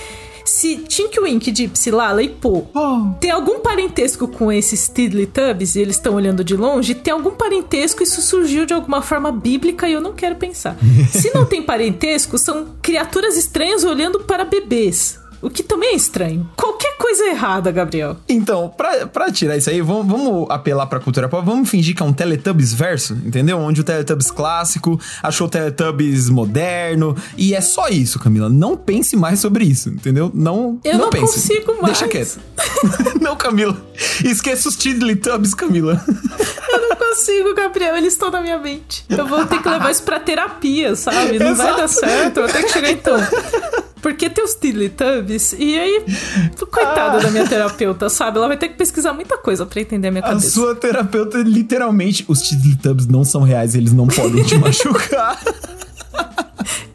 se 0.45 0.77
Tinkwink, 0.77 1.51
Gypsy, 1.51 1.91
Lala 1.91 2.23
e 2.23 2.29
Po 2.29 2.67
oh. 2.73 3.13
tem 3.19 3.31
algum 3.31 3.59
parentesco 3.59 4.27
com 4.27 4.51
esses 4.51 4.87
Tiddlytubbies 4.87 5.75
e 5.75 5.81
eles 5.81 5.95
estão 5.95 6.15
olhando 6.15 6.43
de 6.43 6.55
longe, 6.55 6.95
tem 6.95 7.13
algum 7.13 7.31
parentesco, 7.31 8.03
isso 8.03 8.21
surgiu 8.21 8.65
de 8.65 8.73
alguma 8.73 9.01
forma 9.01 9.31
bíblica 9.31 9.87
e 9.87 9.93
eu 9.93 10.01
não 10.01 10.13
quero 10.13 10.35
pensar. 10.35 10.75
se 11.11 11.33
não 11.33 11.45
tem 11.45 11.61
parentesco, 11.61 12.37
são 12.37 12.75
criaturas 12.81 13.37
estranhas 13.37 13.83
olhando 13.83 14.21
para 14.21 14.43
bebês. 14.43 15.20
O 15.41 15.49
que 15.49 15.63
também 15.63 15.89
é 15.93 15.95
estranho. 15.95 16.49
Qualquer 16.55 16.95
coisa 16.97 17.25
errada, 17.25 17.71
Gabriel. 17.71 18.17
Então, 18.29 18.69
pra, 18.69 19.07
pra 19.07 19.31
tirar 19.31 19.57
isso 19.57 19.69
aí, 19.69 19.81
vamos, 19.81 20.05
vamos 20.07 20.47
apelar 20.49 20.85
pra 20.85 20.99
cultura 20.99 21.27
pop, 21.27 21.45
vamos 21.45 21.69
fingir 21.69 21.95
que 21.95 22.01
é 22.01 22.05
um 22.05 22.13
Teletubbies 22.13 22.73
verso, 22.73 23.13
entendeu? 23.25 23.57
Onde 23.57 23.81
o 23.81 23.83
Teletubbies 23.83 24.29
clássico 24.29 24.99
achou 25.21 25.47
o 25.47 25.49
Teletubbies 25.49 26.29
moderno. 26.29 27.15
E 27.37 27.53
é 27.55 27.61
só 27.61 27.87
isso, 27.89 28.19
Camila. 28.19 28.49
Não 28.49 28.77
pense 28.77 29.15
mais 29.15 29.39
sobre 29.39 29.65
isso, 29.65 29.89
entendeu? 29.89 30.31
Não, 30.33 30.79
Eu 30.83 30.93
não, 30.93 30.99
não 31.05 31.09
pense. 31.09 31.33
consigo 31.33 31.81
mais. 31.81 31.97
Deixa 31.99 32.07
quieto. 32.07 32.39
não, 33.19 33.35
Camila. 33.35 33.75
Esqueça 34.23 34.69
os 34.69 34.75
Tiddlytubbies, 34.75 35.53
Camila. 35.53 36.03
Eu 36.07 36.81
não 36.89 36.95
consigo 36.95 37.11
consigo, 37.11 37.53
Gabriel. 37.53 37.95
Eles 37.95 38.13
estão 38.13 38.31
na 38.31 38.41
minha 38.41 38.57
mente. 38.57 39.05
Eu 39.09 39.27
vou 39.27 39.45
ter 39.45 39.61
que 39.61 39.69
levar 39.69 39.91
isso 39.91 40.03
pra 40.03 40.19
terapia, 40.19 40.95
sabe? 40.95 41.39
Não 41.39 41.51
Exato. 41.51 41.71
vai 41.71 41.81
dar 41.81 41.87
certo. 41.87 42.37
Eu 42.39 42.43
vou 42.47 42.53
ter 42.53 42.63
que 42.63 42.69
chegar 42.71 42.91
então. 42.91 43.17
Porque 44.01 44.29
tem 44.29 44.43
os 44.43 44.55
Teletubbies. 44.55 45.53
E 45.57 45.77
aí, 45.77 46.05
coitada 46.71 47.17
ah. 47.17 47.21
da 47.21 47.31
minha 47.31 47.47
terapeuta, 47.47 48.09
sabe? 48.09 48.37
Ela 48.37 48.47
vai 48.47 48.57
ter 48.57 48.69
que 48.69 48.75
pesquisar 48.75 49.13
muita 49.13 49.37
coisa 49.37 49.65
para 49.65 49.79
entender 49.81 50.07
a 50.07 50.11
minha 50.11 50.23
cabeça. 50.23 50.47
A 50.47 50.51
sua 50.51 50.75
terapeuta, 50.75 51.37
literalmente, 51.39 52.25
os 52.27 52.41
Teletubbies 52.41 53.07
não 53.07 53.23
são 53.23 53.41
reais, 53.41 53.75
eles 53.75 53.93
não 53.93 54.07
podem 54.07 54.43
te 54.43 54.57
machucar. 54.59 55.39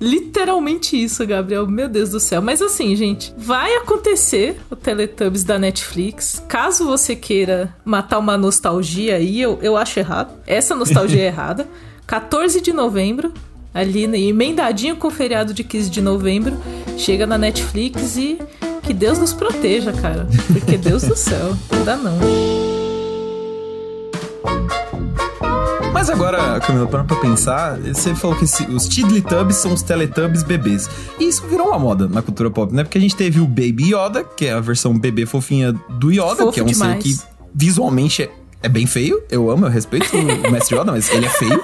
Literalmente 0.01 1.03
isso, 1.03 1.27
Gabriel. 1.27 1.67
Meu 1.67 1.89
Deus 1.89 2.11
do 2.11 2.21
céu. 2.21 2.43
Mas 2.43 2.61
assim, 2.61 2.95
gente, 2.95 3.33
vai 3.37 3.75
acontecer 3.77 4.61
o 4.71 4.77
Teletubbies 4.77 5.45
da 5.45 5.59
Netflix. 5.59 6.43
Caso 6.49 6.85
você 6.85 7.17
queira 7.17 7.75
matar 7.85 8.19
uma 8.19 8.37
nostalgia 8.37 9.17
aí, 9.17 9.41
eu, 9.41 9.59
eu 9.63 9.77
acho 9.77 9.99
errado. 9.99 10.35
Essa 10.47 10.75
nostalgia 10.75 11.23
é 11.23 11.27
errada. 11.27 11.67
14 12.07 12.61
de 12.61 12.73
novembro, 12.73 13.33
ali 13.77 14.05
emendadinho 14.05 14.97
com 14.97 15.09
o 15.09 15.11
feriado 15.11 15.53
de 15.53 15.62
15 15.62 15.91
de 15.91 16.01
novembro, 16.01 16.57
chega 16.97 17.27
na 17.27 17.37
Netflix 17.37 18.16
e 18.16 18.39
que 18.83 18.95
Deus 18.95 19.18
nos 19.18 19.35
proteja, 19.35 19.93
cara. 19.93 20.27
Porque 20.51 20.79
Deus 20.79 21.03
do 21.03 21.14
céu, 21.14 21.55
não 21.70 21.85
dá 21.85 21.95
não. 21.95 22.16
Mas 25.93 26.09
agora, 26.09 26.59
Camila, 26.61 26.87
para 26.87 27.05
pra 27.05 27.16
pensar, 27.16 27.79
você 27.79 28.14
falou 28.14 28.37
que 28.37 28.45
os 28.45 28.89
Tiddlytubbies 28.89 29.57
são 29.57 29.74
os 29.74 29.83
Teletubbies 29.83 30.43
bebês. 30.43 30.89
E 31.20 31.24
isso 31.24 31.47
virou 31.47 31.68
uma 31.68 31.79
moda 31.79 32.09
na 32.09 32.22
cultura 32.22 32.51
pop, 32.51 32.72
né? 32.72 32.83
Porque 32.83 32.97
a 32.97 33.01
gente 33.01 33.14
teve 33.14 33.41
o 33.41 33.47
Baby 33.47 33.95
Yoda, 33.95 34.24
que 34.24 34.47
é 34.47 34.53
a 34.53 34.61
versão 34.61 34.99
bebê 34.99 35.27
fofinha 35.27 35.72
do 35.91 36.11
Yoda, 36.11 36.37
Fofo 36.37 36.53
que 36.53 36.61
é 36.61 36.62
um 36.62 36.66
demais. 36.66 37.03
ser 37.03 37.11
que 37.11 37.18
visualmente 37.55 38.22
é, 38.22 38.31
é 38.62 38.68
bem 38.70 38.87
feio. 38.87 39.22
Eu 39.31 39.51
amo, 39.51 39.66
eu 39.66 39.70
respeito 39.70 40.16
o 40.16 40.22
Mestre 40.51 40.79
Yoda, 40.79 40.93
mas 40.93 41.11
ele 41.11 41.27
é 41.27 41.31
feio 41.31 41.62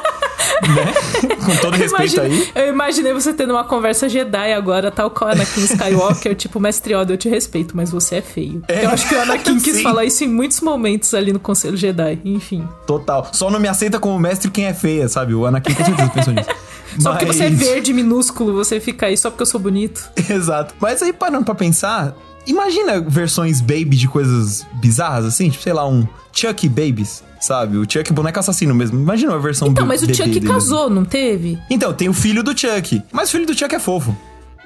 né? 0.63 1.37
Com 1.45 1.57
todo 1.57 1.77
respeito 1.77 2.21
aí. 2.21 2.49
Eu 2.55 2.69
imaginei 2.69 3.13
você 3.13 3.33
tendo 3.33 3.53
uma 3.53 3.65
conversa 3.65 4.09
Jedi 4.09 4.53
agora, 4.53 4.91
tal 4.91 5.11
qual 5.11 5.31
Anakin 5.31 5.65
Skywalker, 5.65 6.35
tipo, 6.37 6.61
mestre 6.61 6.95
Yoda, 6.95 7.13
eu 7.13 7.17
te 7.17 7.29
respeito, 7.29 7.77
mas 7.77 7.91
você 7.91 8.17
é 8.17 8.23
feio. 8.23 8.63
É. 8.69 8.85
Eu 8.85 8.91
acho 8.91 9.09
que 9.09 9.15
o 9.15 9.21
Anakin 9.21 9.59
quis 9.61 9.83
falar 9.83 10.05
isso 10.05 10.25
em 10.25 10.29
muitos 10.29 10.61
momentos 10.61 11.15
ali 11.15 11.33
no 11.33 11.41
Conselho 11.41 11.77
Jedi, 11.77 12.21
enfim. 12.25 12.67
Total. 12.87 13.29
Só 13.33 13.51
não 13.51 13.61
me 13.61 13.69
aceita 13.69 13.99
como 13.99 14.19
mestre 14.19 14.51
quem 14.51 14.67
é 14.67 14.75
feia, 14.75 15.09
sabe? 15.09 15.35
O 15.35 15.47
Anakin 15.47 15.75
com 15.75 15.85
certeza 15.85 16.11
pensou 16.11 16.35
nisso. 16.35 16.51
Só 16.99 17.11
mas... 17.11 17.19
porque 17.19 17.33
você 17.33 17.45
é 17.45 17.51
verde, 17.51 17.93
minúsculo, 17.93 18.53
você 18.53 18.79
fica 18.79 19.07
aí 19.07 19.17
só 19.17 19.31
porque 19.31 19.43
eu 19.43 19.47
sou 19.47 19.59
bonito. 19.59 20.11
Exato. 20.29 20.75
Mas 20.79 21.03
aí, 21.03 21.11
parando 21.11 21.43
pra 21.43 21.55
pensar, 21.55 22.15
imagina 22.47 23.01
versões 23.01 23.61
baby 23.61 23.97
de 23.97 24.09
coisas 24.09 24.67
bizarras, 24.75 25.25
assim, 25.25 25.51
tipo, 25.51 25.63
sei 25.63 25.73
lá, 25.73 25.89
um 25.89 26.07
Chucky 26.33 26.69
Babies 26.69 27.23
sabe? 27.43 27.77
O 27.77 27.85
Chuck 27.89 28.13
boneco 28.13 28.39
assassino 28.39 28.75
mesmo. 28.75 28.99
Imagina 28.99 29.35
a 29.35 29.39
versão 29.39 29.69
Então, 29.69 29.85
mas 29.85 30.03
o 30.03 30.07
Chuck 30.07 30.31
dele. 30.31 30.47
casou, 30.47 30.89
não 30.89 31.05
teve? 31.05 31.59
Então, 31.69 31.93
tem 31.93 32.09
o 32.09 32.15
filho 32.15 32.43
do 32.43 32.57
Chuck. 32.57 33.03
Mas 33.11 33.29
o 33.29 33.33
filho 33.33 33.47
do 33.47 33.59
Chuck 33.59 33.75
é 33.75 33.79
fofo. 33.81 34.17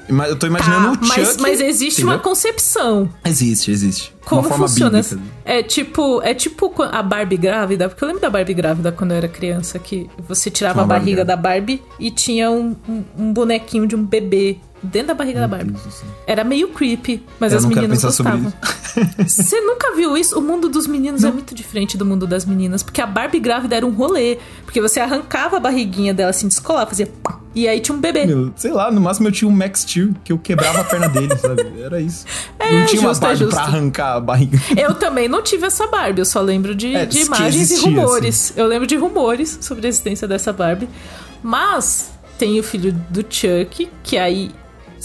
Eu 0.08 0.36
tô 0.36 0.46
imaginando 0.46 0.96
tá, 0.96 1.02
o 1.02 1.06
Chuck. 1.06 1.18
Mas, 1.18 1.36
mas 1.38 1.60
existe 1.60 2.02
entendeu? 2.02 2.16
uma 2.16 2.22
concepção. 2.22 3.08
Existe, 3.24 3.70
existe. 3.70 4.14
Como 4.24 4.48
funciona? 4.48 5.02
Bíblica. 5.02 5.22
É 5.44 5.62
tipo, 5.62 6.20
é 6.22 6.34
tipo 6.34 6.72
a 6.82 7.02
Barbie 7.02 7.36
grávida, 7.36 7.88
porque 7.88 8.04
eu 8.04 8.08
lembro 8.08 8.22
da 8.22 8.30
Barbie 8.30 8.54
grávida 8.54 8.92
quando 8.92 9.12
eu 9.12 9.16
era 9.16 9.28
criança, 9.28 9.78
que 9.78 10.08
você 10.28 10.50
tirava 10.50 10.82
a 10.82 10.84
barriga 10.84 11.24
da 11.24 11.36
Barbie 11.36 11.82
e 11.98 12.10
tinha 12.10 12.50
um, 12.50 12.76
um, 12.88 13.04
um 13.18 13.32
bonequinho 13.32 13.86
de 13.86 13.96
um 13.96 14.04
bebê 14.04 14.58
dentro 14.82 15.08
da 15.08 15.14
barriga 15.14 15.40
Meu 15.40 15.48
da 15.48 15.56
Barbie. 15.56 15.74
Era 16.26 16.44
meio 16.44 16.68
creepy, 16.68 17.24
mas 17.38 17.52
eu 17.52 17.58
as 17.58 17.64
meninas 17.64 18.02
gostavam. 18.02 18.52
Você 19.26 19.60
nunca 19.60 19.94
viu 19.94 20.16
isso? 20.16 20.38
O 20.38 20.42
mundo 20.42 20.68
dos 20.68 20.86
meninos 20.86 21.22
é 21.22 21.26
não. 21.26 21.30
é 21.30 21.34
muito 21.34 21.54
diferente 21.54 21.98
do 21.98 22.04
mundo 22.04 22.26
das 22.26 22.44
meninas, 22.44 22.82
porque 22.82 23.00
a 23.00 23.06
Barbie 23.06 23.38
grávida 23.38 23.76
era 23.76 23.86
um 23.86 23.90
rolê, 23.90 24.38
porque 24.64 24.80
você 24.80 25.00
arrancava 25.00 25.58
a 25.58 25.60
barriguinha 25.60 26.14
dela 26.14 26.30
assim, 26.30 26.48
descolava, 26.48 26.86
fazia 26.86 27.08
e 27.54 27.66
aí 27.66 27.80
tinha 27.80 27.96
um 27.96 28.00
bebê. 28.00 28.26
Meu, 28.26 28.52
sei 28.54 28.70
lá, 28.70 28.90
no 28.90 29.00
máximo 29.00 29.28
eu 29.28 29.32
tinha 29.32 29.48
um 29.48 29.50
Max 29.50 29.80
Steel, 29.80 30.14
que 30.22 30.30
eu 30.30 30.38
quebrava 30.38 30.80
a 30.80 30.84
perna 30.84 31.08
dele, 31.08 31.34
sabe? 31.40 31.80
Era 31.80 32.00
isso. 32.00 32.26
É, 32.58 32.70
não 32.70 32.86
tinha 32.86 33.00
justo, 33.00 33.06
uma 33.06 33.12
é 33.12 33.20
Barbie 33.20 33.44
é 33.44 33.46
pra 33.48 33.62
arrancar 33.62 34.16
a 34.16 34.20
barriga. 34.20 34.58
Eu 34.76 34.94
também 34.94 35.26
não 35.26 35.42
tive 35.42 35.66
essa 35.66 35.86
Barbie, 35.86 36.20
eu 36.20 36.26
só 36.26 36.42
lembro 36.42 36.74
de, 36.74 36.94
é, 36.94 37.06
de 37.06 37.20
imagens 37.20 37.70
existia, 37.70 37.90
e 37.90 37.94
rumores. 37.94 38.50
Assim. 38.50 38.60
Eu 38.60 38.66
lembro 38.66 38.86
de 38.86 38.96
rumores 38.96 39.58
sobre 39.62 39.86
a 39.86 39.88
existência 39.88 40.28
dessa 40.28 40.52
Barbie. 40.52 40.88
Mas 41.42 42.10
tem 42.38 42.60
o 42.60 42.62
filho 42.62 42.92
do 43.08 43.24
Chuck, 43.28 43.88
que 44.02 44.18
aí 44.18 44.50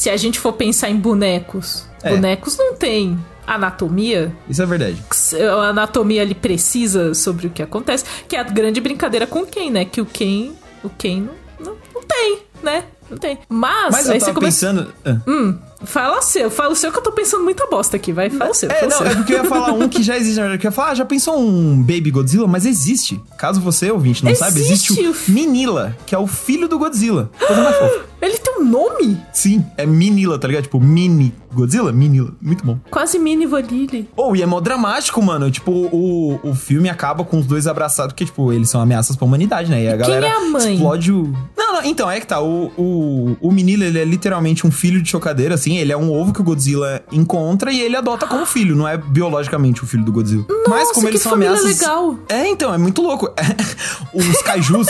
se 0.02 0.10
a 0.10 0.18
gente 0.18 0.40
for 0.40 0.54
pensar 0.54 0.90
em 0.90 0.96
bonecos, 0.96 1.86
é. 2.02 2.10
bonecos 2.10 2.58
não 2.58 2.74
tem 2.74 3.20
anatomia. 3.46 4.36
Isso 4.50 4.60
é 4.60 4.66
verdade. 4.66 4.98
A 5.40 5.70
anatomia 5.70 6.24
ali 6.24 6.34
precisa 6.34 7.14
sobre 7.14 7.46
o 7.46 7.50
que 7.52 7.62
acontece, 7.62 8.04
que 8.28 8.36
é 8.36 8.40
a 8.40 8.44
grande 8.44 8.82
brincadeira 8.82 9.28
com 9.28 9.46
quem, 9.46 9.70
né? 9.70 9.86
Que 9.86 10.02
o 10.02 10.06
Ken, 10.08 10.54
o 10.84 10.90
Ken 10.90 11.22
não, 11.60 11.74
não, 11.74 11.78
não 11.94 12.02
tem, 12.02 12.40
né? 12.64 12.86
Não 13.12 13.16
tem. 13.16 13.38
Mas, 13.48 13.92
Mas 13.92 14.10
eu 14.10 14.20
tava 14.20 14.40
pensando... 14.40 14.92
Ah. 15.06 15.18
Hum, 15.28 15.60
fala 15.84 16.20
seu, 16.24 16.50
fala 16.50 16.72
o 16.72 16.76
seu 16.76 16.92
que 16.92 16.98
eu 16.98 17.04
tô 17.04 17.12
pensando 17.12 17.44
muita 17.44 17.68
bosta 17.68 17.96
aqui, 17.96 18.12
vai, 18.12 18.32
fala 18.32 18.50
o 18.50 18.56
seu. 18.56 18.72
É, 18.72 18.88
não, 18.88 18.98
seu. 18.98 19.06
é 19.06 19.14
porque 19.14 19.34
eu 19.34 19.44
ia 19.44 19.44
falar 19.44 19.74
um 19.74 19.88
que 19.88 20.02
já 20.02 20.18
existe, 20.18 20.38
na 20.38 20.48
verdade. 20.48 20.64
Eu 20.64 20.70
ia 20.70 20.72
falar, 20.72 20.92
ah, 20.92 20.96
já 20.96 21.06
pensou 21.06 21.40
um 21.40 21.80
Baby 21.80 22.10
Godzilla? 22.10 22.48
Mas 22.48 22.66
existe. 22.66 23.22
Caso 23.38 23.62
você, 23.62 23.92
ouvinte, 23.92 24.24
não 24.24 24.32
existe 24.32 24.48
sabe, 24.48 24.62
existe 24.62 24.94
o 24.94 25.16
Minila, 25.28 25.96
que 26.08 26.16
é 26.16 26.18
o 26.18 26.26
filho 26.26 26.68
do 26.68 26.80
Godzilla. 26.80 27.30
Coisa 27.38 27.62
mais 27.62 27.76
fofa. 27.76 28.11
Ele 28.22 28.38
tem 28.38 28.60
um 28.60 28.66
nome? 28.66 29.18
Sim, 29.34 29.66
é 29.78 29.86
Minila, 29.86 30.38
tá 30.38 30.48
ligado? 30.48 30.64
Tipo, 30.64 30.80
Mini 30.80 31.34
Godzilla? 31.54 31.92
Minila. 31.92 32.32
Muito 32.42 32.66
bom. 32.66 32.80
Quase 32.90 33.20
Mini 33.20 33.46
Vanille. 33.46 34.08
Oh, 34.16 34.36
e 34.36 34.42
é 34.42 34.46
mó 34.46 34.60
dramático, 34.60 35.22
mano. 35.22 35.50
Tipo, 35.52 35.72
o, 35.72 36.40
o 36.44 36.56
filme 36.56 36.90
acaba 36.90 37.24
com 37.24 37.40
os 37.40 37.46
dois 37.46 37.68
abraçados, 37.68 38.14
porque, 38.14 38.26
tipo, 38.26 38.54
eles 38.54 38.70
são 38.70 38.80
ameaças 38.80 39.16
pra 39.16 39.26
humanidade, 39.26 39.70
né? 39.70 39.84
E 39.84 39.90
a 39.90 39.96
galera 39.96 40.28
Quem 40.28 40.36
é 40.36 40.36
a 40.36 40.50
mãe? 40.50 40.74
explode 40.76 41.12
o... 41.12 41.34
Não, 41.58 41.74
não, 41.74 41.84
então, 41.84 42.10
é 42.10 42.20
que 42.20 42.28
tá. 42.28 42.42
O, 42.42 42.72
o, 42.78 43.38
o 43.42 43.52
Minila, 43.52 43.86
ele 43.86 44.00
é 44.00 44.06
literalmente 44.06 44.66
um 44.66 44.72
filho 44.72 45.02
de 45.02 45.10
chocadeira, 45.10 45.56
assim. 45.56 45.78
Ele 45.78 45.92
é 45.92 45.98
um 45.98 46.12
ovo 46.12 46.32
que 46.32 46.42
o 46.42 46.44
Godzilla 46.44 47.04
encontra 47.12 47.72
e 47.72 47.82
ele 47.82 47.96
adota 47.96 48.28
como 48.28 48.46
filho. 48.46 48.76
Não 48.76 48.88
é 48.88 48.98
biologicamente 48.98 49.84
o 49.84 49.88
filho 49.88 50.04
do 50.04 50.12
Godzilla. 50.12 50.46
Nossa, 50.50 50.70
Mas 50.70 50.92
como 50.92 51.08
eles 51.08 51.22
são 51.22 51.34
ameaças... 51.34 51.80
legal. 51.80 52.18
É, 52.30 52.48
então, 52.48 52.74
é 52.74 52.78
muito 52.78 53.02
louco. 53.02 53.30
os 54.14 54.42
kaijus, 54.42 54.88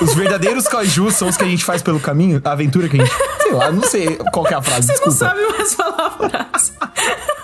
os 0.00 0.14
verdadeiros 0.14 0.66
kaijus 0.68 1.14
são 1.14 1.28
os 1.28 1.36
que 1.36 1.44
a 1.44 1.48
gente 1.48 1.64
faz 1.64 1.82
pelo 1.82 2.00
caminho, 2.00 2.40
a 2.44 2.54
aventura 2.68 2.88
que 2.88 3.00
a 3.00 3.04
gente. 3.04 3.16
Sei 3.42 3.52
lá, 3.52 3.72
não 3.72 3.82
sei 3.82 4.16
qual 4.32 4.46
é 4.46 4.54
a 4.54 4.62
frase. 4.62 4.86
Você 4.86 4.92
desculpa. 4.92 5.10
não 5.10 5.30
sabe 5.30 5.58
mais 5.58 5.74
falar 5.74 6.06
a 6.06 6.10
frase. 6.10 6.72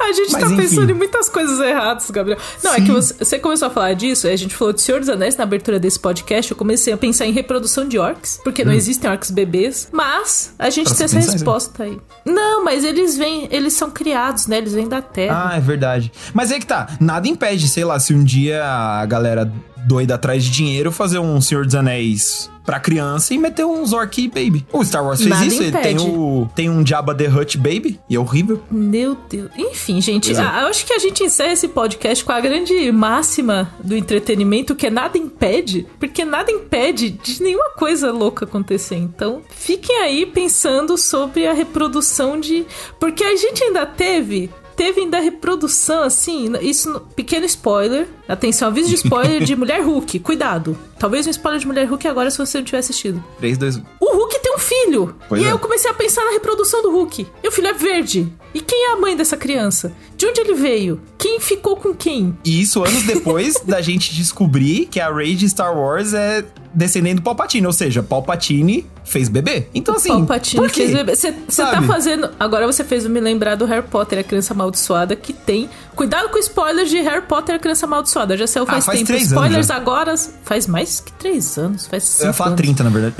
A 0.00 0.12
gente 0.12 0.32
Mas, 0.32 0.42
tá 0.42 0.46
enfim. 0.48 0.56
pensando 0.56 0.90
em 0.90 0.94
muitas 0.94 1.28
coisas 1.28 1.60
erradas, 1.60 2.10
Gabriel. 2.10 2.38
Não, 2.64 2.72
Sim. 2.72 2.82
é 2.82 2.84
que 2.84 2.90
você, 2.90 3.14
você, 3.14 3.38
começou 3.38 3.68
a 3.68 3.70
falar 3.70 3.92
disso, 3.94 4.26
a 4.26 4.34
gente 4.36 4.54
falou 4.54 4.72
de 4.72 4.80
Senhor 4.80 5.00
dos 5.00 5.08
Anéis 5.08 5.36
na 5.36 5.44
abertura 5.44 5.78
desse 5.78 5.98
podcast, 5.98 6.50
eu 6.50 6.56
comecei 6.56 6.92
a 6.92 6.96
pensar 6.96 7.26
em 7.26 7.32
reprodução 7.32 7.86
de 7.86 7.98
orcs, 7.98 8.40
porque 8.42 8.62
hum. 8.62 8.66
não 8.66 8.72
existem 8.72 9.10
orcs 9.10 9.30
bebês, 9.30 9.88
mas 9.92 10.54
a 10.58 10.70
gente 10.70 10.86
pra 10.88 10.96
tem 10.96 11.04
essa 11.04 11.32
resposta 11.32 11.84
aí. 11.84 11.98
Não, 12.24 12.64
mas 12.64 12.84
eles 12.84 13.18
vêm, 13.18 13.48
eles 13.50 13.74
são 13.74 13.90
criados, 13.90 14.46
né? 14.46 14.58
Eles 14.58 14.72
vêm 14.72 14.88
da 14.88 15.02
Terra. 15.02 15.50
Ah, 15.52 15.56
é 15.56 15.60
verdade. 15.60 16.10
Mas 16.32 16.50
é 16.50 16.58
que 16.58 16.66
tá, 16.66 16.88
nada 17.00 17.28
impede, 17.28 17.68
sei 17.68 17.84
lá, 17.84 18.00
se 18.00 18.14
um 18.14 18.24
dia 18.24 18.64
a 18.64 19.04
galera 19.04 19.52
doida 19.86 20.14
atrás 20.14 20.42
de 20.44 20.50
dinheiro 20.50 20.90
fazer 20.90 21.18
um 21.18 21.40
Senhor 21.40 21.64
dos 21.66 21.74
Anéis 21.74 22.50
pra 22.68 22.78
criança 22.78 23.32
e 23.32 23.38
meter 23.38 23.64
um 23.64 23.86
Zork 23.86 24.28
Baby. 24.28 24.66
O 24.70 24.84
Star 24.84 25.02
Wars 25.02 25.20
fez 25.20 25.30
Nada 25.30 25.46
isso, 25.46 25.62
ele 25.62 25.72
tem, 25.72 25.98
o, 25.98 26.46
tem 26.54 26.68
um 26.68 26.86
Jabba 26.86 27.14
the 27.14 27.26
Hutt 27.26 27.56
Baby, 27.56 27.98
e 28.10 28.14
é 28.14 28.20
horrível. 28.20 28.62
Meu 28.70 29.16
Deus. 29.26 29.50
Enfim, 29.56 30.02
gente, 30.02 30.36
a, 30.36 30.66
acho 30.66 30.84
que 30.84 30.92
a 30.92 30.98
gente 30.98 31.24
encerra 31.24 31.54
esse 31.54 31.66
podcast 31.66 32.22
com 32.22 32.30
a 32.30 32.38
grande 32.38 32.92
máxima 32.92 33.72
do 33.82 33.96
entretenimento, 33.96 34.76
que 34.76 34.86
é 34.86 34.90
nada 34.90 35.16
impede, 35.16 35.86
porque 35.98 36.26
nada 36.26 36.52
impede 36.52 37.08
de 37.08 37.42
nenhuma 37.42 37.70
coisa 37.70 38.12
louca 38.12 38.44
acontecer. 38.44 38.96
Então, 38.96 39.40
fiquem 39.48 40.02
aí 40.02 40.26
pensando 40.26 40.98
sobre 40.98 41.46
a 41.46 41.54
reprodução 41.54 42.38
de. 42.38 42.66
Porque 43.00 43.24
a 43.24 43.34
gente 43.34 43.64
ainda 43.64 43.86
teve 43.86 44.50
teve 44.78 45.00
ainda 45.00 45.18
reprodução, 45.18 46.04
assim, 46.04 46.52
isso, 46.60 47.00
pequeno 47.16 47.44
spoiler, 47.46 48.06
atenção, 48.28 48.68
aviso 48.68 48.88
de 48.88 48.94
spoiler 48.94 49.42
de 49.42 49.56
Mulher 49.58 49.82
Hulk, 49.82 50.20
cuidado. 50.20 50.78
Talvez 50.98 51.26
um 51.26 51.30
spoiler 51.30 51.60
de 51.60 51.66
Mulher 51.66 51.86
Hulk 51.86 52.06
agora 52.08 52.30
se 52.30 52.38
você 52.38 52.58
não 52.58 52.64
tiver 52.64 52.78
assistido. 52.78 53.22
3, 53.38 53.56
2, 53.56 53.76
1. 53.76 53.82
O 54.00 54.16
Hulk 54.16 54.40
tem 54.40 54.54
um 54.54 54.58
filho! 54.58 55.16
Pois 55.28 55.40
e 55.40 55.44
é. 55.44 55.48
aí 55.48 55.52
eu 55.52 55.58
comecei 55.58 55.90
a 55.90 55.94
pensar 55.94 56.24
na 56.24 56.32
reprodução 56.32 56.82
do 56.82 56.90
Hulk. 56.90 57.26
E 57.42 57.48
o 57.48 57.52
filho 57.52 57.68
é 57.68 57.72
verde. 57.72 58.32
E 58.52 58.60
quem 58.60 58.86
é 58.86 58.92
a 58.92 58.96
mãe 58.96 59.16
dessa 59.16 59.36
criança? 59.36 59.92
De 60.16 60.26
onde 60.26 60.40
ele 60.40 60.54
veio? 60.54 61.00
Quem 61.16 61.38
ficou 61.38 61.76
com 61.76 61.94
quem? 61.94 62.36
E 62.44 62.60
isso 62.60 62.82
anos 62.82 63.02
depois 63.04 63.60
da 63.64 63.80
gente 63.80 64.14
descobrir 64.14 64.86
que 64.86 64.98
a 64.98 65.12
Rey 65.12 65.34
de 65.34 65.48
Star 65.48 65.76
Wars 65.76 66.14
é 66.14 66.44
descendente 66.74 67.16
do 67.16 67.22
Palpatine, 67.22 67.66
ou 67.66 67.72
seja, 67.72 68.02
Palpatine 68.02 68.86
fez 69.04 69.28
bebê. 69.28 69.68
Então, 69.74 69.94
assim. 69.94 70.08
Palpatine 70.08 70.68
fez 70.68 70.92
bebê. 70.92 71.14
Você 71.14 71.32
tá 71.32 71.82
fazendo. 71.82 72.30
Agora 72.38 72.66
você 72.66 72.84
fez 72.84 73.06
me 73.06 73.20
lembrar 73.20 73.54
do 73.54 73.64
Harry 73.64 73.86
Potter, 73.86 74.18
a 74.18 74.22
criança 74.22 74.54
amaldiçoada, 74.54 75.14
que 75.16 75.32
tem. 75.32 75.68
Cuidado 75.98 76.28
com 76.28 76.38
spoilers 76.38 76.88
de 76.88 77.00
Harry 77.00 77.22
Potter, 77.22 77.56
a 77.56 77.58
criança 77.58 77.84
amaldiçoada. 77.84 78.36
Já 78.36 78.46
saiu 78.46 78.64
faz, 78.64 78.84
ah, 78.84 78.92
faz 78.92 79.02
tempo. 79.02 79.20
Spoilers 79.20 79.68
agora. 79.68 80.14
Faz 80.44 80.68
mais 80.68 81.00
que 81.00 81.10
três 81.14 81.58
anos. 81.58 81.88
Faz 81.88 82.04
cinco 82.04 82.22
Eu 82.22 82.26
ia 82.28 82.32
falar 82.32 82.54
30, 82.54 82.84
na 82.84 82.90
verdade. 82.90 83.16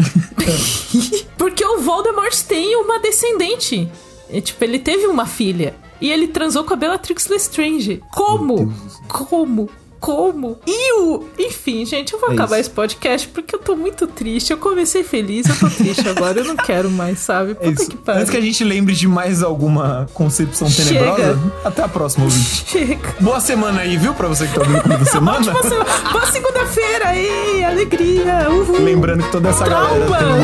Porque 1.36 1.64
o 1.64 1.80
Voldemort 1.80 2.32
tem 2.42 2.76
uma 2.76 3.00
descendente. 3.00 3.90
E, 4.30 4.40
tipo, 4.40 4.62
ele 4.62 4.78
teve 4.78 5.08
uma 5.08 5.26
filha. 5.26 5.74
E 6.00 6.08
ele 6.08 6.28
transou 6.28 6.62
com 6.62 6.72
a 6.72 6.76
Bellatrix 6.76 7.26
Lestrange. 7.26 8.00
Como? 8.12 8.72
Como? 9.08 9.68
Como? 10.01 10.59
E 10.66 10.92
o. 11.01 11.24
Enfim, 11.38 11.84
gente, 11.84 12.12
eu 12.12 12.20
vou 12.20 12.30
é 12.30 12.34
acabar 12.34 12.57
isso. 12.57 12.68
esse 12.68 12.70
podcast 12.70 13.28
porque 13.28 13.55
eu 13.55 13.59
tô 13.59 13.74
muito 13.76 14.07
triste. 14.07 14.51
Eu 14.53 14.59
comecei 14.59 15.03
feliz, 15.05 15.46
eu 15.49 15.57
tô 15.57 15.68
triste 15.74 16.07
agora. 16.11 16.40
Eu 16.40 16.44
não 16.44 16.57
quero 16.57 16.90
mais, 16.90 17.18
sabe? 17.20 17.53
É 17.53 17.55
Puta 17.55 17.82
é 17.82 17.86
que 17.86 17.96
pariu. 17.96 18.20
Antes 18.20 18.30
que 18.30 18.36
a 18.36 18.40
gente 18.40 18.62
lembre 18.64 18.94
de 18.94 19.09
mais 19.09 19.42
alguma 19.42 20.07
concepção 20.14 20.68
Chega. 20.68 21.01
tenebrosa, 21.01 21.53
até 21.64 21.82
a 21.82 21.88
próxima, 21.88 22.24
ouvinte. 22.24 22.64
Chega. 22.66 23.14
Boa 23.20 23.40
semana 23.40 23.80
aí, 23.80 23.96
viu? 23.96 24.14
Pra 24.14 24.28
você 24.28 24.46
que 24.46 24.55
tá 24.55 24.61
ouvindo 24.61 24.82
comigo 24.82 25.05
semana. 25.07 25.44
semana. 25.62 25.84
Boa 26.12 26.26
segunda-feira 26.26 27.09
aí, 27.09 27.64
alegria. 27.64 28.49
Uhul. 28.51 28.80
Lembrando 28.82 29.22
que 29.24 29.32
toda 29.32 29.49
essa 29.51 29.64
Traumas. 29.64 30.11
galera 30.11 30.18
tem 30.18 30.28
uma 30.28 30.36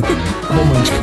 vida 0.00 0.08
romântica. 0.48 1.02